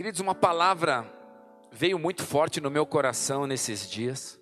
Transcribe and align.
Queridos, 0.00 0.20
uma 0.20 0.34
palavra 0.34 1.04
veio 1.70 1.98
muito 1.98 2.24
forte 2.24 2.58
no 2.58 2.70
meu 2.70 2.86
coração 2.86 3.46
nesses 3.46 3.86
dias. 3.86 4.40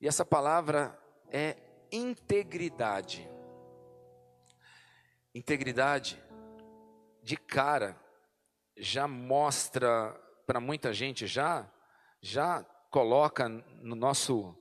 E 0.00 0.08
essa 0.08 0.26
palavra 0.26 1.00
é 1.30 1.56
integridade. 1.92 3.30
Integridade, 5.32 6.20
de 7.22 7.36
cara, 7.36 7.96
já 8.76 9.06
mostra 9.06 10.10
para 10.44 10.58
muita 10.58 10.92
gente, 10.92 11.28
já, 11.28 11.64
já 12.20 12.64
coloca 12.90 13.48
no 13.48 13.94
nosso, 13.94 14.56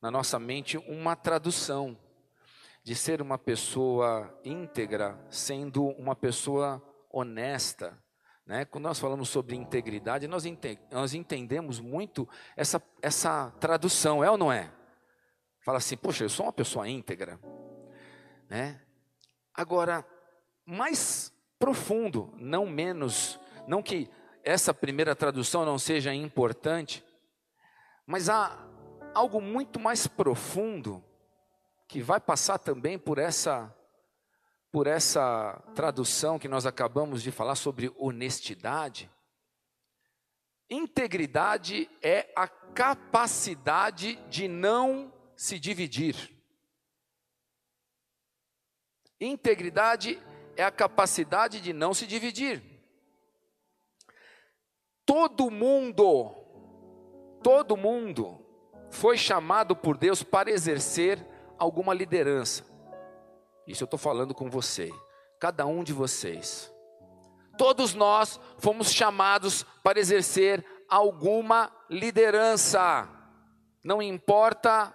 na 0.00 0.10
nossa 0.10 0.38
mente 0.38 0.78
uma 0.78 1.14
tradução 1.14 2.00
de 2.82 2.94
ser 2.94 3.20
uma 3.20 3.36
pessoa 3.36 4.40
íntegra, 4.42 5.22
sendo 5.28 5.84
uma 5.84 6.16
pessoa 6.16 6.82
honesta. 7.12 8.02
Né? 8.50 8.64
Quando 8.64 8.82
nós 8.82 8.98
falamos 8.98 9.28
sobre 9.28 9.54
integridade, 9.54 10.26
nós, 10.26 10.44
ente 10.44 10.76
nós 10.90 11.14
entendemos 11.14 11.78
muito 11.78 12.28
essa, 12.56 12.82
essa 13.00 13.48
tradução, 13.60 14.24
é 14.24 14.28
ou 14.28 14.36
não 14.36 14.50
é? 14.50 14.72
Fala 15.64 15.78
assim, 15.78 15.96
poxa, 15.96 16.24
eu 16.24 16.28
sou 16.28 16.46
uma 16.46 16.52
pessoa 16.52 16.88
íntegra. 16.88 17.38
Né? 18.48 18.80
Agora, 19.54 20.04
mais 20.66 21.32
profundo, 21.60 22.34
não 22.38 22.66
menos, 22.66 23.38
não 23.68 23.84
que 23.84 24.10
essa 24.42 24.74
primeira 24.74 25.14
tradução 25.14 25.64
não 25.64 25.78
seja 25.78 26.12
importante, 26.12 27.04
mas 28.04 28.28
há 28.28 28.68
algo 29.14 29.40
muito 29.40 29.78
mais 29.78 30.08
profundo 30.08 31.04
que 31.86 32.02
vai 32.02 32.18
passar 32.18 32.58
também 32.58 32.98
por 32.98 33.16
essa 33.16 33.72
por 34.72 34.86
essa 34.86 35.60
tradução 35.74 36.38
que 36.38 36.48
nós 36.48 36.64
acabamos 36.64 37.22
de 37.22 37.30
falar 37.30 37.56
sobre 37.56 37.92
honestidade. 37.98 39.10
Integridade 40.68 41.90
é 42.00 42.32
a 42.36 42.46
capacidade 42.46 44.14
de 44.28 44.46
não 44.46 45.12
se 45.36 45.58
dividir. 45.58 46.14
Integridade 49.20 50.22
é 50.56 50.62
a 50.62 50.70
capacidade 50.70 51.60
de 51.60 51.72
não 51.72 51.92
se 51.92 52.06
dividir. 52.06 52.62
Todo 55.04 55.50
mundo, 55.50 56.30
todo 57.42 57.76
mundo 57.76 58.46
foi 58.90 59.16
chamado 59.16 59.74
por 59.74 59.96
Deus 59.98 60.22
para 60.22 60.50
exercer 60.50 61.26
alguma 61.58 61.92
liderança. 61.92 62.69
Isso 63.70 63.84
eu 63.84 63.86
estou 63.86 63.98
falando 63.98 64.34
com 64.34 64.50
você, 64.50 64.92
cada 65.38 65.66
um 65.66 65.84
de 65.84 65.92
vocês. 65.92 66.72
Todos 67.56 67.94
nós 67.94 68.40
fomos 68.58 68.90
chamados 68.90 69.64
para 69.82 70.00
exercer 70.00 70.64
alguma 70.88 71.70
liderança. 71.88 73.08
Não 73.82 74.02
importa 74.02 74.94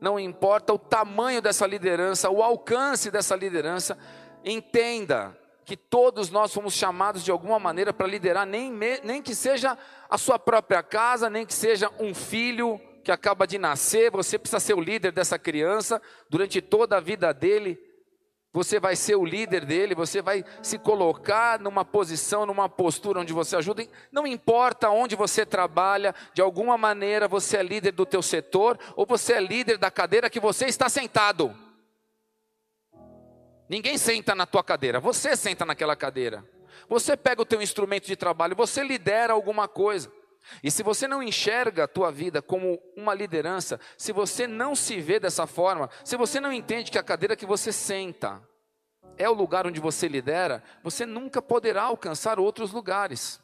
não 0.00 0.18
importa 0.18 0.72
o 0.72 0.78
tamanho 0.78 1.42
dessa 1.42 1.66
liderança, 1.66 2.30
o 2.30 2.42
alcance 2.42 3.10
dessa 3.10 3.34
liderança, 3.34 3.98
entenda 4.44 5.36
que 5.64 5.76
todos 5.76 6.30
nós 6.30 6.54
fomos 6.54 6.74
chamados 6.74 7.24
de 7.24 7.30
alguma 7.30 7.58
maneira 7.58 7.92
para 7.92 8.06
liderar, 8.06 8.46
nem, 8.46 8.72
nem 9.02 9.20
que 9.20 9.34
seja 9.34 9.76
a 10.08 10.16
sua 10.16 10.38
própria 10.38 10.82
casa, 10.82 11.28
nem 11.28 11.44
que 11.44 11.52
seja 11.52 11.90
um 11.98 12.14
filho 12.14 12.80
que 13.04 13.12
acaba 13.12 13.46
de 13.46 13.58
nascer, 13.58 14.10
você 14.10 14.38
precisa 14.38 14.60
ser 14.60 14.74
o 14.74 14.80
líder 14.80 15.12
dessa 15.12 15.38
criança 15.38 16.00
durante 16.28 16.60
toda 16.60 16.96
a 16.96 17.00
vida 17.00 17.32
dele. 17.32 17.78
Você 18.52 18.80
vai 18.80 18.96
ser 18.96 19.14
o 19.14 19.24
líder 19.24 19.64
dele, 19.66 19.94
você 19.94 20.22
vai 20.22 20.42
se 20.62 20.78
colocar 20.78 21.60
numa 21.60 21.84
posição, 21.84 22.46
numa 22.46 22.68
postura 22.68 23.20
onde 23.20 23.32
você 23.32 23.56
ajuda. 23.56 23.86
Não 24.10 24.26
importa 24.26 24.88
onde 24.88 25.14
você 25.14 25.44
trabalha, 25.44 26.14
de 26.32 26.40
alguma 26.40 26.78
maneira 26.78 27.28
você 27.28 27.58
é 27.58 27.62
líder 27.62 27.92
do 27.92 28.06
teu 28.06 28.22
setor 28.22 28.78
ou 28.96 29.04
você 29.04 29.34
é 29.34 29.40
líder 29.40 29.76
da 29.76 29.90
cadeira 29.90 30.30
que 30.30 30.40
você 30.40 30.64
está 30.66 30.88
sentado. 30.88 31.54
Ninguém 33.68 33.98
senta 33.98 34.34
na 34.34 34.46
tua 34.46 34.64
cadeira, 34.64 34.98
você 34.98 35.36
senta 35.36 35.66
naquela 35.66 35.94
cadeira. 35.94 36.42
Você 36.88 37.18
pega 37.18 37.42
o 37.42 37.46
teu 37.46 37.60
instrumento 37.60 38.06
de 38.06 38.16
trabalho, 38.16 38.56
você 38.56 38.82
lidera 38.82 39.34
alguma 39.34 39.68
coisa. 39.68 40.10
E 40.62 40.70
se 40.70 40.82
você 40.82 41.06
não 41.06 41.22
enxerga 41.22 41.84
a 41.84 41.88
tua 41.88 42.10
vida 42.10 42.40
como 42.42 42.80
uma 42.96 43.14
liderança, 43.14 43.80
se 43.96 44.12
você 44.12 44.46
não 44.46 44.74
se 44.74 45.00
vê 45.00 45.20
dessa 45.20 45.46
forma, 45.46 45.90
se 46.04 46.16
você 46.16 46.40
não 46.40 46.52
entende 46.52 46.90
que 46.90 46.98
a 46.98 47.02
cadeira 47.02 47.36
que 47.36 47.46
você 47.46 47.72
senta 47.72 48.42
é 49.16 49.28
o 49.28 49.34
lugar 49.34 49.66
onde 49.66 49.80
você 49.80 50.08
lidera, 50.08 50.62
você 50.82 51.04
nunca 51.04 51.42
poderá 51.42 51.82
alcançar 51.84 52.38
outros 52.38 52.72
lugares. 52.72 53.40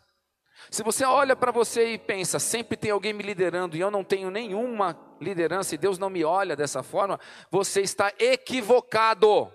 Se 0.71 0.83
você 0.83 1.05
olha 1.05 1.37
para 1.37 1.51
você 1.51 1.93
e 1.93 1.99
pensa, 1.99 2.39
sempre 2.39 2.77
tem 2.77 2.91
alguém 2.91 3.13
me 3.13 3.23
liderando 3.23 3.77
e 3.77 3.81
eu 3.81 3.91
não 3.91 4.05
tenho 4.05 4.31
nenhuma 4.31 4.99
liderança 5.21 5.75
e 5.75 5.79
Deus 5.79 5.99
não 5.99 6.09
me 6.09 6.25
olha 6.25 6.57
dessa 6.57 6.83
forma, 6.83 7.19
você 7.51 7.81
está 7.81 8.13
equivocado. 8.19 9.53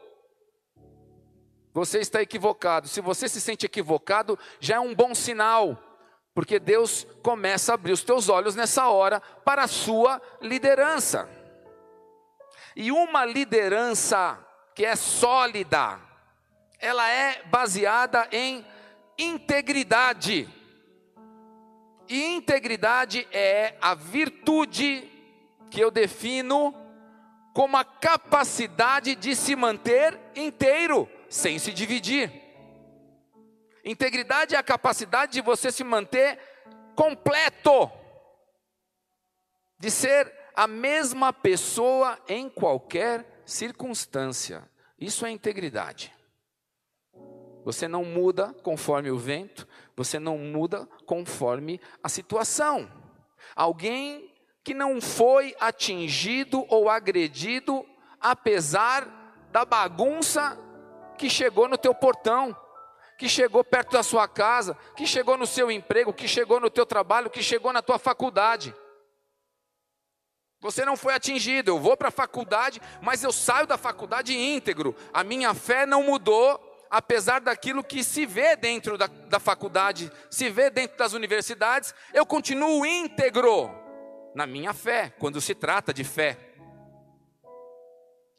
Você 1.74 2.00
está 2.00 2.22
equivocado. 2.22 2.88
Se 2.88 3.00
você 3.00 3.30
se 3.30 3.40
sente 3.40 3.66
equivocado, 3.66 4.38
já 4.60 4.76
é 4.76 4.80
um 4.80 4.94
bom 4.94 5.16
sinal 5.16 5.89
porque 6.40 6.58
Deus 6.58 7.06
começa 7.22 7.74
a 7.74 7.76
abrir 7.76 7.92
os 7.92 8.02
teus 8.02 8.30
olhos 8.30 8.56
nessa 8.56 8.88
hora 8.88 9.20
para 9.44 9.64
a 9.64 9.68
sua 9.68 10.22
liderança. 10.40 11.30
E 12.74 12.94
uma 12.94 13.26
liderança 13.26 14.40
que 14.74 14.86
é 14.86 14.96
sólida, 14.96 16.00
ela 16.80 17.10
é 17.10 17.44
baseada 17.44 18.26
em 18.32 18.66
integridade. 19.18 20.48
E 22.08 22.24
integridade 22.24 23.28
é 23.34 23.76
a 23.82 23.94
virtude 23.94 25.12
que 25.70 25.82
eu 25.82 25.92
defino 25.92 26.74
como 27.54 27.76
a 27.76 27.84
capacidade 27.84 29.14
de 29.14 29.36
se 29.36 29.58
manter 29.58 30.18
inteiro, 30.38 31.06
sem 31.28 31.60
se 31.60 31.74
dividir. 31.74 32.32
Integridade 33.84 34.56
é 34.56 34.58
a 34.58 34.64
capacidade 34.64 35.34
de 35.34 35.42
você 35.42 35.72
se 35.72 35.84
manter 35.84 36.40
completo, 36.96 37.90
de 39.80 39.90
ser 39.90 40.32
a 40.56 40.68
mesma 40.68 41.32
pessoa 41.32 42.20
em 42.28 42.50
qualquer 42.50 43.42
circunstância. 43.46 44.70
Isso 45.00 45.26
é 45.26 45.32
integridade. 45.32 46.14
Você 47.64 47.88
não 47.88 48.04
muda 48.04 48.54
conforme 48.64 49.12
o 49.12 49.18
vento, 49.18 49.68
você 49.96 50.20
não 50.20 50.38
muda 50.38 50.86
conforme 51.06 51.80
a 52.04 52.10
situação. 52.10 52.92
Alguém 53.56 54.34
que 54.64 54.74
não 54.74 55.00
foi 55.00 55.56
atingido 55.60 56.66
ou 56.68 56.90
agredido 56.90 57.86
apesar 58.20 59.08
da 59.52 59.64
bagunça 59.64 60.58
que 61.18 61.30
chegou 61.30 61.68
no 61.68 61.78
teu 61.78 61.94
portão 61.94 62.56
que 63.20 63.28
chegou 63.28 63.66
perto 63.66 63.92
da 63.92 64.02
sua 64.02 64.30
casa, 64.30 64.78
que 64.96 65.06
chegou 65.06 65.38
no 65.38 65.46
seu 65.46 65.70
emprego, 65.70 66.14
que 66.14 66.26
chegou 66.26 66.58
no 66.58 66.70
teu 66.70 66.86
trabalho, 66.86 67.30
que 67.30 67.44
chegou 67.44 67.74
na 67.74 67.82
tua 67.82 68.00
faculdade. 68.00 68.74
Você 70.62 70.86
não 70.86 70.96
foi 70.96 71.14
atingido, 71.14 71.70
eu 71.70 71.80
vou 71.80 71.98
para 71.98 72.08
a 72.08 72.12
faculdade, 72.12 72.82
mas 73.02 73.22
eu 73.22 73.34
saio 73.34 73.68
da 73.68 73.78
faculdade 73.78 74.34
íntegro. 74.34 74.96
A 75.14 75.22
minha 75.22 75.54
fé 75.54 75.86
não 75.86 76.02
mudou, 76.02 76.88
apesar 76.90 77.42
daquilo 77.42 77.84
que 77.84 78.06
se 78.06 78.26
vê 78.26 78.56
dentro 78.56 78.98
da, 78.98 79.08
da 79.08 79.40
faculdade, 79.40 80.10
se 80.32 80.50
vê 80.50 80.70
dentro 80.70 80.98
das 80.98 81.12
universidades, 81.12 81.94
eu 82.14 82.26
continuo 82.26 82.86
íntegro 82.86 83.70
na 84.34 84.48
minha 84.48 84.74
fé, 84.74 85.14
quando 85.20 85.42
se 85.42 85.54
trata 85.54 85.94
de 85.94 86.06
fé. 86.06 86.38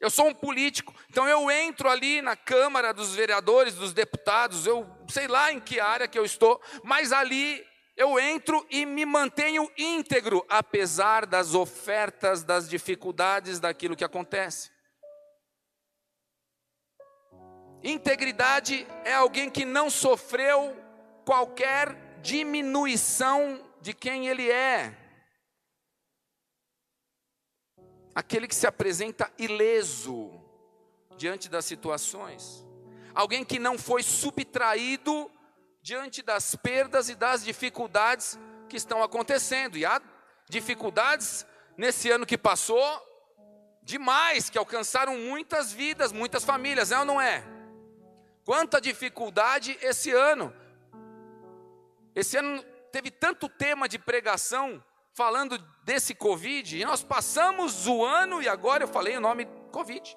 Eu 0.01 0.09
sou 0.09 0.29
um 0.29 0.35
político, 0.35 0.95
então 1.11 1.29
eu 1.29 1.51
entro 1.51 1.89
ali 1.89 2.23
na 2.23 2.35
Câmara 2.35 2.93
dos 2.93 3.15
Vereadores, 3.15 3.75
dos 3.75 3.93
deputados, 3.93 4.67
eu 4.67 4.89
sei 5.09 5.29
lá 5.29 5.53
em 5.53 5.61
que 5.61 5.79
área 5.79 6.09
que 6.09 6.19
eu 6.19 6.25
estou, 6.25 6.59
mas 6.83 7.13
ali 7.13 7.63
eu 7.95 8.19
entro 8.19 8.67
e 8.71 8.87
me 8.87 9.05
mantenho 9.05 9.71
íntegro, 9.77 10.43
apesar 10.49 11.27
das 11.27 11.55
ofertas, 11.55 12.43
das 12.43 12.67
dificuldades 12.67 13.61
daquilo 13.61 13.95
que 13.95 14.03
acontece. 14.03 14.71
Integridade 17.83 18.87
é 19.05 19.13
alguém 19.13 19.51
que 19.51 19.67
não 19.67 19.91
sofreu 19.91 20.75
qualquer 21.27 21.95
diminuição 22.23 23.63
de 23.83 23.93
quem 23.93 24.29
ele 24.29 24.51
é 24.51 24.97
aquele 28.15 28.49
que 28.49 28.55
se 28.55 28.67
apresenta 28.67 29.31
ileso 29.39 30.31
diante 31.17 31.49
das 31.49 31.65
situações, 31.65 32.67
alguém 33.15 33.45
que 33.45 33.59
não 33.59 33.79
foi 33.79 34.03
subtraído 34.03 35.31
diante 35.83 36.23
das 36.23 36.55
perdas 36.55 37.09
e 37.09 37.15
das 37.15 37.45
dificuldades 37.45 38.39
que 38.69 38.77
estão 38.77 39.03
acontecendo. 39.03 39.77
E 39.77 39.85
há 39.85 40.01
dificuldades 40.49 41.47
nesse 41.77 42.11
ano 42.11 42.27
que 42.27 42.39
passou, 42.39 42.83
demais, 43.83 44.51
que 44.51 44.59
alcançaram 44.59 45.17
muitas 45.17 45.73
vidas, 45.73 46.13
muitas 46.13 46.45
famílias, 46.45 46.93
é 46.93 46.99
ou 46.99 47.05
não 47.05 47.21
é? 47.21 47.45
Quanta 48.45 48.81
dificuldade 48.81 49.79
esse 49.81 50.13
ano. 50.13 50.55
Esse 52.15 52.37
ano 52.37 52.63
teve 52.91 53.11
tanto 53.11 53.49
tema 53.49 53.89
de 53.89 53.99
pregação 53.99 54.83
falando 55.15 55.59
desse 55.85 56.15
Covid, 56.15 56.79
e 56.79 56.85
nós 56.85 57.03
passamos 57.03 57.87
o 57.87 58.05
ano, 58.05 58.43
e 58.43 58.49
agora 58.49 58.85
eu 58.85 58.89
falei 58.89 59.17
o 59.17 59.21
nome 59.21 59.47
Covid, 59.73 60.17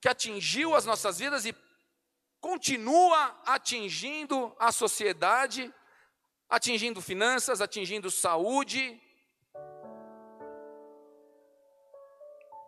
que 0.00 0.08
atingiu 0.08 0.74
as 0.74 0.84
nossas 0.84 1.18
vidas 1.18 1.44
e 1.44 1.54
continua 2.40 3.40
atingindo 3.44 4.54
a 4.58 4.72
sociedade, 4.72 5.72
atingindo 6.48 7.02
finanças, 7.02 7.60
atingindo 7.60 8.10
saúde. 8.10 9.00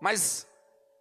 Mas 0.01 0.47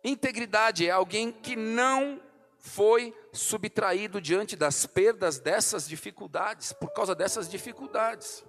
integridade 0.03 0.87
é 0.87 0.91
alguém 0.91 1.31
que 1.31 1.55
não 1.55 2.21
foi 2.59 3.17
subtraído 3.33 4.21
diante 4.21 4.55
das 4.55 4.85
perdas 4.85 5.39
dessas 5.39 5.87
dificuldades, 5.87 6.73
por 6.73 6.91
causa 6.93 7.15
dessas 7.15 7.49
dificuldades. 7.49 8.45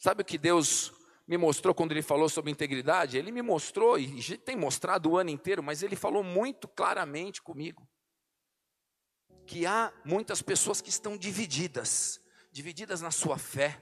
Sabe 0.00 0.22
o 0.22 0.24
que 0.24 0.38
Deus 0.38 0.94
me 1.28 1.36
mostrou 1.36 1.74
quando 1.74 1.92
ele 1.92 2.00
falou 2.00 2.26
sobre 2.26 2.50
integridade? 2.50 3.18
Ele 3.18 3.30
me 3.30 3.42
mostrou, 3.42 3.98
e 3.98 4.38
tem 4.38 4.56
mostrado 4.56 5.10
o 5.10 5.18
ano 5.18 5.28
inteiro, 5.28 5.62
mas 5.62 5.82
ele 5.82 5.94
falou 5.94 6.24
muito 6.24 6.66
claramente 6.66 7.42
comigo. 7.42 7.86
Que 9.46 9.66
há 9.66 9.92
muitas 10.02 10.40
pessoas 10.40 10.80
que 10.80 10.88
estão 10.88 11.18
divididas, 11.18 12.18
divididas 12.50 13.02
na 13.02 13.10
sua 13.10 13.36
fé, 13.36 13.78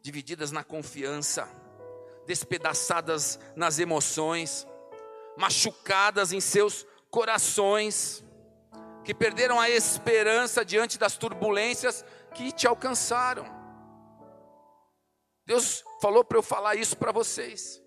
divididas 0.00 0.52
na 0.52 0.62
confiança, 0.62 1.48
despedaçadas 2.24 3.40
nas 3.56 3.80
emoções, 3.80 4.64
machucadas 5.36 6.32
em 6.32 6.40
seus 6.40 6.86
corações, 7.10 8.24
que 9.04 9.12
perderam 9.12 9.58
a 9.58 9.68
esperança 9.68 10.64
diante 10.64 10.98
das 11.00 11.16
turbulências 11.16 12.04
que 12.32 12.52
te 12.52 12.68
alcançaram. 12.68 13.63
Deus 15.46 15.84
falou 16.00 16.24
para 16.24 16.38
eu 16.38 16.42
falar 16.42 16.74
isso 16.74 16.96
para 16.96 17.12
vocês. 17.12 17.82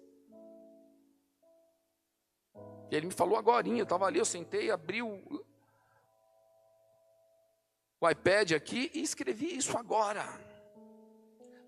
E 2.89 2.95
ele 2.95 3.07
me 3.07 3.13
falou 3.13 3.37
agora, 3.37 3.67
eu 3.67 3.83
estava 3.83 4.05
ali, 4.05 4.19
eu 4.19 4.25
sentei, 4.25 4.71
abri 4.71 5.01
o, 5.01 5.45
o 7.99 8.09
iPad 8.09 8.53
aqui 8.53 8.91
e 8.93 9.01
escrevi 9.01 9.57
isso 9.57 9.77
agora. 9.77 10.23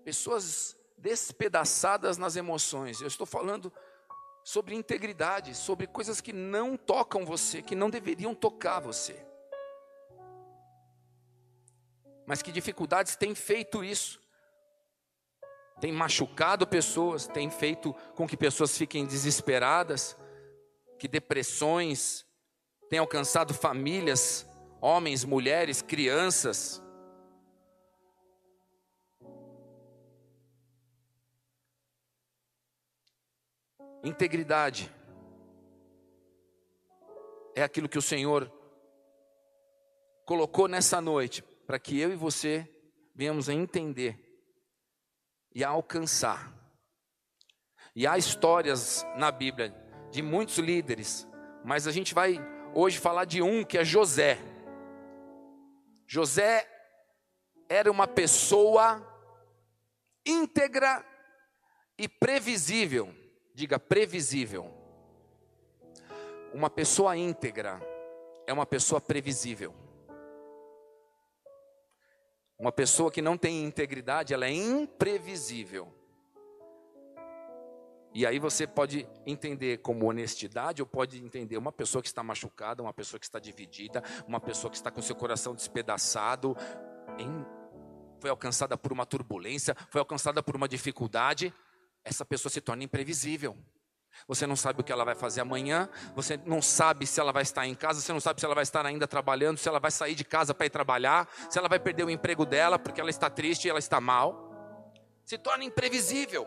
Pessoas 0.04 0.76
despedaçadas 0.96 2.16
nas 2.16 2.36
emoções. 2.36 3.00
Eu 3.00 3.08
estou 3.08 3.26
falando 3.26 3.72
sobre 4.44 4.74
integridade, 4.74 5.54
sobre 5.54 5.86
coisas 5.86 6.20
que 6.20 6.32
não 6.32 6.76
tocam 6.76 7.24
você, 7.24 7.60
que 7.60 7.74
não 7.74 7.90
deveriam 7.90 8.34
tocar 8.34 8.80
você. 8.80 9.26
Mas 12.26 12.42
que 12.42 12.52
dificuldades 12.52 13.16
têm 13.16 13.34
feito 13.34 13.82
isso? 13.82 14.19
Tem 15.80 15.90
machucado 15.90 16.66
pessoas, 16.66 17.26
tem 17.26 17.50
feito 17.50 17.94
com 18.14 18.26
que 18.28 18.36
pessoas 18.36 18.76
fiquem 18.76 19.06
desesperadas, 19.06 20.14
que 20.98 21.08
depressões 21.08 22.26
têm 22.90 22.98
alcançado 22.98 23.54
famílias, 23.54 24.46
homens, 24.80 25.24
mulheres, 25.24 25.80
crianças. 25.80 26.82
Integridade 34.04 34.92
é 37.54 37.62
aquilo 37.62 37.88
que 37.88 37.98
o 37.98 38.02
Senhor 38.02 38.50
colocou 40.26 40.68
nessa 40.68 41.00
noite 41.00 41.42
para 41.66 41.78
que 41.78 41.98
eu 41.98 42.12
e 42.12 42.16
você 42.16 42.68
venhamos 43.14 43.48
a 43.48 43.54
entender 43.54 44.29
e 45.54 45.64
a 45.64 45.68
alcançar. 45.68 46.52
E 47.94 48.06
há 48.06 48.16
histórias 48.16 49.04
na 49.16 49.30
Bíblia 49.30 49.74
de 50.10 50.22
muitos 50.22 50.58
líderes, 50.58 51.26
mas 51.64 51.86
a 51.86 51.92
gente 51.92 52.14
vai 52.14 52.38
hoje 52.74 52.98
falar 52.98 53.24
de 53.24 53.42
um 53.42 53.64
que 53.64 53.78
é 53.78 53.84
José. 53.84 54.38
José 56.06 56.66
era 57.68 57.90
uma 57.90 58.06
pessoa 58.06 59.06
íntegra 60.26 61.04
e 61.98 62.08
previsível. 62.08 63.14
Diga 63.54 63.78
previsível. 63.78 64.72
Uma 66.52 66.70
pessoa 66.70 67.16
íntegra 67.16 67.80
é 68.46 68.52
uma 68.52 68.66
pessoa 68.66 69.00
previsível. 69.00 69.74
Uma 72.60 72.70
pessoa 72.70 73.10
que 73.10 73.22
não 73.22 73.36
tem 73.36 73.64
integridade, 73.64 74.34
ela 74.34 74.46
é 74.46 74.52
imprevisível. 74.52 75.92
E 78.12 78.26
aí 78.26 78.38
você 78.38 78.66
pode 78.66 79.08
entender 79.24 79.78
como 79.78 80.06
honestidade, 80.06 80.82
ou 80.82 80.86
pode 80.86 81.24
entender 81.24 81.56
uma 81.56 81.72
pessoa 81.72 82.02
que 82.02 82.08
está 82.08 82.22
machucada, 82.22 82.82
uma 82.82 82.92
pessoa 82.92 83.18
que 83.18 83.24
está 83.24 83.38
dividida, 83.38 84.02
uma 84.28 84.40
pessoa 84.40 84.70
que 84.70 84.76
está 84.76 84.90
com 84.90 85.00
seu 85.00 85.16
coração 85.16 85.54
despedaçado, 85.54 86.56
em, 87.18 87.46
foi 88.20 88.30
alcançada 88.30 88.76
por 88.76 88.92
uma 88.92 89.06
turbulência, 89.06 89.74
foi 89.88 90.00
alcançada 90.00 90.42
por 90.42 90.54
uma 90.54 90.68
dificuldade 90.68 91.54
essa 92.04 92.24
pessoa 92.24 92.50
se 92.50 92.60
torna 92.60 92.84
imprevisível. 92.84 93.56
Você 94.26 94.46
não 94.46 94.56
sabe 94.56 94.80
o 94.80 94.84
que 94.84 94.92
ela 94.92 95.04
vai 95.04 95.14
fazer 95.14 95.40
amanhã, 95.40 95.88
você 96.14 96.38
não 96.44 96.60
sabe 96.60 97.06
se 97.06 97.20
ela 97.20 97.32
vai 97.32 97.42
estar 97.42 97.66
em 97.66 97.74
casa, 97.74 98.00
você 98.00 98.12
não 98.12 98.20
sabe 98.20 98.40
se 98.40 98.46
ela 98.46 98.54
vai 98.54 98.62
estar 98.62 98.84
ainda 98.84 99.06
trabalhando, 99.06 99.58
se 99.58 99.68
ela 99.68 99.80
vai 99.80 99.90
sair 99.90 100.14
de 100.14 100.24
casa 100.24 100.54
para 100.54 100.66
ir 100.66 100.70
trabalhar, 100.70 101.28
se 101.48 101.58
ela 101.58 101.68
vai 101.68 101.78
perder 101.78 102.04
o 102.04 102.10
emprego 102.10 102.44
dela 102.44 102.78
porque 102.78 103.00
ela 103.00 103.10
está 103.10 103.30
triste 103.30 103.64
e 103.64 103.70
ela 103.70 103.78
está 103.78 104.00
mal. 104.00 104.50
Se 105.24 105.38
torna 105.38 105.64
imprevisível. 105.64 106.46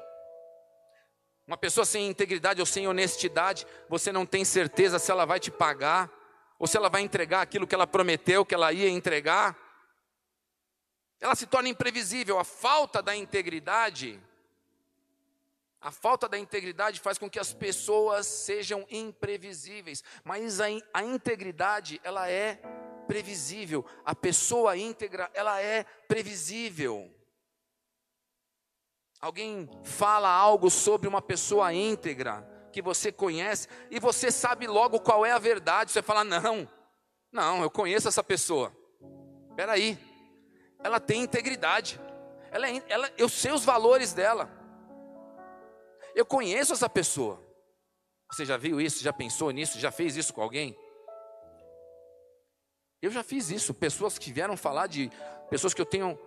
Uma 1.45 1.57
pessoa 1.57 1.85
sem 1.85 2.07
integridade 2.07 2.61
ou 2.61 2.65
sem 2.65 2.87
honestidade, 2.87 3.67
você 3.89 4.11
não 4.11 4.25
tem 4.25 4.45
certeza 4.45 4.97
se 4.97 5.11
ela 5.11 5.25
vai 5.25 5.39
te 5.39 5.51
pagar 5.51 6.09
ou 6.57 6.67
se 6.67 6.77
ela 6.77 6.89
vai 6.89 7.01
entregar 7.01 7.41
aquilo 7.41 7.67
que 7.67 7.75
ela 7.75 7.85
prometeu 7.85 8.45
que 8.45 8.55
ela 8.55 8.71
ia 8.71 8.89
entregar. 8.89 9.57
Ela 11.19 11.35
se 11.35 11.45
torna 11.45 11.67
imprevisível. 11.69 12.39
A 12.39 12.43
falta 12.43 13.01
da 13.01 13.15
integridade 13.15 14.19
a 15.83 15.91
falta 15.91 16.29
da 16.29 16.39
integridade 16.39 17.01
faz 17.01 17.17
com 17.17 17.29
que 17.29 17.37
as 17.37 17.53
pessoas 17.53 18.25
sejam 18.25 18.87
imprevisíveis, 18.89 20.01
mas 20.23 20.61
a, 20.61 20.67
a, 20.93 21.03
integridade, 21.03 21.99
ela 22.05 22.29
é 22.29 22.55
previsível. 23.05 23.85
A 24.05 24.15
pessoa 24.15 24.77
íntegra, 24.77 25.29
ela 25.33 25.61
é 25.61 25.83
previsível. 26.07 27.13
Alguém 29.19 29.69
fala 29.83 30.29
algo 30.29 30.69
sobre 30.69 31.05
uma 31.05 31.21
pessoa 31.21 31.73
íntegra 31.73 32.49
que 32.71 32.81
você 32.81 33.11
conhece 33.11 33.67
e 33.91 33.99
você 33.99 34.31
sabe 34.31 34.67
logo 34.67 35.01
qual 35.01 35.25
é 35.25 35.33
a 35.33 35.39
verdade. 35.39 35.91
Você 35.91 36.01
fala: 36.01 36.23
"Não. 36.23 36.67
Não, 37.29 37.61
eu 37.61 37.69
conheço 37.69 38.07
essa 38.07 38.23
pessoa. 38.23 38.71
Espera 39.49 39.73
aí. 39.73 39.97
Ela 40.79 40.99
tem 40.99 41.23
integridade. 41.23 41.99
Ela, 42.51 42.69
é, 42.69 42.83
ela, 42.87 43.11
eu 43.17 43.27
sei 43.27 43.51
os 43.51 43.65
valores 43.65 44.13
dela. 44.13 44.62
Eu 46.15 46.25
conheço 46.25 46.73
essa 46.73 46.89
pessoa. 46.89 47.41
Você 48.31 48.45
já 48.45 48.57
viu 48.57 48.79
isso? 48.79 49.03
Já 49.03 49.13
pensou 49.13 49.51
nisso? 49.51 49.79
Já 49.79 49.91
fez 49.91 50.15
isso 50.15 50.33
com 50.33 50.41
alguém? 50.41 50.77
Eu 53.01 53.11
já 53.11 53.23
fiz 53.23 53.49
isso. 53.49 53.73
Pessoas 53.73 54.17
que 54.17 54.31
vieram 54.31 54.55
falar 54.55 54.87
de 54.87 55.11
pessoas 55.49 55.73
que 55.73 55.81
eu 55.81 55.85
tenho 55.85 56.17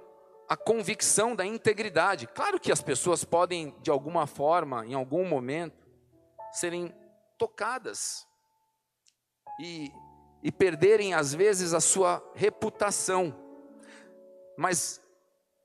a 0.48 0.56
convicção 0.56 1.34
da 1.34 1.44
integridade. 1.44 2.26
Claro 2.28 2.60
que 2.60 2.70
as 2.70 2.82
pessoas 2.82 3.24
podem, 3.24 3.74
de 3.80 3.90
alguma 3.90 4.26
forma, 4.26 4.86
em 4.86 4.94
algum 4.94 5.24
momento, 5.24 5.86
serem 6.52 6.94
tocadas 7.38 8.26
e, 9.60 9.90
e 10.42 10.52
perderem, 10.52 11.14
às 11.14 11.34
vezes, 11.34 11.74
a 11.74 11.80
sua 11.80 12.22
reputação. 12.34 13.34
Mas 14.56 15.00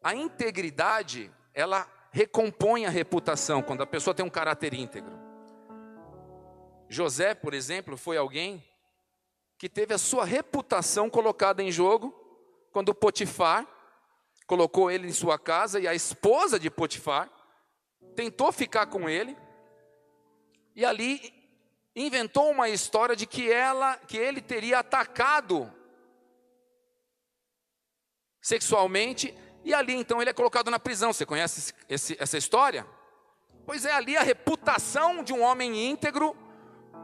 a 0.04 0.16
integridade, 0.16 1.32
ela 1.54 1.88
recompõe 2.12 2.86
a 2.86 2.90
reputação 2.90 3.62
quando 3.62 3.82
a 3.82 3.88
pessoa 3.88 4.14
tem 4.14 4.26
um 4.26 4.30
caráter 4.30 4.74
íntegro. 4.74 5.18
José, 6.90 7.34
por 7.34 7.54
exemplo, 7.54 7.96
foi 7.96 8.18
alguém 8.18 8.64
que 9.58 9.70
teve 9.70 9.94
a 9.94 9.98
sua 9.98 10.26
reputação 10.26 11.10
colocada 11.10 11.64
em 11.64 11.72
jogo 11.72 12.14
quando 12.72 12.94
Potifar 12.94 13.66
colocou 14.46 14.92
ele 14.92 15.08
em 15.08 15.14
sua 15.14 15.40
casa 15.40 15.80
e 15.80 15.88
a 15.88 15.94
esposa 15.94 16.60
de 16.60 16.70
Potifar 16.70 17.32
tentou 18.16 18.52
ficar 18.52 18.88
com 18.88 19.10
ele 19.10 19.38
e 20.76 20.84
ali 20.84 21.34
inventou 21.96 22.50
uma 22.52 22.68
história 22.68 23.16
de 23.16 23.26
que 23.26 23.50
ela, 23.50 23.96
que 23.96 24.18
ele 24.18 24.42
teria 24.42 24.80
atacado 24.80 25.72
sexualmente 28.42 29.34
e 29.64 29.74
ali 29.74 29.94
então 29.94 30.22
ele 30.22 30.30
é 30.30 30.34
colocado 30.34 30.72
na 30.72 30.80
prisão. 30.80 31.14
Você 31.14 31.26
conhece 31.26 31.74
esse, 31.88 32.16
essa 32.20 32.38
história? 32.38 32.86
Pois 33.66 33.86
é, 33.86 33.92
ali 33.92 34.18
a 34.18 34.24
reputação 34.24 35.24
de 35.24 35.34
um 35.34 35.42
homem 35.42 35.90
íntegro 35.90 36.36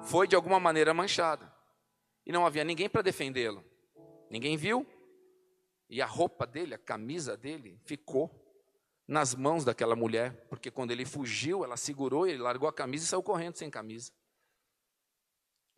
foi 0.04 0.28
de 0.28 0.36
alguma 0.36 0.60
maneira 0.60 0.94
manchada. 0.94 1.54
E 2.26 2.32
não 2.32 2.46
havia 2.46 2.64
ninguém 2.64 2.90
para 2.90 3.02
defendê-lo. 3.02 3.64
Ninguém 4.30 4.58
viu. 4.58 4.86
E 5.90 6.02
a 6.02 6.06
roupa 6.06 6.46
dele, 6.46 6.74
a 6.74 6.78
camisa 6.78 7.38
dele, 7.38 7.80
ficou 7.86 8.44
nas 9.08 9.34
mãos 9.34 9.64
daquela 9.64 9.96
mulher, 9.96 10.46
porque 10.50 10.70
quando 10.70 10.92
ele 10.92 11.06
fugiu, 11.06 11.64
ela 11.64 11.78
segurou, 11.78 12.28
ele 12.28 12.40
largou 12.40 12.68
a 12.68 12.74
camisa 12.74 13.06
e 13.06 13.08
saiu 13.08 13.24
correndo 13.24 13.56
sem 13.56 13.70
camisa. 13.70 14.12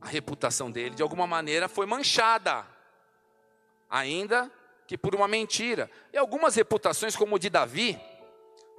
A 0.02 0.08
reputação 0.08 0.72
dele, 0.72 0.96
de 0.96 1.04
alguma 1.04 1.28
maneira, 1.28 1.70
foi 1.70 1.86
manchada, 1.86 2.66
ainda 3.88 4.52
que 4.90 4.98
por 4.98 5.14
uma 5.14 5.28
mentira. 5.28 5.88
E 6.12 6.18
algumas 6.18 6.56
reputações, 6.56 7.16
como 7.16 7.36
o 7.36 7.40
de 7.40 7.48
Davi, 7.48 8.02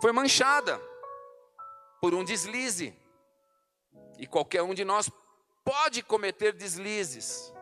foi 0.00 0.10
manchada 0.10 0.76
por 2.00 2.12
um 2.14 2.24
deslize. 2.24 2.92
E 4.18 4.26
qualquer 4.26 4.60
um 4.60 4.74
de 4.74 4.84
nós 4.84 5.08
pode 5.64 6.02
cometer 6.02 6.52
deslizes. 6.52 7.54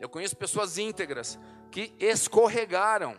Eu 0.00 0.08
conheço 0.08 0.38
pessoas 0.38 0.78
íntegras 0.78 1.38
que 1.70 1.94
escorregaram. 2.00 3.14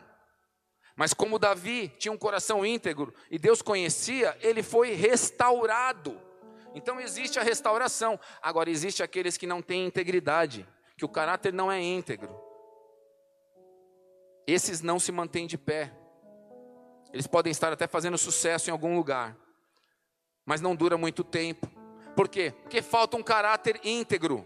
Mas 0.96 1.14
como 1.14 1.38
Davi 1.38 1.90
tinha 2.00 2.12
um 2.12 2.18
coração 2.18 2.66
íntegro 2.66 3.14
e 3.30 3.38
Deus 3.38 3.62
conhecia, 3.62 4.36
ele 4.42 4.64
foi 4.64 4.94
restaurado. 4.94 6.20
Então 6.74 7.00
existe 7.00 7.38
a 7.38 7.44
restauração. 7.44 8.20
Agora 8.42 8.72
existe 8.72 9.04
aqueles 9.04 9.38
que 9.38 9.46
não 9.46 9.62
têm 9.62 9.86
integridade, 9.86 10.68
que 10.98 11.06
o 11.06 11.10
caráter 11.10 11.54
não 11.54 11.72
é 11.72 11.80
íntegro. 11.80 12.51
Esses 14.52 14.82
não 14.82 15.00
se 15.00 15.14
mantêm 15.14 15.48
de 15.48 15.58
pé. 15.58 15.94
Eles 17.14 17.26
podem 17.26 17.52
estar 17.52 17.72
até 17.72 17.88
fazendo 17.88 18.18
sucesso 18.18 18.70
em 18.70 18.74
algum 18.74 18.96
lugar, 18.98 19.38
mas 20.46 20.60
não 20.60 20.76
dura 20.76 20.98
muito 20.98 21.24
tempo. 21.24 21.68
Por 22.16 22.28
quê? 22.28 22.54
Porque 22.62 22.82
falta 22.82 23.16
um 23.16 23.24
caráter 23.24 23.80
íntegro. 23.82 24.46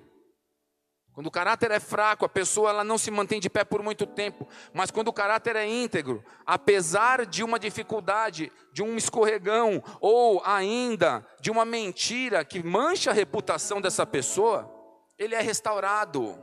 Quando 1.12 1.28
o 1.28 1.32
caráter 1.32 1.72
é 1.72 1.80
fraco, 1.80 2.24
a 2.24 2.30
pessoa 2.30 2.70
ela 2.70 2.84
não 2.84 3.00
se 3.00 3.10
mantém 3.10 3.40
de 3.40 3.50
pé 3.50 3.64
por 3.64 3.82
muito 3.82 4.06
tempo. 4.06 4.48
Mas 4.74 4.92
quando 4.92 5.08
o 5.08 5.14
caráter 5.14 5.56
é 5.56 5.68
íntegro, 5.68 6.24
apesar 6.46 7.26
de 7.26 7.44
uma 7.44 7.58
dificuldade, 7.58 8.52
de 8.72 8.84
um 8.84 8.98
escorregão, 8.98 9.82
ou 10.00 10.40
ainda 10.46 11.26
de 11.40 11.50
uma 11.50 11.66
mentira 11.66 12.46
que 12.46 12.62
mancha 12.62 13.10
a 13.10 13.14
reputação 13.14 13.82
dessa 13.82 14.06
pessoa, 14.06 14.70
ele 15.18 15.34
é 15.34 15.42
restaurado 15.42 16.38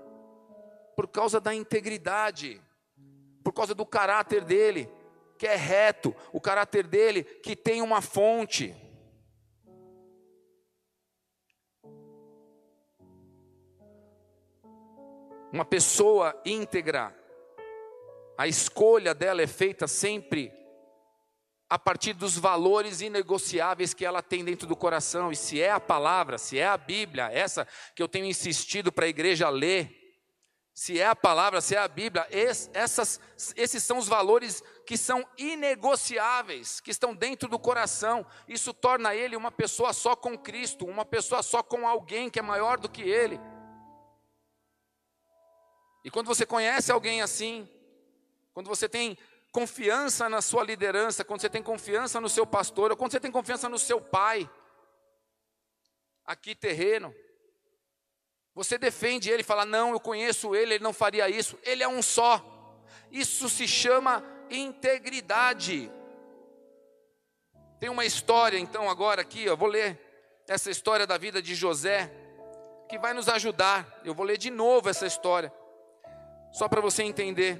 por 0.96 1.06
causa 1.06 1.40
da 1.40 1.54
integridade, 1.54 2.60
por 3.42 3.52
causa 3.52 3.74
do 3.74 3.84
caráter 3.84 4.44
dele, 4.44 4.88
que 5.38 5.46
é 5.46 5.56
reto, 5.56 6.14
o 6.32 6.40
caráter 6.40 6.86
dele 6.86 7.24
que 7.24 7.56
tem 7.56 7.82
uma 7.82 8.00
fonte. 8.00 8.74
Uma 15.52 15.64
pessoa 15.64 16.40
íntegra, 16.46 17.14
a 18.38 18.48
escolha 18.48 19.14
dela 19.14 19.42
é 19.42 19.46
feita 19.46 19.86
sempre 19.86 20.50
a 21.68 21.78
partir 21.78 22.12
dos 22.12 22.36
valores 22.36 23.00
inegociáveis 23.00 23.94
que 23.94 24.04
ela 24.04 24.22
tem 24.22 24.44
dentro 24.44 24.66
do 24.66 24.76
coração. 24.76 25.32
E 25.32 25.36
se 25.36 25.60
é 25.60 25.70
a 25.70 25.80
palavra, 25.80 26.36
se 26.36 26.58
é 26.58 26.66
a 26.66 26.76
Bíblia, 26.76 27.30
essa 27.32 27.66
que 27.94 28.02
eu 28.02 28.08
tenho 28.08 28.26
insistido 28.26 28.92
para 28.92 29.06
a 29.06 29.08
igreja 29.08 29.48
ler, 29.48 30.01
se 30.74 30.98
é 30.98 31.06
a 31.06 31.14
palavra, 31.14 31.60
se 31.60 31.74
é 31.74 31.78
a 31.78 31.86
Bíblia, 31.86 32.26
essas, 32.30 33.20
esses 33.54 33.82
são 33.82 33.98
os 33.98 34.08
valores 34.08 34.62
que 34.86 34.96
são 34.96 35.26
inegociáveis, 35.36 36.80
que 36.80 36.90
estão 36.90 37.14
dentro 37.14 37.46
do 37.48 37.58
coração. 37.58 38.26
Isso 38.48 38.72
torna 38.72 39.14
ele 39.14 39.36
uma 39.36 39.52
pessoa 39.52 39.92
só 39.92 40.16
com 40.16 40.36
Cristo, 40.36 40.86
uma 40.86 41.04
pessoa 41.04 41.42
só 41.42 41.62
com 41.62 41.86
alguém 41.86 42.30
que 42.30 42.38
é 42.38 42.42
maior 42.42 42.78
do 42.78 42.88
que 42.88 43.02
ele. 43.02 43.38
E 46.02 46.10
quando 46.10 46.26
você 46.26 46.46
conhece 46.46 46.90
alguém 46.90 47.20
assim, 47.20 47.68
quando 48.54 48.66
você 48.66 48.88
tem 48.88 49.16
confiança 49.52 50.26
na 50.28 50.40
sua 50.40 50.64
liderança, 50.64 51.22
quando 51.22 51.42
você 51.42 51.50
tem 51.50 51.62
confiança 51.62 52.18
no 52.18 52.30
seu 52.30 52.46
pastor, 52.46 52.90
ou 52.90 52.96
quando 52.96 53.12
você 53.12 53.20
tem 53.20 53.30
confiança 53.30 53.68
no 53.68 53.78
seu 53.78 54.00
pai, 54.00 54.50
aqui 56.24 56.54
terreno, 56.54 57.14
você 58.54 58.76
defende 58.76 59.30
ele, 59.30 59.42
fala: 59.42 59.64
Não, 59.64 59.92
eu 59.92 60.00
conheço 60.00 60.54
ele, 60.54 60.74
ele 60.74 60.84
não 60.84 60.92
faria 60.92 61.28
isso, 61.28 61.58
ele 61.62 61.82
é 61.82 61.88
um 61.88 62.02
só. 62.02 62.48
Isso 63.10 63.48
se 63.48 63.66
chama 63.66 64.24
integridade. 64.50 65.90
Tem 67.78 67.88
uma 67.88 68.04
história, 68.04 68.58
então, 68.58 68.88
agora 68.88 69.22
aqui, 69.22 69.44
eu 69.44 69.56
vou 69.56 69.68
ler 69.68 69.98
essa 70.48 70.70
história 70.70 71.06
da 71.06 71.18
vida 71.18 71.42
de 71.42 71.54
José, 71.54 72.12
que 72.88 72.98
vai 72.98 73.12
nos 73.12 73.28
ajudar. 73.28 74.00
Eu 74.04 74.14
vou 74.14 74.24
ler 74.24 74.38
de 74.38 74.50
novo 74.50 74.88
essa 74.88 75.06
história. 75.06 75.52
Só 76.52 76.68
para 76.68 76.80
você 76.80 77.02
entender. 77.02 77.58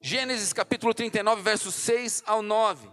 Gênesis 0.00 0.52
capítulo 0.52 0.92
39, 0.92 1.42
versos 1.42 1.74
6 1.74 2.24
ao 2.26 2.42
9. 2.42 2.90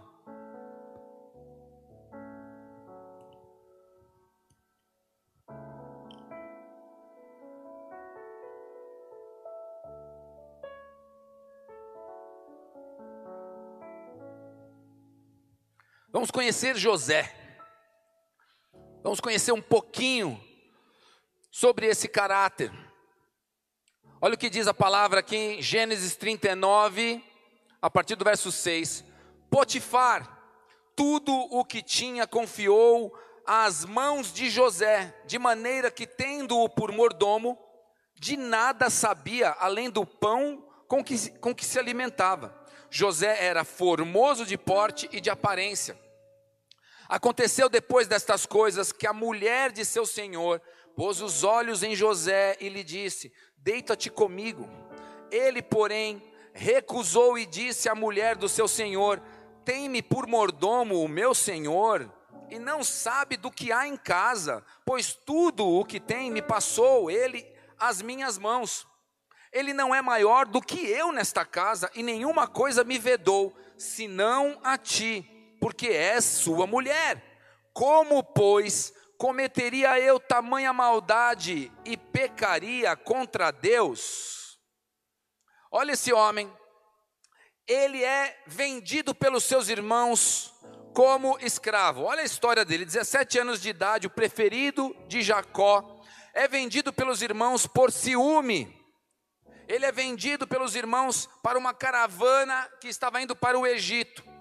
Vamos 16.12 16.30
conhecer 16.30 16.76
José. 16.76 17.34
Vamos 19.02 19.18
conhecer 19.18 19.50
um 19.50 19.62
pouquinho 19.62 20.38
sobre 21.50 21.86
esse 21.86 22.06
caráter. 22.06 22.70
Olha 24.20 24.34
o 24.34 24.38
que 24.38 24.50
diz 24.50 24.66
a 24.68 24.74
palavra 24.74 25.20
aqui 25.20 25.34
em 25.34 25.62
Gênesis 25.62 26.14
39, 26.14 27.24
a 27.80 27.88
partir 27.88 28.14
do 28.14 28.26
verso 28.26 28.52
6. 28.52 29.02
Potifar, 29.50 30.38
tudo 30.94 31.32
o 31.32 31.64
que 31.64 31.80
tinha 31.80 32.26
confiou 32.26 33.18
às 33.46 33.86
mãos 33.86 34.34
de 34.34 34.50
José, 34.50 35.18
de 35.24 35.38
maneira 35.38 35.90
que, 35.90 36.06
tendo-o 36.06 36.68
por 36.68 36.92
mordomo, 36.92 37.58
de 38.14 38.36
nada 38.36 38.90
sabia 38.90 39.56
além 39.58 39.88
do 39.88 40.04
pão 40.04 40.62
com 40.86 41.02
que, 41.02 41.30
com 41.38 41.54
que 41.54 41.64
se 41.64 41.78
alimentava. 41.78 42.54
José 42.90 43.42
era 43.42 43.64
formoso 43.64 44.44
de 44.44 44.58
porte 44.58 45.08
e 45.10 45.18
de 45.18 45.30
aparência. 45.30 46.01
Aconteceu 47.12 47.68
depois 47.68 48.08
destas 48.08 48.46
coisas 48.46 48.90
que 48.90 49.06
a 49.06 49.12
mulher 49.12 49.70
de 49.70 49.84
seu 49.84 50.06
senhor 50.06 50.62
pôs 50.96 51.20
os 51.20 51.44
olhos 51.44 51.82
em 51.82 51.94
José 51.94 52.56
e 52.58 52.70
lhe 52.70 52.82
disse: 52.82 53.30
Deita-te 53.54 54.08
comigo. 54.08 54.66
Ele, 55.30 55.60
porém, 55.60 56.22
recusou 56.54 57.36
e 57.36 57.44
disse 57.44 57.86
à 57.86 57.94
mulher 57.94 58.34
do 58.34 58.48
seu 58.48 58.66
senhor: 58.66 59.20
Tem-me 59.62 60.00
por 60.00 60.26
mordomo 60.26 61.04
o 61.04 61.06
meu 61.06 61.34
senhor, 61.34 62.10
e 62.48 62.58
não 62.58 62.82
sabe 62.82 63.36
do 63.36 63.50
que 63.50 63.70
há 63.70 63.86
em 63.86 63.98
casa, 63.98 64.64
pois 64.82 65.12
tudo 65.12 65.68
o 65.68 65.84
que 65.84 66.00
tem 66.00 66.30
me 66.30 66.40
passou 66.40 67.10
ele 67.10 67.46
às 67.78 68.00
minhas 68.00 68.38
mãos. 68.38 68.88
Ele 69.52 69.74
não 69.74 69.94
é 69.94 70.00
maior 70.00 70.46
do 70.46 70.62
que 70.62 70.88
eu 70.88 71.12
nesta 71.12 71.44
casa, 71.44 71.90
e 71.94 72.02
nenhuma 72.02 72.46
coisa 72.46 72.82
me 72.82 72.98
vedou, 72.98 73.54
senão 73.76 74.58
a 74.64 74.78
ti, 74.78 75.28
porque 75.62 75.86
és 75.86 76.24
sua 76.24 76.66
mulher. 76.66 77.22
Como, 77.72 78.20
pois, 78.24 78.92
cometeria 79.16 79.96
eu 80.00 80.18
tamanha 80.18 80.72
maldade 80.72 81.70
e 81.84 81.96
pecaria 81.96 82.96
contra 82.96 83.52
Deus? 83.52 84.58
Olha 85.70 85.92
esse 85.92 86.12
homem, 86.12 86.52
ele 87.64 88.02
é 88.02 88.42
vendido 88.44 89.14
pelos 89.14 89.44
seus 89.44 89.68
irmãos 89.68 90.52
como 90.92 91.38
escravo. 91.38 92.02
Olha 92.02 92.22
a 92.22 92.26
história 92.26 92.64
dele: 92.64 92.84
17 92.84 93.38
anos 93.38 93.62
de 93.62 93.68
idade, 93.68 94.08
o 94.08 94.10
preferido 94.10 94.92
de 95.06 95.22
Jacó, 95.22 96.02
é 96.34 96.48
vendido 96.48 96.92
pelos 96.92 97.22
irmãos 97.22 97.68
por 97.68 97.92
ciúme. 97.92 98.76
Ele 99.68 99.86
é 99.86 99.92
vendido 99.92 100.44
pelos 100.44 100.74
irmãos 100.74 101.30
para 101.40 101.56
uma 101.56 101.72
caravana 101.72 102.68
que 102.80 102.88
estava 102.88 103.22
indo 103.22 103.36
para 103.36 103.56
o 103.56 103.64
Egito. 103.64 104.31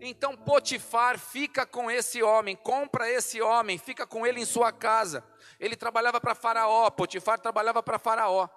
Então 0.00 0.36
Potifar 0.36 1.18
fica 1.18 1.64
com 1.64 1.90
esse 1.90 2.22
homem, 2.22 2.54
compra 2.54 3.10
esse 3.10 3.40
homem, 3.40 3.78
fica 3.78 4.06
com 4.06 4.26
ele 4.26 4.40
em 4.40 4.44
sua 4.44 4.70
casa. 4.70 5.24
Ele 5.58 5.74
trabalhava 5.74 6.20
para 6.20 6.34
Faraó, 6.34 6.90
Potifar 6.90 7.38
trabalhava 7.38 7.82
para 7.82 7.98
Faraó. 7.98 8.48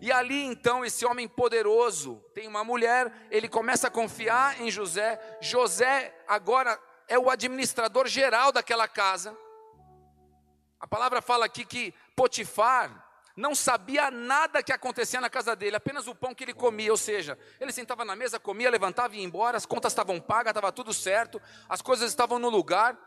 E 0.00 0.12
ali 0.12 0.44
então 0.44 0.84
esse 0.84 1.04
homem 1.04 1.26
poderoso 1.26 2.22
tem 2.34 2.46
uma 2.46 2.62
mulher, 2.62 3.12
ele 3.30 3.48
começa 3.48 3.88
a 3.88 3.90
confiar 3.90 4.60
em 4.60 4.70
José. 4.70 5.18
José 5.40 6.14
agora 6.28 6.78
é 7.08 7.18
o 7.18 7.30
administrador 7.30 8.06
geral 8.06 8.52
daquela 8.52 8.86
casa. 8.86 9.36
A 10.78 10.86
palavra 10.86 11.22
fala 11.22 11.46
aqui 11.46 11.64
que 11.64 11.94
Potifar 12.14 13.01
não 13.36 13.54
sabia 13.54 14.10
nada 14.10 14.62
que 14.62 14.72
acontecia 14.72 15.20
na 15.20 15.30
casa 15.30 15.56
dele, 15.56 15.76
apenas 15.76 16.06
o 16.06 16.14
pão 16.14 16.34
que 16.34 16.44
ele 16.44 16.54
comia, 16.54 16.90
ou 16.90 16.96
seja, 16.96 17.38
ele 17.60 17.72
sentava 17.72 18.04
na 18.04 18.14
mesa, 18.14 18.38
comia, 18.38 18.70
levantava 18.70 19.14
e 19.14 19.18
ia 19.18 19.24
embora, 19.24 19.56
as 19.56 19.66
contas 19.66 19.92
estavam 19.92 20.20
pagas, 20.20 20.50
estava 20.50 20.72
tudo 20.72 20.92
certo, 20.92 21.40
as 21.68 21.80
coisas 21.80 22.10
estavam 22.10 22.38
no 22.38 22.48
lugar, 22.48 22.98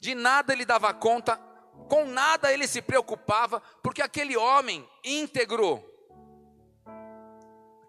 de 0.00 0.14
nada 0.14 0.52
ele 0.52 0.64
dava 0.64 0.92
conta, 0.94 1.36
com 1.88 2.06
nada 2.06 2.52
ele 2.52 2.66
se 2.66 2.80
preocupava, 2.80 3.60
porque 3.82 4.02
aquele 4.02 4.36
homem 4.36 4.88
íntegro, 5.02 5.84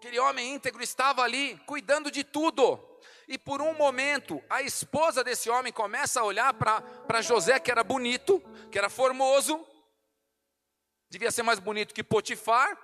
Aquele 0.06 0.20
homem 0.20 0.54
íntegro 0.54 0.84
estava 0.84 1.22
ali 1.22 1.58
cuidando 1.66 2.12
de 2.12 2.22
tudo. 2.22 2.78
E 3.26 3.36
por 3.36 3.60
um 3.60 3.74
momento, 3.74 4.40
a 4.48 4.62
esposa 4.62 5.24
desse 5.24 5.50
homem 5.50 5.72
começa 5.72 6.20
a 6.20 6.24
olhar 6.24 6.54
para 6.54 7.20
José, 7.22 7.58
que 7.58 7.72
era 7.72 7.82
bonito, 7.82 8.40
que 8.70 8.78
era 8.78 8.88
formoso, 8.88 9.66
devia 11.16 11.30
ser 11.30 11.42
mais 11.42 11.58
bonito 11.58 11.94
que 11.94 12.04
Potifar, 12.04 12.76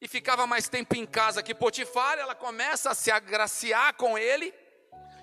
e 0.00 0.08
ficava 0.08 0.48
mais 0.48 0.68
tempo 0.68 0.96
em 0.96 1.06
casa 1.06 1.44
que 1.44 1.54
Potifar. 1.54 2.18
Ela 2.18 2.34
começa 2.34 2.90
a 2.90 2.94
se 2.94 3.10
agraciar 3.10 3.94
com 3.94 4.18
ele, 4.18 4.52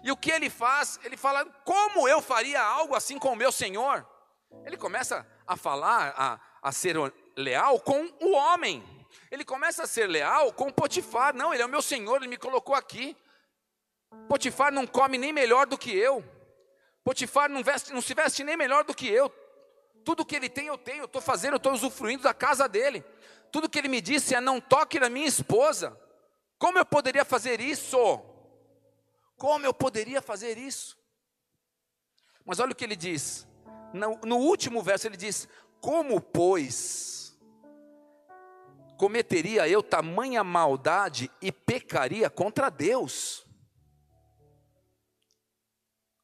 e 0.02 0.10
o 0.10 0.16
que 0.16 0.32
ele 0.32 0.50
faz? 0.50 0.98
Ele 1.04 1.18
fala: 1.18 1.46
Como 1.66 2.08
eu 2.08 2.22
faria 2.22 2.62
algo 2.62 2.96
assim 2.96 3.20
com 3.20 3.34
o 3.34 3.36
meu 3.36 3.52
senhor? 3.52 4.08
Ele 4.66 4.78
começa 4.78 5.28
a 5.46 5.58
falar, 5.58 6.14
a, 6.18 6.40
a 6.62 6.72
ser 6.72 6.96
leal 7.36 7.80
com 7.82 8.10
o 8.22 8.32
homem. 8.32 8.84
Ele 9.30 9.44
começa 9.44 9.84
a 9.84 9.88
ser 9.88 10.08
leal 10.08 10.54
com 10.54 10.72
Potifar. 10.72 11.36
Não, 11.36 11.54
ele 11.54 11.62
é 11.62 11.66
o 11.66 11.70
meu 11.70 11.82
senhor, 11.82 12.18
ele 12.18 12.28
me 12.28 12.38
colocou 12.38 12.74
aqui. 12.74 13.18
Potifar 14.30 14.72
não 14.72 14.88
come 14.88 15.18
nem 15.18 15.34
melhor 15.34 15.68
do 15.68 15.78
que 15.78 15.96
eu. 15.96 16.24
Potifar 17.04 17.50
não, 17.50 17.62
veste, 17.62 17.92
não 17.92 18.02
se 18.02 18.14
veste 18.14 18.46
nem 18.46 18.56
melhor 18.56 18.86
do 18.86 18.96
que 18.96 19.08
eu. 19.10 19.30
Tudo 20.10 20.26
que 20.26 20.36
ele 20.36 20.50
tem, 20.50 20.66
eu 20.66 20.76
tenho. 20.76 21.02
Eu 21.02 21.06
estou 21.06 21.22
fazendo, 21.22 21.54
eu 21.54 21.58
estou 21.58 21.72
usufruindo 21.72 22.24
da 22.24 22.34
casa 22.34 22.68
dele. 22.68 23.06
Tudo 23.52 23.70
que 23.70 23.78
ele 23.78 23.88
me 23.88 24.02
disse 24.02 24.34
é: 24.34 24.42
não 24.42 24.60
toque 24.60 25.00
na 25.00 25.08
minha 25.08 25.28
esposa. 25.28 25.96
Como 26.58 26.80
eu 26.80 26.86
poderia 26.86 27.24
fazer 27.24 27.62
isso? 27.62 27.96
Como 29.38 29.68
eu 29.68 29.72
poderia 29.72 30.20
fazer 30.20 30.58
isso? 30.58 30.98
Mas 32.44 32.60
olha 32.60 32.72
o 32.72 32.76
que 32.76 32.84
ele 32.84 32.96
diz. 32.96 33.48
No, 33.94 34.20
no 34.24 34.38
último 34.38 34.82
verso 34.82 35.06
ele 35.06 35.16
diz: 35.16 35.48
Como, 35.80 36.20
pois, 36.20 37.40
cometeria 38.98 39.70
eu 39.70 39.84
tamanha 39.84 40.44
maldade 40.44 41.30
e 41.40 41.52
pecaria 41.52 42.32
contra 42.32 42.72
Deus? 42.72 43.46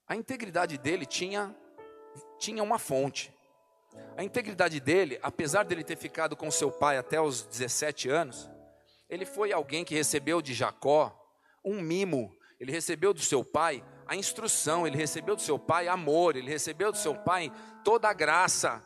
A 0.08 0.16
integridade 0.16 0.76
dele 0.76 1.06
tinha, 1.06 1.56
tinha 2.40 2.64
uma 2.64 2.80
fonte. 2.80 3.35
A 4.18 4.24
integridade 4.24 4.80
dele, 4.80 5.20
apesar 5.22 5.64
dele 5.64 5.84
ter 5.84 5.98
ficado 5.98 6.36
com 6.36 6.50
seu 6.50 6.72
pai 6.72 6.98
até 6.98 7.20
os 7.20 7.44
17 7.44 8.10
anos, 8.10 8.50
ele 9.10 9.26
foi 9.26 9.52
alguém 9.52 9.84
que 9.84 9.94
recebeu 9.94 10.42
de 10.42 10.54
Jacó 10.54 11.22
um 11.64 11.82
mimo, 11.82 12.36
ele 12.60 12.72
recebeu 12.72 13.14
do 13.14 13.20
seu 13.20 13.44
pai 13.44 13.84
a 14.08 14.16
instrução, 14.16 14.86
ele 14.86 14.98
recebeu 14.98 15.36
do 15.36 15.42
seu 15.42 15.58
pai 15.58 15.88
amor, 15.88 16.36
ele 16.36 16.50
recebeu 16.50 16.92
do 16.92 16.98
seu 16.98 17.16
pai 17.16 17.52
toda 17.84 18.08
a 18.08 18.14
graça, 18.14 18.84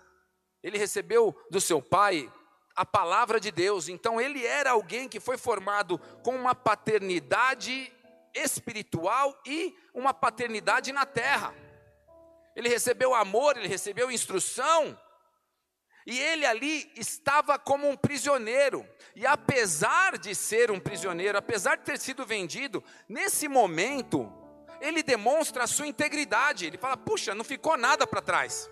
ele 0.64 0.78
recebeu 0.78 1.36
do 1.52 1.60
seu 1.60 1.82
pai 1.82 2.32
a 2.76 2.86
palavra 2.86 3.40
de 3.40 3.52
Deus. 3.52 3.90
Então 3.90 4.20
ele 4.20 4.46
era 4.46 4.72
alguém 4.72 5.08
que 5.08 5.20
foi 5.20 5.38
formado 5.38 6.00
com 6.24 6.36
uma 6.36 6.56
paternidade 6.56 7.92
espiritual 8.34 9.38
e 9.46 9.76
uma 9.94 10.14
paternidade 10.14 10.92
na 10.92 11.06
terra. 11.06 11.54
Ele 12.60 12.68
recebeu 12.68 13.16
amor, 13.16 13.56
ele 13.56 13.70
recebeu 13.70 14.12
instrução, 14.12 15.00
e 16.06 16.20
ele 16.20 16.46
ali 16.46 16.92
estava 16.94 17.58
como 17.58 17.88
um 17.88 17.96
prisioneiro. 17.96 18.86
E 19.16 19.26
apesar 19.26 20.18
de 20.18 20.36
ser 20.36 20.70
um 20.70 20.78
prisioneiro, 20.78 21.38
apesar 21.38 21.78
de 21.78 21.86
ter 21.86 21.98
sido 21.98 22.26
vendido, 22.26 22.84
nesse 23.08 23.48
momento, 23.48 24.30
ele 24.82 25.02
demonstra 25.02 25.64
a 25.64 25.68
sua 25.68 25.88
integridade. 25.88 26.66
Ele 26.66 26.78
fala: 26.78 26.98
puxa, 26.98 27.34
não 27.34 27.46
ficou 27.46 27.78
nada 27.78 28.06
para 28.06 28.22
trás. 28.22 28.70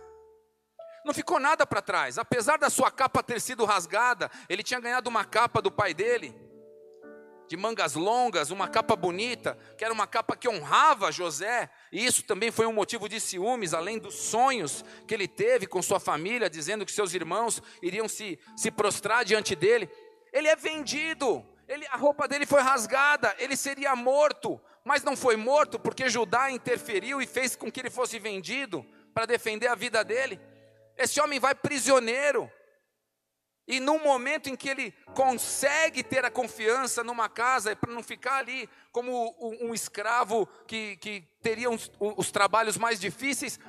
Não 1.05 1.13
ficou 1.13 1.39
nada 1.39 1.65
para 1.65 1.81
trás. 1.81 2.17
Apesar 2.17 2.57
da 2.57 2.69
sua 2.69 2.91
capa 2.91 3.23
ter 3.23 3.39
sido 3.39 3.63
rasgada, 3.63 4.29
ele 4.49 4.63
tinha 4.63 4.81
ganhado 4.81 5.09
uma 5.09 5.23
capa 5.23 5.61
do 5.61 5.71
pai 5.71 5.93
dele 5.93 6.35
de 7.47 7.55
mangas 7.55 7.95
longas, 7.95 8.51
uma 8.51 8.67
capa 8.67 8.95
bonita, 8.95 9.57
que 9.77 9.83
era 9.83 9.93
uma 9.93 10.05
capa 10.05 10.35
que 10.35 10.49
honrava 10.49 11.11
José, 11.11 11.69
e 11.91 12.05
isso 12.05 12.23
também 12.23 12.51
foi 12.51 12.65
um 12.65 12.73
motivo 12.73 13.07
de 13.07 13.19
ciúmes, 13.19 13.73
além 13.73 13.97
dos 13.97 14.15
sonhos 14.15 14.83
que 15.07 15.13
ele 15.13 15.27
teve 15.27 15.65
com 15.65 15.81
sua 15.81 15.99
família, 15.99 16.49
dizendo 16.49 16.85
que 16.85 16.91
seus 16.91 17.13
irmãos 17.13 17.61
iriam 17.81 18.07
se, 18.07 18.37
se 18.55 18.69
prostrar 18.69 19.23
diante 19.23 19.55
dele. 19.55 19.89
Ele 20.33 20.47
é 20.47 20.55
vendido, 20.55 21.45
ele, 21.67 21.85
a 21.87 21.95
roupa 21.95 22.27
dele 22.27 22.45
foi 22.45 22.61
rasgada, 22.61 23.33
ele 23.39 23.55
seria 23.55 23.95
morto, 23.95 24.59
mas 24.83 25.03
não 25.03 25.15
foi 25.15 25.35
morto 25.37 25.79
porque 25.79 26.09
Judá 26.09 26.51
interferiu 26.51 27.21
e 27.21 27.27
fez 27.27 27.55
com 27.55 27.71
que 27.71 27.79
ele 27.79 27.89
fosse 27.89 28.19
vendido 28.19 28.85
para 29.13 29.25
defender 29.25 29.67
a 29.67 29.75
vida 29.75 30.03
dele. 30.03 30.39
Esse 30.97 31.21
homem 31.21 31.39
vai 31.39 31.55
prisioneiro, 31.55 32.51
e 33.67 33.81
no 33.81 33.99
momento 33.99 34.49
em 34.49 34.55
que 34.55 34.69
ele 34.69 34.93
consegue 35.13 36.01
ter 36.01 36.23
a 36.23 36.31
confiança 36.31 37.03
numa 37.03 37.27
casa, 37.27 37.75
para 37.75 37.91
não 37.91 38.01
ficar 38.01 38.37
ali 38.37 38.69
como 38.91 39.35
um, 39.61 39.73
escravo 39.73 40.47
que, 40.65 40.95
que 40.97 41.21
teria 41.41 41.69
os, 41.69 41.91
os 41.99 42.31
trabalhos 42.31 42.77
mais 42.77 42.97
difíceis, 42.99 43.59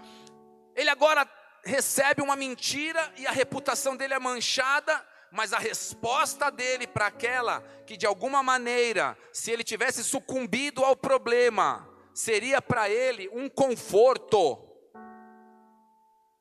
ele 0.76 0.88
agora 0.88 1.28
recebe 1.64 2.22
uma 2.22 2.36
mentira 2.36 3.12
e 3.16 3.26
a 3.26 3.32
reputação 3.32 3.96
dele 3.96 4.14
é 4.14 4.18
manchada, 4.20 5.04
mas 5.32 5.52
a 5.52 5.58
resposta 5.58 6.48
dele 6.48 6.86
para 6.86 7.08
aquela 7.08 7.60
que 7.84 7.96
de 7.96 8.06
alguma 8.06 8.42
maneira, 8.42 9.18
se 9.32 9.50
ele 9.50 9.64
tivesse 9.64 10.04
sucumbido 10.04 10.84
ao 10.84 10.94
problema, 10.94 11.88
seria 12.14 12.62
para 12.62 12.88
ele 12.88 13.28
um 13.32 13.48
conforto 13.48 14.67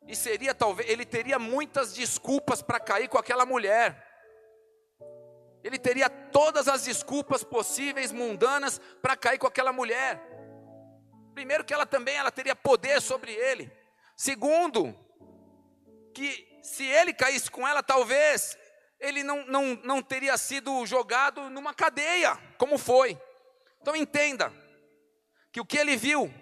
e 0.08 0.16
seria 0.16 0.56
talvez, 0.56 0.90
ele 0.90 1.06
teria 1.06 1.38
muitas 1.38 1.94
desculpas 1.94 2.62
para 2.62 2.80
cair 2.80 3.10
com 3.10 3.18
aquela 3.18 3.46
mulher. 3.46 4.06
Ele 5.64 5.78
teria 5.78 6.10
todas 6.10 6.68
as 6.68 6.84
desculpas 6.86 7.44
possíveis, 7.44 8.12
mundanas, 8.12 8.80
para 9.02 9.18
cair 9.18 9.38
com 9.38 9.48
aquela 9.48 9.74
mulher. 9.74 10.22
Primeiro 11.34 11.66
que 11.66 11.74
ela 11.74 11.86
também 11.86 12.16
ela 12.16 12.32
teria 12.32 12.56
poder 12.56 13.02
sobre 13.02 13.34
ele. 13.34 13.70
Segundo, 14.16 14.98
que 16.14 16.60
se 16.64 16.86
ele 16.86 17.14
caísse 17.14 17.52
com 17.52 17.68
ela, 17.68 17.84
talvez 17.84 18.58
ele 19.00 19.24
não, 19.24 19.46
não, 19.46 19.76
não 19.84 20.02
teria 20.02 20.38
sido 20.38 20.86
jogado 20.86 21.50
numa 21.50 21.74
cadeia, 21.74 22.38
como 22.58 22.78
foi. 22.78 23.20
Então 23.82 23.96
entenda 23.96 24.54
que 25.52 25.60
o 25.60 25.66
que 25.66 25.78
ele 25.78 25.96
viu 25.96 26.34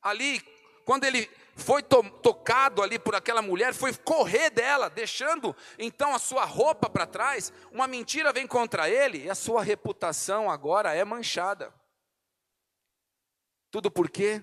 ali, 0.00 0.40
quando 0.84 1.04
ele 1.04 1.28
foi 1.58 1.82
to 1.82 2.02
tocado 2.22 2.82
ali 2.82 2.98
por 2.98 3.14
aquela 3.14 3.42
mulher, 3.42 3.74
foi 3.74 3.92
correr 3.92 4.48
dela, 4.48 4.88
deixando 4.88 5.54
então 5.78 6.14
a 6.14 6.18
sua 6.18 6.44
roupa 6.44 6.88
para 6.88 7.04
trás. 7.04 7.52
Uma 7.72 7.86
mentira 7.86 8.32
vem 8.32 8.46
contra 8.46 8.88
ele 8.88 9.24
e 9.24 9.30
a 9.30 9.34
sua 9.34 9.62
reputação 9.62 10.50
agora 10.50 10.94
é 10.94 11.04
manchada. 11.04 11.74
Tudo 13.70 13.90
por 13.90 14.08
quê? 14.08 14.40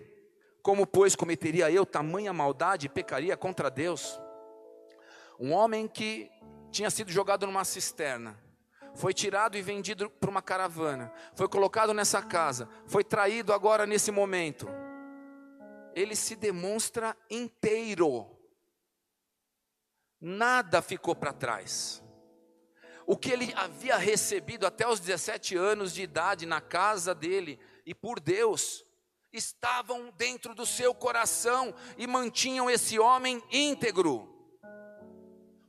Como, 0.62 0.86
pois, 0.86 1.16
cometeria 1.16 1.72
eu 1.72 1.86
tamanha 1.86 2.34
maldade 2.34 2.88
e 2.88 2.90
pecaria 2.90 3.38
contra 3.38 3.72
Deus? 3.72 4.20
Um 5.40 5.54
homem 5.54 5.88
que 5.88 6.30
tinha 6.70 6.90
sido 6.90 7.12
jogado 7.12 7.46
numa 7.46 7.64
cisterna, 7.64 8.38
foi 8.94 9.14
tirado 9.14 9.58
e 9.58 9.62
vendido 9.62 10.10
para 10.10 10.30
uma 10.30 10.42
caravana, 10.42 11.12
foi 11.34 11.48
colocado 11.48 11.94
nessa 11.94 12.22
casa, 12.22 12.68
foi 12.86 13.04
traído 13.04 13.54
agora 13.54 13.86
nesse 13.86 14.12
momento 14.12 14.68
ele 15.96 16.16
se 16.16 16.36
demonstra 16.36 17.18
inteiro. 17.30 18.30
Nada 20.20 20.82
ficou 20.82 21.16
para 21.16 21.34
trás. 21.34 22.04
O 23.08 23.16
que 23.16 23.32
ele 23.32 23.54
havia 23.56 23.98
recebido 23.98 24.68
até 24.68 24.88
os 24.88 25.00
17 25.00 25.56
anos 25.56 25.94
de 25.94 26.04
idade 26.04 26.46
na 26.46 26.60
casa 26.60 27.16
dele 27.16 27.60
e 27.86 27.94
por 27.94 28.20
Deus, 28.20 28.84
estavam 29.32 30.12
dentro 30.18 30.56
do 30.56 30.66
seu 30.66 30.94
coração 30.94 31.74
e 31.98 32.08
mantinham 32.08 32.70
esse 32.70 32.98
homem 32.98 33.44
íntegro. 33.52 34.34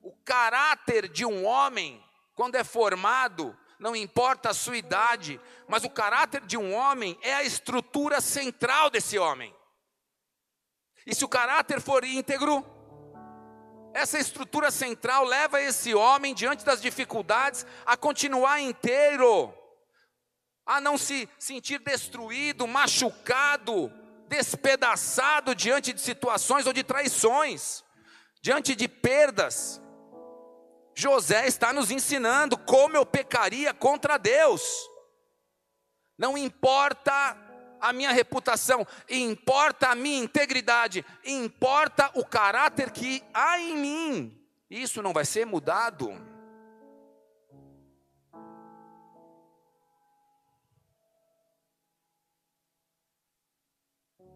O 0.03 0.13
caráter 0.25 1.09
de 1.09 1.27
um 1.27 1.45
homem, 1.45 2.03
quando 2.35 2.55
é 2.55 2.65
formado, 2.65 3.57
não 3.79 3.95
importa 3.95 4.51
a 4.51 4.55
sua 4.55 4.77
idade, 4.77 5.41
mas 5.69 5.85
o 5.85 5.91
caráter 5.91 6.43
de 6.47 6.57
um 6.57 6.73
homem 6.75 7.19
é 7.21 7.35
a 7.35 7.43
estrutura 7.43 8.21
central 8.21 8.89
desse 8.89 9.19
homem. 9.19 9.55
E 11.07 11.15
se 11.15 11.25
o 11.25 11.29
caráter 11.29 11.81
for 11.81 12.05
íntegro, 12.05 12.65
essa 13.95 14.19
estrutura 14.19 14.71
central 14.71 15.25
leva 15.25 15.63
esse 15.63 15.95
homem, 15.95 16.35
diante 16.35 16.65
das 16.65 16.83
dificuldades, 16.83 17.65
a 17.87 17.97
continuar 17.97 18.61
inteiro, 18.61 19.55
a 20.67 20.81
não 20.81 20.99
se 20.99 21.29
sentir 21.39 21.79
destruído, 21.79 22.67
machucado, 22.67 23.91
despedaçado 24.29 25.55
diante 25.55 25.93
de 25.93 26.01
situações 26.01 26.67
ou 26.67 26.73
de 26.73 26.83
traições, 26.83 27.85
diante 28.43 28.75
de 28.75 28.89
perdas. 28.89 29.81
José 30.95 31.47
está 31.47 31.73
nos 31.73 31.91
ensinando 31.91 32.59
como 32.59 32.97
eu 32.97 33.07
pecaria 33.07 33.73
contra 33.73 34.19
Deus. 34.19 34.63
Não 36.19 36.37
importa 36.37 37.37
a 37.81 37.93
minha 37.93 38.13
reputação, 38.13 38.87
importa 39.09 39.89
a 39.89 39.95
minha 39.95 40.23
integridade, 40.23 41.05
importa 41.25 42.11
o 42.15 42.25
caráter 42.25 42.91
que 42.91 43.23
há 43.33 43.59
em 43.59 43.77
mim. 43.77 44.47
Isso 44.71 45.03
não 45.03 45.13
vai 45.13 45.25
ser 45.25 45.45
mudado. 45.47 46.11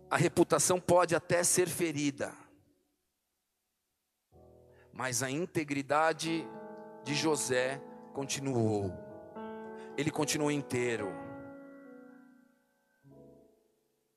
A 0.09 0.16
reputação 0.16 0.81
pode 0.81 1.14
até 1.14 1.44
ser 1.44 1.68
ferida, 1.68 2.35
mas 4.92 5.22
a 5.22 5.31
integridade 5.31 6.44
de 7.05 7.14
José 7.14 7.81
continuou, 8.12 8.92
ele 9.96 10.11
continuou 10.11 10.50
inteiro 10.50 11.29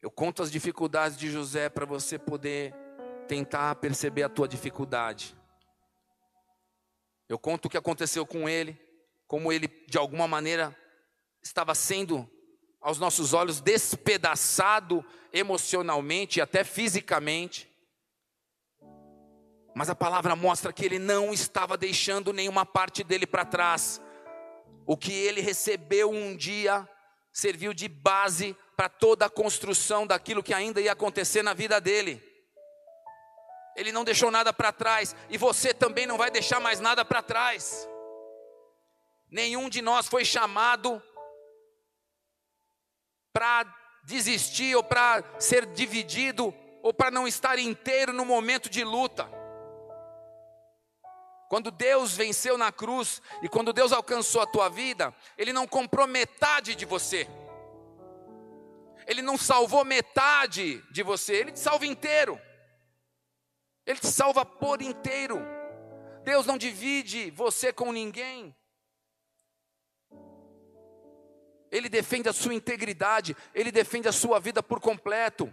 eu 0.03 0.11
conto 0.11 0.43
as 0.43 0.51
dificuldades 0.51 1.17
de 1.17 1.31
José 1.31 1.69
para 1.69 1.85
você 1.85 2.19
poder 2.19 2.75
tentar 3.25 3.73
perceber 3.75 4.23
a 4.23 4.27
tua 4.27 4.49
dificuldade. 4.49 5.33
Eu 7.29 7.39
conto 7.39 7.67
o 7.67 7.69
que 7.69 7.77
aconteceu 7.77 8.25
com 8.25 8.49
ele, 8.49 8.77
como 9.25 9.49
ele 9.49 9.69
de 9.87 9.97
alguma 9.97 10.27
maneira 10.27 10.77
estava 11.41 11.73
sendo 11.73 12.29
aos 12.81 12.99
nossos 12.99 13.31
olhos 13.31 13.61
despedaçado 13.61 15.05
emocionalmente 15.31 16.39
e 16.39 16.41
até 16.41 16.65
fisicamente. 16.65 17.73
Mas 19.73 19.89
a 19.89 19.95
palavra 19.95 20.35
mostra 20.35 20.73
que 20.73 20.83
ele 20.83 20.99
não 20.99 21.33
estava 21.33 21.77
deixando 21.77 22.33
nenhuma 22.33 22.65
parte 22.65 23.05
dele 23.05 23.25
para 23.25 23.45
trás. 23.45 24.01
O 24.85 24.97
que 24.97 25.13
ele 25.13 25.39
recebeu 25.39 26.11
um 26.11 26.35
dia 26.35 26.85
serviu 27.31 27.73
de 27.73 27.87
base 27.87 28.53
para 28.83 28.89
toda 28.89 29.27
a 29.27 29.29
construção 29.29 30.05
daquilo 30.05 30.43
que 30.43 30.53
ainda 30.53 30.81
ia 30.81 30.91
acontecer 30.91 31.41
na 31.41 31.53
vida 31.53 31.79
dele. 31.79 32.21
Ele 33.77 33.93
não 33.93 34.03
deixou 34.03 34.29
nada 34.29 34.51
para 34.51 34.73
trás 34.73 35.15
e 35.29 35.37
você 35.37 35.73
também 35.73 36.05
não 36.05 36.17
vai 36.17 36.29
deixar 36.29 36.59
mais 36.59 36.81
nada 36.81 37.05
para 37.05 37.21
trás. 37.21 37.87
Nenhum 39.31 39.69
de 39.69 39.81
nós 39.81 40.09
foi 40.09 40.25
chamado 40.25 41.01
para 43.31 43.73
desistir 44.03 44.75
ou 44.75 44.83
para 44.83 45.23
ser 45.39 45.65
dividido 45.67 46.53
ou 46.81 46.93
para 46.93 47.09
não 47.09 47.25
estar 47.25 47.57
inteiro 47.57 48.11
no 48.11 48.25
momento 48.25 48.69
de 48.69 48.83
luta. 48.83 49.29
Quando 51.47 51.71
Deus 51.71 52.17
venceu 52.17 52.57
na 52.57 52.69
cruz 52.69 53.21
e 53.41 53.47
quando 53.47 53.71
Deus 53.71 53.93
alcançou 53.93 54.41
a 54.41 54.45
tua 54.45 54.67
vida, 54.67 55.15
Ele 55.37 55.53
não 55.53 55.65
comprou 55.65 56.05
metade 56.05 56.75
de 56.75 56.83
você. 56.83 57.29
Ele 59.05 59.21
não 59.21 59.37
salvou 59.37 59.83
metade 59.83 60.81
de 60.91 61.03
você, 61.03 61.33
Ele 61.35 61.51
te 61.51 61.59
salva 61.59 61.85
inteiro. 61.85 62.39
Ele 63.85 63.99
te 63.99 64.07
salva 64.07 64.45
por 64.45 64.81
inteiro. 64.81 65.39
Deus 66.23 66.45
não 66.45 66.57
divide 66.57 67.29
você 67.31 67.73
com 67.73 67.91
ninguém. 67.91 68.55
Ele 71.69 71.89
defende 71.89 72.29
a 72.29 72.33
sua 72.33 72.53
integridade, 72.53 73.35
ele 73.53 73.71
defende 73.71 74.07
a 74.07 74.11
sua 74.11 74.39
vida 74.39 74.61
por 74.61 74.79
completo. 74.79 75.51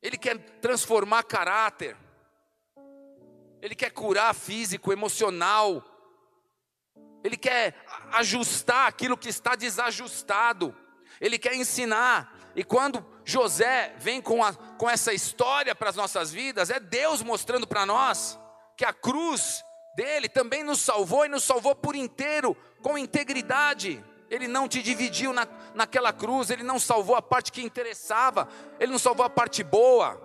Ele 0.00 0.16
quer 0.16 0.38
transformar 0.60 1.22
caráter. 1.24 1.94
Ele 3.60 3.74
quer 3.74 3.90
curar 3.90 4.34
físico, 4.34 4.92
emocional. 4.92 5.84
Ele 7.22 7.36
quer 7.36 7.74
ajustar 8.12 8.86
aquilo 8.86 9.16
que 9.16 9.28
está 9.28 9.54
desajustado. 9.54 10.74
Ele 11.20 11.38
quer 11.38 11.54
ensinar. 11.54 12.36
E 12.56 12.64
quando 12.64 13.04
José 13.24 13.94
vem 13.98 14.20
com, 14.20 14.42
a, 14.42 14.52
com 14.54 14.88
essa 14.88 15.12
história 15.12 15.74
para 15.74 15.90
as 15.90 15.96
nossas 15.96 16.32
vidas, 16.32 16.70
é 16.70 16.80
Deus 16.80 17.22
mostrando 17.22 17.66
para 17.66 17.86
nós 17.86 18.38
que 18.76 18.84
a 18.84 18.92
cruz 18.92 19.62
dele 19.94 20.28
também 20.28 20.64
nos 20.64 20.80
salvou 20.80 21.26
e 21.26 21.28
nos 21.28 21.44
salvou 21.44 21.74
por 21.74 21.94
inteiro, 21.94 22.56
com 22.82 22.96
integridade. 22.96 24.02
Ele 24.30 24.48
não 24.48 24.68
te 24.68 24.82
dividiu 24.82 25.32
na, 25.32 25.46
naquela 25.74 26.12
cruz, 26.12 26.50
ele 26.50 26.62
não 26.62 26.78
salvou 26.78 27.16
a 27.16 27.22
parte 27.22 27.52
que 27.52 27.62
interessava, 27.62 28.48
ele 28.78 28.92
não 28.92 28.98
salvou 28.98 29.26
a 29.26 29.30
parte 29.30 29.62
boa. 29.62 30.20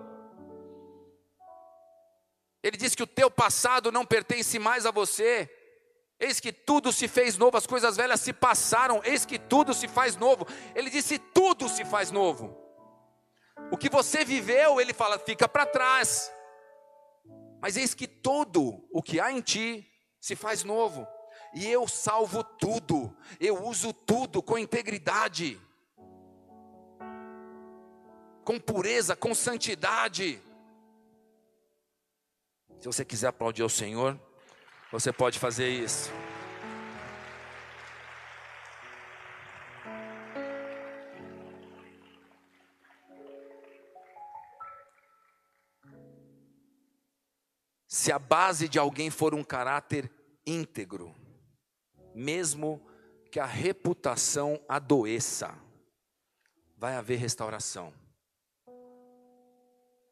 Ele 2.63 2.77
diz 2.77 2.95
que 2.95 3.03
o 3.03 3.07
teu 3.07 3.29
passado 3.29 3.91
não 3.91 4.05
pertence 4.05 4.57
mais 4.57 4.85
a 4.85 4.91
você. 4.91 5.49
Eis 6.19 6.39
que 6.39 6.51
tudo 6.51 6.91
se 6.93 7.07
fez 7.07 7.37
novo, 7.37 7.57
as 7.57 7.67
coisas 7.67 7.97
velhas 7.97 8.21
se 8.21 8.31
passaram, 8.31 9.01
eis 9.03 9.25
que 9.25 9.37
tudo 9.37 9.73
se 9.73 9.87
faz 9.87 10.15
novo. 10.15 10.47
Ele 10.73 10.89
disse: 10.89 11.19
tudo 11.19 11.67
se 11.67 11.83
faz 11.83 12.09
novo. 12.09 12.57
O 13.71 13.77
que 13.77 13.89
você 13.89 14.23
viveu, 14.23 14.79
ele 14.79 14.93
fala, 14.93 15.19
fica 15.19 15.47
para 15.47 15.65
trás. 15.65 16.31
Mas 17.61 17.75
eis 17.75 17.93
que 17.93 18.07
tudo 18.07 18.87
o 18.91 19.01
que 19.01 19.19
há 19.19 19.31
em 19.31 19.41
ti 19.41 19.89
se 20.21 20.35
faz 20.35 20.63
novo. 20.63 21.07
E 21.53 21.67
eu 21.67 21.87
salvo 21.87 22.43
tudo, 22.43 23.15
eu 23.39 23.63
uso 23.63 23.93
tudo 23.93 24.43
com 24.43 24.57
integridade, 24.57 25.59
com 28.43 28.59
pureza, 28.59 29.15
com 29.15 29.33
santidade. 29.33 30.41
Se 32.79 32.87
você 32.87 33.05
quiser 33.05 33.27
aplaudir 33.27 33.61
ao 33.61 33.69
Senhor, 33.69 34.19
você 34.91 35.11
pode 35.11 35.39
fazer 35.39 35.69
isso. 35.69 36.11
Se 47.87 48.11
a 48.11 48.19
base 48.19 48.69
de 48.69 48.77
alguém 48.77 49.09
for 49.09 49.33
um 49.33 49.43
caráter 49.43 50.11
íntegro, 50.45 51.15
mesmo 52.13 52.85
que 53.31 53.39
a 53.39 53.45
reputação 53.45 54.63
adoeça, 54.69 55.57
vai 56.77 56.95
haver 56.95 57.17
restauração. 57.17 57.93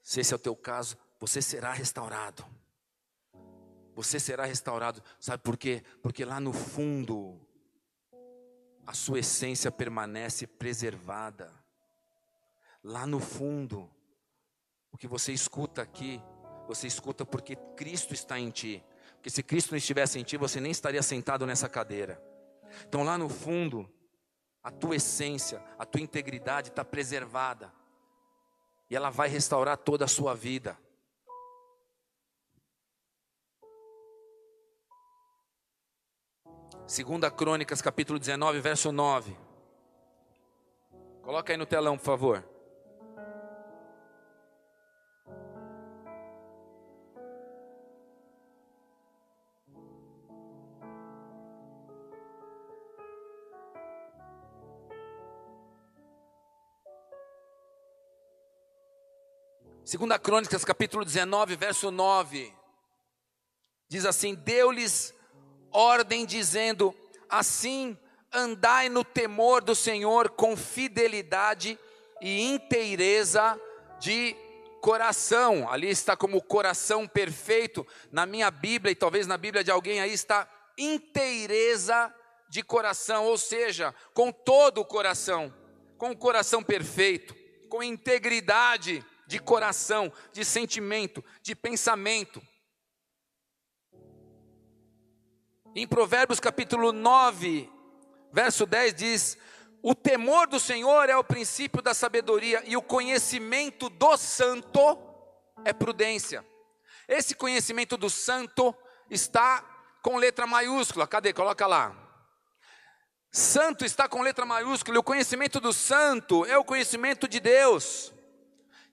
Se 0.01 0.21
esse 0.21 0.33
é 0.33 0.35
o 0.35 0.39
teu 0.39 0.55
caso, 0.55 0.97
você 1.19 1.41
será 1.41 1.71
restaurado. 1.71 2.43
Você 3.95 4.19
será 4.19 4.45
restaurado. 4.45 5.01
Sabe 5.19 5.43
por 5.43 5.57
quê? 5.57 5.83
Porque 6.01 6.25
lá 6.25 6.39
no 6.39 6.53
fundo, 6.53 7.39
a 8.85 8.93
sua 8.93 9.19
essência 9.19 9.71
permanece 9.71 10.47
preservada. 10.47 11.53
Lá 12.83 13.05
no 13.07 13.19
fundo, 13.19 13.89
o 14.91 14.97
que 14.97 15.07
você 15.07 15.31
escuta 15.31 15.81
aqui 15.81 16.21
você 16.67 16.87
escuta 16.87 17.25
porque 17.25 17.55
Cristo 17.75 18.13
está 18.13 18.39
em 18.39 18.49
ti. 18.49 18.83
Porque 19.15 19.29
se 19.29 19.43
Cristo 19.43 19.71
não 19.71 19.77
estivesse 19.77 20.19
em 20.19 20.23
ti, 20.23 20.37
você 20.37 20.59
nem 20.59 20.71
estaria 20.71 21.01
sentado 21.01 21.45
nessa 21.45 21.69
cadeira. 21.69 22.21
Então, 22.87 23.03
lá 23.03 23.17
no 23.17 23.29
fundo, 23.29 23.89
a 24.63 24.71
tua 24.71 24.95
essência, 24.95 25.63
a 25.77 25.85
tua 25.85 26.01
integridade 26.01 26.69
está 26.69 26.83
preservada. 26.83 27.71
E 28.89 28.95
ela 28.95 29.09
vai 29.09 29.29
restaurar 29.29 29.77
toda 29.77 30.05
a 30.05 30.07
sua 30.07 30.33
vida. 30.33 30.77
Segunda 36.85 37.31
Crônicas, 37.31 37.81
capítulo 37.81 38.19
19, 38.19 38.59
verso 38.59 38.91
9. 38.91 39.35
Coloca 41.21 41.53
aí 41.53 41.57
no 41.57 41.65
telão, 41.65 41.97
por 41.97 42.03
favor. 42.03 42.43
Segunda 59.85 60.19
Crônicas, 60.19 60.65
capítulo 60.65 61.05
19, 61.05 61.55
verso 61.55 61.91
9. 61.91 62.53
Diz 63.87 64.05
assim: 64.05 64.35
Deu-lhes 64.35 65.13
ordem 65.73 66.25
dizendo: 66.25 66.95
Assim 67.29 67.97
andai 68.31 68.89
no 68.89 69.03
temor 69.03 69.61
do 69.61 69.75
Senhor 69.75 70.29
com 70.29 70.55
fidelidade 70.55 71.77
e 72.21 72.41
inteireza 72.41 73.59
de 73.99 74.35
coração. 74.81 75.69
Ali 75.69 75.89
está 75.89 76.15
como 76.15 76.41
coração 76.41 77.07
perfeito. 77.07 77.85
Na 78.11 78.25
minha 78.25 78.49
Bíblia 78.49 78.91
e 78.91 78.95
talvez 78.95 79.27
na 79.27 79.37
Bíblia 79.37 79.63
de 79.63 79.71
alguém 79.71 79.99
aí 79.99 80.13
está 80.13 80.47
inteireza 80.77 82.13
de 82.49 82.61
coração, 82.61 83.25
ou 83.25 83.37
seja, 83.37 83.95
com 84.13 84.31
todo 84.31 84.81
o 84.81 84.85
coração, 84.85 85.53
com 85.97 86.11
o 86.11 86.17
coração 86.17 86.61
perfeito, 86.61 87.35
com 87.67 87.81
integridade 87.81 89.03
de 89.25 89.39
coração, 89.39 90.11
de 90.31 90.45
sentimento, 90.45 91.23
de 91.41 91.55
pensamento. 91.55 92.41
Em 95.75 95.87
Provérbios 95.87 96.39
capítulo 96.39 96.91
9, 96.91 97.67
verso 98.31 98.63
10 98.63 98.93
diz: 98.93 99.37
O 99.81 99.95
temor 99.95 100.45
do 100.45 100.59
Senhor 100.59 101.09
é 101.09 101.17
o 101.17 101.23
princípio 101.23 101.81
da 101.81 101.95
sabedoria 101.95 102.61
e 102.65 102.77
o 102.77 102.81
conhecimento 102.81 103.89
do 103.89 104.15
santo 104.15 104.99
é 105.65 105.73
prudência. 105.73 106.45
Esse 107.07 107.33
conhecimento 107.33 107.97
do 107.97 108.07
santo 108.07 108.75
está 109.09 109.63
com 110.03 110.17
letra 110.17 110.45
maiúscula. 110.45 111.07
Cadê? 111.07 111.33
Coloca 111.33 111.65
lá. 111.65 111.95
Santo 113.31 113.83
está 113.83 114.07
com 114.07 114.21
letra 114.21 114.45
maiúscula, 114.45 114.97
e 114.97 114.99
o 114.99 115.03
conhecimento 115.03 115.59
do 115.59 115.73
santo 115.73 116.45
é 116.45 116.55
o 116.55 116.63
conhecimento 116.63 117.27
de 117.27 117.39
Deus. 117.39 118.13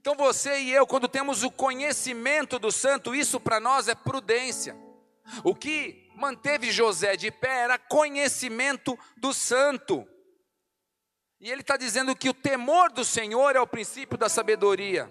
Então 0.01 0.14
você 0.14 0.61
e 0.61 0.73
eu, 0.73 0.87
quando 0.87 1.07
temos 1.09 1.43
o 1.43 1.51
conhecimento 1.51 2.59
do 2.59 2.73
santo, 2.73 3.14
isso 3.14 3.38
para 3.38 3.61
nós 3.61 3.87
é 3.87 3.95
prudência. 3.95 4.75
O 5.45 5.55
que 5.55 6.10
manteve 6.20 6.70
José 6.70 7.16
de 7.16 7.30
pé 7.30 7.62
era 7.62 7.78
conhecimento 7.78 8.96
do 9.16 9.33
santo. 9.33 10.06
E 11.40 11.50
ele 11.50 11.62
está 11.62 11.78
dizendo 11.78 12.14
que 12.14 12.28
o 12.28 12.35
temor 12.35 12.92
do 12.92 13.04
Senhor 13.04 13.56
é 13.56 13.61
o 13.61 13.66
princípio 13.66 14.18
da 14.18 14.28
sabedoria. 14.28 15.11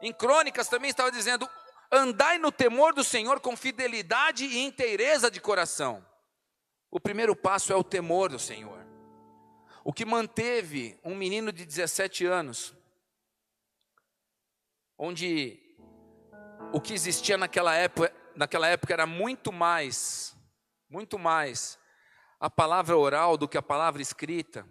Em 0.00 0.12
Crônicas 0.12 0.68
também 0.68 0.88
estava 0.88 1.12
dizendo: 1.12 1.48
andai 1.92 2.38
no 2.38 2.50
temor 2.50 2.94
do 2.94 3.04
Senhor 3.04 3.38
com 3.38 3.54
fidelidade 3.54 4.46
e 4.46 4.64
inteireza 4.64 5.30
de 5.30 5.40
coração. 5.40 6.04
O 6.90 6.98
primeiro 6.98 7.36
passo 7.36 7.70
é 7.70 7.76
o 7.76 7.84
temor 7.84 8.30
do 8.30 8.38
Senhor. 8.38 8.78
O 9.84 9.92
que 9.92 10.06
manteve 10.06 10.98
um 11.04 11.14
menino 11.14 11.52
de 11.52 11.66
17 11.66 12.24
anos, 12.24 12.74
onde 14.96 15.60
o 16.72 16.80
que 16.80 16.94
existia 16.94 17.36
naquela 17.36 17.74
época, 17.74 18.12
naquela 18.38 18.68
época 18.68 18.92
era 18.92 19.04
muito 19.04 19.52
mais, 19.52 20.36
muito 20.88 21.18
mais 21.18 21.76
a 22.38 22.48
palavra 22.48 22.96
oral 22.96 23.36
do 23.36 23.48
que 23.48 23.58
a 23.58 23.62
palavra 23.62 24.00
escrita. 24.00 24.64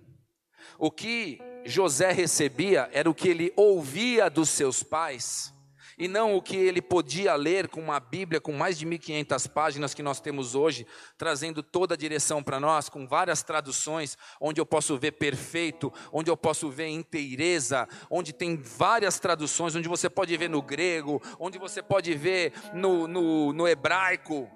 O 0.79 0.89
que 0.89 1.39
José 1.65 2.13
recebia 2.13 2.89
era 2.93 3.09
o 3.09 3.13
que 3.13 3.27
ele 3.27 3.53
ouvia 3.57 4.29
dos 4.29 4.49
seus 4.49 4.83
pais 4.83 5.53
e 5.97 6.07
não 6.07 6.35
o 6.35 6.41
que 6.41 6.55
ele 6.55 6.81
podia 6.81 7.33
ler 7.33 7.67
com 7.67 7.81
uma 7.81 7.99
Bíblia 7.99 8.39
com 8.39 8.53
mais 8.53 8.77
de 8.77 8.85
1500 8.85 9.47
páginas 9.47 9.93
que 9.95 10.03
nós 10.03 10.19
temos 10.19 10.53
hoje, 10.53 10.85
trazendo 11.17 11.63
toda 11.63 11.95
a 11.95 11.97
direção 11.97 12.43
para 12.43 12.59
nós, 12.59 12.87
com 12.87 13.07
várias 13.07 13.41
traduções, 13.41 14.15
onde 14.39 14.61
eu 14.61 14.65
posso 14.65 14.95
ver 14.97 15.13
perfeito, 15.13 15.91
onde 16.11 16.29
eu 16.29 16.37
posso 16.37 16.69
ver 16.69 16.87
inteireza, 16.89 17.87
onde 18.11 18.31
tem 18.31 18.55
várias 18.55 19.19
traduções, 19.19 19.75
onde 19.75 19.89
você 19.89 20.07
pode 20.07 20.37
ver 20.37 20.49
no 20.49 20.61
grego, 20.61 21.19
onde 21.39 21.57
você 21.57 21.81
pode 21.81 22.13
ver 22.13 22.53
no, 22.73 23.07
no, 23.07 23.51
no 23.51 23.67
hebraico. 23.67 24.47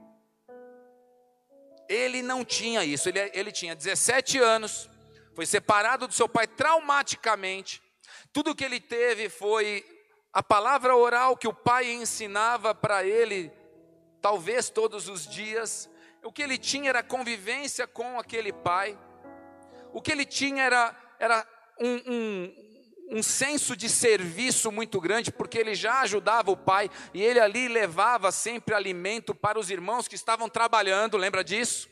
Ele 1.90 2.22
não 2.22 2.46
tinha 2.46 2.86
isso, 2.86 3.10
ele, 3.10 3.20
ele 3.34 3.52
tinha 3.52 3.76
17 3.76 4.38
anos, 4.38 4.88
foi 5.34 5.48
separado 5.48 6.08
do 6.08 6.14
seu 6.14 6.30
pai 6.30 6.46
traumaticamente. 6.46 7.82
Tudo 8.32 8.56
que 8.56 8.64
ele 8.64 8.80
teve 8.80 9.28
foi 9.28 9.84
a 10.34 10.42
palavra 10.42 10.96
oral 10.96 11.36
que 11.36 11.48
o 11.48 11.54
pai 11.54 11.92
ensinava 11.92 12.74
para 12.74 13.04
ele, 13.04 13.52
talvez 14.22 14.70
todos 14.70 15.10
os 15.10 15.28
dias, 15.28 15.90
o 16.24 16.32
que 16.32 16.42
ele 16.42 16.58
tinha 16.58 16.90
era 16.90 17.04
convivência 17.04 17.86
com 17.86 18.18
aquele 18.18 18.54
pai, 18.54 18.98
o 19.92 20.02
que 20.02 20.12
ele 20.12 20.26
tinha 20.26 20.64
era, 20.64 20.96
era 21.20 21.46
um, 21.80 22.14
um, 22.14 23.18
um 23.18 23.24
senso 23.24 23.76
de 23.76 23.90
serviço 23.90 24.72
muito 24.72 25.02
grande, 25.02 25.32
porque 25.32 25.58
ele 25.58 25.76
já 25.76 26.00
ajudava 26.02 26.50
o 26.50 26.58
pai 26.58 26.90
e 27.14 27.22
ele 27.22 27.40
ali 27.40 27.68
levava 27.68 28.32
sempre 28.32 28.74
alimento 28.74 29.36
para 29.36 29.60
os 29.60 29.70
irmãos 29.70 30.08
que 30.08 30.16
estavam 30.16 30.48
trabalhando, 30.48 31.18
lembra 31.18 31.44
disso? 31.44 31.90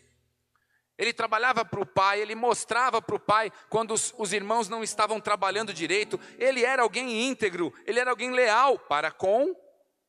Ele 1.00 1.14
trabalhava 1.14 1.64
para 1.64 1.80
o 1.80 1.86
pai, 1.86 2.20
ele 2.20 2.36
mostrava 2.36 3.02
para 3.02 3.16
o 3.16 3.20
pai 3.20 3.50
quando 3.70 3.94
os, 3.94 4.14
os, 4.18 4.34
irmãos 4.34 4.68
não 4.68 4.84
estavam 4.84 5.22
trabalhando 5.22 5.74
direito. 5.74 6.20
Ele 6.38 6.66
era 6.66 6.82
alguém 6.82 7.30
íntegro, 7.30 7.74
ele 7.88 8.02
era 8.02 8.10
alguém 8.12 8.32
leal 8.32 8.78
para 8.78 9.10
com 9.10 9.56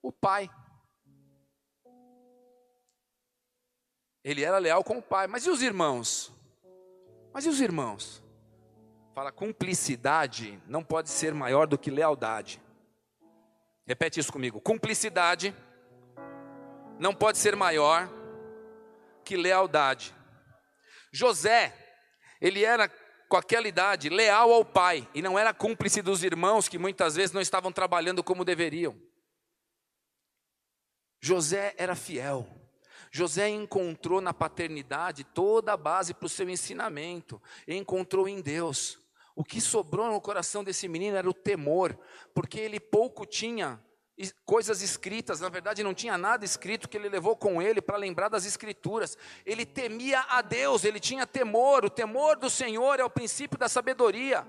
o 0.03 0.11
pai. 0.11 0.51
Ele 4.25 4.43
era 4.43 4.59
leal 4.59 4.83
com 4.83 4.99
o 4.99 5.03
pai. 5.03 5.29
Mas 5.29 5.47
e 5.47 5.51
os 5.51 5.63
irmãos? 5.63 6.33
Mas 7.33 7.47
e 7.47 7.49
os 7.49 7.61
irmãos? 7.61 8.21
Fala, 9.15 9.31
cumplicidade 9.31 10.61
não 10.67 10.83
pode 10.83 11.09
ser 11.09 11.33
maior 11.33 11.69
do 11.69 11.79
que 11.79 11.89
lealdade. 11.89 12.61
Repete 13.87 14.19
isso 14.19 14.33
comigo. 14.33 14.61
Cumplicidade 14.61 15.55
não 16.99 17.15
pode 17.15 17.39
ser 17.39 17.55
maior 17.55 18.11
que 19.25 19.37
lealdade. 19.37 20.19
José, 21.13 21.75
ele 22.41 22.65
era 22.65 22.89
com 23.29 23.37
aquela 23.37 23.69
idade 23.69 24.09
leal 24.09 24.53
ao 24.53 24.65
pai 24.65 25.09
e 25.15 25.23
não 25.23 25.39
era 25.39 25.55
cúmplice 25.55 26.03
dos 26.03 26.25
irmãos 26.25 26.69
que 26.69 26.79
muitas 26.79 27.15
vezes 27.15 27.33
não 27.33 27.41
estavam 27.41 27.71
trabalhando 27.71 28.25
como 28.25 28.45
deveriam. 28.45 29.01
José 31.21 31.75
era 31.77 31.95
fiel. 31.95 32.49
José 33.13 33.49
encontrou 33.49 34.21
na 34.21 34.33
paternidade 34.33 35.25
toda 35.25 35.73
a 35.73 35.77
base 35.77 36.15
para 36.15 36.27
o 36.27 36.29
seu 36.29 36.49
ensinamento, 36.49 37.43
encontrou 37.67 38.29
em 38.29 38.41
Deus. 38.41 38.99
O 39.35 39.45
que 39.45 39.61
sobrou 39.61 40.11
no 40.11 40.21
coração 40.21 40.63
desse 40.63 40.89
menino 40.89 41.17
era 41.17 41.29
o 41.29 41.35
temor, 41.35 41.99
porque 42.35 42.59
ele 42.61 42.79
pouco 42.79 43.27
tinha 43.27 43.83
coisas 44.45 44.83
escritas, 44.83 45.41
na 45.41 45.49
verdade 45.49 45.83
não 45.83 45.95
tinha 45.95 46.19
nada 46.19 46.45
escrito 46.45 46.89
que 46.89 46.97
ele 46.97 47.09
levou 47.09 47.37
com 47.37 47.63
ele 47.63 47.81
para 47.81 47.97
lembrar 47.97 48.29
das 48.29 48.45
escrituras. 48.45 49.17
Ele 49.47 49.65
temia 49.65 50.21
a 50.29 50.43
Deus, 50.43 50.85
ele 50.85 51.01
tinha 51.01 51.27
temor, 51.27 51.85
o 51.85 51.91
temor 51.91 52.37
do 52.37 52.51
Senhor 52.51 53.01
é 53.01 53.05
o 53.05 53.11
princípio 53.11 53.59
da 53.59 53.69
sabedoria. 53.69 54.47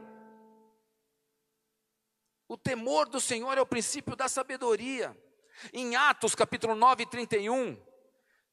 O 2.47 2.57
temor 2.57 3.07
do 3.07 3.21
Senhor 3.21 3.57
é 3.57 3.61
o 3.61 3.65
princípio 3.65 4.15
da 4.15 4.27
sabedoria. 4.27 5.17
Em 5.71 5.95
Atos 5.95 6.35
capítulo 6.35 6.75
9, 6.75 7.05
31, 7.05 7.77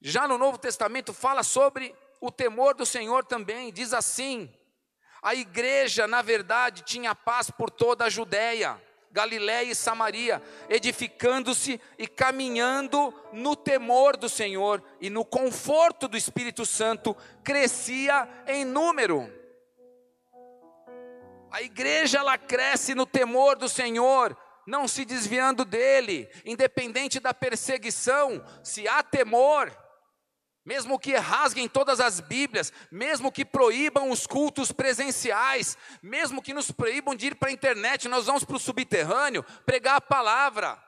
já 0.00 0.28
no 0.28 0.38
Novo 0.38 0.58
Testamento 0.58 1.12
fala 1.12 1.42
sobre 1.42 1.94
o 2.20 2.30
temor 2.30 2.74
do 2.74 2.86
Senhor 2.86 3.24
também, 3.24 3.72
diz 3.72 3.92
assim: 3.92 4.52
a 5.20 5.34
igreja, 5.34 6.06
na 6.06 6.22
verdade, 6.22 6.82
tinha 6.82 7.14
paz 7.14 7.50
por 7.50 7.70
toda 7.70 8.04
a 8.04 8.10
Judéia 8.10 8.80
Galiléia 9.10 9.70
e 9.70 9.74
Samaria, 9.74 10.42
edificando-se 10.68 11.80
e 11.98 12.06
caminhando 12.06 13.12
no 13.32 13.56
temor 13.56 14.16
do 14.16 14.28
Senhor 14.28 14.82
e 15.00 15.08
no 15.10 15.24
conforto 15.24 16.06
do 16.08 16.16
Espírito 16.16 16.66
Santo, 16.66 17.16
crescia 17.42 18.28
em 18.46 18.64
número. 18.64 19.32
A 21.50 21.62
igreja 21.62 22.18
ela 22.18 22.36
cresce 22.36 22.94
no 22.94 23.06
temor 23.06 23.56
do 23.56 23.68
Senhor, 23.68 24.36
não 24.66 24.86
se 24.86 25.04
desviando 25.04 25.64
dele, 25.64 26.28
independente 26.44 27.18
da 27.18 27.32
perseguição, 27.32 28.44
se 28.62 28.86
há 28.86 29.02
temor, 29.02 29.74
mesmo 30.68 30.98
que 30.98 31.16
rasguem 31.16 31.66
todas 31.66 31.98
as 31.98 32.20
Bíblias, 32.20 32.70
mesmo 32.90 33.32
que 33.32 33.42
proíbam 33.42 34.10
os 34.10 34.26
cultos 34.26 34.70
presenciais, 34.70 35.78
mesmo 36.02 36.42
que 36.42 36.52
nos 36.52 36.70
proíbam 36.70 37.14
de 37.14 37.28
ir 37.28 37.36
para 37.36 37.48
a 37.48 37.52
internet, 37.52 38.06
nós 38.06 38.26
vamos 38.26 38.44
para 38.44 38.56
o 38.56 38.60
subterrâneo 38.60 39.42
pregar 39.64 39.96
a 39.96 40.00
palavra. 40.00 40.78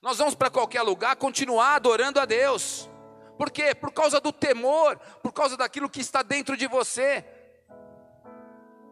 Nós 0.00 0.18
vamos 0.18 0.36
para 0.36 0.48
qualquer 0.50 0.82
lugar 0.82 1.16
continuar 1.16 1.74
adorando 1.74 2.20
a 2.20 2.24
Deus. 2.24 2.88
Por 3.36 3.50
quê? 3.50 3.74
Por 3.74 3.92
causa 3.92 4.20
do 4.20 4.32
temor, 4.32 4.96
por 5.20 5.32
causa 5.32 5.56
daquilo 5.56 5.90
que 5.90 6.00
está 6.00 6.22
dentro 6.22 6.56
de 6.56 6.68
você. 6.68 7.24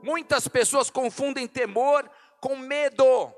Muitas 0.03 0.49
pessoas 0.49 0.91
confundem 0.91 1.47
temor 1.47 2.11
com 2.41 2.57
medo. 2.57 3.33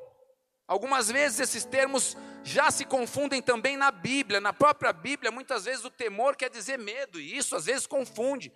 Algumas 0.70 1.10
vezes 1.10 1.40
esses 1.40 1.64
termos 1.64 2.16
já 2.44 2.70
se 2.70 2.84
confundem 2.84 3.42
também 3.42 3.76
na 3.76 3.90
Bíblia. 3.90 4.40
Na 4.40 4.52
própria 4.52 4.92
Bíblia, 4.92 5.32
muitas 5.32 5.64
vezes 5.64 5.84
o 5.84 5.90
temor 5.90 6.36
quer 6.36 6.48
dizer 6.48 6.78
medo, 6.78 7.18
e 7.18 7.36
isso 7.36 7.56
às 7.56 7.66
vezes 7.66 7.88
confunde. 7.88 8.52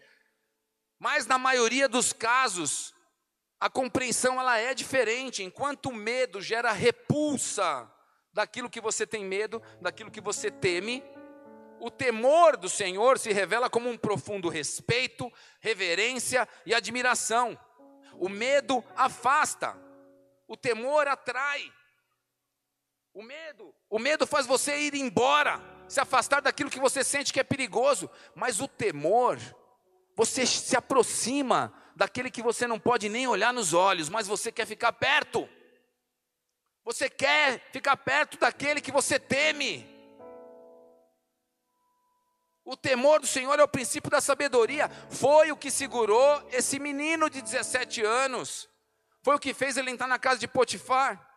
Mas 0.96 1.26
na 1.26 1.38
maioria 1.38 1.88
dos 1.88 2.12
casos, 2.12 2.94
a 3.58 3.68
compreensão 3.68 4.38
ela 4.38 4.56
é 4.56 4.72
diferente. 4.74 5.42
Enquanto 5.42 5.86
o 5.86 5.92
medo 5.92 6.40
gera 6.40 6.70
repulsa 6.70 7.92
daquilo 8.32 8.70
que 8.70 8.80
você 8.80 9.04
tem 9.04 9.24
medo, 9.24 9.60
daquilo 9.80 10.08
que 10.08 10.20
você 10.20 10.52
teme, 10.52 11.02
o 11.80 11.90
temor 11.90 12.56
do 12.56 12.68
Senhor 12.68 13.18
se 13.18 13.32
revela 13.32 13.68
como 13.68 13.90
um 13.90 13.98
profundo 13.98 14.48
respeito, 14.48 15.32
reverência 15.58 16.48
e 16.64 16.72
admiração. 16.72 17.58
O 18.20 18.28
medo 18.28 18.84
afasta, 18.94 19.76
o 20.46 20.56
temor 20.56 21.08
atrai. 21.08 21.72
O 23.14 23.22
medo, 23.22 23.72
o 23.88 23.96
medo 23.96 24.26
faz 24.26 24.44
você 24.44 24.76
ir 24.76 24.94
embora, 24.94 25.62
se 25.88 26.00
afastar 26.00 26.42
daquilo 26.42 26.68
que 26.68 26.80
você 26.80 27.04
sente 27.04 27.32
que 27.32 27.38
é 27.38 27.44
perigoso, 27.44 28.10
mas 28.34 28.60
o 28.60 28.66
temor, 28.66 29.38
você 30.16 30.44
se 30.44 30.76
aproxima 30.76 31.72
daquele 31.94 32.28
que 32.28 32.42
você 32.42 32.66
não 32.66 32.78
pode 32.78 33.08
nem 33.08 33.28
olhar 33.28 33.52
nos 33.52 33.72
olhos, 33.72 34.08
mas 34.08 34.26
você 34.26 34.50
quer 34.50 34.66
ficar 34.66 34.92
perto. 34.92 35.48
Você 36.84 37.08
quer 37.08 37.60
ficar 37.72 37.96
perto 37.96 38.36
daquele 38.36 38.80
que 38.80 38.90
você 38.90 39.16
teme. 39.16 39.88
O 42.64 42.76
temor 42.76 43.20
do 43.20 43.28
Senhor 43.28 43.56
é 43.60 43.62
o 43.62 43.68
princípio 43.68 44.10
da 44.10 44.20
sabedoria. 44.20 44.88
Foi 45.08 45.52
o 45.52 45.56
que 45.56 45.70
segurou 45.70 46.48
esse 46.50 46.80
menino 46.80 47.30
de 47.30 47.40
17 47.40 48.02
anos. 48.02 48.68
Foi 49.22 49.36
o 49.36 49.38
que 49.38 49.54
fez 49.54 49.76
ele 49.76 49.92
entrar 49.92 50.08
na 50.08 50.18
casa 50.18 50.40
de 50.40 50.48
Potifar 50.48 51.33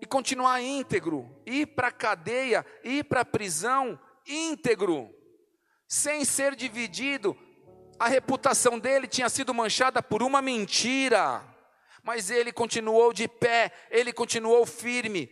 e 0.00 0.06
continuar 0.06 0.62
íntegro, 0.62 1.30
ir 1.44 1.66
para 1.66 1.88
a 1.88 1.92
cadeia, 1.92 2.64
ir 2.82 3.04
para 3.04 3.20
a 3.20 3.24
prisão 3.24 4.00
íntegro, 4.26 5.14
sem 5.86 6.24
ser 6.24 6.54
dividido, 6.56 7.36
a 7.98 8.08
reputação 8.08 8.78
dele 8.78 9.06
tinha 9.06 9.28
sido 9.28 9.52
manchada 9.52 10.02
por 10.02 10.22
uma 10.22 10.40
mentira, 10.40 11.44
mas 12.02 12.30
ele 12.30 12.50
continuou 12.50 13.12
de 13.12 13.28
pé, 13.28 13.70
ele 13.90 14.12
continuou 14.12 14.64
firme. 14.64 15.30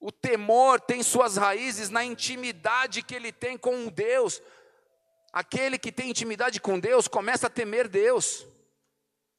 O 0.00 0.10
temor 0.10 0.80
tem 0.80 1.02
suas 1.02 1.36
raízes 1.36 1.90
na 1.90 2.04
intimidade 2.04 3.02
que 3.02 3.14
ele 3.14 3.30
tem 3.30 3.56
com 3.56 3.86
Deus. 3.86 4.42
Aquele 5.32 5.78
que 5.78 5.92
tem 5.92 6.10
intimidade 6.10 6.60
com 6.60 6.80
Deus 6.80 7.06
começa 7.06 7.46
a 7.46 7.50
temer 7.50 7.88
Deus 7.88 8.44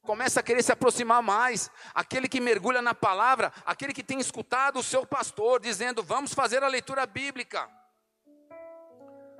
começa 0.06 0.40
a 0.40 0.42
querer 0.42 0.62
se 0.62 0.72
aproximar 0.72 1.22
mais. 1.22 1.70
Aquele 1.92 2.28
que 2.28 2.40
mergulha 2.40 2.80
na 2.80 2.94
palavra, 2.94 3.52
aquele 3.66 3.92
que 3.92 4.04
tem 4.04 4.18
escutado 4.20 4.78
o 4.78 4.82
seu 4.82 5.04
pastor 5.04 5.60
dizendo: 5.60 6.02
Vamos 6.02 6.32
fazer 6.32 6.62
a 6.62 6.68
leitura 6.68 7.04
bíblica, 7.04 7.68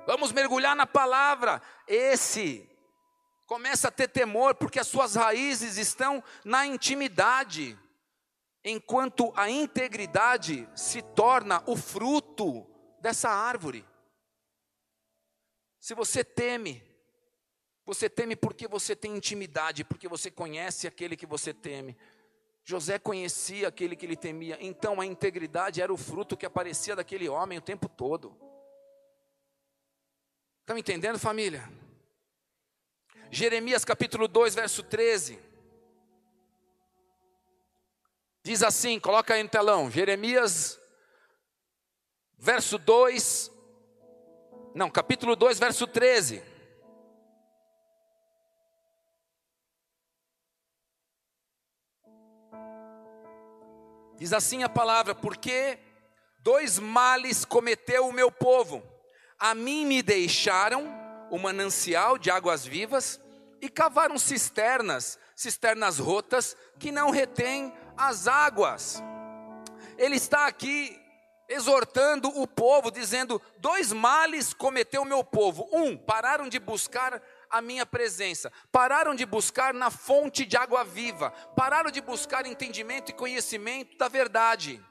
vamos 0.05 0.31
mergulhar 0.31 0.75
na 0.75 0.85
palavra. 0.85 1.61
Esse 1.87 2.69
começa 3.47 3.87
a 3.87 3.91
ter 3.91 4.09
temor, 4.09 4.53
porque 4.55 4.79
as 4.79 4.87
suas 4.87 5.15
raízes 5.15 5.77
estão 5.77 6.21
na 6.43 6.65
intimidade, 6.65 7.79
enquanto 8.63 9.31
a 9.35 9.49
integridade 9.49 10.69
se 10.75 11.01
torna 11.01 11.63
o 11.65 11.75
fruto 11.77 12.67
dessa 12.99 13.29
árvore. 13.29 13.85
Se 15.79 15.95
você 15.95 16.21
teme, 16.21 16.83
você 17.87 18.09
teme 18.09 18.35
porque 18.35 18.67
você 18.67 18.93
tem 18.93 19.15
intimidade, 19.15 19.85
porque 19.85 20.09
você 20.09 20.29
conhece 20.29 20.85
aquele 20.87 21.15
que 21.15 21.25
você 21.25 21.53
teme. 21.53 21.95
José 22.65 22.99
conhecia 22.99 23.69
aquele 23.69 23.95
que 23.95 24.05
ele 24.05 24.17
temia, 24.17 24.57
então 24.59 24.99
a 24.99 25.05
integridade 25.05 25.81
era 25.81 25.93
o 25.93 25.95
fruto 25.95 26.35
que 26.35 26.45
aparecia 26.45 26.97
daquele 26.97 27.29
homem 27.29 27.57
o 27.57 27.61
tempo 27.61 27.87
todo. 27.87 28.37
Estão 30.59 30.77
entendendo, 30.77 31.17
família? 31.17 31.71
Jeremias 33.31 33.85
capítulo 33.85 34.27
2, 34.27 34.53
verso 34.53 34.83
13. 34.83 35.39
Diz 38.43 38.63
assim, 38.63 38.99
coloca 38.99 39.33
aí 39.33 39.41
no 39.41 39.47
telão, 39.47 39.89
Jeremias, 39.89 40.77
verso 42.37 42.77
2, 42.77 43.49
não, 44.75 44.89
capítulo 44.89 45.37
2, 45.37 45.57
verso 45.57 45.87
13. 45.87 46.56
Diz 54.17 54.33
assim 54.33 54.63
a 54.63 54.69
palavra: 54.69 55.13
Porque 55.13 55.77
dois 56.39 56.79
males 56.79 57.45
cometeu 57.45 58.07
o 58.07 58.13
meu 58.13 58.31
povo. 58.31 58.83
A 59.39 59.53
mim 59.53 59.85
me 59.85 60.01
deixaram 60.01 60.87
o 61.29 61.37
manancial 61.37 62.17
de 62.17 62.31
águas 62.31 62.65
vivas 62.65 63.19
e 63.61 63.69
cavaram 63.69 64.17
cisternas, 64.17 65.19
cisternas 65.35 65.99
rotas 65.99 66.57
que 66.79 66.91
não 66.91 67.11
retêm 67.11 67.71
as 67.95 68.27
águas. 68.27 69.01
Ele 69.97 70.15
está 70.15 70.47
aqui 70.47 70.99
exortando 71.47 72.29
o 72.29 72.47
povo, 72.47 72.91
dizendo: 72.91 73.41
dois 73.57 73.93
males 73.93 74.53
cometeu 74.53 75.03
o 75.03 75.05
meu 75.05 75.23
povo. 75.23 75.67
Um, 75.71 75.95
pararam 75.95 76.49
de 76.49 76.59
buscar 76.59 77.21
a 77.49 77.61
minha 77.61 77.85
presença, 77.85 78.51
pararam 78.71 79.15
de 79.15 79.25
buscar 79.25 79.73
na 79.73 79.89
fonte 79.89 80.45
de 80.45 80.57
água 80.57 80.83
viva, 80.83 81.31
pararam 81.55 81.91
de 81.91 82.01
buscar 82.01 82.45
entendimento 82.45 83.09
e 83.09 83.13
conhecimento 83.13 83.97
da 83.97 84.07
verdade, 84.07 84.83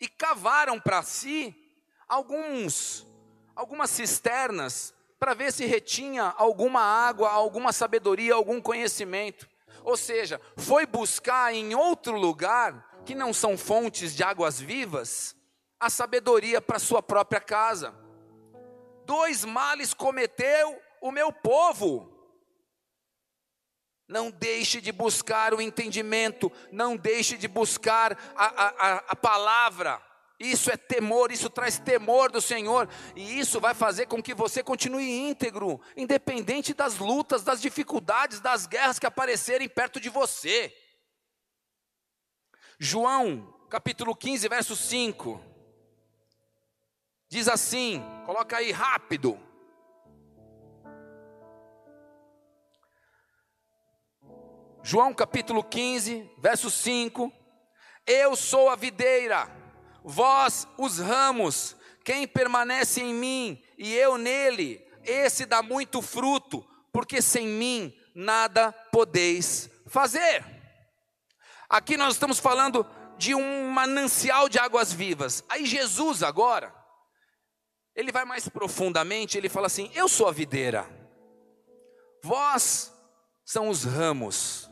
e 0.00 0.08
cavaram 0.08 0.80
para 0.80 1.02
si 1.02 1.54
alguns, 2.08 3.06
algumas 3.54 3.90
cisternas, 3.90 4.94
para 5.18 5.34
ver 5.34 5.52
se 5.52 5.66
retinha 5.66 6.34
alguma 6.38 6.80
água, 6.80 7.30
alguma 7.30 7.72
sabedoria, 7.72 8.34
algum 8.34 8.60
conhecimento. 8.60 9.46
Ou 9.84 9.96
seja, 9.96 10.40
foi 10.56 10.86
buscar 10.86 11.54
em 11.54 11.74
outro 11.74 12.16
lugar, 12.16 13.02
que 13.04 13.14
não 13.14 13.32
são 13.32 13.56
fontes 13.56 14.14
de 14.14 14.22
águas 14.22 14.58
vivas, 14.58 15.36
a 15.78 15.90
sabedoria 15.90 16.60
para 16.60 16.78
sua 16.78 17.02
própria 17.02 17.40
casa. 17.40 17.94
Dois 19.04 19.44
males 19.44 19.92
cometeu 19.92 20.80
o 21.00 21.10
meu 21.10 21.32
povo. 21.32 22.16
Não 24.06 24.30
deixe 24.30 24.80
de 24.80 24.90
buscar 24.90 25.54
o 25.54 25.60
entendimento, 25.60 26.50
não 26.72 26.96
deixe 26.96 27.36
de 27.36 27.46
buscar 27.46 28.18
a, 28.34 28.46
a, 28.46 28.96
a 29.08 29.16
palavra. 29.16 30.04
Isso 30.40 30.70
é 30.70 30.76
temor, 30.76 31.30
isso 31.30 31.50
traz 31.50 31.78
temor 31.78 32.32
do 32.32 32.40
Senhor, 32.40 32.88
e 33.14 33.38
isso 33.38 33.60
vai 33.60 33.74
fazer 33.74 34.06
com 34.06 34.22
que 34.22 34.34
você 34.34 34.62
continue 34.62 35.28
íntegro, 35.28 35.78
independente 35.94 36.72
das 36.72 36.96
lutas, 36.96 37.44
das 37.44 37.60
dificuldades, 37.60 38.40
das 38.40 38.66
guerras 38.66 38.98
que 38.98 39.06
aparecerem 39.06 39.68
perto 39.68 40.00
de 40.00 40.08
você. 40.08 40.74
João, 42.78 43.66
capítulo 43.68 44.16
15, 44.16 44.48
verso 44.48 44.74
5, 44.74 45.44
diz 47.28 47.46
assim: 47.46 48.02
coloca 48.24 48.56
aí 48.56 48.72
rápido. 48.72 49.49
João 54.82 55.12
capítulo 55.12 55.62
15, 55.62 56.30
verso 56.38 56.70
5: 56.70 57.32
Eu 58.06 58.34
sou 58.34 58.70
a 58.70 58.76
videira, 58.76 59.50
vós 60.02 60.66
os 60.78 60.98
ramos, 60.98 61.76
quem 62.04 62.26
permanece 62.26 63.00
em 63.00 63.14
mim 63.14 63.62
e 63.76 63.94
eu 63.94 64.16
nele, 64.16 64.84
esse 65.04 65.44
dá 65.44 65.62
muito 65.62 66.00
fruto, 66.00 66.66
porque 66.92 67.20
sem 67.20 67.46
mim 67.46 67.94
nada 68.14 68.72
podeis 68.90 69.70
fazer. 69.86 70.44
Aqui 71.68 71.96
nós 71.96 72.14
estamos 72.14 72.38
falando 72.38 72.86
de 73.18 73.34
um 73.34 73.70
manancial 73.70 74.48
de 74.48 74.58
águas 74.58 74.92
vivas. 74.92 75.44
Aí 75.48 75.66
Jesus 75.66 76.22
agora, 76.22 76.74
ele 77.94 78.10
vai 78.10 78.24
mais 78.24 78.48
profundamente, 78.48 79.36
ele 79.36 79.50
fala 79.50 79.66
assim: 79.66 79.90
Eu 79.94 80.08
sou 80.08 80.26
a 80.26 80.32
videira, 80.32 80.88
vós 82.22 82.90
são 83.44 83.68
os 83.68 83.84
ramos. 83.84 84.69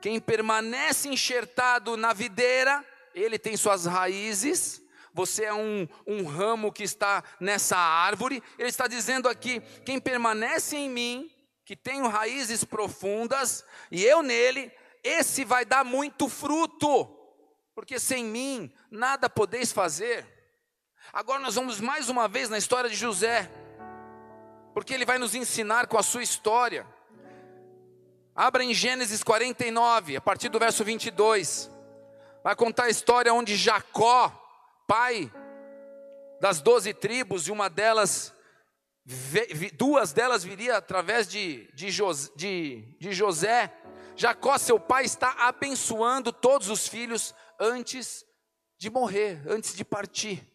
Quem 0.00 0.18
permanece 0.18 1.08
enxertado 1.08 1.96
na 1.96 2.12
videira, 2.12 2.84
ele 3.14 3.38
tem 3.38 3.56
suas 3.56 3.84
raízes. 3.84 4.82
Você 5.12 5.44
é 5.44 5.52
um, 5.52 5.86
um 6.06 6.24
ramo 6.24 6.72
que 6.72 6.82
está 6.82 7.22
nessa 7.38 7.76
árvore. 7.76 8.42
Ele 8.58 8.68
está 8.68 8.86
dizendo 8.86 9.28
aqui: 9.28 9.60
quem 9.84 10.00
permanece 10.00 10.76
em 10.76 10.88
mim, 10.88 11.30
que 11.64 11.76
tenho 11.76 12.08
raízes 12.08 12.64
profundas, 12.64 13.64
e 13.90 14.04
eu 14.04 14.22
nele, 14.22 14.72
esse 15.04 15.44
vai 15.44 15.64
dar 15.64 15.84
muito 15.84 16.28
fruto, 16.28 17.06
porque 17.74 17.98
sem 17.98 18.24
mim 18.24 18.72
nada 18.90 19.28
podeis 19.28 19.72
fazer. 19.72 20.26
Agora 21.12 21.40
nós 21.40 21.54
vamos 21.56 21.80
mais 21.80 22.08
uma 22.08 22.28
vez 22.28 22.48
na 22.48 22.58
história 22.58 22.88
de 22.88 22.96
José, 22.96 23.50
porque 24.72 24.94
ele 24.94 25.04
vai 25.04 25.18
nos 25.18 25.34
ensinar 25.34 25.86
com 25.88 25.98
a 25.98 26.02
sua 26.02 26.22
história. 26.22 26.86
Abra 28.34 28.62
em 28.62 28.72
Gênesis 28.72 29.22
49, 29.24 30.16
a 30.16 30.20
partir 30.20 30.48
do 30.48 30.58
verso 30.58 30.84
22. 30.84 31.70
Vai 32.44 32.54
contar 32.54 32.84
a 32.84 32.90
história 32.90 33.34
onde 33.34 33.56
Jacó, 33.56 34.30
pai 34.86 35.30
das 36.40 36.60
doze 36.60 36.94
tribos, 36.94 37.48
e 37.48 37.50
uma 37.50 37.68
delas, 37.68 38.32
duas 39.74 40.12
delas 40.12 40.42
viria 40.42 40.78
através 40.78 41.28
de, 41.28 41.68
de, 41.74 41.88
de, 42.34 42.96
de 42.98 43.12
José. 43.12 43.72
Jacó, 44.16 44.56
seu 44.56 44.80
pai, 44.80 45.04
está 45.04 45.32
abençoando 45.46 46.32
todos 46.32 46.70
os 46.70 46.88
filhos 46.88 47.34
antes 47.58 48.24
de 48.78 48.88
morrer, 48.88 49.42
antes 49.46 49.74
de 49.74 49.84
partir. 49.84 50.46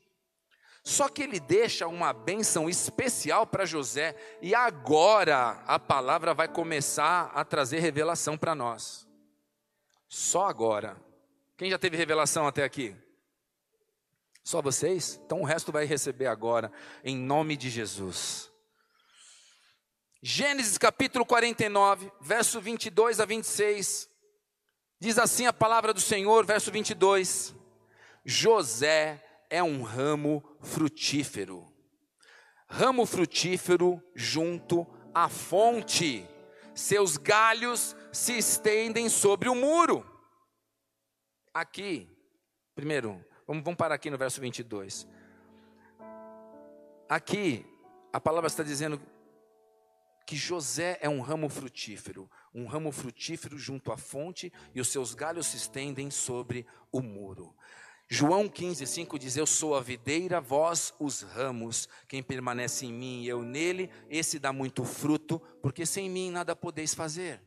Só 0.88 1.10
que 1.10 1.24
ele 1.24 1.40
deixa 1.40 1.88
uma 1.88 2.14
bênção 2.14 2.70
especial 2.70 3.48
para 3.48 3.66
José, 3.66 4.16
e 4.40 4.54
agora 4.54 5.64
a 5.66 5.80
palavra 5.80 6.32
vai 6.32 6.48
começar 6.48 7.32
a 7.34 7.44
trazer 7.44 7.80
revelação 7.80 8.38
para 8.38 8.54
nós. 8.54 9.08
Só 10.08 10.46
agora. 10.46 10.96
Quem 11.58 11.72
já 11.72 11.80
teve 11.80 11.98
revelação 11.98 12.46
até 12.46 12.64
aqui? 12.64 12.96
Só 14.44 14.62
vocês? 14.62 15.20
Então 15.26 15.42
o 15.42 15.44
resto 15.44 15.72
vai 15.72 15.86
receber 15.86 16.28
agora, 16.28 16.72
em 17.04 17.18
nome 17.18 17.58
de 17.58 17.68
Jesus. 17.72 18.52
Gênesis 20.22 20.78
capítulo 20.78 21.26
49, 21.26 22.12
verso 22.22 22.62
22 22.62 23.20
a 23.20 23.26
26. 23.26 24.08
Diz 25.00 25.18
assim 25.18 25.48
a 25.48 25.54
palavra 25.54 25.92
do 25.92 26.00
Senhor, 26.00 26.46
verso 26.46 26.72
22. 26.72 27.56
José 28.24 29.25
é 29.56 29.64
um 29.64 29.84
ramo 29.84 30.44
frutífero. 30.60 31.66
Ramo 32.68 33.06
frutífero 33.06 34.04
junto 34.14 34.86
à 35.14 35.30
fonte. 35.30 36.28
Seus 36.74 37.16
galhos 37.16 37.96
se 38.12 38.38
estendem 38.38 39.08
sobre 39.08 39.48
o 39.48 39.56
muro. 39.56 40.06
Aqui, 41.54 42.06
primeiro, 42.76 43.26
vamos, 43.48 43.64
vamos 43.64 43.78
parar 43.78 43.96
aqui 43.96 44.10
no 44.10 44.18
verso 44.18 44.42
22. 44.42 45.08
Aqui, 47.08 47.66
a 48.12 48.20
palavra 48.20 48.48
está 48.48 48.62
dizendo 48.62 49.02
que 50.28 50.36
José 50.36 50.98
é 51.00 51.08
um 51.08 51.22
ramo 51.22 51.48
frutífero, 51.48 52.30
um 52.54 52.66
ramo 52.66 52.92
frutífero 52.92 53.58
junto 53.58 53.94
à 53.94 53.96
fonte, 53.96 54.52
e 54.74 54.82
os 54.82 54.90
seus 54.90 55.14
galhos 55.14 55.48
se 55.48 55.56
estendem 55.56 56.12
sobre 56.12 56.68
o 56.92 57.02
muro. 57.02 57.56
João 58.08 58.48
15, 58.48 58.86
5 58.86 59.18
diz: 59.18 59.36
Eu 59.36 59.48
sou 59.48 59.76
a 59.76 59.82
videira, 59.82 60.40
vós 60.40 60.94
os 61.00 61.22
ramos. 61.22 61.90
Quem 62.08 62.22
permanece 62.22 62.86
em 62.86 62.94
mim 62.94 63.24
e 63.24 63.28
eu 63.28 63.42
nele, 63.42 63.90
esse 64.10 64.38
dá 64.38 64.54
muito 64.54 64.84
fruto, 64.84 65.40
porque 65.62 65.86
sem 65.86 66.10
mim 66.10 66.30
nada 66.30 66.56
podeis 66.56 66.94
fazer. 66.94 67.42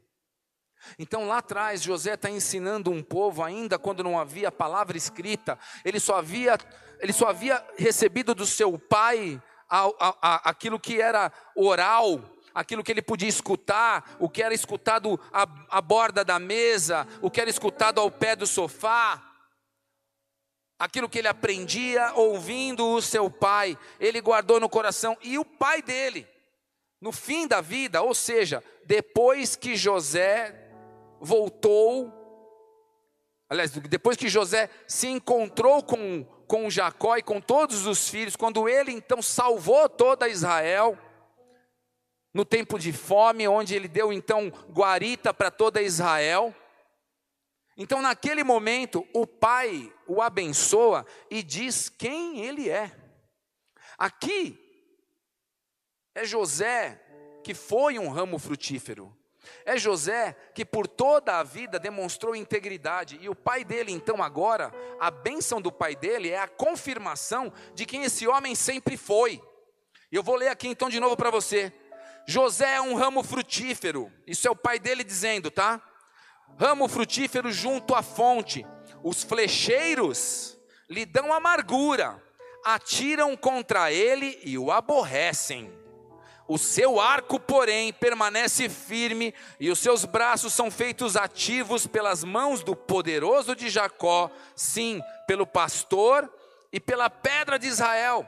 Então 0.98 1.26
lá 1.26 1.38
atrás, 1.38 1.82
José 1.82 2.14
está 2.14 2.30
ensinando 2.30 2.90
um 2.90 3.02
povo, 3.02 3.42
ainda 3.42 3.78
quando 3.78 4.02
não 4.02 4.18
havia 4.18 4.50
palavra 4.50 4.96
escrita, 4.96 5.58
ele 5.84 5.98
só 5.98 6.16
havia, 6.16 6.56
ele 7.00 7.12
só 7.12 7.28
havia 7.28 7.64
recebido 7.76 8.34
do 8.34 8.46
seu 8.46 8.78
pai 8.78 9.40
a, 9.68 9.86
a, 9.86 10.16
a, 10.20 10.50
aquilo 10.50 10.78
que 10.78 11.00
era 11.00 11.32
oral, 11.54 12.22
aquilo 12.54 12.82
que 12.82 12.92
ele 12.92 13.02
podia 13.02 13.28
escutar, 13.28 14.16
o 14.18 14.28
que 14.28 14.42
era 14.42 14.54
escutado 14.54 15.18
à, 15.32 15.46
à 15.68 15.80
borda 15.80 16.24
da 16.24 16.38
mesa, 16.38 17.06
o 17.20 17.30
que 17.30 17.40
era 17.40 17.50
escutado 17.50 18.00
ao 18.00 18.10
pé 18.10 18.34
do 18.34 18.46
sofá 18.46 19.27
aquilo 20.78 21.08
que 21.08 21.18
ele 21.18 21.28
aprendia 21.28 22.12
ouvindo 22.14 22.86
o 22.86 23.02
seu 23.02 23.28
pai, 23.28 23.76
ele 23.98 24.20
guardou 24.20 24.60
no 24.60 24.68
coração, 24.68 25.16
e 25.22 25.38
o 25.38 25.44
pai 25.44 25.82
dele, 25.82 26.26
no 27.00 27.10
fim 27.10 27.46
da 27.46 27.60
vida, 27.60 28.02
ou 28.02 28.14
seja, 28.14 28.62
depois 28.84 29.56
que 29.56 29.74
José 29.74 30.54
voltou, 31.20 32.12
aliás, 33.50 33.70
depois 33.72 34.16
que 34.16 34.28
José 34.28 34.70
se 34.86 35.08
encontrou 35.08 35.82
com, 35.82 36.24
com 36.46 36.70
Jacó 36.70 37.16
e 37.16 37.22
com 37.22 37.40
todos 37.40 37.86
os 37.86 38.08
filhos, 38.08 38.36
quando 38.36 38.68
ele 38.68 38.92
então 38.92 39.20
salvou 39.20 39.88
toda 39.88 40.28
Israel, 40.28 40.96
no 42.32 42.44
tempo 42.44 42.78
de 42.78 42.92
fome, 42.92 43.48
onde 43.48 43.74
ele 43.74 43.88
deu 43.88 44.12
então 44.12 44.52
guarita 44.70 45.34
para 45.34 45.50
toda 45.50 45.82
Israel, 45.82 46.54
então, 47.80 48.02
naquele 48.02 48.42
momento, 48.42 49.06
o 49.14 49.24
pai 49.24 49.92
o 50.04 50.20
abençoa 50.20 51.06
e 51.30 51.44
diz 51.44 51.88
quem 51.88 52.40
ele 52.40 52.68
é. 52.68 52.92
Aqui 53.96 54.58
é 56.12 56.24
José 56.24 57.00
que 57.44 57.54
foi 57.54 57.96
um 57.96 58.08
ramo 58.08 58.36
frutífero. 58.36 59.16
É 59.64 59.78
José 59.78 60.36
que 60.52 60.64
por 60.64 60.88
toda 60.88 61.38
a 61.38 61.44
vida 61.44 61.78
demonstrou 61.78 62.34
integridade. 62.34 63.16
E 63.20 63.28
o 63.28 63.34
pai 63.34 63.64
dele, 63.64 63.92
então, 63.92 64.20
agora, 64.24 64.72
a 64.98 65.08
bênção 65.08 65.62
do 65.62 65.70
pai 65.70 65.94
dele 65.94 66.30
é 66.30 66.40
a 66.40 66.48
confirmação 66.48 67.52
de 67.74 67.86
quem 67.86 68.02
esse 68.02 68.26
homem 68.26 68.56
sempre 68.56 68.96
foi. 68.96 69.40
E 70.10 70.16
eu 70.16 70.22
vou 70.22 70.34
ler 70.34 70.48
aqui 70.48 70.66
então 70.66 70.90
de 70.90 70.98
novo 70.98 71.16
para 71.16 71.30
você. 71.30 71.72
José 72.26 72.74
é 72.74 72.80
um 72.80 72.94
ramo 72.94 73.22
frutífero. 73.22 74.12
Isso 74.26 74.48
é 74.48 74.50
o 74.50 74.56
pai 74.56 74.80
dele 74.80 75.04
dizendo, 75.04 75.48
tá? 75.48 75.80
Ramo 76.56 76.88
frutífero 76.88 77.50
junto 77.52 77.94
à 77.94 78.02
fonte. 78.02 78.66
Os 79.02 79.22
flecheiros 79.22 80.58
lhe 80.88 81.04
dão 81.04 81.32
amargura, 81.32 82.22
atiram 82.64 83.36
contra 83.36 83.92
ele 83.92 84.40
e 84.44 84.56
o 84.58 84.70
aborrecem. 84.70 85.72
O 86.46 86.56
seu 86.56 86.98
arco, 86.98 87.38
porém, 87.38 87.92
permanece 87.92 88.70
firme 88.70 89.34
e 89.60 89.70
os 89.70 89.78
seus 89.78 90.06
braços 90.06 90.54
são 90.54 90.70
feitos 90.70 91.14
ativos 91.14 91.86
pelas 91.86 92.24
mãos 92.24 92.62
do 92.62 92.74
poderoso 92.74 93.54
de 93.54 93.68
Jacó, 93.68 94.30
sim, 94.56 95.02
pelo 95.26 95.46
pastor 95.46 96.32
e 96.72 96.80
pela 96.80 97.10
pedra 97.10 97.58
de 97.58 97.66
Israel, 97.66 98.26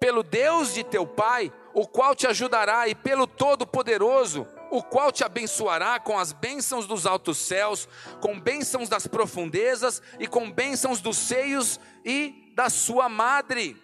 pelo 0.00 0.24
Deus 0.24 0.74
de 0.74 0.82
teu 0.82 1.06
pai, 1.06 1.52
o 1.72 1.86
qual 1.86 2.12
te 2.12 2.26
ajudará, 2.26 2.88
e 2.88 2.94
pelo 2.96 3.24
Todo-Poderoso, 3.24 4.44
o 4.70 4.82
qual 4.82 5.10
te 5.10 5.24
abençoará 5.24 5.98
com 5.98 6.18
as 6.18 6.32
bênçãos 6.32 6.86
dos 6.86 7.06
altos 7.06 7.38
céus, 7.38 7.88
com 8.20 8.38
bênçãos 8.38 8.88
das 8.88 9.06
profundezas 9.06 10.02
e 10.18 10.26
com 10.26 10.50
bênçãos 10.50 11.00
dos 11.00 11.16
seios 11.16 11.80
e 12.04 12.52
da 12.54 12.68
sua 12.68 13.08
madre. 13.08 13.76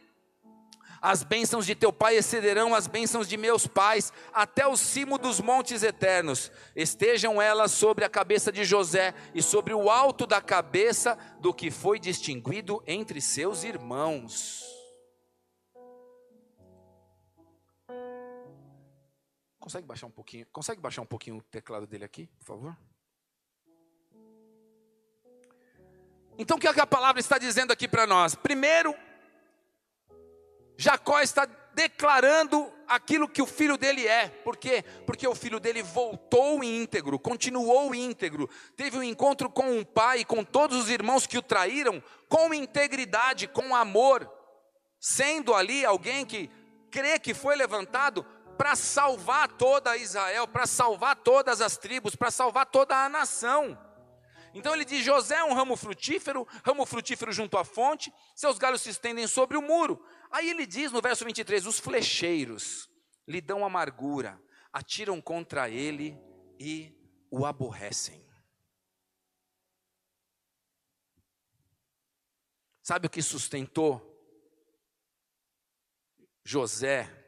As 1.04 1.22
bênçãos 1.22 1.66
de 1.66 1.74
teu 1.74 1.92
pai 1.92 2.16
excederão 2.16 2.74
as 2.74 2.86
bênçãos 2.86 3.28
de 3.28 3.36
meus 3.36 3.66
pais, 3.66 4.10
até 4.32 4.66
o 4.66 4.74
cimo 4.74 5.18
dos 5.18 5.38
montes 5.38 5.82
eternos. 5.82 6.50
Estejam 6.74 7.42
elas 7.42 7.72
sobre 7.72 8.06
a 8.06 8.08
cabeça 8.08 8.50
de 8.50 8.64
José 8.64 9.12
e 9.34 9.42
sobre 9.42 9.74
o 9.74 9.90
alto 9.90 10.26
da 10.26 10.40
cabeça 10.40 11.18
do 11.40 11.52
que 11.52 11.70
foi 11.70 11.98
distinguido 11.98 12.82
entre 12.86 13.20
seus 13.20 13.64
irmãos. 13.64 14.63
Consegue 19.64 19.86
baixar 19.86 20.06
um 20.06 20.10
pouquinho? 20.10 20.46
Consegue 20.52 20.78
baixar 20.78 21.00
um 21.00 21.06
pouquinho 21.06 21.38
o 21.38 21.42
teclado 21.42 21.86
dele 21.86 22.04
aqui, 22.04 22.26
por 22.38 22.44
favor? 22.44 22.76
Então 26.36 26.58
o 26.58 26.60
que, 26.60 26.68
é 26.68 26.74
que 26.74 26.82
a 26.82 26.86
palavra 26.86 27.18
está 27.18 27.38
dizendo 27.38 27.72
aqui 27.72 27.88
para 27.88 28.06
nós? 28.06 28.34
Primeiro, 28.34 28.94
Jacó 30.76 31.18
está 31.22 31.46
declarando 31.72 32.70
aquilo 32.86 33.26
que 33.26 33.40
o 33.40 33.46
filho 33.46 33.78
dele 33.78 34.06
é. 34.06 34.28
Por 34.28 34.58
quê? 34.58 34.84
Porque 35.06 35.26
o 35.26 35.34
filho 35.34 35.58
dele 35.58 35.82
voltou 35.82 36.62
íntegro, 36.62 37.18
continuou 37.18 37.94
íntegro, 37.94 38.50
teve 38.76 38.98
um 38.98 39.02
encontro 39.02 39.48
com 39.48 39.78
o 39.78 39.86
pai 39.86 40.26
com 40.26 40.44
todos 40.44 40.76
os 40.76 40.90
irmãos 40.90 41.26
que 41.26 41.38
o 41.38 41.42
traíram, 41.42 42.02
com 42.28 42.52
integridade, 42.52 43.48
com 43.48 43.74
amor, 43.74 44.30
sendo 45.00 45.54
ali 45.54 45.86
alguém 45.86 46.26
que 46.26 46.50
crê 46.90 47.18
que 47.18 47.32
foi 47.32 47.56
levantado 47.56 48.26
para 48.54 48.76
salvar 48.76 49.48
toda 49.48 49.96
Israel, 49.96 50.48
para 50.48 50.66
salvar 50.66 51.16
todas 51.16 51.60
as 51.60 51.76
tribos, 51.76 52.14
para 52.14 52.30
salvar 52.30 52.66
toda 52.66 52.96
a 52.96 53.08
nação. 53.08 53.78
Então 54.54 54.72
ele 54.72 54.84
diz: 54.84 55.04
José 55.04 55.36
é 55.36 55.44
um 55.44 55.52
ramo 55.52 55.76
frutífero, 55.76 56.46
ramo 56.64 56.86
frutífero 56.86 57.32
junto 57.32 57.58
à 57.58 57.64
fonte, 57.64 58.12
seus 58.34 58.56
galhos 58.56 58.82
se 58.82 58.90
estendem 58.90 59.26
sobre 59.26 59.56
o 59.56 59.62
muro. 59.62 60.02
Aí 60.30 60.48
ele 60.48 60.64
diz 60.64 60.92
no 60.92 61.02
verso 61.02 61.24
23: 61.24 61.66
Os 61.66 61.80
flecheiros 61.80 62.88
lhe 63.26 63.40
dão 63.40 63.64
amargura, 63.64 64.40
atiram 64.72 65.20
contra 65.20 65.68
ele 65.68 66.16
e 66.58 66.96
o 67.30 67.44
aborrecem. 67.44 68.24
Sabe 72.82 73.06
o 73.06 73.10
que 73.10 73.22
sustentou 73.22 74.12
José 76.44 77.23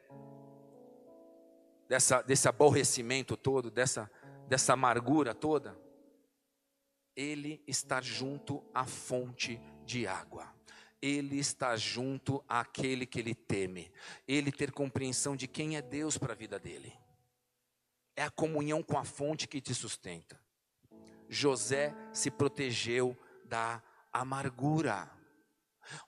dessa, 1.87 2.21
desse 2.21 2.47
aborrecimento 2.47 3.37
todo, 3.37 3.71
dessa, 3.71 4.09
dessa 4.47 4.73
amargura 4.73 5.33
toda? 5.33 5.77
Ele 7.15 7.63
estar 7.65 8.03
junto 8.03 8.63
à 8.73 8.85
fonte 8.85 9.59
de 9.85 10.05
água. 10.05 10.53
Ele 11.01 11.39
está 11.39 11.75
junto 11.75 12.43
àquele 12.47 13.05
que 13.05 13.19
ele 13.19 13.33
teme. 13.33 13.91
Ele 14.27 14.51
ter 14.51 14.71
compreensão 14.71 15.35
de 15.35 15.47
quem 15.47 15.77
é 15.77 15.81
Deus 15.81 16.17
para 16.17 16.33
a 16.33 16.35
vida 16.35 16.59
dele. 16.59 16.93
É 18.15 18.23
a 18.23 18.31
comunhão 18.31 18.81
com 18.81 18.97
a 18.97 19.03
fonte 19.03 19.47
que 19.47 19.61
te 19.61 19.73
sustenta. 19.73 20.39
José 21.29 21.93
se 22.11 22.31
protegeu 22.31 23.15
da 23.45 23.81
amargura. 24.11 25.09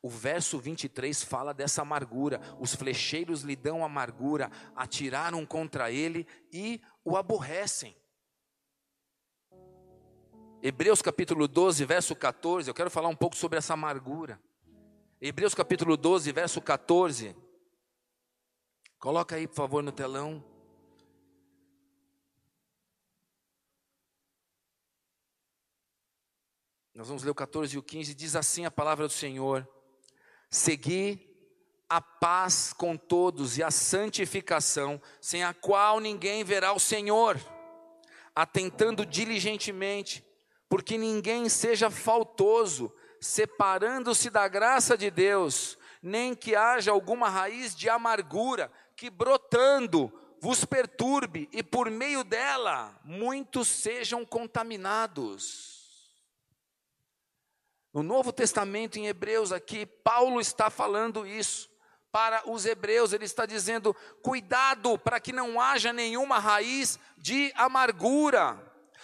O 0.02 0.10
verso 0.10 0.60
23 0.60 1.24
fala 1.24 1.54
dessa 1.54 1.82
amargura. 1.82 2.42
Os 2.60 2.76
flecheiros 2.76 3.42
lhe 3.42 3.56
dão 3.56 3.84
amargura, 3.84 4.52
atiraram 4.76 5.46
contra 5.46 5.92
ele 5.92 6.28
e 6.52 6.82
o 7.04 7.16
aborrecem. 7.18 7.96
Hebreus 10.62 11.02
capítulo 11.02 11.48
12, 11.48 11.86
verso 11.86 12.16
14. 12.16 12.70
Eu 12.70 12.74
quero 12.74 12.90
falar 12.90 13.08
um 13.08 13.16
pouco 13.16 13.36
sobre 13.36 13.58
essa 13.58 13.74
amargura. 13.74 14.40
Hebreus 15.22 15.54
capítulo 15.54 15.96
12, 15.96 16.32
verso 16.32 16.62
14. 16.62 17.36
Coloca 19.00 19.38
aí, 19.38 19.48
por 19.48 19.56
favor, 19.56 19.82
no 19.82 19.92
telão. 19.92 20.44
Nós 27.00 27.08
vamos 27.08 27.24
ler 27.24 27.32
o 27.32 27.36
14 27.36 27.74
e 27.74 27.80
o 27.80 27.82
15, 27.82 28.14
diz 28.14 28.36
assim 28.36 28.66
a 28.66 28.72
palavra 28.72 29.08
do 29.08 29.14
Senhor: 29.14 29.66
Segui 30.50 31.34
a 31.88 32.02
paz 32.02 32.74
com 32.74 32.98
todos 32.98 33.58
e 33.58 33.64
a 33.64 33.72
santificação, 33.72 35.02
sem 35.22 35.42
a 35.42 35.54
qual 35.54 36.02
ninguém 36.02 36.44
verá 36.44 36.74
o 36.74 36.80
Senhor, 36.80 37.40
atentando 38.36 39.06
diligentemente, 39.06 40.22
porque 40.68 40.98
ninguém 40.98 41.48
seja 41.48 41.90
faltoso, 41.90 42.94
separando-se 43.22 44.30
da 44.30 44.46
graça 44.50 44.98
de 44.98 45.10
Deus, 45.10 45.78
nem 46.04 46.36
que 46.36 46.54
haja 46.54 46.92
alguma 46.92 47.30
raiz 47.30 47.74
de 47.74 47.88
amargura 47.88 48.70
que 48.98 49.10
brotando 49.10 50.12
vos 50.42 50.66
perturbe 50.66 51.48
e 51.54 51.64
por 51.64 51.90
meio 51.90 52.26
dela 52.26 53.00
muitos 53.06 53.70
sejam 53.70 54.26
contaminados. 54.26 55.79
No 58.00 58.04
Novo 58.04 58.32
Testamento, 58.32 58.98
em 58.98 59.08
Hebreus, 59.08 59.52
aqui, 59.52 59.86
Paulo 59.86 60.40
está 60.40 60.70
falando 60.70 61.28
isso. 61.28 61.70
para 62.14 62.50
os 62.50 62.66
hebreus. 62.66 63.12
Ele 63.12 63.26
está 63.26 63.46
dizendo: 63.46 63.94
cuidado 64.24 64.98
para 64.98 65.20
que 65.20 65.34
não 65.34 65.60
haja 65.60 65.92
nenhuma 65.92 66.40
raiz 66.40 66.98
de 67.18 67.52
amargura. 67.56 68.58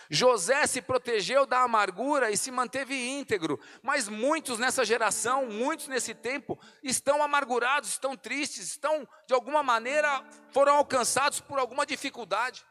José 0.10 0.66
se 0.66 0.82
protegeu 0.82 1.46
da 1.46 1.60
amargura 1.60 2.32
e 2.32 2.38
se 2.38 2.52
manteve 2.52 2.96
íntegro, 2.96 3.60
mas 3.82 4.08
muitos 4.08 4.58
nessa 4.60 4.86
geração, 4.86 5.46
muitos 5.48 5.90
nesse 5.90 6.14
tempo, 6.14 6.58
estão 6.82 7.22
amargurados, 7.22 7.90
estão 7.90 8.16
tristes, 8.16 8.68
estão, 8.68 9.06
de 9.28 9.34
alguma 9.34 9.62
maneira, 9.62 10.24
foram 10.52 10.78
alcançados 10.78 11.42
por 11.42 11.60
alguma 11.60 11.86
dificuldade, 11.86 12.64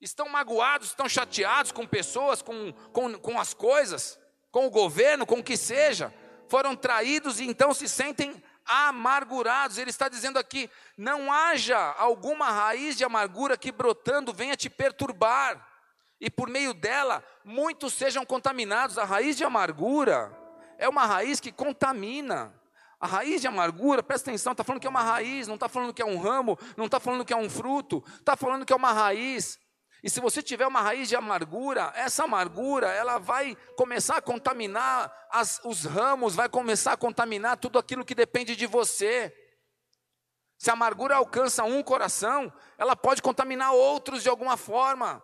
estão 0.00 0.28
magoados, 0.28 0.88
estão 0.88 1.08
chateados 1.08 1.72
com 1.72 1.86
pessoas, 1.86 2.42
com, 2.42 2.72
com, 2.92 3.14
com 3.18 3.40
as 3.40 3.54
coisas, 3.54 4.18
com 4.50 4.66
o 4.66 4.70
governo, 4.70 5.26
com 5.26 5.40
o 5.40 5.44
que 5.44 5.56
seja, 5.56 6.12
foram 6.48 6.74
traídos 6.74 7.40
e 7.40 7.44
então 7.44 7.72
se 7.74 7.88
sentem 7.88 8.42
amargurados. 8.64 9.78
Ele 9.78 9.90
está 9.90 10.08
dizendo 10.08 10.38
aqui: 10.38 10.70
não 10.96 11.32
haja 11.32 11.78
alguma 11.98 12.50
raiz 12.50 12.96
de 12.96 13.04
amargura 13.04 13.56
que 13.56 13.72
brotando 13.72 14.32
venha 14.32 14.56
te 14.56 14.68
perturbar, 14.68 15.66
e 16.20 16.30
por 16.30 16.48
meio 16.48 16.74
dela 16.74 17.24
muitos 17.44 17.94
sejam 17.94 18.24
contaminados. 18.24 18.98
A 18.98 19.04
raiz 19.04 19.36
de 19.36 19.44
amargura 19.44 20.36
é 20.76 20.88
uma 20.88 21.06
raiz 21.06 21.40
que 21.40 21.52
contamina. 21.52 22.54
A 23.00 23.06
raiz 23.06 23.40
de 23.40 23.46
amargura, 23.46 24.02
presta 24.02 24.28
atenção, 24.28 24.50
está 24.50 24.64
falando 24.64 24.80
que 24.80 24.86
é 24.86 24.90
uma 24.90 25.02
raiz, 25.02 25.46
não 25.46 25.54
está 25.54 25.68
falando 25.68 25.94
que 25.94 26.02
é 26.02 26.04
um 26.04 26.18
ramo, 26.18 26.58
não 26.76 26.86
está 26.86 26.98
falando 26.98 27.24
que 27.24 27.32
é 27.32 27.36
um 27.36 27.48
fruto, 27.48 28.02
está 28.18 28.36
falando 28.36 28.66
que 28.66 28.72
é 28.72 28.76
uma 28.76 28.92
raiz. 28.92 29.56
E 30.02 30.08
se 30.08 30.20
você 30.20 30.42
tiver 30.42 30.66
uma 30.66 30.80
raiz 30.80 31.08
de 31.08 31.16
amargura, 31.16 31.92
essa 31.96 32.24
amargura, 32.24 32.88
ela 32.88 33.18
vai 33.18 33.56
começar 33.76 34.16
a 34.16 34.22
contaminar 34.22 35.12
as, 35.30 35.60
os 35.64 35.84
ramos, 35.84 36.34
vai 36.34 36.48
começar 36.48 36.92
a 36.92 36.96
contaminar 36.96 37.56
tudo 37.56 37.78
aquilo 37.78 38.04
que 38.04 38.14
depende 38.14 38.54
de 38.54 38.66
você. 38.66 39.34
Se 40.56 40.70
a 40.70 40.74
amargura 40.74 41.16
alcança 41.16 41.64
um 41.64 41.82
coração, 41.82 42.52
ela 42.76 42.94
pode 42.94 43.22
contaminar 43.22 43.72
outros 43.72 44.22
de 44.22 44.28
alguma 44.28 44.56
forma. 44.56 45.22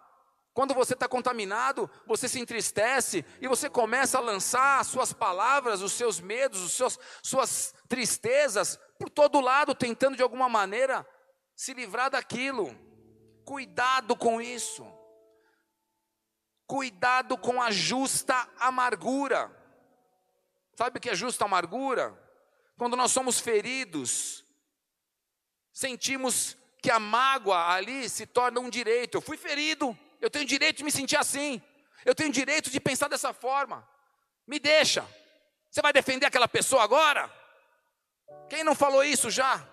Quando 0.52 0.72
você 0.72 0.94
está 0.94 1.08
contaminado, 1.08 1.90
você 2.06 2.28
se 2.28 2.38
entristece 2.38 3.24
e 3.40 3.48
você 3.48 3.68
começa 3.68 4.18
a 4.18 4.20
lançar 4.20 4.78
as 4.78 4.86
suas 4.86 5.12
palavras, 5.12 5.82
os 5.82 5.92
seus 5.92 6.20
medos, 6.20 6.60
os 6.60 6.72
seus, 6.72 6.98
suas 7.22 7.74
tristezas 7.88 8.78
por 8.96 9.10
todo 9.10 9.40
lado, 9.40 9.74
tentando 9.74 10.16
de 10.16 10.22
alguma 10.22 10.48
maneira 10.48 11.04
se 11.56 11.74
livrar 11.74 12.08
daquilo. 12.10 12.72
Cuidado 13.44 14.16
com 14.16 14.40
isso. 14.40 14.86
Cuidado 16.66 17.36
com 17.36 17.60
a 17.60 17.70
justa 17.70 18.48
amargura. 18.58 19.54
Sabe 20.74 20.98
o 20.98 21.00
que 21.00 21.10
é 21.10 21.14
justa 21.14 21.44
amargura? 21.44 22.18
Quando 22.76 22.96
nós 22.96 23.12
somos 23.12 23.38
feridos, 23.38 24.44
sentimos 25.72 26.56
que 26.82 26.90
a 26.90 26.98
mágoa 26.98 27.72
ali 27.72 28.08
se 28.08 28.26
torna 28.26 28.60
um 28.60 28.70
direito. 28.70 29.16
Eu 29.16 29.20
fui 29.20 29.36
ferido, 29.36 29.96
eu 30.20 30.30
tenho 30.30 30.44
direito 30.44 30.78
de 30.78 30.84
me 30.84 30.90
sentir 30.90 31.16
assim. 31.16 31.62
Eu 32.04 32.14
tenho 32.14 32.32
direito 32.32 32.70
de 32.70 32.80
pensar 32.80 33.08
dessa 33.08 33.32
forma. 33.32 33.88
Me 34.46 34.58
deixa. 34.58 35.06
Você 35.70 35.80
vai 35.80 35.92
defender 35.92 36.26
aquela 36.26 36.48
pessoa 36.48 36.82
agora? 36.82 37.32
Quem 38.48 38.64
não 38.64 38.74
falou 38.74 39.04
isso 39.04 39.30
já? 39.30 39.66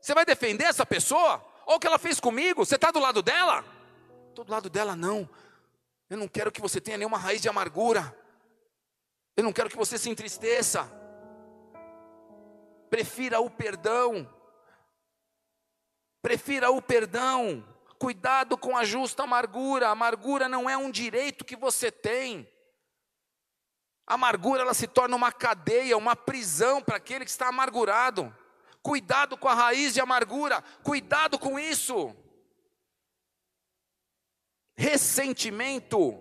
Você 0.00 0.14
vai 0.14 0.24
defender 0.24 0.64
essa 0.64 0.84
pessoa? 0.84 1.51
Olha 1.72 1.78
o 1.78 1.80
que 1.80 1.86
ela 1.86 1.98
fez 1.98 2.20
comigo. 2.20 2.66
Você 2.66 2.74
está 2.74 2.90
do 2.90 2.98
lado 2.98 3.22
dela? 3.22 3.64
Estou 4.28 4.44
do 4.44 4.52
lado 4.52 4.68
dela, 4.68 4.94
não. 4.94 5.26
Eu 6.10 6.18
não 6.18 6.28
quero 6.28 6.52
que 6.52 6.60
você 6.60 6.78
tenha 6.82 6.98
nenhuma 6.98 7.16
raiz 7.16 7.40
de 7.40 7.48
amargura. 7.48 8.14
Eu 9.34 9.42
não 9.42 9.54
quero 9.54 9.70
que 9.70 9.76
você 9.76 9.96
se 9.96 10.10
entristeça. 10.10 10.86
Prefira 12.90 13.40
o 13.40 13.48
perdão. 13.48 14.30
Prefira 16.20 16.70
o 16.70 16.82
perdão. 16.82 17.66
Cuidado 17.98 18.58
com 18.58 18.76
a 18.76 18.84
justa 18.84 19.22
amargura. 19.22 19.88
A 19.88 19.92
amargura 19.92 20.50
não 20.50 20.68
é 20.68 20.76
um 20.76 20.90
direito 20.90 21.42
que 21.42 21.56
você 21.56 21.90
tem. 21.90 22.46
A 24.06 24.12
amargura 24.12 24.60
ela 24.60 24.74
se 24.74 24.86
torna 24.86 25.16
uma 25.16 25.32
cadeia, 25.32 25.96
uma 25.96 26.14
prisão 26.14 26.82
para 26.82 26.98
aquele 26.98 27.24
que 27.24 27.30
está 27.30 27.48
amargurado. 27.48 28.36
Cuidado 28.82 29.36
com 29.36 29.48
a 29.48 29.54
raiz 29.54 29.94
de 29.94 30.00
amargura, 30.00 30.62
cuidado 30.82 31.38
com 31.38 31.58
isso. 31.58 32.14
Ressentimento 34.74 36.18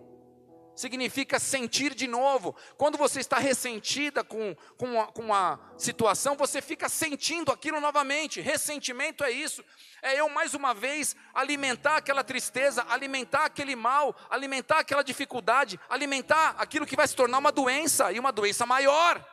significa 0.75 1.39
sentir 1.39 1.93
de 1.93 2.07
novo. 2.07 2.55
Quando 2.77 2.97
você 2.97 3.19
está 3.19 3.37
ressentida 3.37 4.23
com, 4.23 4.55
com, 4.77 5.01
a, 5.01 5.07
com 5.07 5.33
a 5.33 5.59
situação, 5.77 6.35
você 6.35 6.61
fica 6.61 6.89
sentindo 6.89 7.51
aquilo 7.51 7.79
novamente. 7.79 8.41
Ressentimento 8.41 9.23
é 9.23 9.31
isso. 9.31 9.63
É 10.01 10.19
eu 10.19 10.29
mais 10.29 10.53
uma 10.53 10.73
vez 10.73 11.15
alimentar 11.33 11.97
aquela 11.97 12.23
tristeza, 12.23 12.85
alimentar 12.89 13.45
aquele 13.45 13.75
mal, 13.75 14.15
alimentar 14.29 14.79
aquela 14.79 15.03
dificuldade, 15.03 15.79
alimentar 15.89 16.55
aquilo 16.57 16.85
que 16.85 16.95
vai 16.95 17.07
se 17.07 17.15
tornar 17.15 17.37
uma 17.37 17.51
doença 17.51 18.11
e 18.11 18.19
uma 18.19 18.31
doença 18.31 18.65
maior. 18.65 19.23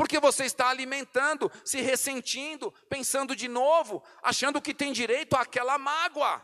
Porque 0.00 0.18
você 0.18 0.46
está 0.46 0.70
alimentando, 0.70 1.52
se 1.62 1.82
ressentindo, 1.82 2.72
pensando 2.88 3.36
de 3.36 3.46
novo, 3.48 4.02
achando 4.22 4.58
que 4.58 4.72
tem 4.72 4.94
direito 4.94 5.36
àquela 5.36 5.76
mágoa. 5.76 6.40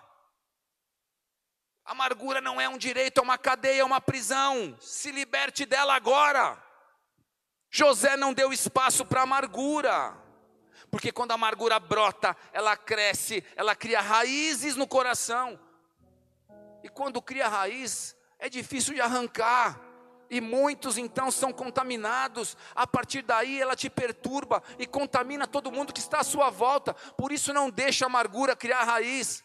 Amargura 1.83 2.43
não 2.43 2.61
é 2.61 2.69
um 2.69 2.77
direito, 2.77 3.19
é 3.19 3.23
uma 3.23 3.39
cadeia, 3.39 3.81
é 3.81 3.85
uma 3.85 3.99
prisão. 3.99 4.77
Se 4.79 5.11
liberte 5.11 5.65
dela 5.65 5.95
agora. 5.95 6.63
José 7.71 8.15
não 8.15 8.35
deu 8.35 8.53
espaço 8.53 9.07
para 9.07 9.23
amargura. 9.23 10.15
Porque 10.91 11.11
quando 11.11 11.31
a 11.31 11.37
amargura 11.37 11.81
brota, 11.81 12.37
ela 12.53 12.77
cresce, 12.77 13.43
ela 13.57 13.75
cria 13.75 14.03
raízes 14.03 14.77
no 14.77 14.87
coração. 14.87 15.59
E 16.85 16.91
quando 16.91 17.23
cria 17.23 17.49
raiz, 17.49 18.15
é 18.39 18.51
difícil 18.51 18.93
de 18.93 19.01
arrancar 19.01 19.86
e 20.31 20.41
muitos 20.41 20.99
então 20.99 21.31
são 21.31 21.53
contaminados. 21.53 22.57
A 22.75 22.87
partir 22.87 23.23
daí 23.23 23.61
ela 23.61 23.77
te 23.77 23.89
perturba 23.89 24.63
e 24.79 24.87
contamina 24.87 25.47
todo 25.47 25.73
mundo 25.73 25.93
que 25.93 26.01
está 26.01 26.21
à 26.21 26.25
sua 26.25 26.51
volta. 26.51 26.95
Por 26.95 27.33
isso 27.33 27.53
não 27.53 27.71
deixa 27.71 28.05
a 28.05 28.09
amargura 28.09 28.57
criar 28.57 28.85
raiz. 28.85 29.45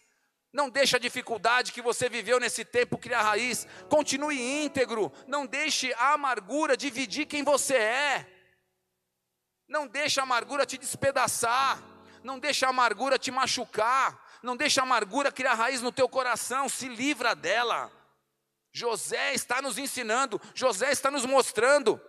Não 0.54 0.70
deixa 0.70 0.98
a 0.98 1.00
dificuldade 1.00 1.72
que 1.72 1.82
você 1.82 2.10
viveu 2.10 2.40
nesse 2.40 2.66
tempo 2.66 2.98
criar 2.98 3.22
raiz. 3.22 3.66
Continue 3.90 4.64
íntegro. 4.66 5.12
Não 5.28 5.46
deixe 5.46 5.94
a 5.94 6.14
amargura 6.14 6.76
dividir 6.76 7.26
quem 7.26 7.44
você 7.44 7.76
é. 7.76 8.28
Não 9.68 9.88
deixe 9.88 10.20
a 10.20 10.24
amargura 10.24 10.66
te 10.66 10.78
despedaçar. 10.78 11.82
Não 12.22 12.38
deixe 12.38 12.66
a 12.66 12.70
amargura 12.70 13.18
te 13.18 13.32
machucar. 13.32 14.20
Não 14.44 14.58
deixe 14.58 14.80
a 14.80 14.84
amargura 14.84 15.32
criar 15.32 15.54
raiz 15.54 15.82
no 15.82 15.92
teu 15.92 16.10
coração. 16.10 16.68
Se 16.68 16.90
livra 16.90 17.34
dela. 17.34 17.90
José 18.72 19.34
está 19.34 19.62
nos 19.62 19.78
ensinando, 19.78 20.40
José 20.56 20.92
está 20.92 21.12
nos 21.12 21.26
mostrando. 21.26 22.00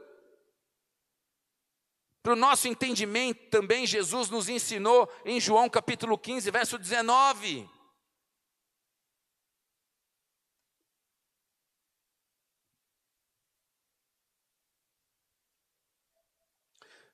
Para 2.23 2.35
o 2.35 2.37
nosso 2.37 2.69
entendimento, 2.69 3.51
também 3.51 3.85
Jesus 3.85 4.31
nos 4.31 4.49
ensinou 4.49 5.13
em 5.25 5.41
João 5.41 5.69
capítulo 5.69 6.17
15, 6.17 6.51
verso 6.53 6.79
19. 6.79 7.69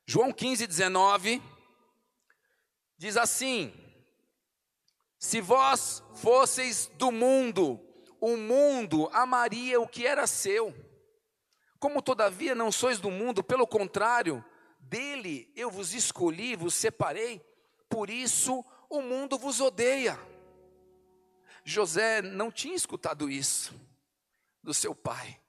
João 0.05 0.31
15, 0.31 0.67
19 0.67 1.41
diz 2.97 3.15
assim: 3.17 3.73
Se 5.17 5.41
vós 5.41 6.03
fosseis 6.15 6.87
do 6.95 7.11
mundo, 7.11 7.79
o 8.19 8.35
mundo 8.35 9.09
amaria 9.13 9.79
o 9.79 9.87
que 9.87 10.05
era 10.05 10.27
seu. 10.27 10.73
Como 11.79 12.01
todavia 12.01 12.53
não 12.53 12.71
sois 12.71 12.99
do 12.99 13.09
mundo, 13.09 13.43
pelo 13.43 13.65
contrário, 13.65 14.43
dele 14.79 15.51
eu 15.55 15.71
vos 15.71 15.93
escolhi, 15.93 16.55
vos 16.55 16.73
separei, 16.73 17.39
por 17.87 18.09
isso 18.09 18.63
o 18.89 19.01
mundo 19.01 19.37
vos 19.37 19.61
odeia. 19.61 20.19
José 21.63 22.21
não 22.21 22.51
tinha 22.51 22.75
escutado 22.75 23.29
isso 23.29 23.73
do 24.63 24.73
seu 24.73 24.93
pai, 24.93 25.39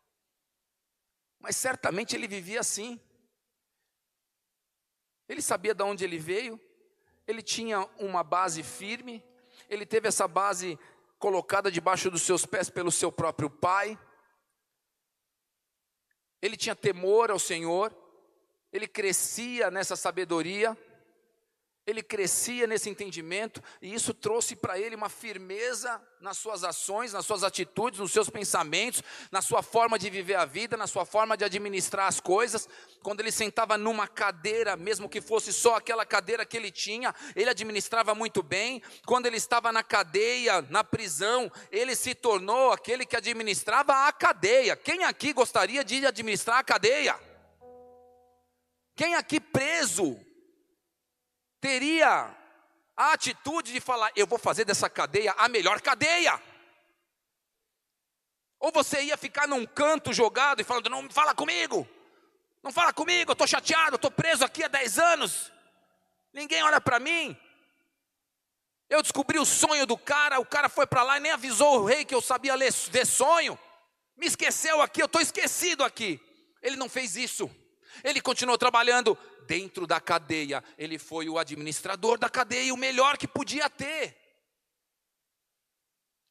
mas 1.38 1.56
certamente 1.56 2.14
ele 2.14 2.28
vivia 2.28 2.60
assim. 2.60 3.00
Ele 5.28 5.40
sabia 5.40 5.74
de 5.74 5.82
onde 5.82 6.04
ele 6.04 6.18
veio, 6.18 6.60
ele 7.26 7.40
tinha 7.40 7.80
uma 7.98 8.22
base 8.22 8.62
firme, 8.62 9.24
ele 9.68 9.86
teve 9.86 10.08
essa 10.08 10.26
base 10.26 10.78
colocada 11.20 11.70
debaixo 11.70 12.10
dos 12.10 12.22
seus 12.22 12.46
pés 12.46 12.70
pelo 12.70 12.90
seu 12.90 13.12
próprio 13.12 13.50
pai. 13.50 13.96
Ele 16.40 16.56
tinha 16.56 16.74
temor 16.74 17.30
ao 17.30 17.38
Senhor, 17.38 17.94
ele 18.72 18.88
crescia 18.88 19.70
nessa 19.70 19.94
sabedoria, 19.94 20.76
Ele 21.86 22.02
crescia 22.02 22.66
nesse 22.66 22.90
entendimento 22.90 23.62
e 23.80 23.92
isso 23.92 24.12
trouxe 24.12 24.54
para 24.54 24.78
ele 24.78 24.94
uma 24.94 25.08
firmeza 25.08 26.00
nas 26.20 26.36
suas 26.36 26.62
ações, 26.62 27.12
nas 27.12 27.24
suas 27.24 27.42
atitudes, 27.42 27.98
nos 27.98 28.12
seus 28.12 28.28
pensamentos, 28.28 29.02
na 29.32 29.40
sua 29.40 29.62
forma 29.62 29.98
de 29.98 30.10
viver 30.10 30.34
a 30.34 30.44
vida, 30.44 30.76
na 30.76 30.86
sua 30.86 31.06
forma 31.06 31.36
de 31.36 31.44
administrar 31.44 32.06
as 32.06 32.20
coisas. 32.20 32.68
Quando 33.02 33.20
ele 33.20 33.32
sentava 33.32 33.78
numa 33.78 34.06
cadeira, 34.06 34.76
mesmo 34.76 35.08
que 35.08 35.20
fosse 35.20 35.52
só 35.52 35.76
aquela 35.76 36.04
cadeira 36.04 36.44
que 36.44 36.56
ele 36.56 36.70
tinha, 36.70 37.14
ele 37.34 37.48
administrava 37.48 38.14
muito 38.14 38.42
bem. 38.42 38.82
Quando 39.06 39.26
ele 39.26 39.38
estava 39.38 39.72
na 39.72 39.82
cadeia, 39.82 40.60
na 40.68 40.84
prisão, 40.84 41.50
ele 41.72 41.96
se 41.96 42.14
tornou 42.14 42.72
aquele 42.72 43.06
que 43.06 43.16
administrava 43.16 44.06
a 44.06 44.12
cadeia. 44.12 44.76
Quem 44.76 45.04
aqui 45.04 45.32
gostaria 45.32 45.82
de 45.82 46.04
administrar 46.04 46.58
a 46.58 46.64
cadeia? 46.64 47.18
Quem 48.94 49.14
aqui 49.14 49.40
preso 49.40 50.20
teria 51.60 52.34
a 52.96 53.12
atitude 53.12 53.72
de 53.72 53.80
falar: 53.80 54.10
eu 54.16 54.26
vou 54.26 54.38
fazer 54.38 54.64
dessa 54.64 54.88
cadeia 54.88 55.34
a 55.36 55.48
melhor 55.48 55.80
cadeia. 55.80 56.40
Ou 58.58 58.70
você 58.70 59.02
ia 59.02 59.16
ficar 59.16 59.48
num 59.48 59.64
canto 59.66 60.12
jogado 60.12 60.60
e 60.60 60.64
falando: 60.64 60.90
não 60.90 61.08
fala 61.10 61.34
comigo, 61.34 61.88
não 62.62 62.70
fala 62.70 62.92
comigo, 62.92 63.30
eu 63.30 63.32
estou 63.32 63.46
chateado, 63.46 63.96
estou 63.96 64.10
preso 64.10 64.44
aqui 64.44 64.62
há 64.62 64.68
10 64.68 64.98
anos, 64.98 65.52
ninguém 66.32 66.62
olha 66.62 66.80
para 66.80 66.98
mim. 66.98 67.36
Eu 68.88 69.02
descobri 69.02 69.38
o 69.38 69.46
sonho 69.46 69.86
do 69.86 69.96
cara, 69.96 70.40
o 70.40 70.44
cara 70.44 70.68
foi 70.68 70.84
para 70.86 71.04
lá 71.04 71.16
e 71.16 71.20
nem 71.20 71.30
avisou 71.30 71.80
o 71.80 71.84
rei 71.84 72.04
que 72.04 72.14
eu 72.14 72.20
sabia 72.20 72.56
ler, 72.56 72.72
ver 72.72 73.06
sonho, 73.06 73.58
me 74.16 74.26
esqueceu 74.26 74.82
aqui, 74.82 75.00
eu 75.00 75.06
estou 75.06 75.20
esquecido 75.20 75.84
aqui. 75.84 76.20
Ele 76.60 76.76
não 76.76 76.88
fez 76.88 77.16
isso, 77.16 77.48
ele 78.04 78.20
continuou 78.20 78.58
trabalhando, 78.58 79.16
dentro 79.50 79.84
da 79.84 80.00
cadeia, 80.00 80.62
ele 80.78 80.96
foi 80.96 81.28
o 81.28 81.36
administrador 81.36 82.16
da 82.16 82.30
cadeia, 82.30 82.72
o 82.72 82.76
melhor 82.76 83.18
que 83.18 83.26
podia 83.26 83.68
ter. 83.68 84.16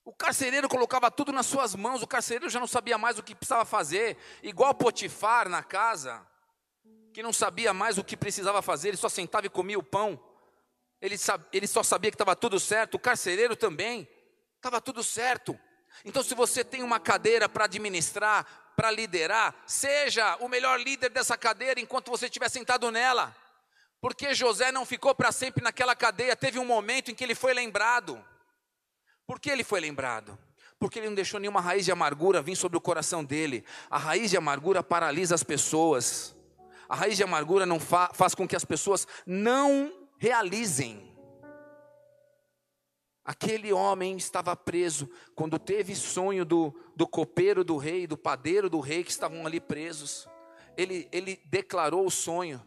O 0.05 0.13
carcereiro 0.13 0.69
colocava 0.69 1.11
tudo 1.11 1.33
nas 1.33 1.45
suas 1.45 1.75
mãos, 1.75 2.01
o 2.01 2.07
carcereiro 2.07 2.49
já 2.49 2.61
não 2.61 2.65
sabia 2.65 2.97
mais 2.97 3.19
o 3.19 3.23
que 3.23 3.35
precisava 3.35 3.65
fazer, 3.65 4.15
igual 4.41 4.73
Potifar 4.73 5.49
na 5.49 5.61
casa, 5.61 6.25
que 7.13 7.21
não 7.21 7.33
sabia 7.33 7.73
mais 7.73 7.97
o 7.97 8.05
que 8.05 8.15
precisava 8.15 8.61
fazer, 8.61 8.87
ele 8.87 8.95
só 8.97 9.09
sentava 9.09 9.47
e 9.47 9.49
comia 9.49 9.77
o 9.77 9.83
pão, 9.83 10.17
ele, 11.01 11.17
ele 11.51 11.67
só 11.67 11.83
sabia 11.83 12.11
que 12.11 12.15
estava 12.15 12.37
tudo 12.37 12.57
certo, 12.57 12.95
o 12.95 12.99
carcereiro 12.99 13.53
também, 13.53 14.07
estava 14.55 14.79
tudo 14.79 15.03
certo. 15.03 15.59
Então, 16.05 16.23
se 16.23 16.33
você 16.33 16.63
tem 16.63 16.83
uma 16.83 17.01
cadeira 17.01 17.49
para 17.49 17.65
administrar, 17.65 18.58
para 18.79 18.91
liderar, 18.91 19.53
seja 19.67 20.37
o 20.37 20.47
melhor 20.47 20.79
líder 20.79 21.09
dessa 21.09 21.37
cadeira 21.37 21.81
enquanto 21.81 22.09
você 22.09 22.27
estiver 22.27 22.47
sentado 22.47 22.89
nela. 22.89 23.35
Porque 23.99 24.33
José 24.33 24.71
não 24.71 24.85
ficou 24.85 25.13
para 25.13 25.33
sempre 25.33 25.61
naquela 25.61 25.93
cadeia, 25.93 26.33
teve 26.33 26.57
um 26.57 26.63
momento 26.63 27.11
em 27.11 27.13
que 27.13 27.21
ele 27.21 27.35
foi 27.35 27.53
lembrado. 27.53 28.23
Por 29.27 29.37
que 29.37 29.49
ele 29.49 29.65
foi 29.65 29.81
lembrado? 29.81 30.39
Porque 30.79 30.97
ele 30.97 31.09
não 31.09 31.13
deixou 31.13 31.41
nenhuma 31.41 31.59
raiz 31.59 31.83
de 31.83 31.91
amargura 31.91 32.41
vir 32.41 32.55
sobre 32.55 32.77
o 32.77 32.81
coração 32.81 33.21
dele. 33.21 33.65
A 33.89 33.97
raiz 33.97 34.31
de 34.31 34.37
amargura 34.37 34.81
paralisa 34.81 35.35
as 35.35 35.43
pessoas. 35.43 36.33
A 36.87 36.95
raiz 36.95 37.17
de 37.17 37.23
amargura 37.23 37.65
não 37.65 37.81
fa 37.81 38.11
faz 38.13 38.33
com 38.33 38.47
que 38.47 38.55
as 38.55 38.63
pessoas 38.63 39.05
não 39.25 39.91
realizem 40.17 41.08
Aquele 43.29 43.71
homem 43.71 44.17
estava 44.17 44.55
preso 44.55 45.07
quando 45.35 45.59
teve 45.59 45.95
sonho 45.95 46.43
do, 46.43 46.73
do 46.95 47.07
copeiro 47.07 47.63
do 47.63 47.77
rei, 47.77 48.07
do 48.07 48.17
padeiro 48.17 48.67
do 48.71 48.79
rei 48.79 49.03
que 49.03 49.11
estavam 49.11 49.45
ali 49.45 49.59
presos. 49.59 50.27
Ele, 50.75 51.07
ele 51.11 51.39
declarou 51.45 52.07
o 52.07 52.09
sonho 52.09 52.59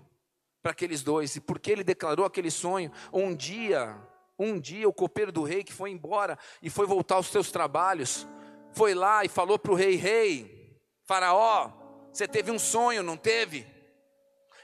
para 0.63 0.71
aqueles 0.71 1.03
dois. 1.03 1.35
E 1.35 1.41
porque 1.41 1.73
ele 1.73 1.83
declarou 1.83 2.25
aquele 2.25 2.49
sonho, 2.49 2.93
um 3.13 3.35
dia, 3.35 3.99
um 4.39 4.61
dia 4.61 4.89
o 4.89 4.93
copeiro 4.93 5.33
do 5.33 5.43
rei 5.43 5.65
que 5.65 5.73
foi 5.73 5.91
embora 5.91 6.39
e 6.63 6.71
foi 6.71 6.87
voltar 6.87 7.17
aos 7.17 7.27
seus 7.27 7.51
trabalhos, 7.51 8.25
foi 8.71 8.95
lá 8.95 9.25
e 9.25 9.29
falou 9.29 9.59
para 9.59 9.73
o 9.73 9.75
rei: 9.75 9.97
Rei, 9.97 10.79
Faraó, 11.03 11.73
você 12.13 12.29
teve 12.29 12.53
um 12.53 12.59
sonho, 12.61 13.03
não 13.03 13.17
teve? 13.17 13.67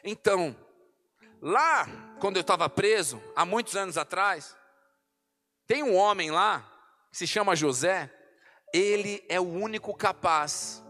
Então, 0.04 0.56
lá, 1.42 1.88
quando 2.20 2.36
eu 2.36 2.42
estava 2.42 2.70
preso, 2.70 3.20
há 3.34 3.44
muitos 3.44 3.74
anos 3.74 3.98
atrás, 3.98 4.56
tem 5.68 5.82
um 5.82 5.94
homem 5.94 6.30
lá, 6.30 6.66
que 7.10 7.18
se 7.18 7.26
chama 7.26 7.54
José, 7.54 8.10
ele 8.72 9.22
é 9.28 9.38
o 9.38 9.44
único 9.44 9.94
capaz, 9.94 10.82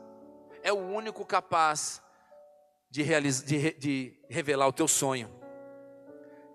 é 0.62 0.72
o 0.72 0.79
único 0.79 1.26
capaz 1.26 2.01
de, 2.89 3.03
realizar, 3.03 3.45
de, 3.45 3.72
de 3.72 4.24
revelar 4.31 4.68
o 4.68 4.72
teu 4.72 4.87
sonho. 4.87 5.37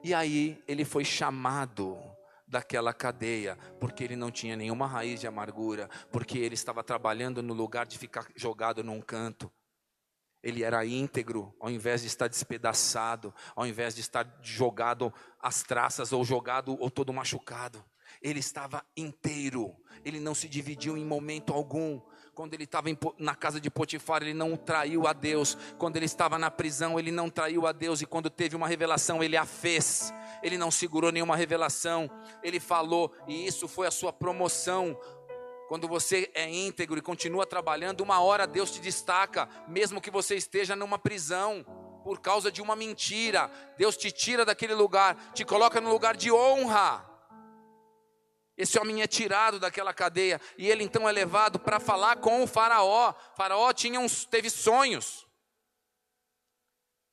E 0.01 0.13
aí 0.13 0.63
ele 0.65 0.85
foi 0.85 1.03
chamado 1.03 1.97
daquela 2.47 2.93
cadeia, 2.93 3.57
porque 3.77 4.05
ele 4.05 4.15
não 4.15 4.31
tinha 4.31 4.55
nenhuma 4.55 4.87
raiz 4.87 5.19
de 5.19 5.27
amargura, 5.27 5.89
porque 6.09 6.37
ele 6.37 6.55
estava 6.55 6.81
trabalhando 6.81 7.43
no 7.43 7.53
lugar 7.53 7.85
de 7.85 7.97
ficar 7.97 8.25
jogado 8.37 8.81
num 8.85 9.01
canto. 9.01 9.51
Ele 10.41 10.63
era 10.63 10.85
íntegro, 10.85 11.53
ao 11.59 11.69
invés 11.69 12.01
de 12.01 12.07
estar 12.07 12.29
despedaçado, 12.29 13.33
ao 13.53 13.67
invés 13.67 13.93
de 13.93 13.99
estar 13.99 14.39
jogado 14.41 15.13
às 15.41 15.61
traças 15.61 16.13
ou 16.13 16.23
jogado 16.23 16.77
ou 16.79 16.89
todo 16.89 17.11
machucado 17.11 17.83
ele 18.23 18.39
estava 18.39 18.83
inteiro, 18.95 19.75
ele 20.05 20.19
não 20.19 20.33
se 20.33 20.47
dividiu 20.47 20.97
em 20.97 21.05
momento 21.05 21.53
algum. 21.53 22.01
Quando 22.33 22.55
ele 22.55 22.63
estava 22.63 22.87
na 23.19 23.35
casa 23.35 23.61
de 23.61 23.69
Potifar, 23.69 24.23
ele 24.23 24.33
não 24.33 24.57
traiu 24.57 25.05
a 25.05 25.13
Deus. 25.13 25.55
Quando 25.77 25.97
ele 25.97 26.05
estava 26.05 26.39
na 26.39 26.49
prisão, 26.49 26.97
ele 26.97 27.11
não 27.11 27.29
traiu 27.29 27.67
a 27.67 27.71
Deus. 27.71 28.01
E 28.01 28.07
quando 28.07 28.27
teve 28.27 28.55
uma 28.55 28.67
revelação, 28.67 29.23
ele 29.23 29.37
a 29.37 29.45
fez. 29.45 30.11
Ele 30.41 30.57
não 30.57 30.71
segurou 30.71 31.11
nenhuma 31.11 31.35
revelação. 31.35 32.09
Ele 32.41 32.59
falou, 32.59 33.13
e 33.27 33.45
isso 33.45 33.67
foi 33.67 33.85
a 33.85 33.91
sua 33.91 34.11
promoção. 34.11 34.97
Quando 35.67 35.87
você 35.87 36.31
é 36.33 36.49
íntegro 36.49 36.97
e 36.97 37.03
continua 37.03 37.45
trabalhando, 37.45 38.01
uma 38.01 38.19
hora 38.19 38.47
Deus 38.47 38.71
te 38.71 38.81
destaca, 38.81 39.47
mesmo 39.67 40.01
que 40.01 40.09
você 40.09 40.35
esteja 40.35 40.75
numa 40.75 40.97
prisão 40.97 41.63
por 42.03 42.19
causa 42.19 42.51
de 42.51 42.63
uma 42.63 42.75
mentira. 42.75 43.49
Deus 43.77 43.95
te 43.95 44.11
tira 44.11 44.43
daquele 44.43 44.73
lugar, 44.73 45.33
te 45.33 45.45
coloca 45.45 45.79
no 45.79 45.91
lugar 45.91 46.17
de 46.17 46.31
honra. 46.31 47.12
Esse 48.57 48.79
homem 48.79 49.01
é 49.01 49.07
tirado 49.07 49.59
daquela 49.59 49.93
cadeia 49.93 50.39
e 50.57 50.69
ele 50.69 50.83
então 50.83 51.09
é 51.09 51.11
levado 51.11 51.59
para 51.59 51.79
falar 51.79 52.17
com 52.17 52.43
o 52.43 52.47
faraó. 52.47 53.11
O 53.11 53.35
faraó 53.35 53.73
tinha 53.73 53.99
uns, 53.99 54.25
teve 54.25 54.49
sonhos. 54.49 55.25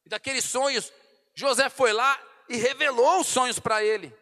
E 0.05 0.09
daqueles 0.09 0.45
sonhos, 0.45 0.93
José 1.34 1.68
foi 1.70 1.93
lá 1.93 2.20
e 2.49 2.57
revelou 2.57 3.20
os 3.20 3.26
sonhos 3.26 3.59
para 3.59 3.82
ele. 3.82 4.14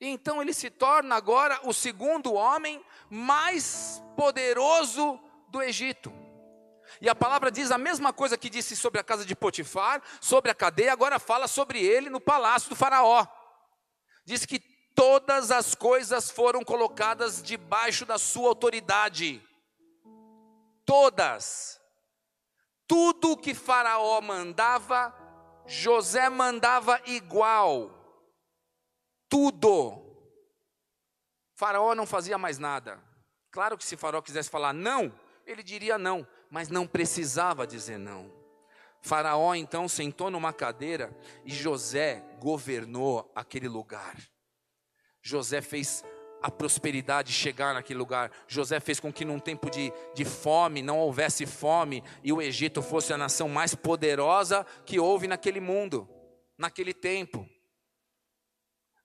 E 0.00 0.08
então 0.08 0.40
ele 0.40 0.52
se 0.52 0.70
torna 0.70 1.14
agora 1.14 1.60
o 1.62 1.72
segundo 1.72 2.32
homem 2.32 2.84
mais 3.08 4.02
poderoso 4.16 5.20
do 5.48 5.62
Egito. 5.62 6.12
E 7.00 7.08
a 7.08 7.14
palavra 7.14 7.50
diz 7.50 7.70
a 7.70 7.78
mesma 7.78 8.12
coisa 8.12 8.36
que 8.36 8.50
disse 8.50 8.74
sobre 8.74 9.00
a 9.00 9.04
casa 9.04 9.24
de 9.24 9.36
Potifar, 9.36 10.02
sobre 10.20 10.50
a 10.50 10.54
cadeia, 10.54 10.92
agora 10.92 11.18
fala 11.18 11.46
sobre 11.46 11.80
ele 11.84 12.10
no 12.10 12.20
palácio 12.20 12.70
do 12.70 12.76
Faraó. 12.76 13.26
Diz 14.24 14.44
que 14.44 14.58
todas 15.00 15.50
as 15.50 15.74
coisas 15.74 16.30
foram 16.30 16.62
colocadas 16.62 17.42
debaixo 17.42 18.04
da 18.04 18.18
sua 18.18 18.50
autoridade. 18.50 19.42
Todas. 20.84 21.80
Tudo 22.86 23.34
que 23.34 23.54
Faraó 23.54 24.20
mandava, 24.20 25.14
José 25.66 26.28
mandava 26.28 27.00
igual. 27.06 27.90
Tudo. 29.26 30.04
Faraó 31.54 31.94
não 31.94 32.04
fazia 32.04 32.36
mais 32.36 32.58
nada. 32.58 33.02
Claro 33.50 33.78
que 33.78 33.86
se 33.86 33.96
Faraó 33.96 34.20
quisesse 34.20 34.50
falar 34.50 34.74
não, 34.74 35.10
ele 35.46 35.62
diria 35.62 35.96
não, 35.96 36.28
mas 36.50 36.68
não 36.68 36.86
precisava 36.86 37.66
dizer 37.66 37.96
não. 37.96 38.30
Faraó 39.00 39.54
então 39.54 39.88
sentou 39.88 40.30
numa 40.30 40.52
cadeira 40.52 41.18
e 41.42 41.50
José 41.50 42.22
governou 42.38 43.32
aquele 43.34 43.66
lugar. 43.66 44.14
José 45.22 45.60
fez 45.60 46.04
a 46.42 46.50
prosperidade 46.50 47.32
chegar 47.32 47.74
naquele 47.74 47.98
lugar. 47.98 48.30
José 48.48 48.80
fez 48.80 48.98
com 48.98 49.12
que 49.12 49.24
num 49.24 49.38
tempo 49.38 49.70
de, 49.70 49.92
de 50.14 50.24
fome 50.24 50.82
não 50.82 50.98
houvesse 50.98 51.46
fome 51.46 52.02
e 52.24 52.32
o 52.32 52.40
Egito 52.40 52.82
fosse 52.82 53.12
a 53.12 53.18
nação 53.18 53.48
mais 53.48 53.74
poderosa 53.74 54.64
que 54.86 54.98
houve 54.98 55.26
naquele 55.26 55.60
mundo, 55.60 56.08
naquele 56.56 56.94
tempo. 56.94 57.48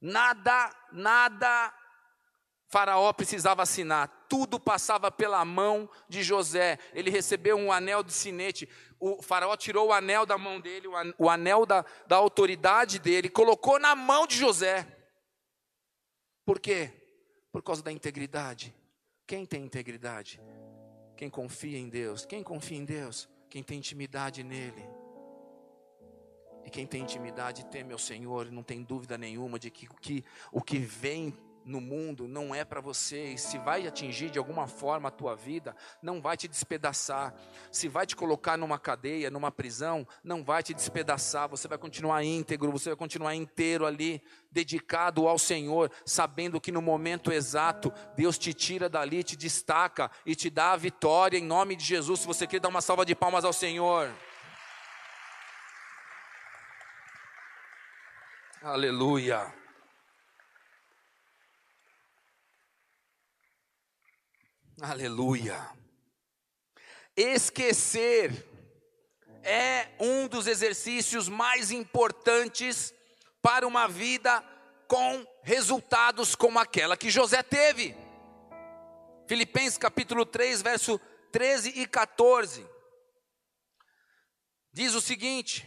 Nada, 0.02 0.70
nada 0.92 1.74
Faraó 2.68 3.14
precisava 3.14 3.64
assinar, 3.64 4.26
tudo 4.28 4.60
passava 4.60 5.12
pela 5.12 5.44
mão 5.46 5.90
de 6.10 6.24
José. 6.24 6.78
Ele 6.94 7.10
recebeu 7.10 7.58
um 7.58 7.72
anel 7.72 8.04
de 8.04 8.12
sinete. 8.12 8.68
O 9.00 9.22
Faraó 9.22 9.56
tirou 9.56 9.88
o 9.90 9.94
anel 9.94 10.26
da 10.26 10.38
mão 10.38 10.60
dele, 10.60 10.88
o 11.18 11.30
anel 11.30 11.66
da, 11.66 11.86
da 12.08 12.16
autoridade 12.16 13.00
dele, 13.00 13.30
colocou 13.30 13.80
na 13.80 13.96
mão 13.96 14.26
de 14.26 14.38
José. 14.38 14.95
Por 16.46 16.60
quê? 16.60 16.92
Por 17.52 17.64
causa 17.64 17.82
da 17.82 17.92
integridade. 17.92 18.74
Quem 19.26 19.46
tem 19.46 19.64
integridade? 19.64 20.40
Quem 21.18 21.30
confia 21.30 21.78
em 21.80 21.90
Deus. 21.90 22.26
Quem 22.26 22.44
confia 22.44 22.78
em 22.78 22.86
Deus? 22.86 23.28
Quem 23.50 23.64
tem 23.64 23.80
intimidade 23.80 24.44
nele. 24.44 24.84
E 26.64 26.70
quem 26.70 26.86
tem 26.86 27.02
intimidade 27.02 27.66
teme 27.66 27.94
ao 27.94 28.00
Senhor, 28.00 28.52
não 28.52 28.64
tem 28.64 28.84
dúvida 28.84 29.18
nenhuma 29.18 29.60
de 29.60 29.70
que 29.70 29.88
que, 30.02 30.24
o 30.52 30.62
que 30.62 30.80
vem 30.80 31.36
no 31.66 31.82
mundo 31.82 32.28
não 32.28 32.54
é 32.54 32.64
para 32.64 32.80
você, 32.80 33.34
e 33.34 33.38
se 33.38 33.58
vai 33.58 33.88
atingir 33.88 34.30
de 34.30 34.38
alguma 34.38 34.68
forma 34.68 35.10
a 35.10 35.12
tua 35.12 35.36
vida, 35.36 35.76
não 36.02 36.22
vai 36.22 36.38
te 36.38 36.48
despedaçar. 36.48 37.34
Se 37.72 37.88
vai 37.88 38.06
te 38.06 38.16
colocar 38.16 38.56
numa 38.56 38.78
cadeia, 38.78 39.32
numa 39.32 39.52
prisão, 39.52 40.08
não 40.24 40.44
vai 40.44 40.62
te 40.62 40.74
despedaçar. 40.74 41.50
Você 41.50 41.68
vai 41.68 41.78
continuar 41.78 42.24
íntegro, 42.24 42.72
você 42.72 42.90
vai 42.90 42.96
continuar 42.96 43.34
inteiro 43.34 43.86
ali, 43.86 44.22
dedicado 44.52 45.28
ao 45.28 45.40
Senhor, 45.40 45.92
sabendo 46.06 46.62
que 46.62 46.72
no 46.72 46.82
momento 46.82 47.32
exato 47.32 47.92
Deus 48.16 48.38
te 48.38 48.54
tira 48.54 48.88
dali, 48.88 49.24
te 49.24 49.36
destaca 49.36 50.12
e 50.26 50.36
te 50.36 50.50
dá 50.50 50.74
a 50.74 50.78
vitória 50.78 51.38
em 51.38 51.44
nome 51.44 51.76
de 51.76 51.84
Jesus. 51.84 52.20
Se 52.20 52.28
você 52.28 52.46
quer 52.46 52.60
dar 52.60 52.70
uma 52.70 52.82
salva 52.82 53.06
de 53.06 53.16
palmas 53.16 53.44
ao 53.44 53.52
Senhor. 53.52 54.14
Aleluia. 58.62 59.65
Aleluia. 64.82 65.70
Esquecer 67.16 68.46
é 69.42 69.88
um 70.02 70.28
dos 70.28 70.48
exercícios 70.48 71.30
mais 71.30 71.72
importantes 71.72 72.94
para 73.42 73.66
uma 73.66 73.88
vida 73.88 74.44
com 74.86 75.26
resultados 75.44 76.36
como 76.36 76.60
aquela 76.60 76.98
que 76.98 77.10
José 77.10 77.42
teve. 77.42 77.96
Filipenses 79.28 79.78
capítulo 79.78 80.26
3, 80.26 80.62
verso 80.62 81.00
13 81.32 81.70
e 81.70 81.88
14. 81.88 82.68
Diz 84.74 84.94
o 84.94 85.00
seguinte: 85.00 85.66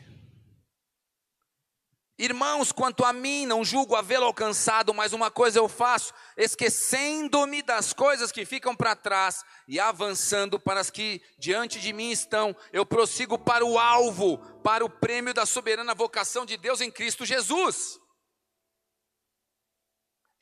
Irmãos, 2.18 2.72
quanto 2.72 3.04
a 3.04 3.12
mim, 3.12 3.46
não 3.46 3.64
julgo 3.64 3.94
havê-lo 3.94 4.24
alcançado, 4.24 4.92
mas 4.92 5.12
uma 5.12 5.30
coisa 5.30 5.60
eu 5.60 5.68
faço, 5.68 6.12
esquecendo-me 6.36 7.62
das 7.62 7.92
coisas 7.92 8.32
que 8.32 8.44
ficam 8.44 8.74
para 8.74 8.96
trás 8.96 9.44
e 9.68 9.78
avançando 9.78 10.58
para 10.58 10.80
as 10.80 10.90
que 10.90 11.22
diante 11.38 11.78
de 11.78 11.92
mim 11.92 12.10
estão, 12.10 12.56
eu 12.72 12.84
prossigo 12.84 13.38
para 13.38 13.64
o 13.64 13.78
alvo, 13.78 14.38
para 14.64 14.84
o 14.84 14.90
prêmio 14.90 15.32
da 15.32 15.46
soberana 15.46 15.94
vocação 15.94 16.44
de 16.44 16.56
Deus 16.56 16.80
em 16.80 16.90
Cristo 16.90 17.24
Jesus. 17.24 18.00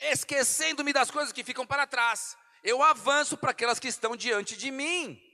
Esquecendo-me 0.01 0.95
das 0.95 1.11
coisas 1.11 1.33
que 1.33 1.45
ficam 1.45 1.67
para 1.67 1.87
trás, 1.87 2.39
eu 2.65 2.83
avanço 2.83 3.37
para 3.37 3.51
aquelas 3.51 3.79
que 3.79 3.89
estão 3.89 4.17
diante 4.17 4.57
de 4.57 4.71
mim. 4.71 5.26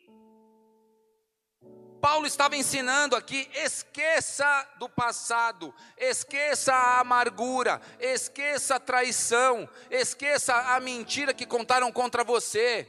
Paulo 2.03 2.27
estava 2.27 2.57
ensinando 2.57 3.15
aqui: 3.15 3.49
esqueça 3.55 4.69
do 4.77 4.89
passado, 4.89 5.73
esqueça 5.97 6.75
a 6.75 6.99
amargura, 6.99 7.81
esqueça 8.01 8.75
a 8.75 8.81
traição, 8.81 9.71
esqueça 9.89 10.53
a 10.53 10.81
mentira 10.81 11.33
que 11.33 11.47
contaram 11.47 11.93
contra 11.93 12.25
você. 12.25 12.89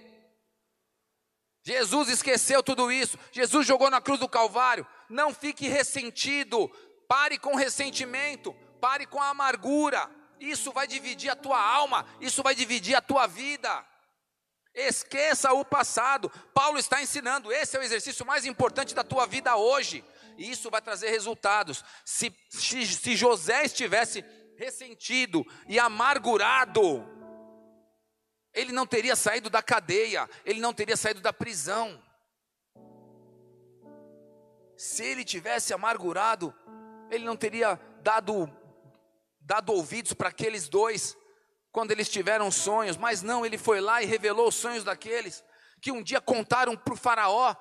Jesus 1.62 2.10
esqueceu 2.10 2.64
tudo 2.64 2.92
isso, 2.92 3.18
Jesus 3.32 3.68
jogou 3.68 3.92
na 3.92 4.02
cruz 4.02 4.20
do 4.20 4.28
Calvário. 4.28 4.86
Não 5.08 5.32
fique 5.32 5.68
ressentido, 5.68 6.68
pare 7.08 7.38
com 7.38 7.56
ressentimento, 7.56 8.52
pare 8.82 9.06
com 9.06 9.22
a 9.22 9.30
amargura. 9.30 10.10
Isso 10.40 10.72
vai 10.72 10.88
dividir 10.88 11.30
a 11.30 11.36
tua 11.36 11.62
alma, 11.62 12.04
isso 12.20 12.42
vai 12.42 12.56
dividir 12.56 12.96
a 12.96 13.02
tua 13.02 13.28
vida. 13.28 13.93
Esqueça 14.74 15.54
o 15.54 15.64
passado. 15.64 16.30
Paulo 16.54 16.80
está 16.80 17.02
ensinando, 17.02 17.52
esse 17.52 17.78
é 17.78 17.80
o 17.80 17.84
exercício 17.84 18.26
mais 18.26 18.46
importante 18.46 18.96
da 18.96 19.04
tua 19.04 19.28
vida 19.28 19.56
hoje. 19.56 20.04
E 20.38 20.50
isso 20.50 20.70
vai 20.72 20.82
trazer 20.82 21.10
resultados. 21.10 21.84
Se, 22.04 22.36
se, 22.50 22.86
se 22.88 23.16
José 23.16 23.66
estivesse 23.66 24.26
ressentido 24.58 25.46
e 25.68 25.80
amargurado, 25.80 27.08
ele 28.54 28.72
não 28.72 28.86
teria 28.86 29.16
saído 29.16 29.50
da 29.50 29.62
cadeia, 29.62 30.28
ele 30.44 30.60
não 30.60 30.74
teria 30.74 30.98
saído 30.98 31.22
da 31.22 31.32
prisão. 31.32 32.02
Se 34.76 35.04
ele 35.04 35.24
tivesse 35.24 35.74
amargurado, 35.74 36.54
ele 37.12 37.26
não 37.26 37.36
teria 37.36 37.80
dado, 38.02 38.52
dado 39.40 39.72
ouvidos 39.72 40.14
para 40.14 40.30
aqueles 40.30 40.68
dois 40.68 41.16
quando 41.74 41.92
eles 41.92 42.08
tiveram 42.08 42.52
sonhos, 42.52 42.96
mas 42.96 43.24
não, 43.24 43.44
ele 43.44 43.58
foi 43.58 43.82
lá 43.82 44.02
e 44.02 44.06
revelou 44.06 44.48
os 44.48 44.56
sonhos 44.56 44.84
daqueles 44.84 45.44
que 45.82 45.92
um 45.92 46.04
dia 46.04 46.22
contaram 46.22 46.78
para 46.78 46.94
o 46.94 46.98
Faraó. 46.98 47.56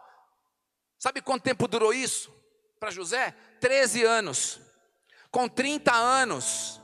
Sabe 0.99 1.23
quanto 1.23 1.43
tempo 1.43 1.67
durou 1.67 1.95
isso 1.95 2.31
para 2.79 2.91
José? 2.91 3.35
13 3.59 4.05
anos. 4.05 4.61
Com 5.31 5.49
30 5.49 5.91
anos, 5.95 6.79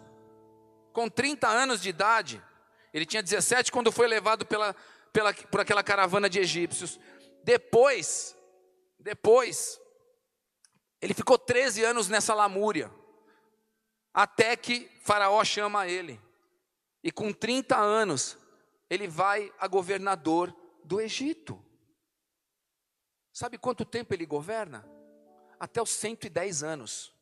com 0.90 1.06
30 1.06 1.46
anos 1.46 1.82
de 1.82 1.90
idade, 1.90 2.42
ele 2.94 3.04
tinha 3.04 3.22
17 3.22 3.70
quando 3.70 3.92
foi 3.92 4.08
levado 4.08 4.46
pela, 4.46 4.74
pela, 5.12 5.34
por 5.34 5.60
aquela 5.60 5.84
caravana 5.84 6.30
de 6.30 6.38
egípcios. 6.38 6.98
Depois, 7.44 8.34
depois, 8.98 9.78
ele 10.98 11.12
ficou 11.12 11.38
13 11.38 11.84
anos 11.84 12.08
nessa 12.08 12.32
lamúria, 12.32 12.90
até 14.14 14.56
que 14.56 14.90
Faraó 15.04 15.44
chama 15.44 15.86
ele. 15.86 16.18
E 17.08 17.10
com 17.10 17.32
30 17.32 17.74
anos, 17.74 18.36
ele 18.90 19.08
vai 19.08 19.50
a 19.58 19.66
governador 19.66 20.54
do 20.84 21.00
Egito. 21.00 21.58
Sabe 23.32 23.56
quanto 23.56 23.82
tempo 23.82 24.12
ele 24.12 24.26
governa? 24.26 24.86
Até 25.58 25.80
os 25.80 25.88
110 25.88 26.62
anos. 26.62 27.14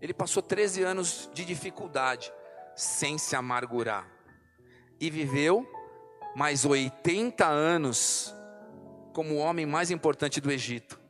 Ele 0.00 0.14
passou 0.14 0.40
13 0.40 0.84
anos 0.84 1.28
de 1.34 1.44
dificuldade, 1.44 2.32
sem 2.76 3.18
se 3.18 3.34
amargurar. 3.34 4.08
E 5.00 5.10
viveu 5.10 5.68
mais 6.36 6.64
80 6.64 7.44
anos 7.44 8.32
como 9.12 9.34
o 9.34 9.38
homem 9.38 9.66
mais 9.66 9.90
importante 9.90 10.40
do 10.40 10.48
Egito. 10.48 11.00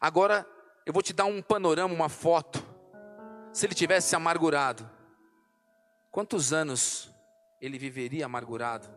Agora, 0.00 0.48
eu 0.86 0.92
vou 0.92 1.02
te 1.02 1.12
dar 1.12 1.24
um 1.24 1.42
panorama, 1.42 1.92
uma 1.92 2.08
foto. 2.08 2.64
Se 3.52 3.66
ele 3.66 3.74
tivesse 3.74 4.10
se 4.10 4.14
amargurado, 4.14 4.94
Quantos 6.16 6.50
anos 6.50 7.10
ele 7.60 7.78
viveria 7.78 8.24
amargurado? 8.24 8.88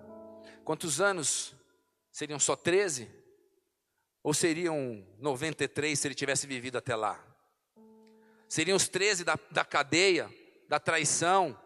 Quantos 0.63 1.01
anos? 1.01 1.53
Seriam 2.09 2.39
só 2.39 2.55
13? 2.55 3.11
Ou 4.23 4.33
seriam 4.33 5.05
93 5.17 5.99
se 5.99 6.07
ele 6.07 6.15
tivesse 6.15 6.47
vivido 6.47 6.77
até 6.77 6.95
lá? 6.95 7.21
Seriam 8.47 8.77
os 8.77 8.87
13 8.87 9.25
da, 9.25 9.37
da 9.51 9.65
cadeia, 9.65 10.33
da 10.69 10.79
traição? 10.79 11.59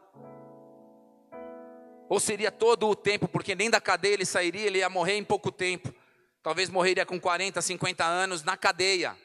Ou 2.09 2.19
seria 2.19 2.51
todo 2.51 2.89
o 2.89 2.95
tempo, 2.95 3.27
porque 3.27 3.53
nem 3.53 3.69
da 3.69 3.79
cadeia 3.79 4.15
ele 4.15 4.25
sairia, 4.25 4.65
ele 4.65 4.79
ia 4.79 4.89
morrer 4.89 5.17
em 5.17 5.23
pouco 5.23 5.51
tempo. 5.51 5.93
Talvez 6.41 6.67
morreria 6.67 7.05
com 7.05 7.19
40, 7.19 7.61
50 7.61 8.03
anos 8.03 8.41
na 8.41 8.57
cadeia. 8.57 9.15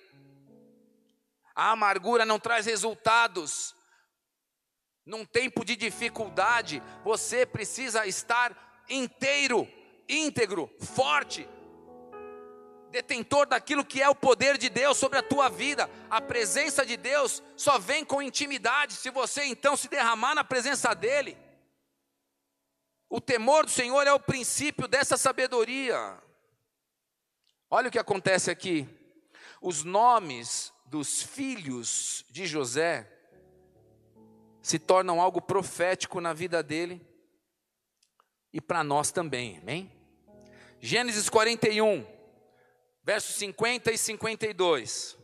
A 1.54 1.70
amargura 1.70 2.26
não 2.26 2.38
traz 2.38 2.66
resultados, 2.66 3.74
num 5.08 5.24
tempo 5.24 5.64
de 5.64 5.74
dificuldade, 5.74 6.82
você 7.02 7.46
precisa 7.46 8.06
estar 8.06 8.84
inteiro, 8.90 9.66
íntegro, 10.06 10.70
forte, 10.78 11.48
detentor 12.90 13.46
daquilo 13.46 13.86
que 13.86 14.02
é 14.02 14.08
o 14.08 14.14
poder 14.14 14.58
de 14.58 14.68
Deus 14.68 14.98
sobre 14.98 15.18
a 15.18 15.22
tua 15.22 15.48
vida. 15.48 15.88
A 16.10 16.20
presença 16.20 16.84
de 16.84 16.94
Deus 16.98 17.42
só 17.56 17.78
vem 17.78 18.04
com 18.04 18.20
intimidade, 18.20 18.92
se 18.92 19.08
você 19.08 19.44
então 19.44 19.78
se 19.78 19.88
derramar 19.88 20.34
na 20.34 20.44
presença 20.44 20.92
dEle. 20.92 21.38
O 23.08 23.18
temor 23.18 23.64
do 23.64 23.70
Senhor 23.70 24.06
é 24.06 24.12
o 24.12 24.20
princípio 24.20 24.86
dessa 24.86 25.16
sabedoria. 25.16 26.22
Olha 27.70 27.88
o 27.88 27.90
que 27.90 27.98
acontece 27.98 28.50
aqui. 28.50 28.86
Os 29.62 29.84
nomes 29.84 30.70
dos 30.84 31.22
filhos 31.22 32.26
de 32.28 32.46
José 32.46 33.17
se 34.68 34.78
tornam 34.78 35.18
algo 35.18 35.40
profético 35.40 36.20
na 36.20 36.34
vida 36.34 36.62
dele 36.62 37.00
e 38.52 38.60
para 38.60 38.84
nós 38.84 39.10
também, 39.10 39.56
amém? 39.62 39.90
Gênesis 40.78 41.30
41, 41.30 42.06
versos 43.02 43.36
50 43.36 43.90
e 43.90 43.96
52. 43.96 45.16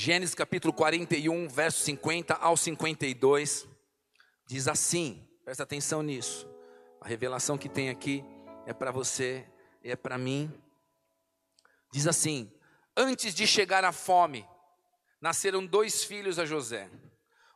Gênesis 0.00 0.32
capítulo 0.32 0.72
41, 0.72 1.48
verso 1.48 1.82
50 1.82 2.34
ao 2.34 2.56
52, 2.56 3.66
diz 4.46 4.68
assim: 4.68 5.28
presta 5.44 5.64
atenção 5.64 6.04
nisso. 6.04 6.48
A 7.00 7.08
revelação 7.08 7.58
que 7.58 7.68
tem 7.68 7.90
aqui 7.90 8.24
é 8.64 8.72
para 8.72 8.92
você, 8.92 9.44
é 9.82 9.96
para 9.96 10.16
mim. 10.16 10.54
Diz 11.92 12.06
assim: 12.06 12.48
Antes 12.96 13.34
de 13.34 13.44
chegar 13.44 13.84
a 13.84 13.90
fome, 13.90 14.46
nasceram 15.20 15.66
dois 15.66 16.04
filhos 16.04 16.38
a 16.38 16.46
José, 16.46 16.88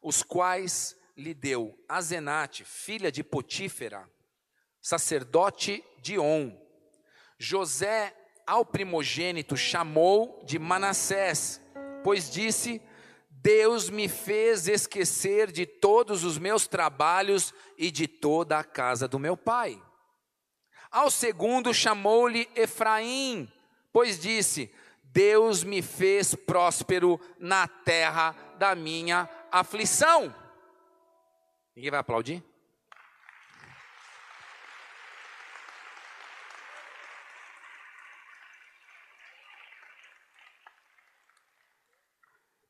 os 0.03 0.25
quais 0.25 0.97
lhe 1.17 1.35
deu 1.35 1.79
Azenate, 1.89 2.65
filha 2.65 3.13
de 3.13 3.23
Potífera, 3.23 4.11
sacerdote 4.81 5.85
de 6.01 6.19
On. 6.19 6.61
José, 7.39 8.13
ao 8.45 8.67
primogênito, 8.67 9.57
chamou 9.57 10.43
de 10.45 10.59
Manassés, 10.59 11.62
pois 12.03 12.31
disse: 12.31 12.81
Deus 13.29 13.91
me 13.91 14.09
fez 14.09 14.69
esquecer 14.69 15.51
de 15.51 15.67
todos 15.67 16.25
os 16.25 16.39
meus 16.39 16.67
trabalhos 16.67 17.53
e 17.77 17.91
de 17.91 18.07
toda 18.07 18.59
a 18.59 18.65
casa 18.65 19.09
do 19.09 19.19
meu 19.19 19.37
pai. 19.37 19.83
Ao 20.91 21.11
segundo 21.11 21.73
chamou-lhe 21.73 22.49
Efraim, 22.55 23.51
pois 23.93 24.19
disse: 24.19 24.73
Deus 25.03 25.65
me 25.65 25.83
fez 25.83 26.35
próspero 26.35 27.21
na 27.39 27.67
terra 27.67 28.33
da 28.59 28.75
minha 28.75 29.29
aflição. 29.51 30.35
Ninguém 31.75 31.91
vai 31.91 32.01
aplaudir? 32.01 32.52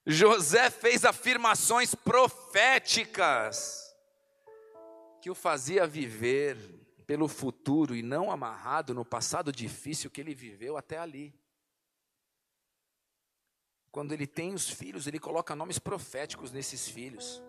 José 0.07 0.69
fez 0.71 1.05
afirmações 1.05 1.95
proféticas 1.95 3.95
que 5.21 5.31
o 5.31 5.35
fazia 5.35 5.87
viver 5.87 6.57
pelo 7.07 7.29
futuro 7.29 7.95
e 7.95 8.03
não 8.03 8.31
amarrado 8.31 8.93
no 8.93 9.05
passado 9.05 9.53
difícil 9.53 10.11
que 10.11 10.21
ele 10.21 10.35
viveu 10.35 10.77
até 10.77 10.99
ali. 10.99 11.33
Quando 13.93 14.13
ele 14.13 14.27
tem 14.27 14.55
os 14.55 14.69
filhos, 14.69 15.07
ele 15.07 15.19
coloca 15.19 15.55
nomes 15.55 15.79
proféticos 15.79 16.51
nesses 16.51 16.89
filhos. 16.89 17.43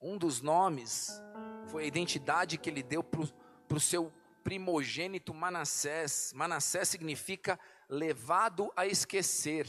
Um 0.00 0.16
dos 0.16 0.40
nomes 0.40 1.20
foi 1.66 1.84
a 1.84 1.86
identidade 1.86 2.56
que 2.56 2.70
ele 2.70 2.82
deu 2.82 3.04
para 3.04 3.76
o 3.76 3.80
seu 3.80 4.12
primogênito 4.42 5.34
Manassés. 5.34 6.32
Manassés 6.34 6.88
significa 6.88 7.60
levado 7.88 8.72
a 8.74 8.86
esquecer. 8.86 9.68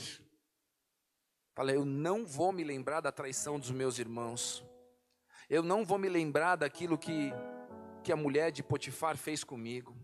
Fala, 1.53 1.71
eu 1.71 1.83
não 1.83 2.25
vou 2.25 2.51
me 2.51 2.63
lembrar 2.63 3.01
da 3.01 3.11
traição 3.11 3.59
dos 3.59 3.71
meus 3.71 3.99
irmãos. 3.99 4.63
Eu 5.49 5.61
não 5.61 5.83
vou 5.83 5.97
me 5.97 6.07
lembrar 6.07 6.55
daquilo 6.55 6.97
que, 6.97 7.31
que 8.03 8.11
a 8.11 8.15
mulher 8.15 8.51
de 8.51 8.63
Potifar 8.63 9.17
fez 9.17 9.43
comigo. 9.43 9.95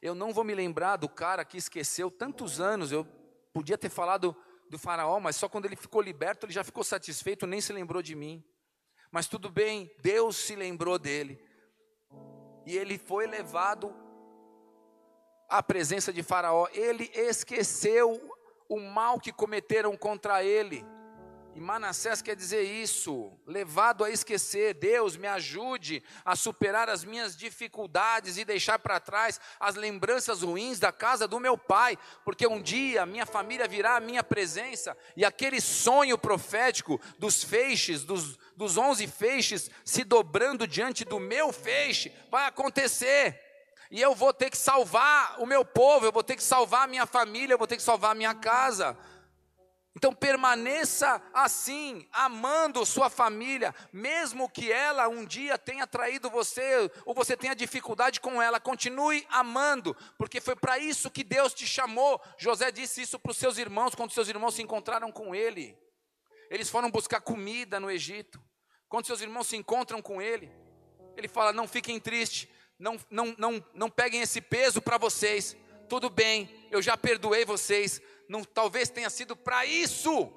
Eu 0.00 0.14
não 0.14 0.32
vou 0.32 0.42
me 0.42 0.54
lembrar 0.54 0.96
do 0.96 1.08
cara 1.08 1.44
que 1.44 1.56
esqueceu 1.56 2.10
tantos 2.10 2.60
anos. 2.60 2.90
Eu 2.90 3.04
podia 3.52 3.78
ter 3.78 3.90
falado 3.90 4.36
do 4.68 4.76
faraó, 4.76 5.20
mas 5.20 5.36
só 5.36 5.48
quando 5.48 5.66
ele 5.66 5.76
ficou 5.76 6.00
liberto 6.00 6.46
ele 6.46 6.52
já 6.52 6.64
ficou 6.64 6.82
satisfeito, 6.82 7.46
nem 7.46 7.60
se 7.60 7.72
lembrou 7.72 8.02
de 8.02 8.16
mim. 8.16 8.44
Mas 9.12 9.28
tudo 9.28 9.50
bem, 9.50 9.94
Deus 10.00 10.36
se 10.36 10.56
lembrou 10.56 10.98
dele. 10.98 11.38
E 12.66 12.76
ele 12.76 12.98
foi 12.98 13.26
levado 13.26 13.94
à 15.48 15.62
presença 15.62 16.12
de 16.12 16.22
Faraó. 16.22 16.66
Ele 16.72 17.10
esqueceu 17.14 18.20
o 18.74 18.80
mal 18.80 19.20
que 19.20 19.32
cometeram 19.32 19.96
contra 19.96 20.42
ele. 20.42 20.84
E 21.54 21.60
Manassés 21.60 22.22
quer 22.22 22.34
dizer 22.34 22.62
isso, 22.62 23.30
levado 23.46 24.02
a 24.02 24.08
esquecer, 24.08 24.72
Deus 24.72 25.18
me 25.18 25.28
ajude 25.28 26.02
a 26.24 26.34
superar 26.34 26.88
as 26.88 27.04
minhas 27.04 27.36
dificuldades 27.36 28.38
e 28.38 28.44
deixar 28.44 28.78
para 28.78 28.98
trás 28.98 29.38
as 29.60 29.74
lembranças 29.74 30.40
ruins 30.40 30.78
da 30.78 30.90
casa 30.90 31.28
do 31.28 31.38
meu 31.38 31.58
pai, 31.58 31.98
porque 32.24 32.46
um 32.46 32.62
dia 32.62 33.04
minha 33.04 33.26
família 33.26 33.68
virá 33.68 33.96
à 33.96 34.00
minha 34.00 34.24
presença 34.24 34.96
e 35.14 35.26
aquele 35.26 35.60
sonho 35.60 36.16
profético 36.16 36.98
dos 37.18 37.44
feixes, 37.44 38.02
dos, 38.02 38.38
dos 38.56 38.78
onze 38.78 39.06
feixes 39.06 39.70
se 39.84 40.04
dobrando 40.04 40.66
diante 40.66 41.04
do 41.04 41.20
meu 41.20 41.52
feixe, 41.52 42.10
vai 42.30 42.46
acontecer 42.46 43.51
e 43.92 44.00
eu 44.00 44.14
vou 44.14 44.32
ter 44.32 44.48
que 44.48 44.56
salvar 44.56 45.38
o 45.38 45.44
meu 45.44 45.66
povo, 45.66 46.06
eu 46.06 46.12
vou 46.12 46.24
ter 46.24 46.34
que 46.34 46.42
salvar 46.42 46.84
a 46.84 46.86
minha 46.86 47.04
família, 47.04 47.52
eu 47.52 47.58
vou 47.58 47.66
ter 47.66 47.76
que 47.76 47.82
salvar 47.82 48.12
a 48.12 48.14
minha 48.14 48.34
casa. 48.34 48.96
Então 49.94 50.14
permaneça 50.14 51.22
assim, 51.34 52.08
amando 52.10 52.86
sua 52.86 53.10
família, 53.10 53.74
mesmo 53.92 54.48
que 54.48 54.72
ela 54.72 55.08
um 55.08 55.26
dia 55.26 55.58
tenha 55.58 55.86
traído 55.86 56.30
você, 56.30 56.90
ou 57.04 57.14
você 57.14 57.36
tenha 57.36 57.54
dificuldade 57.54 58.18
com 58.18 58.40
ela, 58.40 58.58
continue 58.58 59.26
amando, 59.28 59.94
porque 60.16 60.40
foi 60.40 60.56
para 60.56 60.78
isso 60.78 61.10
que 61.10 61.22
Deus 61.22 61.52
te 61.52 61.66
chamou. 61.66 62.18
José 62.38 62.70
disse 62.70 63.02
isso 63.02 63.18
para 63.18 63.32
os 63.32 63.36
seus 63.36 63.58
irmãos, 63.58 63.94
quando 63.94 64.12
seus 64.12 64.26
irmãos 64.26 64.54
se 64.54 64.62
encontraram 64.62 65.12
com 65.12 65.34
ele. 65.34 65.78
Eles 66.48 66.70
foram 66.70 66.90
buscar 66.90 67.20
comida 67.20 67.78
no 67.78 67.90
Egito. 67.90 68.42
Quando 68.88 69.04
seus 69.04 69.20
irmãos 69.20 69.48
se 69.48 69.56
encontram 69.56 70.00
com 70.00 70.22
ele, 70.22 70.50
ele 71.14 71.28
fala: 71.28 71.52
Não 71.52 71.68
fiquem 71.68 72.00
tristes, 72.00 72.48
não, 72.82 72.98
não, 73.08 73.34
não, 73.38 73.64
não 73.72 73.88
peguem 73.88 74.22
esse 74.22 74.40
peso 74.40 74.82
para 74.82 74.98
vocês. 74.98 75.56
Tudo 75.88 76.10
bem, 76.10 76.50
eu 76.68 76.82
já 76.82 76.96
perdoei 76.96 77.44
vocês. 77.44 78.02
Não, 78.28 78.42
talvez 78.42 78.90
tenha 78.90 79.08
sido 79.08 79.36
para 79.36 79.64
isso 79.64 80.32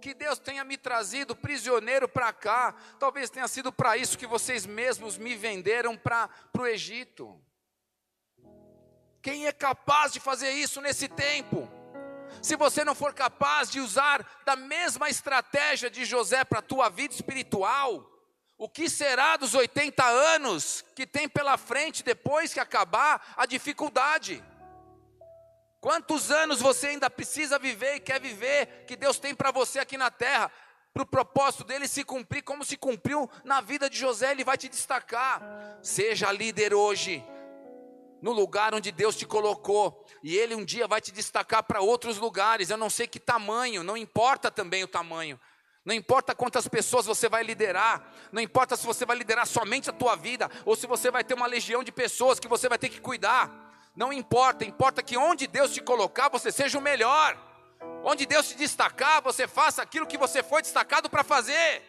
que 0.00 0.14
Deus 0.14 0.38
tenha 0.38 0.64
me 0.64 0.78
trazido 0.78 1.36
prisioneiro 1.36 2.08
para 2.08 2.32
cá. 2.32 2.74
Talvez 2.98 3.28
tenha 3.28 3.46
sido 3.46 3.70
para 3.70 3.98
isso 3.98 4.16
que 4.16 4.26
vocês 4.26 4.64
mesmos 4.64 5.18
me 5.18 5.36
venderam 5.36 5.94
para 5.94 6.30
o 6.58 6.66
Egito. 6.66 7.38
Quem 9.20 9.46
é 9.46 9.52
capaz 9.52 10.10
de 10.10 10.20
fazer 10.20 10.52
isso 10.52 10.80
nesse 10.80 11.06
tempo? 11.06 11.70
Se 12.40 12.56
você 12.56 12.82
não 12.82 12.94
for 12.94 13.12
capaz 13.12 13.70
de 13.70 13.78
usar 13.78 14.26
da 14.46 14.56
mesma 14.56 15.10
estratégia 15.10 15.90
de 15.90 16.06
José 16.06 16.44
para 16.44 16.60
a 16.60 16.62
tua 16.62 16.88
vida 16.88 17.12
espiritual, 17.12 18.09
o 18.60 18.68
que 18.68 18.90
será 18.90 19.38
dos 19.38 19.54
80 19.54 20.04
anos 20.04 20.84
que 20.94 21.06
tem 21.06 21.26
pela 21.26 21.56
frente 21.56 22.02
depois 22.02 22.52
que 22.52 22.60
acabar 22.60 23.32
a 23.34 23.46
dificuldade? 23.46 24.44
Quantos 25.80 26.30
anos 26.30 26.60
você 26.60 26.88
ainda 26.88 27.08
precisa 27.08 27.58
viver 27.58 27.94
e 27.94 28.00
quer 28.00 28.20
viver 28.20 28.84
que 28.86 28.96
Deus 28.96 29.18
tem 29.18 29.34
para 29.34 29.50
você 29.50 29.78
aqui 29.78 29.96
na 29.96 30.10
terra? 30.10 30.52
Para 30.92 31.04
o 31.04 31.06
propósito 31.06 31.64
dele 31.64 31.88
se 31.88 32.04
cumprir, 32.04 32.42
como 32.42 32.62
se 32.62 32.76
cumpriu 32.76 33.30
na 33.44 33.62
vida 33.62 33.88
de 33.88 33.98
José, 33.98 34.32
ele 34.32 34.44
vai 34.44 34.58
te 34.58 34.68
destacar. 34.68 35.40
Seja 35.80 36.30
líder 36.30 36.74
hoje, 36.74 37.24
no 38.20 38.30
lugar 38.30 38.74
onde 38.74 38.92
Deus 38.92 39.16
te 39.16 39.24
colocou, 39.24 40.04
e 40.22 40.36
ele 40.36 40.54
um 40.54 40.66
dia 40.66 40.86
vai 40.86 41.00
te 41.00 41.10
destacar 41.10 41.62
para 41.62 41.80
outros 41.80 42.18
lugares. 42.18 42.68
Eu 42.68 42.76
não 42.76 42.90
sei 42.90 43.06
que 43.06 43.18
tamanho, 43.18 43.82
não 43.82 43.96
importa 43.96 44.50
também 44.50 44.84
o 44.84 44.88
tamanho, 44.88 45.40
não 45.84 45.94
importa 45.94 46.34
quantas 46.34 46.68
pessoas 46.68 47.06
você 47.06 47.28
vai 47.28 47.42
liderar, 47.42 48.06
não 48.30 48.42
importa 48.42 48.76
se 48.76 48.84
você 48.84 49.06
vai 49.06 49.16
liderar 49.16 49.46
somente 49.46 49.88
a 49.88 49.92
tua 49.92 50.14
vida 50.14 50.50
ou 50.66 50.76
se 50.76 50.86
você 50.86 51.10
vai 51.10 51.24
ter 51.24 51.34
uma 51.34 51.46
legião 51.46 51.82
de 51.82 51.90
pessoas 51.90 52.38
que 52.38 52.48
você 52.48 52.68
vai 52.68 52.78
ter 52.78 52.90
que 52.90 53.00
cuidar. 53.00 53.50
Não 53.96 54.12
importa, 54.12 54.64
importa 54.64 55.02
que 55.02 55.16
onde 55.16 55.46
Deus 55.46 55.72
te 55.72 55.80
colocar, 55.80 56.28
você 56.28 56.52
seja 56.52 56.78
o 56.78 56.82
melhor. 56.82 57.36
Onde 58.04 58.26
Deus 58.26 58.48
te 58.48 58.56
destacar, 58.56 59.22
você 59.22 59.48
faça 59.48 59.82
aquilo 59.82 60.06
que 60.06 60.18
você 60.18 60.42
foi 60.42 60.60
destacado 60.60 61.08
para 61.08 61.24
fazer. 61.24 61.82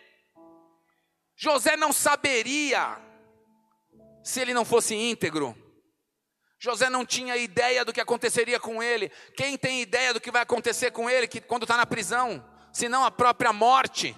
José 1.35 1.75
não 1.75 1.91
saberia 1.91 2.97
se 4.23 4.39
ele 4.39 4.53
não 4.53 4.63
fosse 4.63 4.95
íntegro. 4.95 5.55
José 6.59 6.89
não 6.89 7.05
tinha 7.05 7.35
ideia 7.35 7.83
do 7.83 7.91
que 7.91 7.99
aconteceria 7.99 8.59
com 8.59 8.81
ele. 8.81 9.09
Quem 9.35 9.57
tem 9.57 9.81
ideia 9.81 10.13
do 10.13 10.21
que 10.21 10.31
vai 10.31 10.43
acontecer 10.43 10.91
com 10.91 11.09
ele 11.09 11.27
que 11.27 11.41
quando 11.41 11.63
está 11.63 11.75
na 11.75 11.85
prisão? 11.85 12.50
Senão 12.71 13.03
a 13.03 13.11
própria 13.11 13.51
morte. 13.51 14.15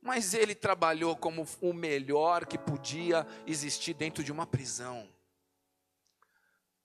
Mas 0.00 0.34
ele 0.34 0.54
trabalhou 0.54 1.16
como 1.16 1.46
o 1.60 1.72
melhor 1.72 2.46
que 2.46 2.58
podia 2.58 3.26
existir 3.46 3.94
dentro 3.94 4.22
de 4.22 4.30
uma 4.30 4.46
prisão. 4.46 5.08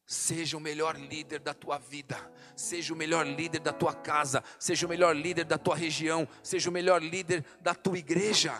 Seja 0.05 0.57
o 0.57 0.59
melhor 0.61 0.97
líder 0.97 1.39
da 1.39 1.53
tua 1.53 1.77
vida, 1.77 2.17
seja 2.55 2.93
o 2.93 2.97
melhor 2.97 3.27
líder 3.27 3.59
da 3.59 3.71
tua 3.71 3.93
casa, 3.93 4.43
seja 4.57 4.85
o 4.85 4.89
melhor 4.89 5.15
líder 5.15 5.43
da 5.43 5.57
tua 5.57 5.75
região, 5.75 6.27
seja 6.41 6.69
o 6.69 6.73
melhor 6.73 7.03
líder 7.03 7.45
da 7.61 7.75
tua 7.75 7.97
igreja. 7.97 8.59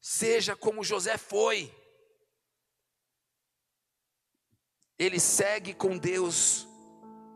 Seja 0.00 0.54
como 0.54 0.84
José 0.84 1.16
foi. 1.16 1.74
Ele 4.98 5.18
segue 5.18 5.72
com 5.72 5.96
Deus 5.96 6.68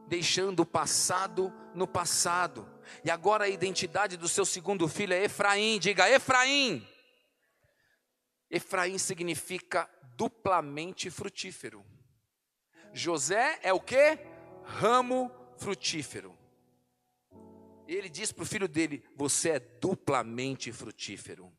deixando 0.08 0.60
o 0.60 0.66
passado 0.66 1.52
no 1.74 1.86
passado. 1.86 2.68
E 3.04 3.10
agora 3.10 3.44
a 3.44 3.48
identidade 3.48 4.16
do 4.16 4.28
seu 4.28 4.44
segundo 4.44 4.88
filho 4.88 5.12
é 5.12 5.24
Efraim. 5.24 5.78
Diga 5.78 6.10
Efraim. 6.10 6.86
Efraim 8.50 8.96
significa 8.98 9.88
duplamente 10.16 11.10
frutífero. 11.10 11.84
José 12.92 13.60
é 13.62 13.72
o 13.72 13.80
que? 13.80 14.18
Ramo 14.64 15.30
frutífero. 15.58 16.36
Ele 17.86 18.08
diz 18.08 18.32
para 18.32 18.42
o 18.42 18.46
filho 18.46 18.68
dele: 18.68 19.04
Você 19.16 19.50
é 19.50 19.58
duplamente 19.58 20.72
frutífero. 20.72 21.52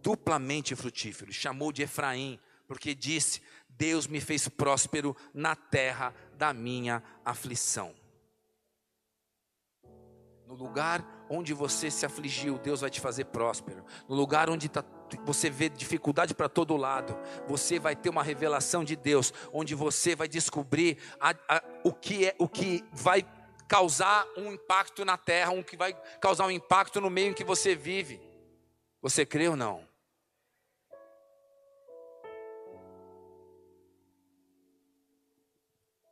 Duplamente 0.00 0.74
frutífero. 0.76 1.32
Chamou 1.32 1.72
de 1.72 1.82
Efraim, 1.82 2.38
porque 2.66 2.94
disse: 2.94 3.40
Deus 3.68 4.06
me 4.06 4.20
fez 4.20 4.48
próspero 4.48 5.16
na 5.32 5.54
terra 5.54 6.14
da 6.36 6.52
minha 6.52 7.02
aflição. 7.24 7.94
No 10.46 10.54
lugar 10.54 11.04
onde 11.28 11.52
você 11.52 11.90
se 11.90 12.06
afligiu, 12.06 12.56
Deus 12.58 12.80
vai 12.80 12.88
te 12.88 13.00
fazer 13.00 13.24
próspero. 13.26 13.84
No 14.08 14.14
lugar 14.14 14.48
onde 14.48 14.68
tá, 14.68 14.84
você 15.24 15.50
vê 15.50 15.68
dificuldade 15.68 16.34
para 16.34 16.48
todo 16.48 16.76
lado, 16.76 17.18
você 17.48 17.80
vai 17.80 17.96
ter 17.96 18.08
uma 18.08 18.22
revelação 18.22 18.84
de 18.84 18.94
Deus, 18.94 19.34
onde 19.52 19.74
você 19.74 20.14
vai 20.14 20.28
descobrir 20.28 20.98
a, 21.20 21.34
a, 21.48 21.62
o, 21.82 21.92
que 21.92 22.26
é, 22.26 22.36
o 22.38 22.48
que 22.48 22.84
vai 22.92 23.26
causar 23.66 24.24
um 24.36 24.52
impacto 24.52 25.04
na 25.04 25.16
terra, 25.16 25.52
o 25.52 25.64
que 25.64 25.76
vai 25.76 25.92
causar 26.20 26.46
um 26.46 26.50
impacto 26.50 27.00
no 27.00 27.10
meio 27.10 27.30
em 27.30 27.34
que 27.34 27.44
você 27.44 27.74
vive. 27.74 28.20
Você 29.02 29.26
crê 29.26 29.48
ou 29.48 29.56
não? 29.56 29.84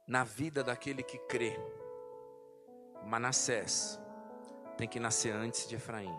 Na 0.06 0.22
vida 0.22 0.62
daquele 0.62 1.02
que 1.02 1.16
crê, 1.16 1.58
Manassés 3.04 3.98
tem 4.76 4.86
que 4.86 5.00
nascer 5.00 5.34
antes 5.34 5.66
de 5.66 5.76
Efraim. 5.76 6.14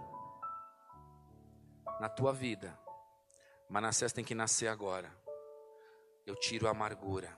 Na 2.00 2.10
tua 2.10 2.34
vida, 2.34 2.76
Manassés 3.70 4.12
tem 4.12 4.26
que 4.26 4.34
nascer 4.34 4.68
agora. 4.68 5.12
Eu 6.26 6.36
tiro 6.36 6.68
a 6.68 6.72
amargura, 6.72 7.30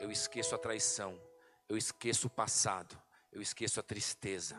eu 0.00 0.10
esqueço 0.10 0.54
a 0.54 0.58
traição, 0.58 1.20
eu 1.68 1.76
esqueço 1.76 2.26
o 2.26 2.30
passado, 2.30 2.98
eu 3.30 3.42
esqueço 3.42 3.78
a 3.78 3.82
tristeza. 3.82 4.56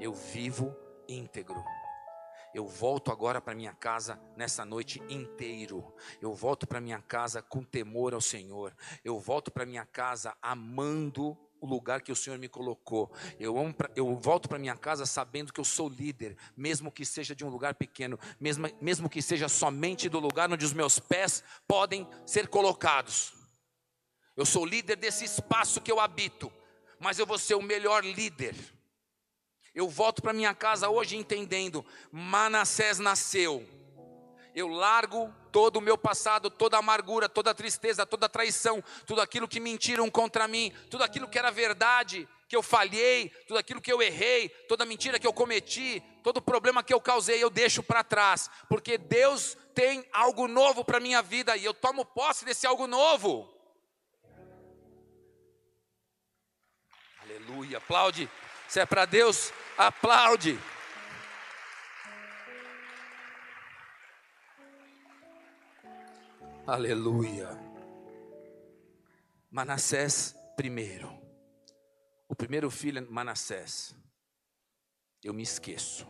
Eu 0.00 0.14
vivo 0.14 0.74
íntegro. 1.06 1.62
Eu 2.54 2.68
volto 2.68 3.10
agora 3.10 3.40
para 3.40 3.52
minha 3.52 3.72
casa 3.72 4.20
nessa 4.36 4.64
noite 4.64 5.02
inteiro. 5.08 5.92
Eu 6.22 6.32
volto 6.32 6.68
para 6.68 6.80
minha 6.80 7.02
casa 7.02 7.42
com 7.42 7.64
temor 7.64 8.14
ao 8.14 8.20
Senhor. 8.20 8.72
Eu 9.04 9.18
volto 9.18 9.50
para 9.50 9.66
minha 9.66 9.84
casa 9.84 10.36
amando 10.40 11.36
o 11.60 11.66
lugar 11.66 12.00
que 12.00 12.12
o 12.12 12.16
Senhor 12.16 12.38
me 12.38 12.48
colocou. 12.48 13.10
Eu, 13.40 13.58
amo 13.58 13.74
pra, 13.74 13.90
eu 13.96 14.14
volto 14.16 14.48
para 14.48 14.58
minha 14.58 14.76
casa 14.76 15.04
sabendo 15.04 15.52
que 15.52 15.58
eu 15.58 15.64
sou 15.64 15.88
líder, 15.88 16.36
mesmo 16.56 16.92
que 16.92 17.04
seja 17.04 17.34
de 17.34 17.44
um 17.44 17.48
lugar 17.48 17.74
pequeno, 17.74 18.18
mesmo, 18.38 18.68
mesmo 18.80 19.08
que 19.08 19.20
seja 19.20 19.48
somente 19.48 20.08
do 20.08 20.20
lugar 20.20 20.52
onde 20.52 20.64
os 20.64 20.72
meus 20.72 21.00
pés 21.00 21.42
podem 21.66 22.06
ser 22.24 22.46
colocados. 22.46 23.34
Eu 24.36 24.46
sou 24.46 24.64
líder 24.64 24.96
desse 24.96 25.24
espaço 25.24 25.80
que 25.80 25.90
eu 25.90 25.98
habito, 25.98 26.52
mas 27.00 27.18
eu 27.18 27.26
vou 27.26 27.38
ser 27.38 27.54
o 27.54 27.62
melhor 27.62 28.04
líder. 28.04 28.54
Eu 29.74 29.88
volto 29.88 30.22
para 30.22 30.32
minha 30.32 30.54
casa 30.54 30.88
hoje 30.88 31.16
entendendo: 31.16 31.84
Manassés 32.12 32.98
nasceu 32.98 33.66
eu 34.54 34.68
largo 34.68 35.34
todo 35.50 35.76
o 35.76 35.80
meu 35.80 35.98
passado, 35.98 36.48
toda 36.48 36.76
a 36.76 36.78
amargura, 36.78 37.28
toda 37.28 37.50
a 37.50 37.54
tristeza, 37.54 38.06
toda 38.06 38.26
a 38.26 38.28
traição, 38.28 38.82
tudo 39.04 39.20
aquilo 39.20 39.48
que 39.48 39.58
mentiram 39.58 40.08
contra 40.08 40.46
mim, 40.46 40.72
tudo 40.88 41.02
aquilo 41.02 41.28
que 41.28 41.38
era 41.38 41.50
verdade, 41.50 42.28
que 42.48 42.54
eu 42.54 42.62
falhei, 42.62 43.30
tudo 43.48 43.58
aquilo 43.58 43.80
que 43.80 43.92
eu 43.92 44.00
errei, 44.00 44.48
toda 44.68 44.84
mentira 44.84 45.18
que 45.18 45.26
eu 45.26 45.32
cometi, 45.32 46.02
todo 46.22 46.40
problema 46.40 46.84
que 46.84 46.94
eu 46.94 47.00
causei, 47.00 47.42
eu 47.42 47.50
deixo 47.50 47.82
para 47.82 48.04
trás, 48.04 48.48
porque 48.68 48.96
Deus 48.96 49.56
tem 49.74 50.06
algo 50.12 50.46
novo 50.46 50.84
para 50.84 51.00
minha 51.00 51.20
vida 51.20 51.56
e 51.56 51.64
eu 51.64 51.74
tomo 51.74 52.04
posse 52.04 52.44
desse 52.44 52.66
algo 52.66 52.86
novo. 52.86 53.52
Aleluia, 57.22 57.78
aplaude. 57.78 58.30
Se 58.68 58.80
é 58.80 58.86
para 58.86 59.04
Deus, 59.04 59.52
aplaude. 59.76 60.58
Aleluia. 66.66 67.48
Manassés 69.50 70.34
primeiro. 70.56 71.12
O 72.28 72.34
primeiro 72.34 72.70
filho 72.70 73.06
Manassés. 73.10 73.94
Eu 75.22 75.34
me 75.34 75.42
esqueço. 75.42 76.06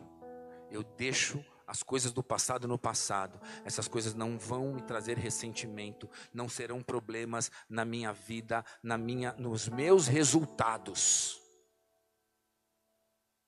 Eu 0.71 0.83
deixo 0.83 1.45
as 1.67 1.83
coisas 1.83 2.13
do 2.13 2.23
passado 2.23 2.69
no 2.69 2.79
passado. 2.79 3.41
Essas 3.65 3.89
coisas 3.89 4.15
não 4.15 4.39
vão 4.39 4.75
me 4.75 4.83
trazer 4.83 5.19
ressentimento, 5.19 6.09
não 6.33 6.49
serão 6.49 6.83
problemas 6.83 7.51
na 7.69 7.85
minha 7.85 8.13
vida, 8.13 8.65
na 8.83 8.97
minha 8.97 9.33
nos 9.33 9.69
meus 9.69 10.07
resultados. 10.07 11.44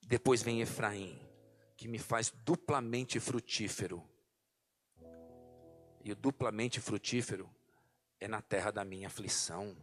Depois 0.07 0.41
vem 0.41 0.61
Efraim, 0.61 1.19
que 1.75 1.85
me 1.85 1.99
faz 1.99 2.31
duplamente 2.43 3.19
frutífero 3.19 4.01
e 6.01 6.11
o 6.13 6.15
duplamente 6.15 6.79
frutífero 6.79 7.53
é 8.17 8.29
na 8.29 8.41
terra 8.41 8.71
da 8.71 8.85
minha 8.85 9.07
aflição, 9.07 9.75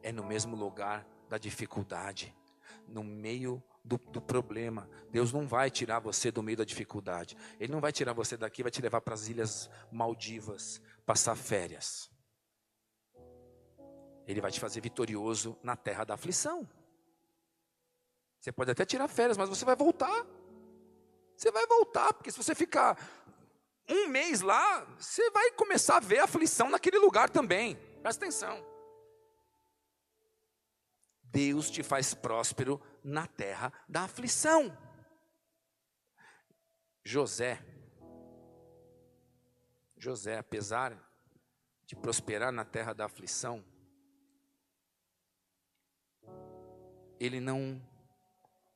é 0.00 0.12
no 0.12 0.24
mesmo 0.24 0.54
lugar 0.54 1.04
da 1.28 1.36
dificuldade, 1.36 2.32
no 2.86 3.02
meio 3.02 3.60
do, 3.84 3.98
do, 3.98 4.22
problema. 4.22 4.88
Deus 5.10 5.32
não 5.32 5.44
vai 5.48 5.68
tirar 5.68 5.98
você 5.98 6.30
do 6.30 6.44
meio 6.44 6.58
da 6.58 6.64
dificuldade. 6.64 7.36
Ele 7.58 7.72
não 7.72 7.80
vai 7.80 7.90
tirar 7.90 8.12
você 8.12 8.36
daqui, 8.36 8.62
vai 8.62 8.70
te 8.70 8.80
levar 8.80 9.00
para 9.00 9.14
as 9.14 9.26
ilhas 9.26 9.68
Maldivas, 9.90 10.80
passar 11.04 11.34
férias. 11.34 12.08
Ele 14.28 14.40
vai 14.40 14.52
te 14.52 14.60
fazer 14.60 14.80
vitorioso 14.80 15.58
na 15.60 15.74
terra 15.74 16.04
da 16.04 16.14
aflição. 16.14 16.68
Você 18.42 18.50
pode 18.50 18.72
até 18.72 18.84
tirar 18.84 19.06
férias, 19.06 19.38
mas 19.38 19.48
você 19.48 19.64
vai 19.64 19.76
voltar. 19.76 20.26
Você 21.36 21.52
vai 21.52 21.64
voltar, 21.64 22.12
porque 22.12 22.28
se 22.28 22.36
você 22.36 22.56
ficar 22.56 22.98
um 23.88 24.08
mês 24.08 24.40
lá, 24.40 24.84
você 24.98 25.30
vai 25.30 25.52
começar 25.52 25.98
a 25.98 26.00
ver 26.00 26.18
aflição 26.18 26.68
naquele 26.68 26.98
lugar 26.98 27.30
também. 27.30 27.76
Presta 28.02 28.24
atenção. 28.24 28.66
Deus 31.22 31.70
te 31.70 31.84
faz 31.84 32.14
próspero 32.14 32.82
na 33.04 33.28
terra 33.28 33.72
da 33.88 34.02
aflição. 34.02 34.76
José, 37.04 37.64
José, 39.96 40.38
apesar 40.38 40.98
de 41.86 41.94
prosperar 41.94 42.50
na 42.50 42.64
terra 42.64 42.92
da 42.92 43.04
aflição, 43.04 43.64
ele 47.20 47.38
não 47.38 47.80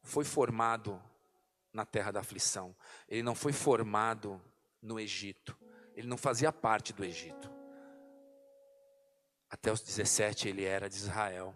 foi 0.07 0.25
formado 0.25 1.03
na 1.73 1.85
terra 1.85 2.11
da 2.11 2.21
aflição, 2.21 2.75
ele 3.07 3.23
não 3.23 3.35
foi 3.35 3.53
formado 3.53 4.41
no 4.81 4.99
Egito. 4.99 5.57
Ele 5.95 6.07
não 6.07 6.17
fazia 6.17 6.53
parte 6.53 6.93
do 6.93 7.05
Egito. 7.05 7.51
Até 9.51 9.73
os 9.73 9.81
17 9.81 10.49
ele 10.49 10.65
era 10.65 10.89
de 10.89 10.97
Israel. 10.97 11.55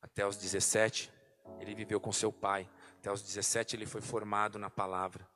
Até 0.00 0.26
os 0.26 0.36
17 0.36 1.12
ele 1.60 1.74
viveu 1.74 2.00
com 2.00 2.12
seu 2.12 2.32
pai. 2.32 2.68
Até 2.98 3.12
os 3.12 3.22
17 3.22 3.76
ele 3.76 3.86
foi 3.86 4.00
formado 4.00 4.58
na 4.58 4.70
palavra. 4.70 5.28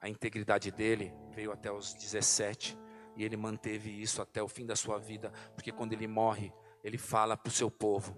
A 0.00 0.08
integridade 0.08 0.70
dele 0.70 1.12
veio 1.30 1.50
até 1.50 1.72
os 1.72 1.94
17 1.94 2.78
e 3.16 3.24
ele 3.24 3.36
manteve 3.36 3.90
isso 3.90 4.22
até 4.22 4.42
o 4.42 4.48
fim 4.48 4.64
da 4.64 4.76
sua 4.76 4.98
vida, 4.98 5.32
porque 5.54 5.72
quando 5.72 5.92
ele 5.92 6.06
morre, 6.06 6.52
ele 6.84 6.96
fala 6.96 7.36
para 7.36 7.50
o 7.50 7.52
seu 7.52 7.68
povo: 7.68 8.16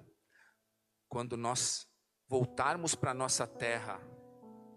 quando 1.08 1.38
nós 1.38 1.89
voltarmos 2.30 2.94
para 2.94 3.10
a 3.10 3.14
nossa 3.14 3.44
terra, 3.44 4.00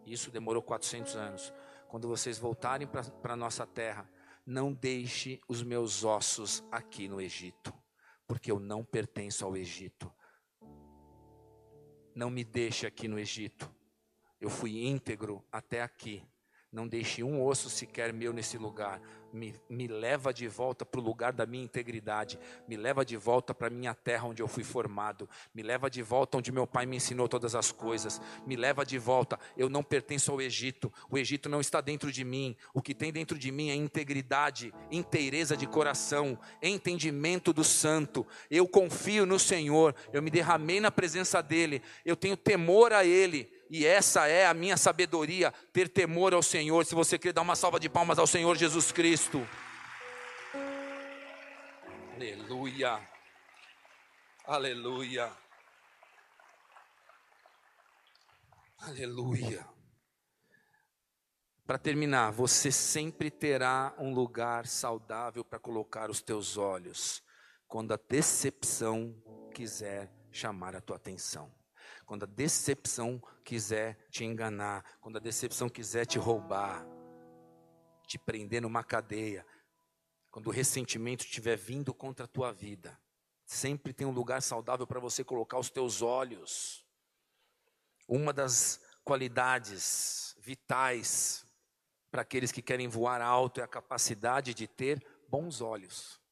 isso 0.08 0.32
demorou 0.32 0.64
400 0.64 1.16
anos, 1.16 1.54
quando 1.88 2.08
vocês 2.08 2.40
voltarem 2.40 2.88
para 2.88 3.34
a 3.34 3.38
nossa 3.38 3.64
terra, 3.68 4.10
não 4.44 4.74
deixe 4.74 5.40
os 5.48 5.62
meus 5.62 6.04
ossos 6.04 6.64
aqui 6.72 7.08
no 7.08 7.22
Egito, 7.22 7.72
porque 8.26 8.52
eu 8.52 8.60
não 8.60 8.84
pertenço 8.84 9.46
ao 9.46 9.56
Egito. 9.56 10.12
Não 12.16 12.32
me 12.32 12.44
deixe 12.44 12.88
aqui 12.88 13.08
no 13.08 13.20
Egito. 13.20 13.72
Eu 14.42 14.50
fui 14.50 14.88
íntegro 14.88 15.46
até 15.52 15.84
aqui. 15.84 16.28
Não 16.74 16.88
deixe 16.88 17.22
um 17.24 17.46
osso 17.46 17.70
sequer 17.70 18.12
meu 18.12 18.34
nesse 18.34 18.58
lugar. 18.58 19.00
Me, 19.32 19.54
me 19.70 19.88
leva 19.88 20.34
de 20.34 20.48
volta 20.48 20.84
para 20.84 21.00
o 21.00 21.04
lugar 21.04 21.32
da 21.32 21.46
minha 21.46 21.64
integridade, 21.64 22.40
me 22.68 22.76
leva 22.76 23.06
de 23.06 23.16
volta 23.16 23.54
para 23.54 23.68
a 23.68 23.70
minha 23.70 23.94
terra 23.94 24.28
onde 24.28 24.42
eu 24.42 24.48
fui 24.48 24.64
formado, 24.64 25.28
me 25.56 25.64
leva 25.64 25.90
de 25.90 26.04
volta 26.04 26.38
onde 26.38 26.52
meu 26.52 26.68
pai 26.68 26.86
me 26.86 26.98
ensinou 26.98 27.28
todas 27.28 27.56
as 27.56 27.72
coisas, 27.72 28.22
me 28.46 28.56
leva 28.56 28.86
de 28.86 28.98
volta. 29.00 29.40
Eu 29.58 29.70
não 29.70 29.84
pertenço 29.84 30.32
ao 30.32 30.42
Egito, 30.42 30.92
o 31.10 31.18
Egito 31.18 31.48
não 31.50 31.62
está 31.62 31.80
dentro 31.82 32.12
de 32.12 32.24
mim, 32.24 32.56
o 32.74 32.82
que 32.82 32.94
tem 32.94 33.12
dentro 33.12 33.38
de 33.38 33.52
mim 33.52 33.70
é 33.70 33.76
integridade, 33.76 34.74
inteireza 34.92 35.58
de 35.58 35.68
coração, 35.68 36.38
entendimento 36.62 37.54
do 37.54 37.64
santo. 37.64 38.26
Eu 38.50 38.68
confio 38.68 39.26
no 39.26 39.40
Senhor, 39.40 39.96
eu 40.12 40.22
me 40.22 40.30
derramei 40.30 40.80
na 40.80 40.92
presença 40.92 41.42
dEle, 41.42 41.82
eu 42.04 42.16
tenho 42.16 42.38
temor 42.38 42.94
a 42.94 43.04
Ele 43.04 43.52
e 43.74 43.88
essa 43.88 44.28
é 44.28 44.46
a 44.46 44.54
minha 44.54 44.78
sabedoria, 44.78 45.52
ter 45.74 45.90
temor 45.90 46.32
ao 46.32 46.44
Senhor. 46.44 46.86
Se 46.86 46.94
você 46.94 47.18
quer 47.18 47.34
dar 47.34 47.42
uma 47.42 47.56
salva 47.56 47.80
de 47.80 47.90
palmas 47.90 48.20
ao 48.20 48.28
Senhor 48.28 48.56
Jesus 48.56 48.92
Cristo. 48.92 49.40
Aleluia. 52.14 53.10
Aleluia. 54.46 55.32
Aleluia. 58.78 59.68
Para 61.66 61.80
terminar, 61.80 62.30
você 62.30 62.72
sempre 62.72 63.32
terá 63.32 63.96
um 63.98 64.14
lugar 64.14 64.68
saudável 64.68 65.44
para 65.44 65.58
colocar 65.58 66.12
os 66.12 66.22
teus 66.22 66.58
olhos 66.58 67.24
quando 67.68 67.92
a 67.92 68.00
decepção 68.08 69.20
quiser 69.52 70.14
chamar 70.32 70.76
a 70.76 70.82
tua 70.82 70.98
atenção. 70.98 71.63
Quando 72.06 72.24
a 72.24 72.28
decepção 72.28 73.22
quiser 73.44 73.98
te 74.10 74.24
enganar, 74.24 74.84
quando 75.00 75.18
a 75.18 75.20
decepção 75.20 75.70
quiser 75.70 76.06
te 76.06 76.18
roubar, 76.18 76.86
te 78.08 78.18
prender 78.18 78.62
numa 78.62 78.84
cadeia, 78.84 79.46
quando 80.30 80.48
o 80.48 80.52
ressentimento 80.52 81.24
estiver 81.24 81.56
vindo 81.56 81.94
contra 81.94 82.26
a 82.26 82.28
tua 82.28 82.52
vida, 82.52 83.00
sempre 83.46 83.94
tem 83.94 84.08
um 84.08 84.12
lugar 84.12 84.42
saudável 84.42 84.88
para 84.88 85.00
você 85.00 85.24
colocar 85.24 85.60
os 85.60 85.70
teus 85.70 86.02
olhos. 86.02 86.86
Uma 88.08 88.34
das 88.34 88.82
qualidades 89.04 90.36
vitais 90.40 91.46
para 92.10 92.22
aqueles 92.22 92.52
que 92.52 92.62
querem 92.62 92.88
voar 92.88 93.22
alto 93.22 93.60
é 93.60 93.64
a 93.64 93.68
capacidade 93.68 94.54
de 94.54 94.68
ter 94.68 95.06
bons 95.28 95.62
olhos. 95.62 96.23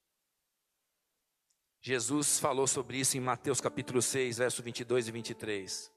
Jesus 1.84 2.40
falou 2.40 2.68
sobre 2.68 3.00
isso 3.00 3.18
em 3.18 3.20
Mateus 3.20 3.60
capítulo 3.60 4.04
6, 4.04 4.38
verso 4.38 4.62
22 4.62 5.08
e 5.08 5.12
23. 5.12 5.92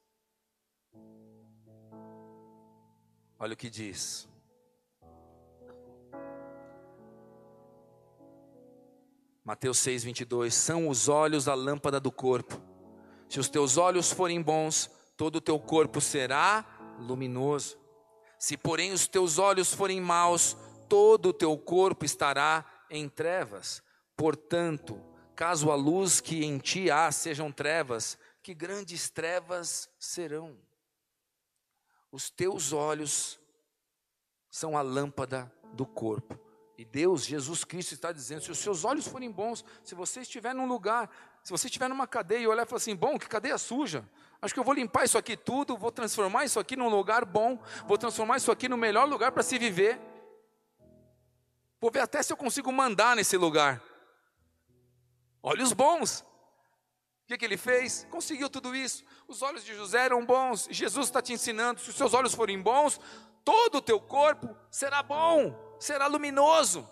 Olha 3.39 3.53
o 3.53 3.57
que 3.57 3.69
diz. 3.69 4.27
Mateus 9.45 9.77
6, 9.81 10.05
22. 10.05 10.55
São 10.55 10.89
os 10.89 11.07
olhos 11.07 11.49
a 11.49 11.55
lâmpada 11.55 12.01
do 12.01 12.11
corpo. 12.11 12.59
Se 13.29 13.39
os 13.39 13.51
teus 13.51 13.77
olhos 13.77 14.11
forem 14.11 14.41
bons, 14.41 14.91
todo 15.19 15.37
o 15.37 15.41
teu 15.41 15.61
corpo 15.61 16.01
será 16.01 16.65
luminoso. 16.99 17.77
Se, 18.39 18.57
porém, 18.57 18.93
os 18.93 19.07
teus 19.07 19.39
olhos 19.39 19.75
forem 19.75 20.01
maus, 20.01 20.57
todo 20.89 21.29
o 21.29 21.33
teu 21.35 21.59
corpo 21.59 22.07
estará 22.07 22.65
em 22.89 23.07
trevas. 23.07 23.83
Portanto, 24.17 24.99
caso 25.35 25.71
a 25.71 25.75
luz 25.75 26.21
que 26.21 26.45
em 26.45 26.59
ti 26.59 26.91
há 26.91 27.11
sejam 27.13 27.51
trevas, 27.53 28.19
que 28.43 28.55
grandes 28.55 29.11
trevas 29.11 29.89
serão. 29.99 30.57
Os 32.11 32.31
teus 32.31 32.73
olhos 32.73 33.39
são 34.51 34.77
a 34.77 34.83
lâmpada 34.83 35.53
do 35.73 35.85
corpo. 35.85 36.39
E 36.77 36.85
Deus, 36.85 37.25
Jesus 37.25 37.65
Cristo, 37.65 37.95
está 37.95 38.13
dizendo: 38.13 38.43
se 38.43 38.51
os 38.51 38.59
seus 38.59 38.85
olhos 38.85 39.07
forem 39.07 39.31
bons, 39.31 39.65
se 39.83 39.95
você 39.95 40.21
estiver 40.21 40.55
num 40.55 40.67
lugar, 40.67 41.11
se 41.43 41.51
você 41.51 41.67
estiver 41.67 41.89
numa 41.89 42.07
cadeia 42.07 42.41
e 42.41 42.47
olhar 42.47 42.65
e 42.65 42.67
falar 42.67 42.79
assim: 42.79 42.97
bom, 42.97 43.19
que 43.19 43.29
cadeia 43.29 43.59
suja, 43.59 44.09
Acho 44.45 44.53
que 44.53 44.61
eu 44.61 44.65
vou 44.65 44.75
limpar 44.75 45.07
isso 45.07 45.17
aqui 45.17 45.39
tudo, 45.39 45.75
vou 45.75 45.91
transformar 45.91 46.45
isso 46.45 46.61
aqui 46.61 46.77
num 46.77 46.91
lugar 46.91 47.25
bom, 47.25 47.59
vou 47.87 47.97
transformar 47.97 48.37
isso 48.37 48.53
aqui 48.53 48.69
no 48.69 48.77
melhor 48.77 49.09
lugar 49.09 49.33
para 49.33 49.43
se 49.43 49.59
viver. 49.59 49.99
Vou 51.81 51.91
ver 51.91 52.01
até 52.01 52.23
se 52.23 52.31
eu 52.31 52.37
consigo 52.37 52.71
mandar 52.71 53.17
nesse 53.17 53.39
lugar. 53.39 53.83
Olhos 55.47 55.75
bons. 55.75 56.21
O 56.21 57.27
que, 57.27 57.37
que 57.37 57.45
ele 57.45 57.59
fez? 57.59 58.07
Conseguiu 58.11 58.49
tudo 58.49 58.75
isso. 58.75 59.05
Os 59.29 59.43
olhos 59.43 59.63
de 59.63 59.75
José 59.75 60.07
eram 60.07 60.25
bons. 60.25 60.67
Jesus 60.71 61.07
está 61.07 61.21
te 61.21 61.35
ensinando: 61.35 61.81
se 61.81 61.91
os 61.91 61.97
seus 61.97 62.15
olhos 62.15 62.35
forem 62.35 62.63
bons, 62.63 62.99
todo 63.45 63.77
o 63.77 63.83
teu 63.83 64.01
corpo 64.01 64.57
será 64.71 65.03
bom, 65.03 65.55
será 65.79 66.07
luminoso. 66.07 66.89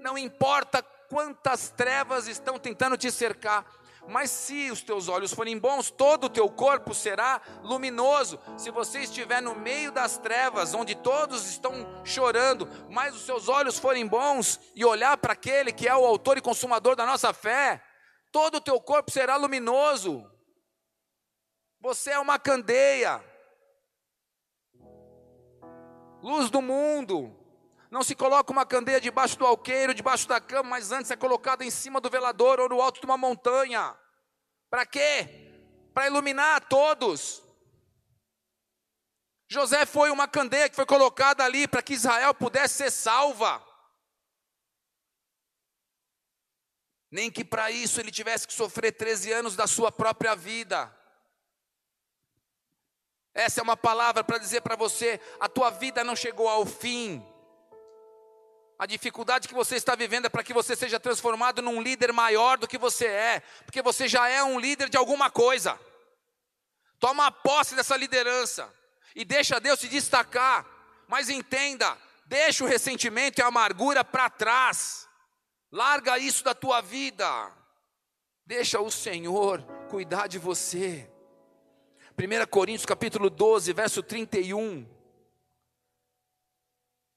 Não 0.00 0.18
importa 0.18 0.82
quantas 0.82 1.70
trevas 1.70 2.26
estão 2.26 2.58
tentando 2.58 2.96
te 2.96 3.08
cercar, 3.12 3.64
mas 4.08 4.30
se 4.30 4.70
os 4.70 4.82
teus 4.82 5.08
olhos 5.08 5.32
forem 5.32 5.58
bons, 5.58 5.90
todo 5.90 6.24
o 6.24 6.30
teu 6.30 6.48
corpo 6.48 6.94
será 6.94 7.40
luminoso. 7.62 8.38
Se 8.56 8.70
você 8.70 9.00
estiver 9.00 9.42
no 9.42 9.54
meio 9.54 9.90
das 9.90 10.18
trevas, 10.18 10.74
onde 10.74 10.94
todos 10.94 11.48
estão 11.48 11.72
chorando, 12.04 12.68
mas 12.88 13.14
os 13.14 13.22
seus 13.22 13.48
olhos 13.48 13.78
forem 13.78 14.06
bons 14.06 14.60
e 14.74 14.84
olhar 14.84 15.16
para 15.16 15.32
aquele 15.32 15.72
que 15.72 15.88
é 15.88 15.94
o 15.94 16.06
autor 16.06 16.38
e 16.38 16.42
consumador 16.42 16.94
da 16.94 17.04
nossa 17.04 17.32
fé, 17.32 17.82
todo 18.30 18.56
o 18.56 18.60
teu 18.60 18.80
corpo 18.80 19.10
será 19.10 19.36
luminoso. 19.36 20.30
Você 21.80 22.10
é 22.10 22.18
uma 22.18 22.38
candeia, 22.38 23.22
luz 26.22 26.50
do 26.50 26.62
mundo. 26.62 27.45
Não 27.90 28.02
se 28.02 28.14
coloca 28.14 28.52
uma 28.52 28.66
candeia 28.66 29.00
debaixo 29.00 29.38
do 29.38 29.46
alqueiro, 29.46 29.94
debaixo 29.94 30.26
da 30.26 30.40
cama, 30.40 30.70
mas 30.70 30.90
antes 30.90 31.10
é 31.10 31.16
colocada 31.16 31.64
em 31.64 31.70
cima 31.70 32.00
do 32.00 32.10
velador 32.10 32.60
ou 32.60 32.68
no 32.68 32.80
alto 32.80 33.00
de 33.00 33.06
uma 33.06 33.16
montanha. 33.16 33.96
Para 34.68 34.84
quê? 34.84 35.52
Para 35.94 36.06
iluminar 36.06 36.56
a 36.56 36.60
todos. 36.60 37.42
José 39.48 39.86
foi 39.86 40.10
uma 40.10 40.26
candeia 40.26 40.68
que 40.68 40.74
foi 40.74 40.86
colocada 40.86 41.44
ali 41.44 41.68
para 41.68 41.82
que 41.82 41.94
Israel 41.94 42.34
pudesse 42.34 42.74
ser 42.74 42.90
salva. 42.90 43.64
Nem 47.10 47.30
que 47.30 47.44
para 47.44 47.70
isso 47.70 48.00
ele 48.00 48.10
tivesse 48.10 48.46
que 48.46 48.52
sofrer 48.52 48.92
13 48.92 49.32
anos 49.32 49.54
da 49.54 49.68
sua 49.68 49.92
própria 49.92 50.34
vida. 50.34 50.92
Essa 53.32 53.60
é 53.60 53.62
uma 53.62 53.76
palavra 53.76 54.24
para 54.24 54.38
dizer 54.38 54.62
para 54.62 54.74
você: 54.74 55.20
a 55.38 55.48
tua 55.48 55.70
vida 55.70 56.02
não 56.02 56.16
chegou 56.16 56.48
ao 56.48 56.66
fim. 56.66 57.24
A 58.78 58.84
dificuldade 58.84 59.48
que 59.48 59.54
você 59.54 59.76
está 59.76 59.94
vivendo 59.94 60.26
é 60.26 60.28
para 60.28 60.44
que 60.44 60.52
você 60.52 60.76
seja 60.76 61.00
transformado 61.00 61.62
num 61.62 61.80
líder 61.80 62.12
maior 62.12 62.58
do 62.58 62.68
que 62.68 62.76
você 62.76 63.06
é, 63.06 63.40
porque 63.64 63.80
você 63.80 64.06
já 64.06 64.28
é 64.28 64.42
um 64.42 64.60
líder 64.60 64.90
de 64.90 64.98
alguma 64.98 65.30
coisa. 65.30 65.78
Toma 66.98 67.30
posse 67.30 67.74
dessa 67.74 67.96
liderança 67.96 68.72
e 69.14 69.24
deixa 69.24 69.58
Deus 69.58 69.80
se 69.80 69.88
destacar, 69.88 70.66
mas 71.08 71.30
entenda, 71.30 71.96
deixa 72.26 72.64
o 72.64 72.66
ressentimento 72.66 73.38
e 73.38 73.42
a 73.42 73.46
amargura 73.46 74.04
para 74.04 74.28
trás. 74.28 75.08
Larga 75.72 76.18
isso 76.18 76.44
da 76.44 76.54
tua 76.54 76.82
vida. 76.82 77.52
Deixa 78.44 78.78
o 78.80 78.90
Senhor 78.90 79.62
cuidar 79.88 80.26
de 80.26 80.38
você. 80.38 81.10
1 82.18 82.46
Coríntios 82.48 82.86
capítulo 82.86 83.28
12, 83.30 83.72
verso 83.72 84.02
31. 84.02 84.95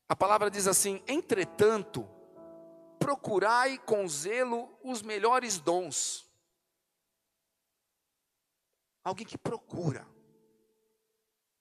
A 0.09 0.15
palavra 0.15 0.49
diz 0.49 0.65
assim: 0.65 1.03
entretanto, 1.07 2.09
procurai 2.97 3.77
com 3.77 4.07
zelo 4.07 4.75
os 4.83 5.03
melhores 5.03 5.59
dons. 5.59 6.27
Alguém 9.03 9.25
que 9.25 9.37
procura. 9.37 10.05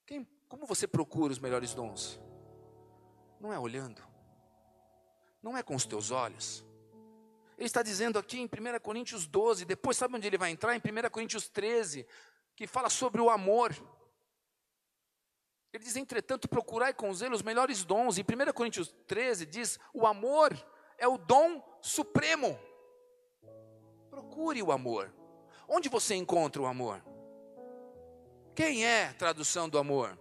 Quem, 0.06 0.26
como 0.48 0.66
você 0.66 0.88
procura 0.88 1.30
os 1.30 1.38
melhores 1.38 1.74
dons? 1.74 2.18
Não 3.38 3.52
é 3.52 3.58
olhando, 3.58 4.02
não 5.42 5.56
é 5.56 5.62
com 5.62 5.74
os 5.74 5.84
teus 5.84 6.10
olhos. 6.10 6.64
Ele 7.58 7.66
está 7.66 7.82
dizendo 7.82 8.18
aqui 8.18 8.38
em 8.38 8.46
1 8.46 8.80
Coríntios 8.80 9.26
12, 9.26 9.64
depois 9.64 9.96
sabe 9.96 10.16
onde 10.16 10.26
ele 10.26 10.38
vai 10.38 10.50
entrar? 10.50 10.74
Em 10.74 10.78
1 10.78 11.10
Coríntios 11.10 11.48
13, 11.48 12.06
que 12.56 12.66
fala 12.66 12.88
sobre 12.88 13.20
o 13.20 13.28
amor. 13.28 13.74
Ele 15.72 15.84
diz, 15.84 15.96
entretanto, 15.96 16.48
procurai 16.48 16.94
com 16.94 17.12
zelo 17.12 17.34
os 17.34 17.42
melhores 17.42 17.84
dons. 17.84 18.18
Em 18.18 18.22
1 18.22 18.52
Coríntios 18.52 18.94
13 19.06 19.44
diz: 19.44 19.78
o 19.92 20.06
amor 20.06 20.56
é 20.96 21.06
o 21.06 21.18
dom 21.18 21.62
supremo. 21.82 22.58
Procure 24.10 24.62
o 24.62 24.72
amor. 24.72 25.12
Onde 25.68 25.88
você 25.88 26.14
encontra 26.14 26.62
o 26.62 26.66
amor? 26.66 27.02
Quem 28.54 28.84
é 28.84 29.12
tradução 29.12 29.68
do 29.68 29.78
amor? 29.78 30.18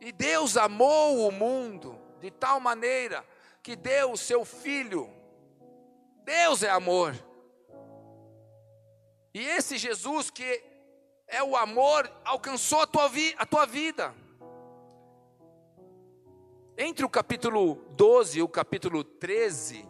E 0.00 0.10
Deus 0.10 0.56
amou 0.56 1.28
o 1.28 1.30
mundo 1.30 2.00
de 2.20 2.30
tal 2.30 2.58
maneira 2.58 3.24
que 3.62 3.76
deu 3.76 4.12
o 4.12 4.16
seu 4.16 4.44
filho. 4.44 5.12
Deus 6.24 6.62
é 6.62 6.70
amor. 6.70 7.14
E 9.34 9.40
esse 9.40 9.76
Jesus 9.76 10.30
que 10.30 10.64
é 11.28 11.42
o 11.42 11.54
amor 11.54 12.10
alcançou 12.24 12.80
a 12.80 12.86
tua, 12.86 13.08
vi, 13.08 13.34
a 13.38 13.44
tua 13.44 13.66
vida. 13.66 14.14
Entre 16.76 17.04
o 17.04 17.08
capítulo 17.08 17.74
12 17.96 18.38
e 18.38 18.42
o 18.42 18.48
capítulo 18.48 19.04
13, 19.04 19.86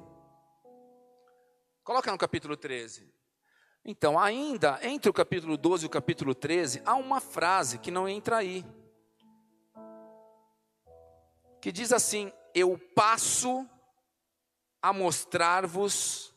coloca 1.84 2.10
no 2.10 2.18
capítulo 2.18 2.56
13. 2.56 3.12
Então, 3.84 4.18
ainda 4.18 4.78
entre 4.82 5.08
o 5.08 5.12
capítulo 5.12 5.56
12 5.56 5.84
e 5.84 5.86
o 5.86 5.90
capítulo 5.90 6.34
13, 6.34 6.82
há 6.84 6.94
uma 6.94 7.20
frase 7.20 7.78
que 7.78 7.90
não 7.90 8.08
entra 8.08 8.38
aí. 8.38 8.64
Que 11.60 11.72
diz 11.72 11.92
assim: 11.92 12.32
Eu 12.54 12.78
passo 12.94 13.66
a 14.82 14.92
mostrar-vos 14.92 16.34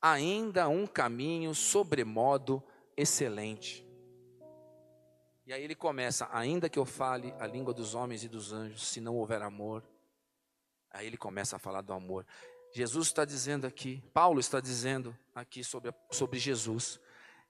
ainda 0.00 0.68
um 0.68 0.86
caminho 0.86 1.54
sobremodo 1.54 2.62
excelente. 2.96 3.83
E 5.46 5.52
aí 5.52 5.62
ele 5.62 5.74
começa: 5.74 6.28
ainda 6.32 6.68
que 6.68 6.78
eu 6.78 6.84
fale 6.84 7.34
a 7.38 7.46
língua 7.46 7.74
dos 7.74 7.94
homens 7.94 8.24
e 8.24 8.28
dos 8.28 8.52
anjos, 8.52 8.86
se 8.88 9.00
não 9.00 9.16
houver 9.16 9.42
amor. 9.42 9.84
Aí 10.90 11.06
ele 11.06 11.16
começa 11.16 11.56
a 11.56 11.58
falar 11.58 11.82
do 11.82 11.92
amor. 11.92 12.26
Jesus 12.72 13.08
está 13.08 13.24
dizendo 13.24 13.66
aqui, 13.66 14.02
Paulo 14.12 14.40
está 14.40 14.60
dizendo 14.60 15.16
aqui 15.34 15.62
sobre, 15.62 15.92
sobre 16.10 16.38
Jesus: 16.38 16.98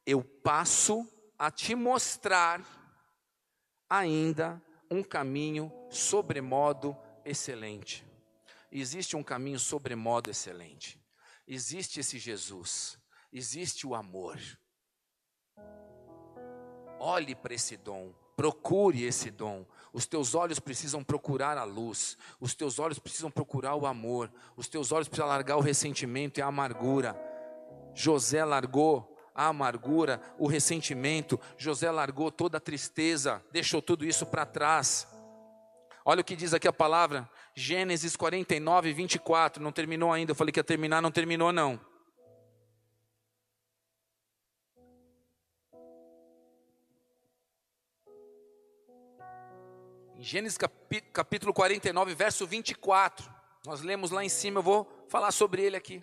eu 0.04 0.22
passo 0.22 1.08
a 1.38 1.50
te 1.50 1.74
mostrar 1.74 2.62
ainda 3.88 4.62
um 4.90 5.02
caminho 5.02 5.72
sobremodo 5.90 6.96
excelente. 7.24 8.04
Existe 8.70 9.16
um 9.16 9.22
caminho 9.22 9.58
sobremodo 9.58 10.30
excelente. 10.30 11.00
Existe 11.46 12.00
esse 12.00 12.18
Jesus. 12.18 12.98
Existe 13.32 13.86
o 13.86 13.94
amor. 13.94 14.38
Olhe 17.06 17.34
para 17.34 17.52
esse 17.52 17.76
dom. 17.76 18.14
Procure 18.34 19.02
esse 19.02 19.30
dom. 19.30 19.66
Os 19.92 20.06
teus 20.06 20.34
olhos 20.34 20.58
precisam 20.58 21.04
procurar 21.04 21.58
a 21.58 21.62
luz. 21.62 22.16
Os 22.40 22.54
teus 22.54 22.78
olhos 22.78 22.98
precisam 22.98 23.30
procurar 23.30 23.74
o 23.74 23.84
amor. 23.84 24.32
Os 24.56 24.68
teus 24.68 24.90
olhos 24.90 25.06
precisam 25.06 25.28
largar 25.28 25.58
o 25.58 25.60
ressentimento 25.60 26.40
e 26.40 26.42
a 26.42 26.46
amargura. 26.46 27.14
José 27.92 28.42
largou 28.42 29.14
a 29.34 29.48
amargura, 29.48 30.18
o 30.38 30.46
ressentimento. 30.46 31.38
José 31.58 31.90
largou 31.90 32.32
toda 32.32 32.56
a 32.56 32.60
tristeza, 32.60 33.44
deixou 33.52 33.82
tudo 33.82 34.06
isso 34.06 34.24
para 34.24 34.46
trás. 34.46 35.06
Olha 36.06 36.22
o 36.22 36.24
que 36.24 36.34
diz 36.34 36.54
aqui 36.54 36.66
a 36.66 36.72
palavra, 36.72 37.28
Gênesis 37.54 38.16
49, 38.16 38.94
24. 38.94 39.62
Não 39.62 39.72
terminou 39.72 40.10
ainda, 40.10 40.32
eu 40.32 40.36
falei 40.36 40.52
que 40.52 40.58
ia 40.58 40.64
terminar, 40.64 41.02
não 41.02 41.10
terminou 41.10 41.52
não. 41.52 41.78
Gênesis 50.24 50.56
capítulo 51.12 51.52
49, 51.52 52.14
verso 52.14 52.46
24. 52.46 53.30
Nós 53.66 53.82
lemos 53.82 54.10
lá 54.10 54.24
em 54.24 54.28
cima, 54.30 54.60
eu 54.60 54.62
vou 54.62 55.06
falar 55.06 55.30
sobre 55.30 55.62
ele 55.62 55.76
aqui. 55.76 56.02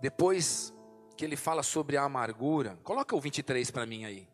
Depois 0.00 0.74
que 1.16 1.24
ele 1.24 1.36
fala 1.36 1.62
sobre 1.62 1.96
a 1.96 2.02
amargura. 2.02 2.76
Coloca 2.82 3.14
o 3.14 3.20
23 3.20 3.70
para 3.70 3.86
mim 3.86 4.04
aí. 4.04 4.28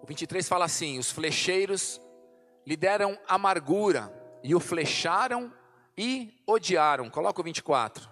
O 0.00 0.06
23 0.06 0.48
fala 0.48 0.64
assim: 0.64 0.98
os 0.98 1.10
flecheiros 1.10 2.00
lhe 2.66 2.74
deram 2.74 3.18
amargura 3.28 4.10
e 4.42 4.54
o 4.54 4.60
flecharam 4.60 5.52
e 5.96 6.42
odiaram. 6.46 7.08
Coloca 7.10 7.40
o 7.40 7.44
24. 7.44 8.08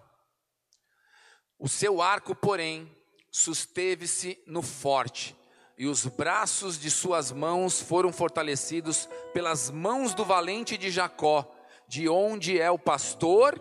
O 1.58 1.68
seu 1.68 2.02
arco, 2.02 2.34
porém, 2.34 2.90
susteve-se 3.30 4.42
no 4.46 4.62
forte, 4.62 5.36
e 5.78 5.86
os 5.86 6.06
braços 6.06 6.78
de 6.78 6.90
suas 6.90 7.32
mãos 7.32 7.80
foram 7.80 8.12
fortalecidos 8.12 9.08
pelas 9.32 9.70
mãos 9.70 10.12
do 10.14 10.24
valente 10.24 10.76
de 10.76 10.90
Jacó, 10.90 11.50
de 11.88 12.08
onde 12.08 12.60
é 12.60 12.70
o 12.70 12.78
pastor 12.78 13.60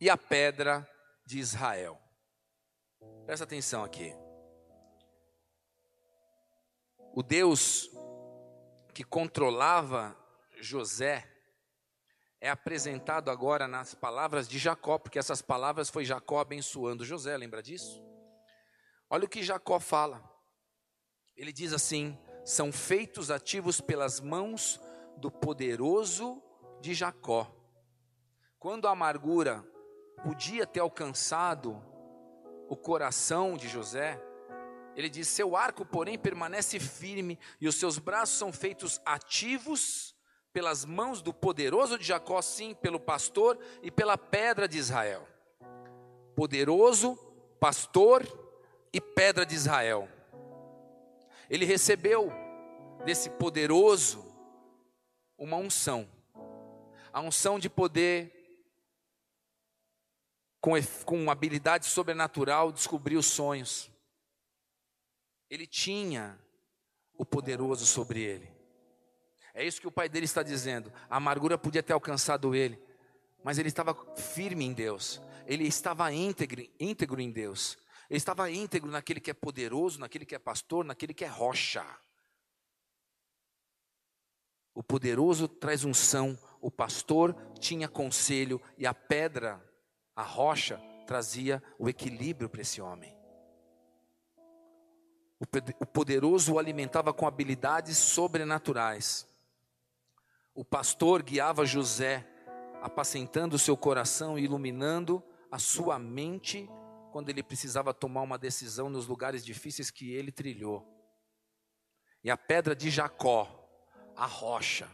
e 0.00 0.08
a 0.08 0.16
pedra 0.16 0.88
de 1.26 1.38
Israel. 1.38 2.00
Presta 3.26 3.44
atenção 3.44 3.84
aqui. 3.84 4.14
O 7.12 7.22
Deus 7.22 7.90
que 8.92 9.04
controlava 9.04 10.16
José 10.60 11.33
é 12.44 12.50
apresentado 12.50 13.30
agora 13.30 13.66
nas 13.66 13.94
palavras 13.94 14.46
de 14.46 14.58
Jacó, 14.58 14.98
porque 14.98 15.18
essas 15.18 15.40
palavras 15.40 15.88
foi 15.88 16.04
Jacó 16.04 16.40
abençoando 16.40 17.02
José, 17.02 17.34
lembra 17.38 17.62
disso? 17.62 18.04
Olha 19.08 19.24
o 19.24 19.28
que 19.28 19.42
Jacó 19.42 19.80
fala. 19.80 20.22
Ele 21.34 21.50
diz 21.50 21.72
assim: 21.72 22.18
são 22.44 22.70
feitos 22.70 23.30
ativos 23.30 23.80
pelas 23.80 24.20
mãos 24.20 24.78
do 25.16 25.30
poderoso 25.30 26.42
de 26.82 26.92
Jacó. 26.92 27.50
Quando 28.58 28.88
a 28.88 28.90
amargura 28.90 29.66
podia 30.22 30.66
ter 30.66 30.80
alcançado 30.80 31.82
o 32.68 32.76
coração 32.76 33.56
de 33.56 33.68
José, 33.68 34.22
ele 34.94 35.08
diz: 35.08 35.28
Seu 35.28 35.56
arco, 35.56 35.86
porém, 35.86 36.18
permanece 36.18 36.78
firme, 36.78 37.38
e 37.58 37.66
os 37.66 37.76
seus 37.76 37.98
braços 37.98 38.36
são 38.36 38.52
feitos 38.52 39.00
ativos 39.02 40.13
pelas 40.54 40.84
mãos 40.84 41.20
do 41.20 41.34
poderoso 41.34 41.98
de 41.98 42.04
Jacó, 42.04 42.40
sim, 42.40 42.74
pelo 42.74 43.00
pastor 43.00 43.58
e 43.82 43.90
pela 43.90 44.16
pedra 44.16 44.68
de 44.68 44.78
Israel. 44.78 45.26
Poderoso, 46.36 47.16
pastor 47.58 48.22
e 48.92 49.00
pedra 49.00 49.44
de 49.44 49.56
Israel. 49.56 50.08
Ele 51.50 51.64
recebeu 51.64 52.32
desse 53.04 53.28
poderoso 53.30 54.24
uma 55.36 55.56
unção, 55.56 56.08
a 57.12 57.20
unção 57.20 57.58
de 57.58 57.68
poder 57.68 58.32
com, 60.60 60.70
com 61.04 61.30
habilidade 61.32 61.86
sobrenatural, 61.86 62.70
descobriu 62.70 63.18
os 63.18 63.26
sonhos. 63.26 63.90
Ele 65.50 65.66
tinha 65.66 66.38
o 67.18 67.26
poderoso 67.26 67.84
sobre 67.84 68.22
ele. 68.22 68.53
É 69.54 69.64
isso 69.64 69.80
que 69.80 69.86
o 69.86 69.92
pai 69.92 70.08
dele 70.08 70.24
está 70.24 70.42
dizendo. 70.42 70.92
A 71.08 71.16
amargura 71.16 71.56
podia 71.56 71.82
ter 71.82 71.92
alcançado 71.92 72.54
ele, 72.54 72.78
mas 73.42 73.56
ele 73.56 73.68
estava 73.68 73.94
firme 74.16 74.64
em 74.64 74.72
Deus. 74.72 75.22
Ele 75.46 75.64
estava 75.64 76.12
íntegro, 76.12 76.66
íntegro 76.78 77.20
em 77.20 77.30
Deus. 77.30 77.78
Ele 78.10 78.18
estava 78.18 78.50
íntegro 78.50 78.90
naquele 78.90 79.20
que 79.20 79.30
é 79.30 79.34
poderoso, 79.34 80.00
naquele 80.00 80.26
que 80.26 80.34
é 80.34 80.38
pastor, 80.38 80.84
naquele 80.84 81.14
que 81.14 81.24
é 81.24 81.28
rocha. 81.28 81.86
O 84.74 84.82
poderoso 84.82 85.46
traz 85.46 85.84
unção, 85.84 86.36
o 86.60 86.70
pastor 86.70 87.34
tinha 87.60 87.88
conselho 87.88 88.60
e 88.76 88.86
a 88.86 88.92
pedra 88.92 89.62
a 90.16 90.22
rocha 90.22 90.80
trazia 91.06 91.62
o 91.78 91.88
equilíbrio 91.88 92.48
para 92.48 92.62
esse 92.62 92.80
homem. 92.80 93.16
O 95.80 95.86
poderoso 95.86 96.54
o 96.54 96.58
alimentava 96.58 97.12
com 97.12 97.26
habilidades 97.26 97.98
sobrenaturais. 97.98 99.28
O 100.54 100.64
pastor 100.64 101.20
guiava 101.20 101.66
José, 101.66 102.24
apacentando 102.80 103.54
o 103.54 103.58
seu 103.58 103.76
coração 103.76 104.38
e 104.38 104.44
iluminando 104.44 105.20
a 105.50 105.58
sua 105.58 105.98
mente 105.98 106.70
quando 107.10 107.28
ele 107.28 107.42
precisava 107.42 107.92
tomar 107.92 108.22
uma 108.22 108.38
decisão 108.38 108.88
nos 108.88 109.08
lugares 109.08 109.44
difíceis 109.44 109.90
que 109.90 110.12
ele 110.12 110.30
trilhou. 110.30 110.86
E 112.22 112.30
a 112.30 112.36
pedra 112.36 112.74
de 112.74 112.88
Jacó, 112.88 113.68
a 114.14 114.26
rocha, 114.26 114.88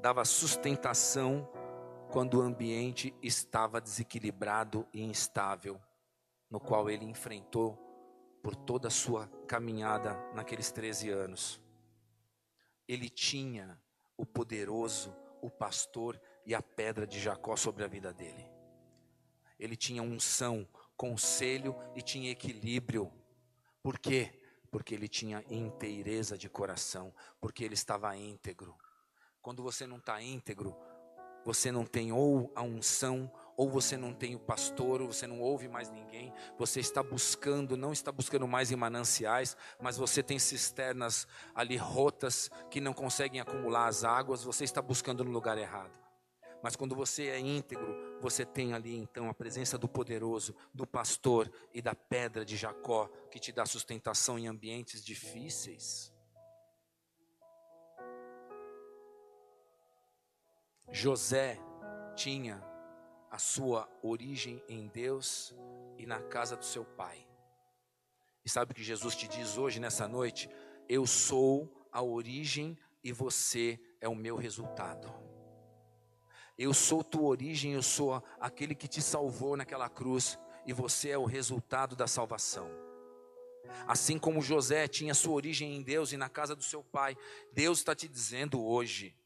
dava 0.00 0.24
sustentação 0.24 1.50
quando 2.12 2.38
o 2.38 2.40
ambiente 2.40 3.12
estava 3.20 3.80
desequilibrado 3.80 4.86
e 4.92 5.02
instável, 5.02 5.80
no 6.48 6.60
qual 6.60 6.88
ele 6.88 7.04
enfrentou 7.04 7.76
por 8.40 8.54
toda 8.54 8.86
a 8.86 8.90
sua 8.90 9.26
caminhada 9.48 10.14
naqueles 10.32 10.70
13 10.70 11.10
anos. 11.10 11.60
Ele 12.86 13.08
tinha 13.08 13.81
o 14.22 14.26
poderoso, 14.26 15.12
o 15.40 15.50
pastor 15.50 16.18
e 16.46 16.54
a 16.54 16.62
pedra 16.62 17.04
de 17.04 17.18
Jacó 17.18 17.56
sobre 17.56 17.82
a 17.82 17.88
vida 17.88 18.12
dele. 18.12 18.48
Ele 19.58 19.74
tinha 19.74 20.00
unção, 20.00 20.64
conselho 20.96 21.74
e 21.96 22.00
tinha 22.00 22.30
equilíbrio. 22.30 23.12
Por 23.82 23.98
quê? 23.98 24.40
Porque 24.70 24.94
ele 24.94 25.08
tinha 25.08 25.44
inteireza 25.50 26.38
de 26.38 26.48
coração, 26.48 27.12
porque 27.40 27.64
ele 27.64 27.74
estava 27.74 28.16
íntegro. 28.16 28.78
Quando 29.40 29.60
você 29.60 29.88
não 29.88 29.96
está 29.96 30.22
íntegro, 30.22 30.76
você 31.44 31.72
não 31.72 31.84
tem 31.84 32.12
ou 32.12 32.52
a 32.54 32.62
unção, 32.62 33.28
ou 33.62 33.70
você 33.70 33.96
não 33.96 34.12
tem 34.12 34.34
o 34.34 34.40
pastor, 34.40 35.00
ou 35.00 35.12
você 35.12 35.24
não 35.24 35.40
ouve 35.40 35.68
mais 35.68 35.88
ninguém, 35.88 36.32
você 36.58 36.80
está 36.80 37.00
buscando, 37.00 37.76
não 37.76 37.92
está 37.92 38.10
buscando 38.10 38.48
mais 38.48 38.72
em 38.72 38.76
mananciais, 38.76 39.56
mas 39.80 39.96
você 39.96 40.20
tem 40.20 40.36
cisternas 40.36 41.28
ali 41.54 41.76
rotas 41.76 42.50
que 42.68 42.80
não 42.80 42.92
conseguem 42.92 43.40
acumular 43.40 43.86
as 43.86 44.02
águas, 44.02 44.42
você 44.42 44.64
está 44.64 44.82
buscando 44.82 45.24
no 45.24 45.30
lugar 45.30 45.56
errado. 45.56 45.96
Mas 46.60 46.74
quando 46.74 46.96
você 46.96 47.28
é 47.28 47.38
íntegro, 47.38 48.18
você 48.20 48.44
tem 48.44 48.72
ali 48.74 48.96
então 48.96 49.28
a 49.28 49.34
presença 49.34 49.78
do 49.78 49.88
poderoso, 49.88 50.56
do 50.74 50.84
pastor 50.84 51.48
e 51.72 51.80
da 51.80 51.94
pedra 51.94 52.44
de 52.44 52.56
Jacó, 52.56 53.08
que 53.30 53.38
te 53.38 53.52
dá 53.52 53.64
sustentação 53.64 54.36
em 54.36 54.48
ambientes 54.48 55.04
difíceis. 55.04 56.12
José 60.90 61.60
tinha 62.16 62.71
a 63.32 63.38
sua 63.38 63.88
origem 64.02 64.62
em 64.68 64.86
Deus 64.88 65.54
e 65.96 66.04
na 66.04 66.20
casa 66.20 66.54
do 66.54 66.66
seu 66.66 66.84
pai. 66.84 67.26
E 68.44 68.50
sabe 68.50 68.72
o 68.72 68.74
que 68.74 68.84
Jesus 68.84 69.16
te 69.16 69.26
diz 69.26 69.56
hoje, 69.56 69.80
nessa 69.80 70.06
noite? 70.06 70.50
Eu 70.86 71.06
sou 71.06 71.72
a 71.90 72.02
origem 72.02 72.76
e 73.02 73.10
você 73.10 73.80
é 74.02 74.06
o 74.06 74.14
meu 74.14 74.36
resultado. 74.36 75.10
Eu 76.58 76.74
sou 76.74 77.02
tua 77.02 77.22
origem, 77.22 77.72
eu 77.72 77.82
sou 77.82 78.22
aquele 78.38 78.74
que 78.74 78.86
te 78.86 79.00
salvou 79.00 79.56
naquela 79.56 79.88
cruz 79.88 80.38
e 80.66 80.74
você 80.74 81.08
é 81.08 81.18
o 81.18 81.24
resultado 81.24 81.96
da 81.96 82.06
salvação. 82.06 82.70
Assim 83.86 84.18
como 84.18 84.42
José 84.42 84.86
tinha 84.86 85.14
sua 85.14 85.32
origem 85.32 85.74
em 85.74 85.82
Deus 85.82 86.12
e 86.12 86.18
na 86.18 86.28
casa 86.28 86.54
do 86.54 86.62
seu 86.62 86.84
pai, 86.84 87.16
Deus 87.50 87.78
está 87.78 87.94
te 87.94 88.06
dizendo 88.06 88.62
hoje: 88.62 89.16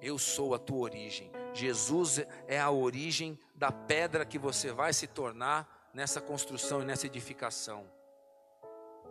Eu 0.00 0.18
sou 0.18 0.54
a 0.54 0.58
tua 0.58 0.78
origem. 0.78 1.30
Jesus 1.52 2.20
é 2.46 2.58
a 2.58 2.70
origem 2.70 3.38
da 3.54 3.72
pedra 3.72 4.24
que 4.24 4.38
você 4.38 4.70
vai 4.72 4.92
se 4.92 5.06
tornar 5.06 5.90
nessa 5.92 6.20
construção 6.20 6.82
e 6.82 6.84
nessa 6.84 7.06
edificação. 7.06 7.90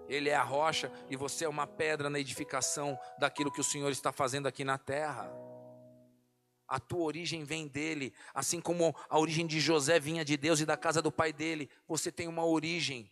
Ele 0.08 0.30
é 0.30 0.36
a 0.36 0.44
rocha 0.44 0.92
e 1.10 1.16
você 1.16 1.46
é 1.46 1.50
uma 1.50 1.68
pedra 1.68 2.10
na 2.10 2.20
edificação 2.20 2.98
daquilo 3.20 3.52
que 3.52 3.60
o 3.60 3.64
Senhor 3.64 3.92
está 3.92 4.12
fazendo 4.12 4.48
aqui 4.48 4.64
na 4.64 4.78
terra. 4.78 5.30
A 6.68 6.80
tua 6.80 7.04
origem 7.04 7.44
vem 7.44 7.68
dele, 7.68 8.14
assim 8.34 8.60
como 8.60 8.96
a 9.10 9.20
origem 9.20 9.48
de 9.48 9.60
José 9.60 10.00
vinha 10.00 10.24
de 10.24 10.36
Deus 10.36 10.60
e 10.60 10.66
da 10.66 10.78
casa 10.78 11.02
do 11.02 11.12
pai 11.12 11.32
dele. 11.32 11.70
Você 11.88 12.12
tem 12.12 12.28
uma 12.28 12.46
origem. 12.46 13.10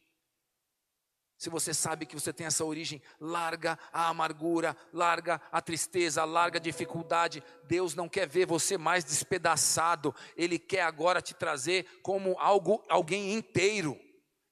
Se 1.37 1.49
você 1.49 1.73
sabe 1.73 2.05
que 2.05 2.15
você 2.15 2.31
tem 2.31 2.47
essa 2.47 2.63
origem, 2.63 3.01
larga 3.19 3.77
a 3.91 4.07
amargura, 4.07 4.75
larga 4.93 5.41
a 5.51 5.61
tristeza, 5.61 6.23
larga 6.23 6.57
a 6.57 6.61
dificuldade. 6.61 7.43
Deus 7.65 7.93
não 7.93 8.07
quer 8.07 8.27
ver 8.27 8.45
você 8.45 8.77
mais 8.77 9.03
despedaçado. 9.03 10.15
Ele 10.37 10.57
quer 10.57 10.83
agora 10.83 11.21
te 11.21 11.33
trazer 11.33 11.99
como 12.01 12.39
algo, 12.39 12.83
alguém 12.87 13.33
inteiro, 13.33 13.99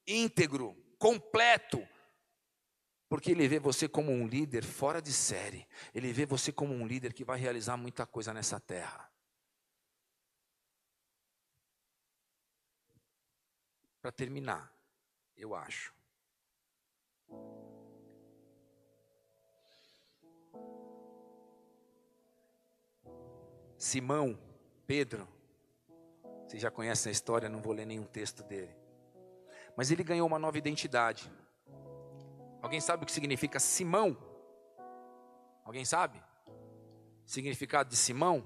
íntegro, 0.05 0.75
completo, 0.99 1.87
porque 3.13 3.31
ele 3.31 3.47
vê 3.47 3.59
você 3.59 3.87
como 3.87 4.11
um 4.11 4.27
líder 4.27 4.63
fora 4.63 5.01
de 5.01 5.13
série. 5.13 5.67
Ele 5.93 6.11
vê 6.11 6.25
você 6.25 6.51
como 6.51 6.73
um 6.73 6.87
líder 6.87 7.13
que 7.13 7.23
vai 7.23 7.39
realizar 7.39 7.77
muita 7.77 8.07
coisa 8.07 8.33
nessa 8.33 8.59
terra. 8.59 9.07
Para 14.01 14.11
terminar, 14.11 14.75
eu 15.37 15.53
acho. 15.53 15.93
Simão, 23.77 24.39
Pedro, 24.87 25.27
vocês 26.47 26.61
já 26.61 26.71
conhecem 26.71 27.09
a 27.09 27.11
história, 27.11 27.49
não 27.49 27.61
vou 27.61 27.73
ler 27.73 27.85
nenhum 27.85 28.05
texto 28.05 28.41
dele. 28.41 28.73
Mas 29.75 29.91
ele 29.91 30.03
ganhou 30.03 30.25
uma 30.25 30.39
nova 30.39 30.57
identidade. 30.57 31.29
Alguém 32.61 32.79
sabe 32.79 33.03
o 33.03 33.05
que 33.05 33.11
significa 33.11 33.59
Simão? 33.59 34.17
Alguém 35.65 35.83
sabe? 35.83 36.23
Significado 37.25 37.89
de 37.89 37.97
Simão? 37.97 38.43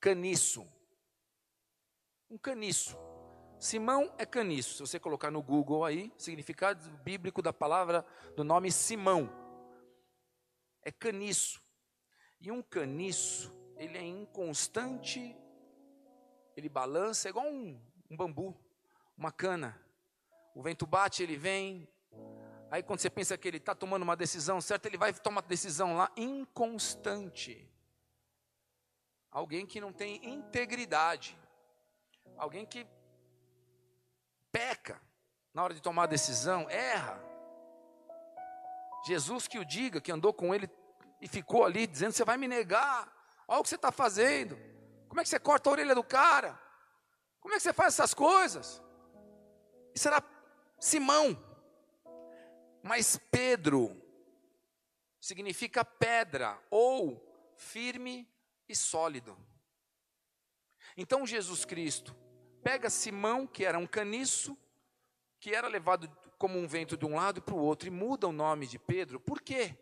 Caniço. 0.00 0.66
Um 2.28 2.36
caniço. 2.36 2.98
Simão 3.58 4.12
é 4.18 4.24
caniço. 4.24 4.74
Se 4.74 4.80
você 4.80 5.00
colocar 5.00 5.30
no 5.30 5.42
Google 5.42 5.84
aí, 5.84 6.12
significado 6.16 6.88
bíblico 6.98 7.42
da 7.42 7.52
palavra 7.52 8.04
do 8.36 8.44
nome 8.44 8.70
Simão. 8.70 9.30
É 10.82 10.90
caniço. 10.90 11.60
E 12.40 12.52
um 12.52 12.62
caniço, 12.62 13.52
ele 13.76 13.98
é 13.98 14.02
inconstante, 14.02 15.36
ele 16.56 16.68
balança, 16.68 17.28
é 17.28 17.30
igual 17.30 17.46
um, 17.46 17.80
um 18.08 18.16
bambu, 18.16 18.56
uma 19.16 19.32
cana. 19.32 19.80
O 20.54 20.62
vento 20.62 20.86
bate, 20.86 21.22
ele 21.22 21.36
vem, 21.36 21.88
Aí 22.70 22.82
quando 22.82 23.00
você 23.00 23.08
pensa 23.08 23.36
que 23.38 23.48
ele 23.48 23.56
está 23.56 23.74
tomando 23.74 24.02
uma 24.02 24.16
decisão 24.16 24.60
certa, 24.60 24.88
ele 24.88 24.98
vai 24.98 25.12
tomar 25.12 25.40
decisão 25.42 25.96
lá 25.96 26.12
inconstante. 26.16 27.66
Alguém 29.30 29.64
que 29.64 29.80
não 29.80 29.92
tem 29.92 30.20
integridade. 30.28 31.38
Alguém 32.36 32.66
que 32.66 32.86
peca 34.52 35.00
na 35.52 35.62
hora 35.62 35.74
de 35.74 35.82
tomar 35.82 36.06
decisão, 36.06 36.68
erra. 36.68 37.22
Jesus 39.06 39.48
que 39.48 39.58
o 39.58 39.64
diga, 39.64 40.00
que 40.00 40.12
andou 40.12 40.32
com 40.32 40.54
ele 40.54 40.68
e 41.20 41.28
ficou 41.28 41.64
ali 41.64 41.86
dizendo: 41.86 42.12
Você 42.12 42.24
vai 42.24 42.36
me 42.36 42.48
negar, 42.48 43.12
olha 43.46 43.60
o 43.60 43.62
que 43.62 43.68
você 43.68 43.76
está 43.76 43.90
fazendo. 43.90 44.58
Como 45.08 45.20
é 45.20 45.22
que 45.22 45.28
você 45.28 45.38
corta 45.38 45.68
a 45.68 45.72
orelha 45.72 45.94
do 45.94 46.04
cara? 46.04 46.60
Como 47.40 47.54
é 47.54 47.56
que 47.56 47.62
você 47.62 47.72
faz 47.72 47.94
essas 47.94 48.12
coisas? 48.12 48.82
Isso 49.94 50.06
era 50.06 50.22
Simão. 50.78 51.36
Mas 52.82 53.18
Pedro 53.30 54.00
significa 55.20 55.84
pedra 55.84 56.60
ou 56.70 57.20
firme 57.56 58.30
e 58.68 58.76
sólido. 58.76 59.36
Então 60.96 61.26
Jesus 61.26 61.64
Cristo 61.64 62.14
pega 62.62 62.90
Simão, 62.90 63.46
que 63.46 63.64
era 63.64 63.78
um 63.78 63.86
caniço, 63.86 64.56
que 65.40 65.54
era 65.54 65.68
levado 65.68 66.10
como 66.36 66.58
um 66.58 66.66
vento 66.66 66.96
de 66.96 67.04
um 67.04 67.16
lado 67.16 67.42
para 67.42 67.54
o 67.54 67.58
outro, 67.58 67.88
e 67.88 67.90
muda 67.90 68.28
o 68.28 68.32
nome 68.32 68.66
de 68.66 68.78
Pedro. 68.78 69.18
Por 69.20 69.40
quê? 69.40 69.76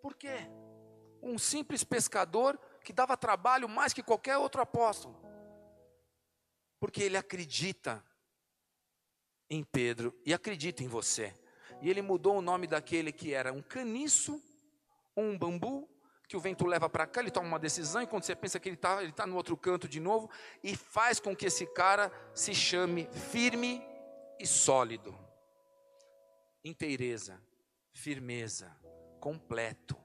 Por 0.00 0.14
quê? 0.14 0.48
Um 1.22 1.38
simples 1.38 1.82
pescador 1.82 2.58
que 2.84 2.92
dava 2.92 3.16
trabalho 3.16 3.68
mais 3.68 3.92
que 3.92 4.02
qualquer 4.02 4.36
outro 4.36 4.62
apóstolo. 4.62 5.20
Porque 6.78 7.02
ele 7.02 7.16
acredita 7.16 8.04
em 9.50 9.64
Pedro 9.64 10.14
e 10.24 10.32
acredita 10.32 10.82
em 10.82 10.88
você. 10.88 11.34
E 11.80 11.90
ele 11.90 12.02
mudou 12.02 12.36
o 12.36 12.42
nome 12.42 12.66
daquele 12.66 13.12
que 13.12 13.34
era 13.34 13.52
um 13.52 13.62
caniço, 13.62 14.42
um 15.16 15.36
bambu, 15.36 15.88
que 16.28 16.36
o 16.36 16.40
vento 16.40 16.66
leva 16.66 16.90
para 16.90 17.06
cá, 17.06 17.20
ele 17.20 17.30
toma 17.30 17.48
uma 17.48 17.58
decisão, 17.58 18.02
e 18.02 18.06
quando 18.06 18.22
você 18.22 18.36
pensa 18.36 18.60
que 18.60 18.68
ele 18.68 18.76
está 18.76 19.02
ele 19.02 19.12
tá 19.12 19.26
no 19.26 19.34
outro 19.34 19.56
canto 19.56 19.88
de 19.88 19.98
novo, 19.98 20.30
e 20.62 20.76
faz 20.76 21.18
com 21.18 21.34
que 21.34 21.46
esse 21.46 21.66
cara 21.66 22.12
se 22.34 22.54
chame 22.54 23.08
firme 23.30 23.82
e 24.38 24.46
sólido. 24.46 25.18
Inteireza, 26.62 27.40
firmeza, 27.92 28.76
completo, 29.18 29.96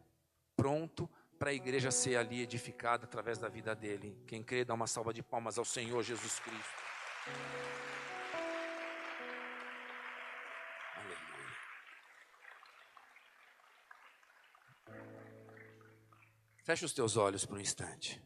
pronto 0.55 1.09
para 1.37 1.49
a 1.49 1.53
igreja 1.53 1.91
ser 1.91 2.15
ali 2.15 2.41
edificada 2.41 3.03
através 3.03 3.37
da 3.37 3.49
vida 3.49 3.75
dele. 3.75 4.17
Quem 4.25 4.41
crê, 4.41 4.63
dá 4.63 4.73
uma 4.73 4.87
salva 4.87 5.13
de 5.13 5.21
palmas 5.21 5.57
ao 5.57 5.65
Senhor 5.65 6.01
Jesus 6.01 6.39
Cristo. 6.39 7.92
Feche 16.63 16.85
os 16.85 16.93
teus 16.93 17.17
olhos 17.17 17.45
por 17.45 17.57
um 17.57 17.59
instante. 17.59 18.21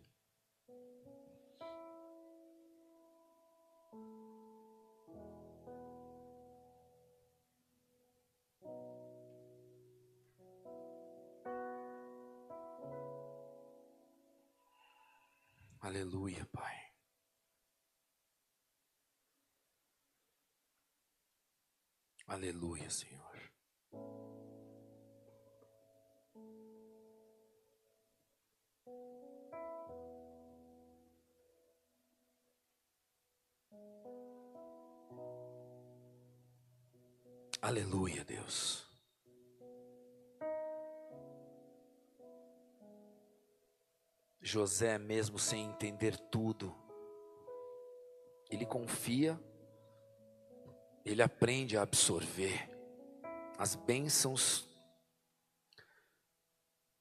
Aleluia, 15.82 16.46
Pai. 16.52 16.76
Aleluia, 22.28 22.90
Senhor. 22.90 23.27
Aleluia, 37.62 38.24
Deus. 38.24 38.86
José, 44.40 44.98
mesmo 44.98 45.38
sem 45.38 45.66
entender 45.66 46.18
tudo, 46.18 46.74
ele 48.50 48.66
confia, 48.66 49.38
ele 51.04 51.22
aprende 51.22 51.78
a 51.78 51.82
absorver 51.82 52.70
as 53.58 53.76
bênçãos 53.76 54.68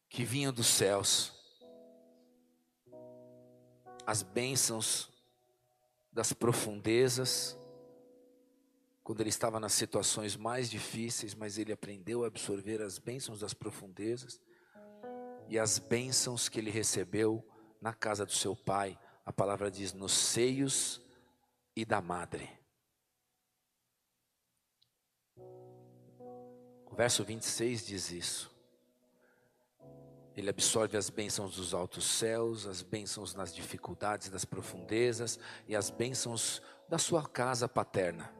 que 0.09 0.25
vinham 0.25 0.53
dos 0.53 0.67
céus, 0.67 1.33
as 4.07 4.23
bênçãos 4.23 5.09
das 6.11 6.33
profundezas, 6.33 7.57
quando 9.07 9.21
ele 9.21 9.29
estava 9.29 9.61
nas 9.61 9.73
situações 9.73 10.37
mais 10.37 10.69
difíceis, 10.69 11.33
mas 11.33 11.59
ele 11.59 11.73
aprendeu 11.73 12.25
a 12.25 12.27
absorver 12.27 12.83
as 12.83 12.99
bênçãos 12.99 13.39
das 13.39 13.55
profundezas 13.55 14.41
e 15.49 15.57
as 15.57 15.79
bênçãos 15.79 16.49
que 16.49 16.59
ele 16.59 16.73
recebeu 16.73 17.49
na 17.81 17.95
casa 17.95 18.27
do 18.27 18.33
seu 18.33 18.57
pai. 18.57 18.99
A 19.25 19.33
palavra 19.33 19.71
diz: 19.71 19.93
nos 19.93 20.11
seios 20.11 21.01
e 21.77 21.85
da 21.85 22.03
madre. 22.03 22.51
O 26.91 26.97
verso 26.97 27.23
26 27.23 27.87
diz 27.87 28.11
isso. 28.11 28.51
Ele 30.37 30.51
absorve 30.51 30.97
as 30.97 31.11
bênçãos 31.11 31.55
dos 31.55 31.75
altos 31.75 32.05
céus, 32.05 32.67
as 32.67 32.83
bênçãos 32.83 33.37
nas 33.37 33.55
dificuldades 33.55 34.31
das 34.31 34.45
profundezas 34.45 35.39
e 35.69 35.77
as 35.77 35.91
bênçãos 35.91 36.61
da 36.89 36.99
sua 36.99 37.25
casa 37.25 37.69
paterna. 37.69 38.35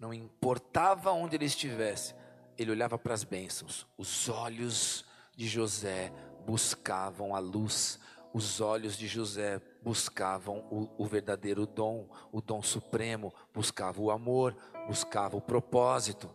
Não 0.00 0.14
importava 0.14 1.12
onde 1.12 1.36
ele 1.36 1.44
estivesse, 1.44 2.14
ele 2.56 2.70
olhava 2.70 2.98
para 2.98 3.12
as 3.12 3.22
bênçãos. 3.22 3.86
Os 3.98 4.30
olhos 4.30 5.04
de 5.36 5.46
José 5.46 6.10
buscavam 6.46 7.34
a 7.36 7.38
luz, 7.38 8.00
os 8.32 8.62
olhos 8.62 8.96
de 8.96 9.06
José 9.06 9.60
buscavam 9.82 10.60
o, 10.70 10.88
o, 10.96 11.06
verdadeiro 11.06 11.66
dom, 11.66 12.08
o 12.32 12.40
dom 12.40 12.62
supremo, 12.62 13.30
buscava 13.52 14.00
o 14.00 14.10
amor, 14.10 14.56
buscava 14.86 15.36
o 15.36 15.40
propósito. 15.40 16.34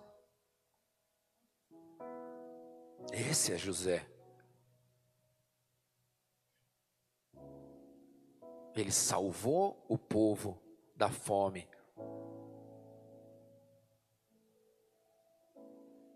Esse 3.12 3.52
é 3.52 3.58
José. 3.58 4.08
Ele 8.76 8.92
salvou 8.92 9.84
o 9.90 9.98
povo 9.98 10.62
da 10.96 11.10
fome. 11.10 11.68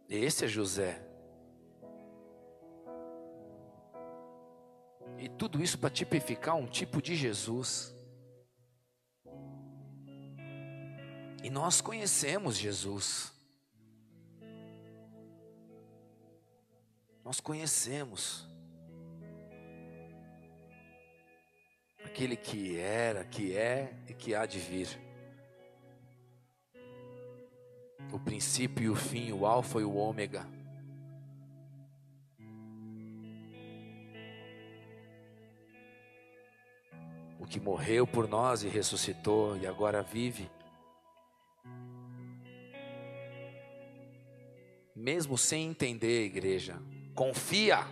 Esse 0.10 0.46
é 0.46 0.48
José. 0.48 1.00
E 5.20 5.30
tudo 5.30 5.62
isso 5.62 5.78
para 5.78 5.92
tipificar 5.92 6.56
um 6.56 6.66
tipo 6.66 7.00
de 7.00 7.16
Jesus. 7.16 7.94
E 11.44 11.50
nós 11.52 11.80
conhecemos 11.80 12.58
Jesus. 12.58 13.32
Nós 17.24 17.40
conhecemos. 17.40 18.48
Aquele 22.04 22.36
que 22.36 22.80
era, 22.80 23.24
que 23.24 23.56
é 23.56 23.94
e 24.08 24.14
que 24.16 24.34
há 24.34 24.48
de 24.48 24.58
vir. 24.58 25.09
O 28.12 28.20
princípio 28.20 28.84
e 28.84 28.90
o 28.90 28.96
fim, 28.96 29.32
o 29.32 29.46
Alfa 29.46 29.80
e 29.80 29.84
o 29.84 29.96
Ômega. 29.96 30.60
que 37.50 37.60
morreu 37.60 38.06
por 38.06 38.28
nós 38.28 38.64
e 38.64 38.68
ressuscitou 38.68 39.58
e 39.58 39.66
agora 39.66 40.04
vive. 40.04 40.50
Mesmo 44.96 45.38
sem 45.38 45.68
entender, 45.68 46.26
igreja, 46.26 46.80
confia. 47.16 47.88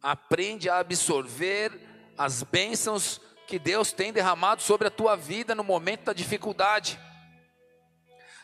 Aprende 0.00 0.70
a 0.70 0.78
absorver 0.78 1.78
as 2.16 2.42
bênçãos 2.42 3.20
que 3.46 3.58
Deus 3.58 3.92
tem 3.92 4.12
derramado 4.12 4.62
sobre 4.62 4.88
a 4.88 4.90
tua 4.90 5.14
vida 5.14 5.54
no 5.54 5.62
momento 5.62 6.04
da 6.04 6.12
dificuldade. 6.14 6.98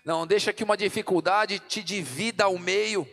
Não 0.05 0.27
deixa 0.27 0.53
que 0.53 0.65
uma 0.65 0.77
dificuldade 0.77 1.59
te 1.59 1.83
divida 1.83 2.45
ao 2.45 2.59
meio. 2.59 3.07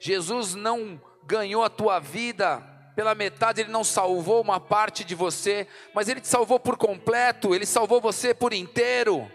Jesus 0.00 0.54
não 0.54 1.00
ganhou 1.24 1.62
a 1.62 1.70
tua 1.70 2.00
vida 2.00 2.60
pela 2.94 3.14
metade, 3.14 3.60
Ele 3.60 3.70
não 3.70 3.84
salvou 3.84 4.40
uma 4.40 4.60
parte 4.60 5.04
de 5.04 5.14
você, 5.14 5.66
mas 5.94 6.08
Ele 6.08 6.20
te 6.20 6.28
salvou 6.28 6.58
por 6.58 6.76
completo, 6.76 7.54
Ele 7.54 7.64
salvou 7.64 8.00
você 8.00 8.34
por 8.34 8.52
inteiro. 8.52 9.30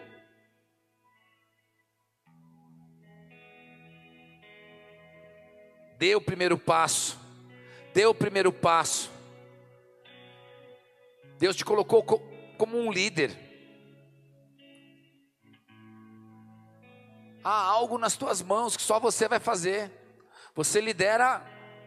Dê 5.97 6.15
o 6.15 6.21
primeiro 6.21 6.57
passo, 6.57 7.17
dê 7.93 8.05
o 8.05 8.13
primeiro 8.13 8.51
passo. 8.51 9.09
Deus 11.39 11.55
te 11.55 11.65
colocou 11.65 12.03
como 12.57 12.77
um 12.77 12.91
líder. 12.91 13.46
Há 17.49 17.61
algo 17.61 17.97
nas 17.97 18.17
tuas 18.17 18.41
mãos 18.41 18.75
que 18.75 18.83
só 18.83 18.99
você 18.99 19.25
vai 19.25 19.39
fazer. 19.39 19.89
Você 20.53 20.81
lidera 20.81 21.41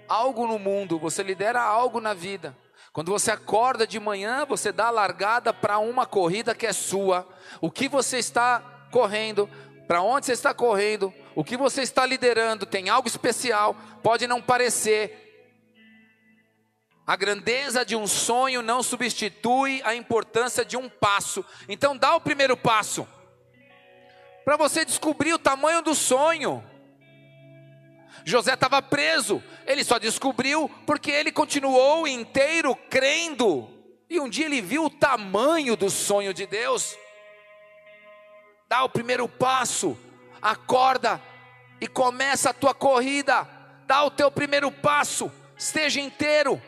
algo 0.08 0.46
no 0.46 0.58
mundo, 0.58 0.98
você 0.98 1.22
lidera 1.22 1.60
algo 1.60 2.00
na 2.00 2.14
vida. 2.14 2.56
Quando 2.94 3.12
você 3.12 3.30
acorda 3.30 3.86
de 3.86 4.00
manhã, 4.00 4.46
você 4.46 4.72
dá 4.72 4.86
a 4.86 4.90
largada 4.90 5.52
para 5.52 5.78
uma 5.78 6.06
corrida 6.06 6.54
que 6.54 6.66
é 6.66 6.72
sua. 6.72 7.28
O 7.60 7.70
que 7.70 7.90
você 7.90 8.16
está 8.16 8.88
correndo, 8.90 9.50
para 9.86 10.00
onde 10.00 10.24
você 10.24 10.32
está 10.32 10.54
correndo, 10.54 11.12
o 11.34 11.44
que 11.44 11.58
você 11.58 11.82
está 11.82 12.06
liderando, 12.06 12.64
tem 12.64 12.88
algo 12.88 13.06
especial, 13.06 13.76
pode 14.02 14.26
não 14.26 14.40
parecer. 14.40 15.52
A 17.06 17.16
grandeza 17.16 17.84
de 17.84 17.94
um 17.94 18.06
sonho 18.06 18.62
não 18.62 18.82
substitui 18.82 19.82
a 19.84 19.94
importância 19.94 20.64
de 20.64 20.78
um 20.78 20.88
passo. 20.88 21.44
Então 21.68 21.94
dá 21.94 22.16
o 22.16 22.20
primeiro 22.22 22.56
passo. 22.56 23.06
Para 24.44 24.56
você 24.56 24.84
descobrir 24.84 25.32
o 25.32 25.38
tamanho 25.38 25.82
do 25.82 25.94
sonho. 25.94 26.64
José 28.24 28.54
estava 28.54 28.82
preso, 28.82 29.42
ele 29.66 29.82
só 29.84 29.98
descobriu 29.98 30.68
porque 30.86 31.10
ele 31.10 31.32
continuou 31.32 32.06
inteiro 32.06 32.74
crendo. 32.88 33.68
E 34.08 34.18
um 34.20 34.28
dia 34.28 34.46
ele 34.46 34.60
viu 34.60 34.86
o 34.86 34.90
tamanho 34.90 35.76
do 35.76 35.88
sonho 35.88 36.34
de 36.34 36.46
Deus. 36.46 36.96
Dá 38.68 38.84
o 38.84 38.88
primeiro 38.88 39.28
passo, 39.28 39.96
acorda 40.40 41.20
e 41.80 41.86
começa 41.86 42.50
a 42.50 42.54
tua 42.54 42.74
corrida. 42.74 43.48
Dá 43.86 44.04
o 44.04 44.10
teu 44.10 44.30
primeiro 44.30 44.70
passo, 44.70 45.30
esteja 45.56 46.00
inteiro. 46.00 46.60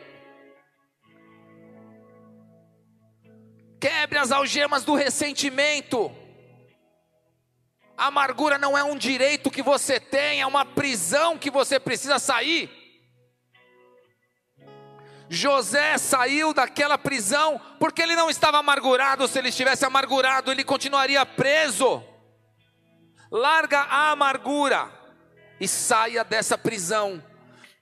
Quebre 3.79 4.17
as 4.17 4.31
algemas 4.31 4.85
do 4.85 4.95
ressentimento. 4.95 6.22
A 7.97 8.07
amargura 8.07 8.57
não 8.57 8.77
é 8.77 8.83
um 8.83 8.97
direito 8.97 9.51
que 9.51 9.61
você 9.61 9.99
tem, 9.99 10.41
é 10.41 10.47
uma 10.47 10.65
prisão 10.65 11.37
que 11.37 11.51
você 11.51 11.79
precisa 11.79 12.17
sair. 12.19 12.69
José 15.29 15.97
saiu 15.97 16.53
daquela 16.53 16.97
prisão 16.97 17.59
porque 17.79 18.01
ele 18.01 18.15
não 18.15 18.29
estava 18.29 18.57
amargurado. 18.59 19.27
Se 19.27 19.39
ele 19.39 19.49
estivesse 19.49 19.85
amargurado, 19.85 20.51
ele 20.51 20.63
continuaria 20.63 21.25
preso. 21.25 22.03
Larga 23.31 23.81
a 23.81 24.11
amargura 24.11 24.91
e 25.59 25.67
saia 25.67 26.23
dessa 26.23 26.57
prisão. 26.57 27.23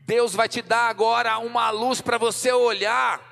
Deus 0.02 0.34
vai 0.34 0.48
te 0.48 0.62
dar 0.62 0.88
agora 0.88 1.38
uma 1.40 1.70
luz 1.70 2.02
para 2.02 2.18
você 2.18 2.52
olhar 2.52 3.31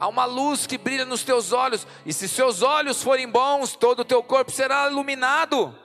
Há 0.00 0.08
uma 0.08 0.24
luz 0.24 0.66
que 0.66 0.78
brilha 0.78 1.04
nos 1.04 1.22
teus 1.22 1.52
olhos, 1.52 1.86
e 2.06 2.12
se 2.14 2.26
seus 2.26 2.62
olhos 2.62 3.02
forem 3.02 3.28
bons, 3.28 3.76
todo 3.76 4.00
o 4.00 4.04
teu 4.04 4.22
corpo 4.22 4.50
será 4.50 4.88
iluminado. 4.90 5.78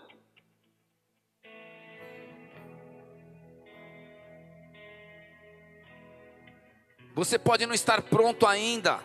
Você 7.14 7.38
pode 7.38 7.66
não 7.66 7.74
estar 7.74 8.02
pronto 8.04 8.48
ainda. 8.48 9.02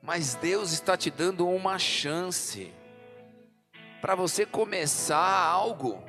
Mas 0.00 0.36
Deus 0.36 0.70
está 0.70 0.96
te 0.96 1.10
dando 1.10 1.48
uma 1.48 1.78
chance 1.78 2.72
para 4.00 4.14
você 4.14 4.46
começar 4.46 5.18
algo. 5.18 6.05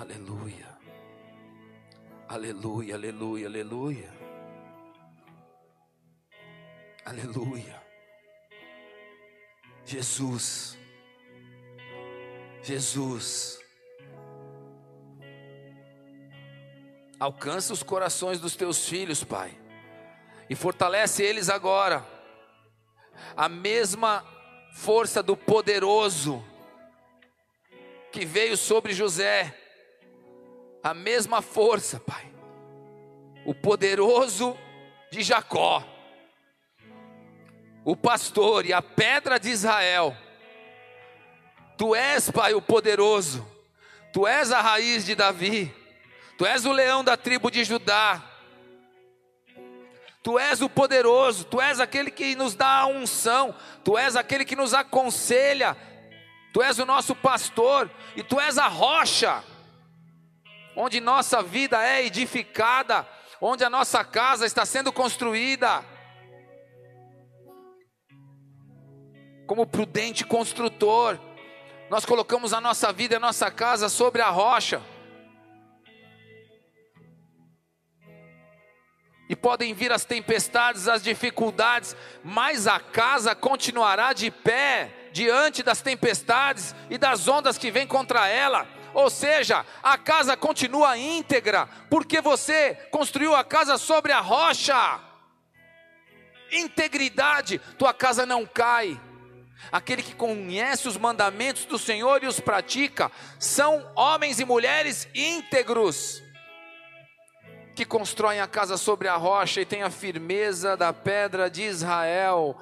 Aleluia. 0.00 0.78
Aleluia, 2.26 2.94
aleluia, 2.94 3.46
aleluia. 3.46 4.10
Aleluia. 7.04 7.82
Jesus. 9.84 10.78
Jesus. 12.62 13.60
Alcança 17.18 17.74
os 17.74 17.82
corações 17.82 18.40
dos 18.40 18.56
teus 18.56 18.88
filhos, 18.88 19.22
Pai, 19.22 19.54
e 20.48 20.54
fortalece 20.54 21.22
eles 21.22 21.50
agora. 21.50 22.02
A 23.36 23.50
mesma 23.50 24.24
força 24.72 25.22
do 25.22 25.36
poderoso 25.36 26.42
que 28.10 28.24
veio 28.24 28.56
sobre 28.56 28.94
José, 28.94 29.59
a 30.82 30.94
mesma 30.94 31.42
força, 31.42 32.00
Pai. 32.00 32.30
O 33.44 33.54
poderoso 33.54 34.56
de 35.10 35.22
Jacó, 35.22 35.84
o 37.84 37.96
pastor 37.96 38.66
e 38.66 38.72
a 38.72 38.82
pedra 38.82 39.38
de 39.38 39.48
Israel. 39.48 40.16
Tu 41.76 41.94
és, 41.94 42.30
Pai, 42.30 42.54
o 42.54 42.60
poderoso. 42.60 43.46
Tu 44.12 44.26
és 44.26 44.52
a 44.52 44.60
raiz 44.60 45.04
de 45.04 45.14
Davi. 45.14 45.74
Tu 46.36 46.44
és 46.44 46.64
o 46.64 46.72
leão 46.72 47.02
da 47.02 47.16
tribo 47.16 47.50
de 47.50 47.64
Judá. 47.64 48.22
Tu 50.22 50.38
és 50.38 50.60
o 50.60 50.68
poderoso, 50.68 51.44
tu 51.44 51.58
és 51.60 51.80
aquele 51.80 52.10
que 52.10 52.34
nos 52.36 52.54
dá 52.54 52.80
a 52.80 52.86
unção, 52.86 53.54
tu 53.82 53.96
és 53.96 54.16
aquele 54.16 54.44
que 54.44 54.54
nos 54.54 54.74
aconselha 54.74 55.74
Tu 56.52 56.62
és 56.62 56.78
o 56.78 56.86
nosso 56.86 57.14
pastor 57.14 57.90
e 58.16 58.22
tu 58.22 58.40
és 58.40 58.58
a 58.58 58.66
rocha 58.66 59.42
onde 60.76 61.00
nossa 61.00 61.42
vida 61.42 61.82
é 61.82 62.04
edificada, 62.04 63.06
onde 63.40 63.64
a 63.64 63.70
nossa 63.70 64.04
casa 64.04 64.46
está 64.46 64.64
sendo 64.64 64.92
construída. 64.92 65.84
Como 69.46 69.66
prudente 69.66 70.24
construtor, 70.24 71.18
nós 71.88 72.04
colocamos 72.04 72.52
a 72.52 72.60
nossa 72.60 72.92
vida 72.92 73.14
e 73.14 73.16
a 73.16 73.20
nossa 73.20 73.50
casa 73.50 73.88
sobre 73.88 74.22
a 74.22 74.30
rocha. 74.30 74.80
E 79.28 79.36
podem 79.36 79.72
vir 79.74 79.92
as 79.92 80.04
tempestades, 80.04 80.88
as 80.88 81.02
dificuldades, 81.02 81.96
mas 82.22 82.66
a 82.66 82.80
casa 82.80 83.34
continuará 83.34 84.12
de 84.12 84.30
pé 84.30 84.92
diante 85.12 85.62
das 85.62 85.80
tempestades 85.80 86.74
e 86.88 86.98
das 86.98 87.28
ondas 87.28 87.56
que 87.58 87.70
vêm 87.70 87.86
contra 87.86 88.28
ela. 88.28 88.66
Ou 88.94 89.08
seja, 89.08 89.64
a 89.82 89.96
casa 89.96 90.36
continua 90.36 90.98
íntegra, 90.98 91.68
porque 91.88 92.20
você 92.20 92.74
construiu 92.90 93.34
a 93.34 93.44
casa 93.44 93.78
sobre 93.78 94.12
a 94.12 94.20
rocha. 94.20 95.00
Integridade, 96.52 97.60
tua 97.78 97.94
casa 97.94 98.26
não 98.26 98.44
cai. 98.44 99.00
Aquele 99.70 100.02
que 100.02 100.14
conhece 100.14 100.88
os 100.88 100.96
mandamentos 100.96 101.64
do 101.64 101.78
Senhor 101.78 102.22
e 102.22 102.26
os 102.26 102.40
pratica, 102.40 103.10
são 103.38 103.86
homens 103.94 104.40
e 104.40 104.44
mulheres 104.44 105.06
íntegros 105.14 106.22
que 107.74 107.84
constroem 107.84 108.40
a 108.40 108.46
casa 108.46 108.76
sobre 108.76 109.08
a 109.08 109.16
rocha 109.16 109.60
e 109.60 109.64
têm 109.64 109.82
a 109.82 109.90
firmeza 109.90 110.76
da 110.76 110.92
pedra 110.92 111.48
de 111.48 111.62
Israel. 111.62 112.56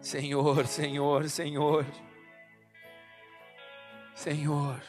Senhor, 0.00 0.66
Senhor, 0.66 1.28
Senhor. 1.28 1.86
Senhor. 4.14 4.82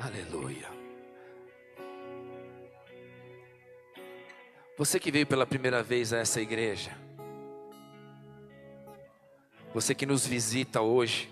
Aleluia. 0.00 0.68
Você 4.76 4.98
que 4.98 5.12
veio 5.12 5.28
pela 5.28 5.46
primeira 5.46 5.84
vez 5.84 6.12
a 6.12 6.18
essa 6.18 6.40
igreja, 6.40 6.90
você 9.72 9.94
que 9.94 10.04
nos 10.04 10.26
visita 10.26 10.80
hoje, 10.80 11.30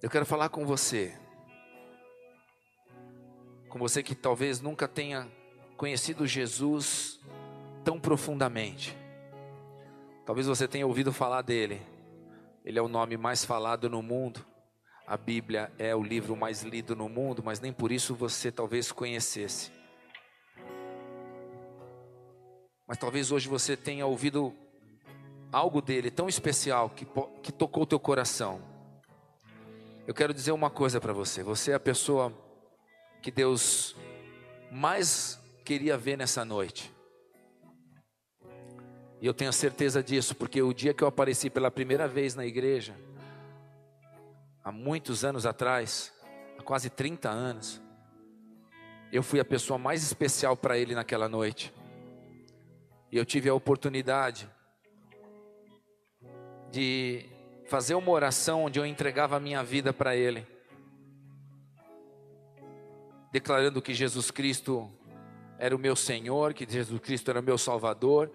eu 0.00 0.08
quero 0.08 0.24
falar 0.24 0.48
com 0.48 0.64
você, 0.64 1.23
com 3.74 3.78
você 3.80 4.04
que 4.04 4.14
talvez 4.14 4.60
nunca 4.60 4.86
tenha 4.86 5.28
conhecido 5.76 6.28
Jesus 6.28 7.18
tão 7.82 7.98
profundamente, 7.98 8.96
talvez 10.24 10.46
você 10.46 10.68
tenha 10.68 10.86
ouvido 10.86 11.12
falar 11.12 11.42
dele, 11.42 11.82
ele 12.64 12.78
é 12.78 12.82
o 12.82 12.86
nome 12.86 13.16
mais 13.16 13.44
falado 13.44 13.90
no 13.90 14.00
mundo. 14.00 14.46
A 15.04 15.16
Bíblia 15.16 15.72
é 15.76 15.92
o 15.92 16.04
livro 16.04 16.36
mais 16.36 16.62
lido 16.62 16.94
no 16.94 17.08
mundo, 17.08 17.42
mas 17.44 17.58
nem 17.58 17.72
por 17.72 17.90
isso 17.90 18.14
você 18.14 18.52
talvez 18.52 18.92
conhecesse. 18.92 19.72
Mas 22.86 22.96
talvez 22.96 23.32
hoje 23.32 23.48
você 23.48 23.76
tenha 23.76 24.06
ouvido 24.06 24.54
algo 25.50 25.82
dele 25.82 26.12
tão 26.12 26.28
especial 26.28 26.90
que, 26.90 27.04
que 27.42 27.50
tocou 27.50 27.82
o 27.82 27.86
teu 27.86 27.98
coração. 27.98 28.62
Eu 30.06 30.14
quero 30.14 30.32
dizer 30.32 30.52
uma 30.52 30.70
coisa 30.70 31.00
para 31.00 31.12
você: 31.12 31.42
você 31.42 31.72
é 31.72 31.74
a 31.74 31.80
pessoa 31.80 32.43
que 33.24 33.30
Deus 33.30 33.96
mais 34.70 35.40
queria 35.64 35.96
ver 35.96 36.18
nessa 36.18 36.44
noite. 36.44 36.92
E 39.18 39.24
eu 39.24 39.32
tenho 39.32 39.50
certeza 39.50 40.02
disso, 40.02 40.34
porque 40.34 40.60
o 40.60 40.74
dia 40.74 40.92
que 40.92 41.02
eu 41.02 41.08
apareci 41.08 41.48
pela 41.48 41.70
primeira 41.70 42.06
vez 42.06 42.34
na 42.34 42.44
igreja, 42.44 42.94
há 44.62 44.70
muitos 44.70 45.24
anos 45.24 45.46
atrás, 45.46 46.12
há 46.58 46.62
quase 46.62 46.90
30 46.90 47.30
anos, 47.30 47.80
eu 49.10 49.22
fui 49.22 49.40
a 49.40 49.44
pessoa 49.44 49.78
mais 49.78 50.02
especial 50.02 50.54
para 50.54 50.76
ele 50.76 50.94
naquela 50.94 51.26
noite. 51.26 51.72
E 53.10 53.16
eu 53.16 53.24
tive 53.24 53.48
a 53.48 53.54
oportunidade 53.54 54.46
de 56.70 57.24
fazer 57.68 57.94
uma 57.94 58.10
oração 58.10 58.64
onde 58.64 58.78
eu 58.78 58.84
entregava 58.84 59.38
a 59.38 59.40
minha 59.40 59.64
vida 59.64 59.94
para 59.94 60.14
ele, 60.14 60.46
declarando 63.34 63.82
que 63.82 63.92
Jesus 63.92 64.30
Cristo 64.30 64.88
era 65.58 65.74
o 65.74 65.78
meu 65.78 65.96
Senhor, 65.96 66.54
que 66.54 66.64
Jesus 66.70 67.00
Cristo 67.00 67.32
era 67.32 67.40
o 67.40 67.42
meu 67.42 67.58
Salvador, 67.58 68.30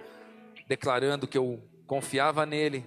declarando 0.68 1.26
que 1.26 1.38
eu 1.38 1.64
confiava 1.88 2.46
nele 2.46 2.84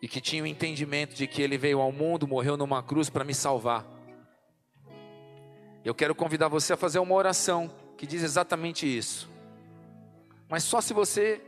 e 0.00 0.06
que 0.06 0.20
tinha 0.20 0.44
o 0.44 0.46
entendimento 0.46 1.16
de 1.16 1.26
que 1.26 1.42
ele 1.42 1.58
veio 1.58 1.80
ao 1.80 1.90
mundo, 1.90 2.28
morreu 2.28 2.56
numa 2.56 2.80
cruz 2.80 3.10
para 3.10 3.24
me 3.24 3.34
salvar. 3.34 3.84
Eu 5.84 5.96
quero 5.96 6.14
convidar 6.14 6.46
você 6.46 6.74
a 6.74 6.76
fazer 6.76 7.00
uma 7.00 7.16
oração 7.16 7.68
que 7.96 8.06
diz 8.06 8.22
exatamente 8.22 8.86
isso. 8.86 9.28
Mas 10.48 10.62
só 10.62 10.80
se 10.80 10.94
você 10.94 11.42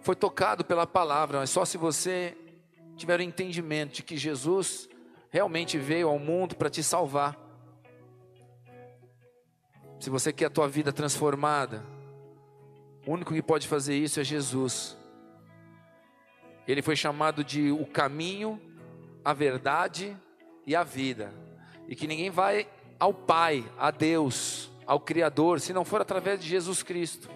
foi 0.00 0.16
tocado 0.16 0.64
pela 0.64 0.86
palavra, 0.86 1.40
mas 1.40 1.50
só 1.50 1.66
se 1.66 1.76
você 1.76 2.34
tiver 2.96 3.20
o 3.20 3.22
entendimento 3.22 3.96
de 3.96 4.02
que 4.02 4.16
Jesus 4.16 4.88
realmente 5.28 5.76
veio 5.76 6.08
ao 6.08 6.18
mundo 6.18 6.56
para 6.56 6.70
te 6.70 6.82
salvar. 6.82 7.49
Se 10.00 10.08
você 10.08 10.32
quer 10.32 10.46
a 10.46 10.50
tua 10.50 10.66
vida 10.66 10.92
transformada, 10.94 11.84
o 13.06 13.12
único 13.12 13.34
que 13.34 13.42
pode 13.42 13.68
fazer 13.68 13.94
isso 13.94 14.18
é 14.18 14.24
Jesus. 14.24 14.96
Ele 16.66 16.80
foi 16.80 16.96
chamado 16.96 17.44
de 17.44 17.70
o 17.70 17.84
caminho, 17.84 18.58
a 19.22 19.34
verdade 19.34 20.16
e 20.66 20.74
a 20.74 20.82
vida. 20.82 21.34
E 21.86 21.94
que 21.94 22.06
ninguém 22.06 22.30
vai 22.30 22.66
ao 22.98 23.12
Pai, 23.12 23.62
a 23.78 23.90
Deus, 23.90 24.70
ao 24.86 24.98
Criador, 24.98 25.60
se 25.60 25.74
não 25.74 25.84
for 25.84 26.00
através 26.00 26.40
de 26.40 26.48
Jesus 26.48 26.82
Cristo. 26.82 27.28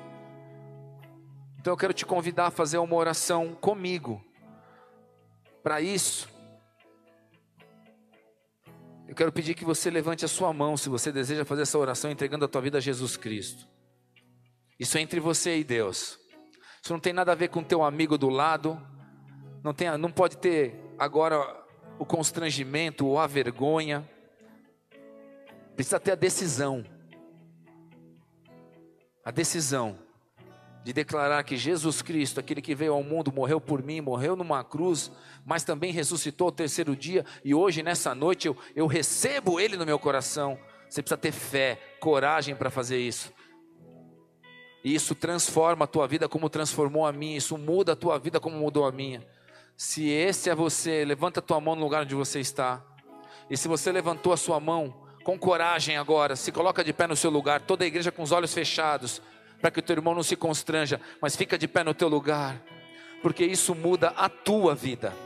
Então 1.61 1.75
eu 1.75 1.77
quero 1.77 1.93
te 1.93 2.07
convidar 2.07 2.47
a 2.47 2.51
fazer 2.51 2.79
uma 2.79 2.97
oração 2.97 3.55
comigo. 3.55 4.25
Para 5.63 5.83
isso, 5.83 6.31
eu 9.15 9.17
quero 9.17 9.33
pedir 9.33 9.55
que 9.55 9.65
você 9.65 9.91
levante 9.91 10.25
a 10.25 10.29
sua 10.29 10.53
mão 10.53 10.77
se 10.77 10.89
você 10.89 11.13
deseja 11.13 11.45
fazer 11.45 11.63
essa 11.63 11.79
oração 11.79 12.11
entregando 12.11 12.47
a 12.47 12.49
tua 12.49 12.61
vida 12.61 12.79
a 12.79 12.81
Jesus 12.81 13.17
Cristo. 13.17 13.65
Isso 14.77 14.99
é 14.99 15.01
entre 15.01 15.21
você 15.21 15.57
e 15.57 15.63
Deus. 15.63 16.19
Isso 16.83 16.93
não 16.93 16.99
tem 16.99 17.13
nada 17.13 17.31
a 17.31 17.35
ver 17.37 17.47
com 17.47 17.63
teu 17.63 17.85
amigo 17.85 18.19
do 18.19 18.29
lado, 18.29 18.77
não, 19.63 19.73
tem, 19.73 19.97
não 19.99 20.11
pode 20.11 20.37
ter 20.39 20.75
agora 20.99 21.39
o 21.97 22.05
constrangimento 22.05 23.07
ou 23.07 23.17
a 23.17 23.29
vergonha. 23.29 24.05
Precisa 25.77 26.01
ter 26.01 26.11
a 26.11 26.17
decisão. 26.17 26.85
A 29.25 29.31
decisão 29.31 29.97
de 30.85 30.93
declarar 30.93 31.43
que 31.45 31.57
Jesus 31.57 32.03
Cristo, 32.03 32.39
aquele 32.39 32.61
que 32.61 32.75
veio 32.75 32.93
ao 32.93 33.03
mundo, 33.03 33.33
morreu 33.33 33.59
por 33.59 33.83
mim, 33.83 34.03
morreu 34.03 34.37
numa 34.37 34.63
cruz, 34.63 35.11
mas 35.45 35.65
também 35.65 35.91
ressuscitou 35.91 36.49
ao 36.49 36.53
terceiro 36.53 36.95
dia, 36.95 37.25
e 37.43 37.55
hoje, 37.55 37.83
nessa 37.83 38.15
noite, 38.15 38.47
eu, 38.47 38.57
eu 38.77 38.87
recebo 38.87 39.59
Ele 39.59 39.79
no 39.79 39.87
meu 39.87 39.99
coração. 39.99 40.59
Você 40.87 41.03
precisa 41.03 41.17
ter 41.17 41.33
fé, 41.33 41.81
coragem 41.99 42.55
para 42.55 42.71
fazer 42.71 42.99
isso. 42.99 43.33
E 44.85 44.95
isso 44.95 45.15
transforma 45.15 45.87
a 45.87 45.89
tua 45.89 46.07
vida 46.07 46.29
como 46.29 46.51
transformou 46.51 47.07
a 47.07 47.13
minha, 47.13 47.39
isso 47.39 47.57
muda 47.57 47.93
a 47.93 47.97
tua 47.97 48.19
vida 48.19 48.39
como 48.39 48.59
mudou 48.59 48.85
a 48.85 48.93
minha. 48.93 49.27
Se 49.75 50.07
esse 50.07 50.51
é 50.51 50.55
você, 50.55 51.03
levanta 51.03 51.41
a 51.41 51.43
tua 51.43 51.59
mão 51.63 51.75
no 51.75 51.81
lugar 51.81 52.03
onde 52.03 52.15
você 52.15 52.41
está. 52.41 52.85
E 53.49 53.57
se 53.57 53.67
você 53.67 53.91
levantou 53.91 54.35
a 54.35 54.37
sua 54.37 54.61
mão, 54.61 55.03
com 55.25 55.39
coragem 55.39 55.97
agora, 55.97 56.37
se 56.37 56.53
coloca 56.53 56.85
de 56.85 56.93
pé 56.93 57.07
no 57.07 57.17
seu 57.17 57.31
lugar, 57.31 57.63
toda 57.63 57.85
a 57.85 57.87
igreja 57.87 58.13
com 58.13 58.23
os 58.23 58.31
olhos 58.31 58.53
fechados, 58.53 59.23
para 59.65 59.71
que 59.71 59.81
o 59.81 59.83
teu 59.83 59.97
irmão 59.97 60.15
não 60.15 60.23
se 60.23 60.37
constranja, 60.37 61.01
mas 61.23 61.35
fica 61.35 61.57
de 61.57 61.67
pé 61.67 61.83
no 61.83 61.95
teu 61.95 62.07
lugar, 62.07 62.61
porque 63.23 63.43
isso 63.43 63.75
muda 63.75 64.09
a 64.09 64.29
tua 64.29 64.75
vida. 64.75 65.17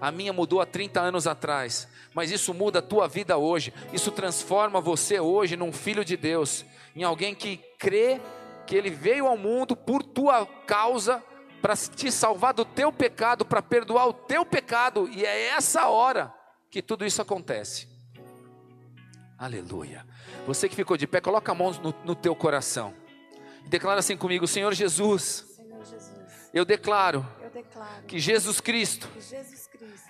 A 0.00 0.10
minha 0.10 0.32
mudou 0.32 0.60
há 0.60 0.66
30 0.66 1.00
anos 1.00 1.28
atrás, 1.28 1.86
mas 2.12 2.32
isso 2.32 2.52
muda 2.52 2.80
a 2.80 2.82
tua 2.82 3.06
vida 3.06 3.38
hoje. 3.38 3.72
Isso 3.92 4.10
transforma 4.10 4.80
você 4.80 5.20
hoje 5.20 5.56
num 5.56 5.72
filho 5.72 6.04
de 6.04 6.16
Deus, 6.16 6.64
em 6.96 7.04
alguém 7.04 7.36
que 7.36 7.58
crê 7.78 8.20
que 8.66 8.74
ele 8.74 8.90
veio 8.90 9.28
ao 9.28 9.38
mundo 9.38 9.76
por 9.76 10.02
tua 10.02 10.44
causa 10.66 11.22
para 11.62 11.76
te 11.76 12.10
salvar 12.10 12.52
do 12.52 12.64
teu 12.64 12.90
pecado, 12.90 13.44
para 13.44 13.62
perdoar 13.62 14.08
o 14.08 14.12
teu 14.12 14.44
pecado, 14.44 15.08
e 15.08 15.24
é 15.24 15.50
essa 15.50 15.86
hora 15.86 16.34
que 16.68 16.82
tudo 16.82 17.06
isso 17.06 17.22
acontece. 17.22 17.86
Aleluia. 19.38 20.04
Você 20.48 20.68
que 20.68 20.74
ficou 20.74 20.96
de 20.96 21.06
pé, 21.06 21.20
coloca 21.20 21.52
a 21.52 21.54
mão 21.54 21.70
no, 21.74 21.94
no 22.04 22.16
teu 22.16 22.34
coração. 22.34 23.03
Declara 23.66 24.00
assim 24.00 24.16
comigo, 24.16 24.46
Senhor 24.46 24.72
Jesus, 24.74 25.46
Senhor 25.56 25.84
Jesus, 25.84 26.12
eu 26.52 26.64
declaro, 26.64 27.26
eu 27.42 27.50
declaro 27.50 28.04
que 28.06 28.18
Jesus 28.18 28.60
Cristo 28.60 29.08
que 29.08 29.20
Jesus 29.20 29.63
Cristo 29.63 29.63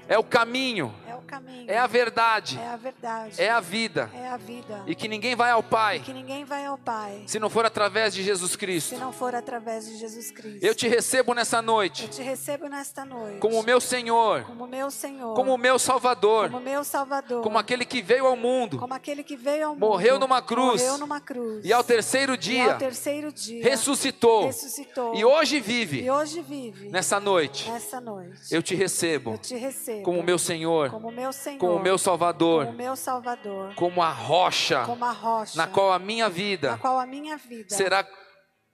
é 0.09 0.19
o 0.19 0.25
caminho, 0.25 0.95
é 1.09 1.15
o 1.15 1.23
caminho, 1.23 1.71
é 1.71 1.79
a 1.79 1.87
verdade, 1.87 2.59
é 2.59 2.69
a 2.69 2.77
verdade, 2.77 3.41
é 3.43 3.51
a 3.51 3.61
vida, 3.61 4.11
é 4.15 4.29
a 4.29 4.37
vida. 4.37 4.83
e 4.87 4.95
que 4.95 5.09
ninguém 5.09 5.35
vai 5.35 5.51
ao 5.51 5.63
Pai. 5.63 6.01
Que 6.01 6.13
ninguém 6.13 6.45
vai 6.45 6.65
ao 6.67 6.77
Pai. 6.77 7.23
Se 7.27 7.39
não 7.39 7.49
for 7.49 7.65
através 7.65 8.13
de 8.13 8.23
Jesus 8.23 8.53
se 8.53 8.59
Cristo. 8.59 8.97
não 8.99 9.13
for 9.13 9.35
através 9.35 9.87
de 9.87 9.97
Jesus 9.97 10.31
Cristo. 10.31 10.65
Eu 10.65 10.75
te 10.75 10.87
recebo 10.89 11.33
nessa 11.35 11.59
Eu 11.59 11.63
noite 11.63 12.09
te 12.09 12.23
recebo 12.23 12.69
nesta 12.69 13.05
noite. 13.05 13.39
Como 13.39 13.63
meu 13.63 13.81
Senhor, 13.81 14.45
como 14.45 14.67
meu 14.67 14.91
Senhor, 14.91 15.35
como 15.35 15.57
meu 15.57 15.79
Salvador, 15.79 16.51
como 16.51 16.63
meu 16.63 16.85
Salvador, 16.85 17.43
como 17.43 17.59
aquele 17.59 17.85
que 17.85 18.03
veio 18.03 18.27
ao 18.27 18.37
mundo. 18.37 18.79
Como 18.79 18.93
aquele 18.95 19.23
que 19.23 19.37
veio 19.37 19.69
ao 19.69 19.75
mundo, 19.75 19.81
Morreu 19.81 20.19
numa 20.19 20.43
cruz. 20.43 20.83
morreu 20.83 20.99
numa 20.99 21.21
cruz, 21.21 21.65
e 21.65 21.73
ao 21.73 21.83
terceiro 21.83 22.33
e 22.33 22.35
ao 22.35 22.39
dia 22.39 22.75
terceiro 22.75 23.33
dia 23.33 23.63
ressuscitou. 23.63 24.47
ressuscitou. 24.47 25.15
E 25.15 25.25
hoje 25.25 25.61
vive. 25.61 26.03
e 26.03 26.11
hoje 26.11 26.43
vive 26.43 26.89
Nessa 26.91 27.19
noite. 27.19 27.71
nessa 27.71 28.01
noite. 28.01 28.53
eu 28.53 28.63
te 28.63 28.75
Eu 28.75 28.81
recebo 28.81 29.39
te 29.39 29.55
recebo 29.55 29.64
como 30.03 30.23
meu 30.23 30.39
Senhor, 30.39 30.91
como 30.91 31.11
meu 31.11 31.33
Senhor, 31.33 31.59
como 31.59 31.79
meu 31.79 31.93
como 31.93 31.99
Salvador, 31.99 32.73
meu 32.73 32.97
Salvador, 32.97 33.75
como 33.75 34.03
a 34.03 34.11
rocha 34.11 34.85
como 34.85 35.05
a 35.05 35.13
rocha 35.13 35.57
na 35.57 35.67
qual 35.67 35.93
a 35.93 35.99
minha 35.99 36.29
na 36.29 36.35
vida 36.35 36.79
qual 36.79 36.99
a 36.99 37.07
minha 37.07 37.37
vida 37.37 37.75
será 37.75 38.07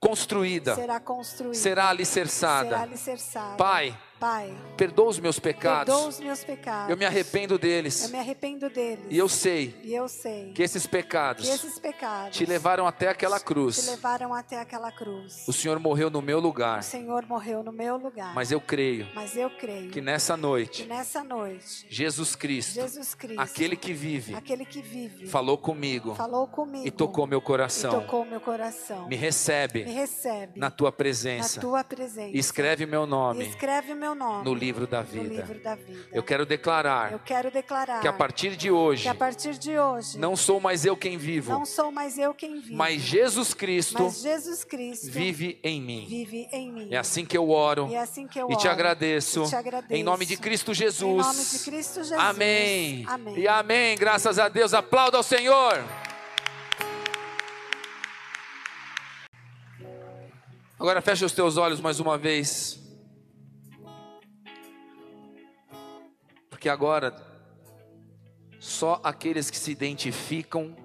construída, 0.00 0.74
será 0.74 0.98
construída, 0.98 1.54
será 1.54 1.88
alicerçada. 1.88 2.70
será 2.70 2.82
alicerçada. 2.82 3.56
Pai, 3.56 3.96
Pai, 4.20 4.54
perdoa 4.76 5.08
os 5.08 5.18
meus 5.18 5.38
perdoa 5.38 5.54
pecados. 5.54 5.94
os 6.06 6.20
meus 6.20 6.44
pecados. 6.44 6.90
Eu 6.90 6.96
me 6.96 7.06
arrependo 7.06 7.54
Eu 7.54 7.58
deles. 7.58 8.10
me 8.10 8.18
arrependo 8.18 8.68
deles. 8.68 9.06
E 9.08 9.16
eu 9.16 9.28
sei 9.30 9.74
E 9.82 9.94
eu 9.94 10.06
sei 10.08 10.52
que 10.52 10.62
esses 10.62 10.86
pecados 10.86 11.46
que 11.46 11.50
esses 11.50 11.78
pecados 11.78 12.36
te 12.36 12.44
levaram 12.44 12.86
até 12.86 13.08
aquela 13.08 13.38
te 13.38 13.44
cruz. 13.46 13.86
levaram 13.86 14.34
até 14.34 14.60
aquela 14.60 14.92
cruz. 14.92 15.44
O 15.48 15.52
Senhor 15.54 15.78
morreu 15.80 16.10
no 16.10 16.20
meu 16.20 16.38
lugar, 16.38 16.80
O 16.80 16.82
Senhor 16.82 17.24
morreu 17.26 17.62
no 17.62 17.72
meu 17.72 17.96
lugar. 17.96 18.34
mas 18.34 18.52
eu 18.52 18.60
creio 18.60 19.08
Mas 19.14 19.36
eu 19.36 19.48
creio 19.50 19.90
que 19.90 20.00
nessa 20.02 20.34
que 20.34 20.40
noite 20.42 20.84
nessa 20.84 21.24
noite 21.24 21.86
Jesus 21.88 22.36
Cristo, 22.36 22.74
Jesus 22.74 23.14
Cristo, 23.14 23.40
aquele 23.40 23.74
que 23.76 23.92
vive, 23.94 24.34
aquele 24.34 24.66
que 24.66 24.82
vive, 24.82 25.26
falou 25.28 25.56
comigo 25.56 26.14
falou 26.14 26.46
comigo 26.46 26.86
e 26.86 26.90
tocou 26.90 27.26
meu 27.26 27.38
e 27.38 27.42
coração. 27.42 28.00
tocou 28.02 28.24
meu 28.26 28.40
coração. 28.40 29.04
Me 29.04 29.10
Me 29.10 29.16
recebe 29.16 29.82
recebe 29.82 30.58
na 30.60 30.70
tua 30.70 30.88
na 30.88 30.92
presença. 30.92 31.60
tua 31.60 31.82
presença. 31.84 32.36
E 32.36 32.38
escreve 32.38 32.84
meu 32.84 33.04
E 33.04 33.06
nome 33.06 33.44
escreve 33.46 33.92
o 33.92 34.09
meu 34.10 34.14
nome 34.14 34.44
no 34.44 34.54
livro 34.54 34.86
da 34.86 35.02
vida. 35.02 35.28
livro 35.28 35.60
da 35.60 35.74
vida. 35.74 36.08
Eu 36.12 36.22
quero 36.22 36.42
Eu 36.42 36.46
declarar 36.46 37.18
quero 37.24 37.50
declarar 37.50 38.00
que 38.00 38.08
a 38.08 38.12
partir 38.12 38.56
de 38.56 38.70
hoje 38.70 39.08
a 39.08 39.14
partir 39.14 39.56
de 39.58 39.78
hoje 39.78 40.18
não 40.18 40.36
sou 40.36 40.60
mais 40.60 40.84
eu 40.84 40.96
quem 40.96 41.16
vivo, 41.16 41.50
não 41.52 41.64
sou 41.64 41.92
mais 41.92 42.18
eu 42.18 42.34
quem 42.34 42.60
vive, 42.60 42.74
mas 42.74 43.00
Jesus 43.00 43.54
Cristo 43.54 44.02
mas 44.02 44.20
Jesus 44.20 44.64
Cristo 44.64 45.10
vive 45.10 45.58
em 45.62 45.80
mim. 45.80 46.06
vive 46.08 46.48
em 46.52 46.72
mim. 46.72 46.88
É 46.90 46.96
assim 46.96 47.24
que 47.24 47.36
eu 47.36 47.50
oro 47.50 47.88
E 47.88 47.94
é 47.94 48.00
assim 48.00 48.26
que 48.26 48.38
eu 48.40 48.50
e 48.50 48.56
te 48.56 48.66
oro. 48.66 48.70
agradeço. 48.70 49.44
E 49.44 49.48
te 49.48 49.56
agradeço. 49.56 49.94
Em 49.94 50.02
nome 50.02 50.26
de 50.26 50.36
Cristo 50.36 50.72
Em 50.72 50.74
Jesus. 50.74 51.26
nome 51.26 51.44
de 51.44 51.58
Cristo 51.58 51.94
Jesus. 52.02 52.12
Amém. 52.12 53.04
Amém. 53.08 53.38
E 53.38 53.48
amém. 53.48 53.96
Graças 53.96 54.38
a 54.38 54.48
Deus. 54.48 54.74
Aplauda 54.74 55.16
ao 55.16 55.22
Senhor. 55.22 55.82
Agora 60.78 61.00
fecha 61.02 61.26
os 61.26 61.32
teus 61.32 61.56
olhos 61.56 61.80
mais 61.80 62.00
uma 62.00 62.16
vez. 62.16 62.79
Porque 66.60 66.68
agora 66.68 67.16
só 68.58 69.00
aqueles 69.02 69.48
que 69.50 69.56
se 69.56 69.70
identificam 69.70 70.76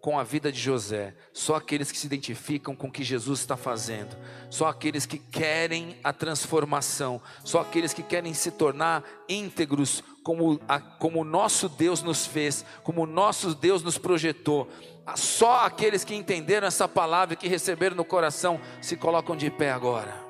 com 0.00 0.18
a 0.18 0.24
vida 0.24 0.50
de 0.50 0.58
José, 0.58 1.14
só 1.32 1.54
aqueles 1.54 1.92
que 1.92 1.96
se 1.96 2.06
identificam 2.06 2.74
com 2.74 2.88
o 2.88 2.90
que 2.90 3.04
Jesus 3.04 3.38
está 3.38 3.56
fazendo, 3.56 4.16
só 4.50 4.66
aqueles 4.66 5.06
que 5.06 5.20
querem 5.20 6.00
a 6.02 6.12
transformação, 6.12 7.22
só 7.44 7.60
aqueles 7.60 7.94
que 7.94 8.02
querem 8.02 8.34
se 8.34 8.50
tornar 8.50 9.04
íntegros 9.28 10.02
como, 10.24 10.60
a, 10.66 10.80
como 10.80 11.20
o 11.20 11.24
nosso 11.24 11.68
Deus 11.68 12.02
nos 12.02 12.26
fez, 12.26 12.64
como 12.82 13.04
o 13.04 13.06
nosso 13.06 13.54
Deus 13.54 13.84
nos 13.84 13.98
projetou. 13.98 14.68
Só 15.14 15.64
aqueles 15.64 16.02
que 16.02 16.16
entenderam 16.16 16.66
essa 16.66 16.88
palavra 16.88 17.36
que 17.36 17.46
receberam 17.46 17.94
no 17.94 18.04
coração 18.04 18.60
se 18.82 18.96
colocam 18.96 19.36
de 19.36 19.48
pé 19.48 19.70
agora. 19.70 20.23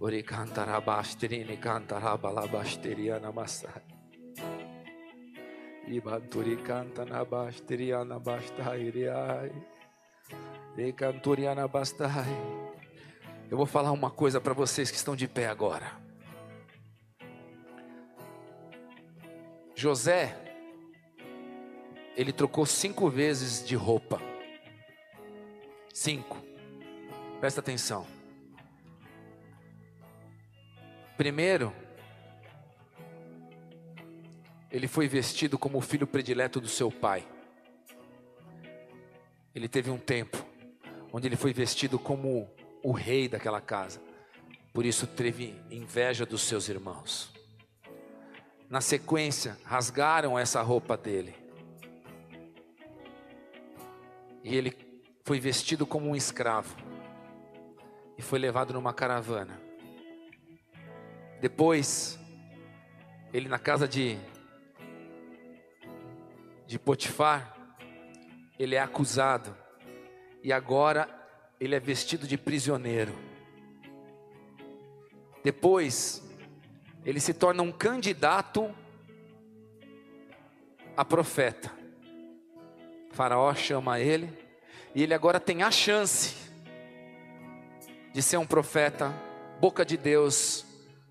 Ori 0.00 0.22
cantarabastrini 0.22 1.56
cantarabalabasteria 1.56 3.20
masai. 3.32 3.82
Ibanturi 5.86 6.56
cantana 6.62 7.24
basteriana 7.24 8.18
bastairiai. 8.18 9.52
E 10.78 10.92
canturiana 10.92 11.68
bastai. 11.68 12.34
Eu 13.50 13.56
vou 13.56 13.66
falar 13.66 13.92
uma 13.92 14.10
coisa 14.10 14.40
para 14.40 14.54
vocês 14.54 14.90
que 14.90 14.96
estão 14.96 15.16
de 15.16 15.26
pé 15.26 15.48
agora. 15.48 15.92
José, 19.74 20.36
ele 22.16 22.32
trocou 22.32 22.64
cinco 22.64 23.10
vezes 23.10 23.66
de 23.66 23.74
roupa. 23.74 24.27
Cinco. 25.98 26.40
Presta 27.40 27.58
atenção. 27.58 28.06
Primeiro, 31.16 31.74
ele 34.70 34.86
foi 34.86 35.08
vestido 35.08 35.58
como 35.58 35.76
o 35.76 35.80
filho 35.80 36.06
predileto 36.06 36.60
do 36.60 36.68
seu 36.68 36.88
pai. 36.88 37.26
Ele 39.52 39.66
teve 39.66 39.90
um 39.90 39.98
tempo 39.98 40.38
onde 41.12 41.26
ele 41.26 41.34
foi 41.34 41.52
vestido 41.52 41.98
como 41.98 42.48
o 42.80 42.92
rei 42.92 43.28
daquela 43.28 43.60
casa. 43.60 44.00
Por 44.72 44.86
isso 44.86 45.04
teve 45.04 45.60
inveja 45.68 46.24
dos 46.24 46.42
seus 46.42 46.68
irmãos. 46.68 47.34
Na 48.70 48.80
sequência, 48.80 49.58
rasgaram 49.64 50.38
essa 50.38 50.62
roupa 50.62 50.96
dele. 50.96 51.34
E 54.44 54.54
ele 54.56 54.87
foi 55.28 55.38
vestido 55.38 55.86
como 55.86 56.08
um 56.08 56.16
escravo. 56.16 56.74
E 58.16 58.22
foi 58.22 58.38
levado 58.38 58.72
numa 58.72 58.94
caravana. 58.94 59.60
Depois, 61.38 62.18
ele 63.30 63.46
na 63.46 63.58
casa 63.58 63.86
de 63.86 64.18
de 66.66 66.78
Potifar, 66.78 67.54
ele 68.58 68.74
é 68.74 68.80
acusado 68.80 69.54
e 70.42 70.50
agora 70.50 71.06
ele 71.60 71.74
é 71.74 71.80
vestido 71.80 72.26
de 72.26 72.38
prisioneiro. 72.38 73.12
Depois, 75.44 76.26
ele 77.04 77.20
se 77.20 77.34
torna 77.34 77.62
um 77.62 77.70
candidato 77.70 78.74
a 80.96 81.04
profeta. 81.04 81.70
faraó 83.12 83.54
chama 83.54 84.00
ele 84.00 84.47
e 84.94 85.02
ele 85.02 85.14
agora 85.14 85.38
tem 85.38 85.62
a 85.62 85.70
chance 85.70 86.34
de 88.12 88.22
ser 88.22 88.36
um 88.36 88.46
profeta, 88.46 89.12
boca 89.60 89.84
de 89.84 89.96
Deus 89.96 90.64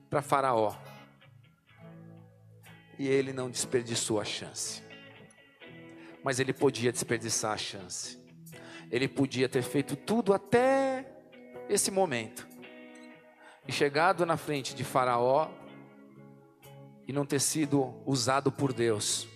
para 0.09 0.21
Faraó. 0.21 0.75
E 2.97 3.07
ele 3.07 3.31
não 3.31 3.49
desperdiçou 3.49 4.19
a 4.19 4.25
chance. 4.25 4.81
Mas 6.23 6.39
ele 6.39 6.51
podia 6.51 6.91
desperdiçar 6.91 7.53
a 7.53 7.57
chance. 7.57 8.17
Ele 8.91 9.07
podia 9.07 9.47
ter 9.47 9.61
feito 9.61 9.95
tudo 9.95 10.33
até 10.33 11.05
esse 11.69 11.91
momento. 11.91 12.47
E 13.67 13.71
chegado 13.71 14.25
na 14.25 14.37
frente 14.37 14.73
de 14.73 14.83
Faraó 14.83 15.49
e 17.07 17.13
não 17.13 17.25
ter 17.25 17.39
sido 17.39 17.93
usado 18.05 18.51
por 18.51 18.73
Deus. 18.73 19.27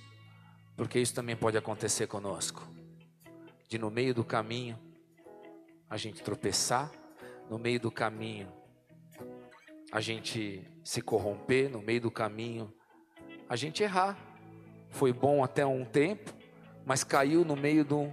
Porque 0.75 0.99
isso 0.99 1.13
também 1.13 1.35
pode 1.35 1.57
acontecer 1.57 2.07
conosco. 2.07 2.67
De 3.71 3.77
no 3.77 3.89
meio 3.89 4.13
do 4.13 4.21
caminho 4.21 4.77
a 5.89 5.95
gente 5.95 6.21
tropeçar, 6.21 6.91
no 7.49 7.57
meio 7.57 7.79
do 7.79 7.89
caminho 7.89 8.51
a 9.89 10.01
gente 10.01 10.69
se 10.83 11.01
corromper, 11.01 11.69
no 11.69 11.81
meio 11.81 12.01
do 12.01 12.11
caminho 12.11 12.73
a 13.47 13.55
gente 13.55 13.81
errar. 13.81 14.17
Foi 14.89 15.13
bom 15.13 15.41
até 15.41 15.65
um 15.65 15.85
tempo, 15.85 16.33
mas 16.85 17.05
caiu 17.05 17.45
no 17.45 17.55
meio 17.55 17.85
do, 17.85 18.11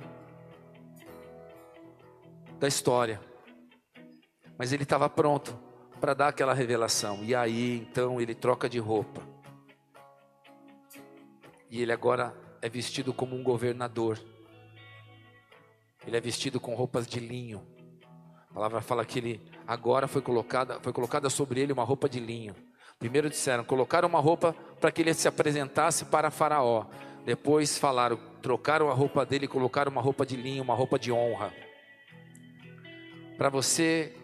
da 2.60 2.68
história. 2.68 3.20
Mas 4.56 4.72
ele 4.72 4.84
estava 4.84 5.10
pronto 5.10 5.58
para 6.00 6.14
dar 6.14 6.28
aquela 6.28 6.54
revelação. 6.54 7.24
E 7.24 7.34
aí, 7.34 7.80
então, 7.80 8.20
ele 8.20 8.32
troca 8.32 8.68
de 8.68 8.78
roupa. 8.78 9.26
E 11.68 11.82
ele 11.82 11.90
agora 11.90 12.32
é 12.62 12.68
vestido 12.68 13.12
como 13.12 13.34
um 13.34 13.42
governador. 13.42 14.20
Ele 16.08 16.16
é 16.16 16.20
vestido 16.22 16.58
com 16.58 16.74
roupas 16.74 17.06
de 17.06 17.20
linho. 17.20 17.62
A 18.50 18.54
palavra 18.54 18.80
fala 18.80 19.04
que 19.04 19.18
ele 19.18 19.42
agora 19.66 20.08
foi 20.08 20.22
colocada, 20.22 20.80
foi 20.80 20.90
colocada 20.90 21.28
sobre 21.28 21.60
ele 21.60 21.70
uma 21.70 21.84
roupa 21.84 22.08
de 22.08 22.18
linho. 22.18 22.56
Primeiro 22.98 23.28
disseram, 23.28 23.62
colocaram 23.62 24.08
uma 24.08 24.18
roupa 24.18 24.56
para 24.80 24.90
que 24.90 25.02
ele 25.02 25.12
se 25.12 25.28
apresentasse 25.28 26.06
para 26.06 26.30
Faraó. 26.30 26.86
Depois 27.26 27.76
falaram, 27.76 28.18
trocaram 28.40 28.88
a 28.88 28.94
roupa 28.94 29.26
dele 29.26 29.44
e 29.44 29.48
colocaram 29.48 29.92
uma 29.92 30.00
roupa 30.00 30.24
de 30.24 30.34
linho, 30.34 30.62
uma 30.62 30.72
roupa 30.72 30.98
de 30.98 31.12
honra. 31.12 31.52
Para 33.36 33.50
você 33.50 34.16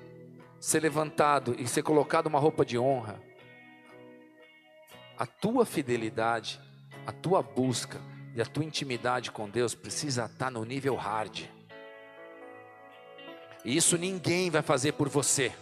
ser 0.59 0.81
levantado 0.81 1.55
e 1.59 1.67
ser 1.67 1.83
colocado 1.83 2.29
uma 2.29 2.39
roupa 2.39 2.65
de 2.65 2.79
honra, 2.79 3.21
a 5.19 5.27
tua 5.27 5.67
fidelidade, 5.67 6.59
a 7.07 7.13
tua 7.13 7.43
busca 7.43 8.01
e 8.35 8.41
a 8.41 8.47
tua 8.47 8.65
intimidade 8.65 9.31
com 9.31 9.51
Deus 9.51 9.75
precisa 9.75 10.25
estar 10.25 10.51
no 10.51 10.65
nível 10.65 10.95
hard. 10.95 11.54
E 13.65 13.77
isso 13.77 13.97
ninguém 13.97 14.51
vai 14.51 14.63
fazer 14.63 14.93
por 14.93 15.09
você. 15.09 15.53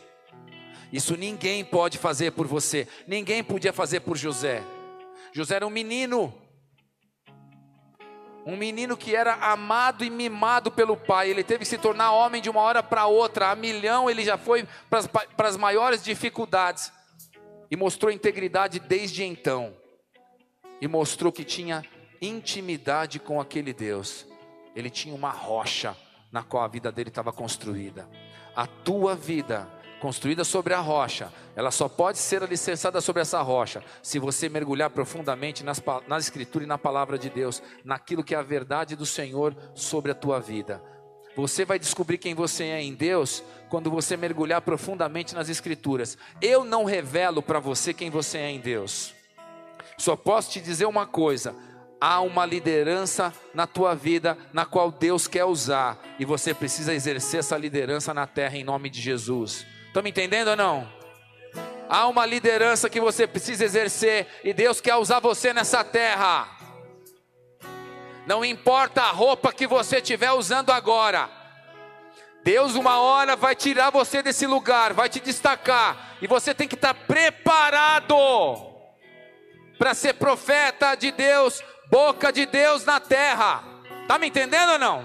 Isso 0.93 1.17
ninguém 1.17 1.65
pode 1.65 1.97
fazer 1.97 2.33
por 2.33 2.47
você. 2.47 2.87
Ninguém 3.07 3.43
podia 3.43 3.73
fazer 3.73 4.01
por 4.01 4.17
José. 4.17 4.63
José 5.33 5.57
era 5.57 5.67
um 5.67 5.71
menino. 5.71 6.35
Um 8.45 8.57
menino 8.57 8.97
que 8.97 9.15
era 9.15 9.35
amado 9.35 10.05
e 10.05 10.11
mimado 10.11 10.71
pelo 10.71 10.97
pai. 10.97 11.31
Ele 11.31 11.45
teve 11.45 11.61
que 11.61 11.65
se 11.65 11.79
tornar 11.79 12.13
homem 12.13 12.43
de 12.43 12.51
uma 12.51 12.61
hora 12.61 12.83
para 12.83 13.07
outra. 13.07 13.51
A 13.51 13.57
milhão 13.57 14.11
ele 14.11 14.25
já 14.25 14.37
foi 14.37 14.67
para 14.91 15.49
as 15.49 15.57
maiores 15.57 16.03
dificuldades. 16.03 16.93
E 17.71 17.77
mostrou 17.77 18.11
integridade 18.11 18.81
desde 18.81 19.25
então. 19.25 19.75
E 20.81 20.89
mostrou 20.89 21.33
que 21.33 21.45
tinha 21.45 21.85
intimidade 22.21 23.19
com 23.19 23.41
aquele 23.41 23.73
Deus. 23.73 24.27
Ele 24.75 24.91
tinha 24.91 25.15
uma 25.15 25.31
rocha 25.31 25.97
na 26.33 26.43
qual 26.43 26.65
a 26.65 26.69
vida 26.69 26.91
dele 26.91 27.11
estava 27.11 27.33
construída. 27.33 28.09
A 28.57 28.67
tua 28.67 29.15
vida 29.15 29.69
construída 30.01 30.43
sobre 30.43 30.75
a 30.75 30.81
rocha, 30.81 31.33
ela 31.55 31.71
só 31.71 31.89
pode 31.89 32.19
ser 32.19 32.43
alicerçada 32.43 33.01
sobre 33.01 33.23
essa 33.23 33.41
rocha 33.41 33.85
se 34.03 34.19
você 34.19 34.49
mergulhar 34.49 34.91
profundamente 34.91 35.63
nas, 35.63 35.81
na 36.09 36.19
Escritura 36.19 36.65
e 36.65 36.67
na 36.67 36.77
palavra 36.77 37.17
de 37.17 37.31
Deus, 37.31 37.63
naquilo 37.85 38.25
que 38.25 38.35
é 38.35 38.39
a 38.39 38.43
verdade 38.43 38.97
do 38.97 39.07
Senhor 39.07 39.55
sobre 39.75 40.11
a 40.11 40.15
tua 40.15 40.41
vida. 40.41 40.83
Você 41.37 41.65
vai 41.65 41.79
descobrir 41.79 42.19
quem 42.19 42.35
você 42.35 42.65
é 42.65 42.83
em 42.83 42.95
Deus 42.95 43.45
quando 43.69 43.91
você 43.91 44.17
mergulhar 44.17 44.61
profundamente 44.61 45.35
nas 45.35 45.49
Escrituras. 45.49 46.19
Eu 46.43 46.65
não 46.65 46.85
revelo 46.85 47.41
para 47.41 47.61
você 47.61 47.95
quem 47.95 48.11
você 48.11 48.39
é 48.39 48.51
em 48.51 48.61
Deus. 48.61 49.15
Só 49.97 50.17
posso 50.17 50.51
te 50.51 50.61
dizer 50.61 50.87
uma 50.87 51.07
coisa: 51.07 51.55
há 52.03 52.21
uma 52.21 52.45
liderança 52.45 53.33
na 53.55 53.65
tua 53.65 53.95
vida 53.95 54.37
na 54.53 54.67
qual 54.67 54.91
Deus 54.91 55.29
quer 55.29 55.45
usar 55.45 55.97
e 56.19 56.25
você 56.25 56.53
precisa 56.53 56.93
exercer 56.93 57.39
essa 57.39 57.57
liderança 57.57 58.13
na 58.13 58.27
terra 58.27 58.57
em 58.57 58.65
nome 58.65 58.91
de 58.91 59.01
Jesus. 59.01 59.65
Estão 59.87 60.03
me 60.03 60.11
entendendo 60.11 60.49
ou 60.49 60.57
não? 60.57 60.93
Há 61.89 62.09
uma 62.09 62.27
liderança 62.27 62.91
que 62.91 63.01
você 63.01 63.25
precisa 63.25 63.65
exercer 63.65 64.27
e 64.43 64.53
Deus 64.53 64.81
quer 64.81 64.97
usar 64.97 65.21
você 65.21 65.53
nessa 65.53 65.85
terra. 65.85 66.49
Não 68.27 68.45
importa 68.45 69.03
a 69.03 69.13
roupa 69.13 69.53
que 69.53 69.69
você 69.69 69.99
estiver 69.99 70.33
usando 70.33 70.71
agora. 70.71 71.31
Deus 72.43 72.75
uma 72.75 72.99
hora 72.99 73.37
vai 73.37 73.55
tirar 73.55 73.91
você 73.91 74.25
desse 74.25 74.45
lugar, 74.45 74.93
vai 74.93 75.09
te 75.09 75.21
destacar 75.21 76.17
e 76.21 76.27
você 76.27 76.53
tem 76.53 76.67
que 76.67 76.75
estar 76.75 76.95
preparado 76.95 78.17
para 79.83 79.95
ser 79.95 80.15
profeta 80.15 80.95
de 80.95 81.11
Deus, 81.11 81.61
boca 81.93 82.33
de 82.33 82.47
Deus 82.47 82.87
na 82.87 82.99
terra. 82.99 83.63
Tá 84.09 84.19
me 84.19 84.29
entendendo 84.29 84.73
ou 84.73 84.79
não? 84.79 85.05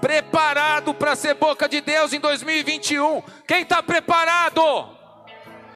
preparado 0.00 0.94
para 0.94 1.14
ser 1.14 1.34
boca 1.34 1.68
de 1.68 1.82
Deus 1.82 2.14
em 2.14 2.20
2021. 2.20 3.22
Quem 3.46 3.62
está 3.62 3.82
preparado? 3.82 4.62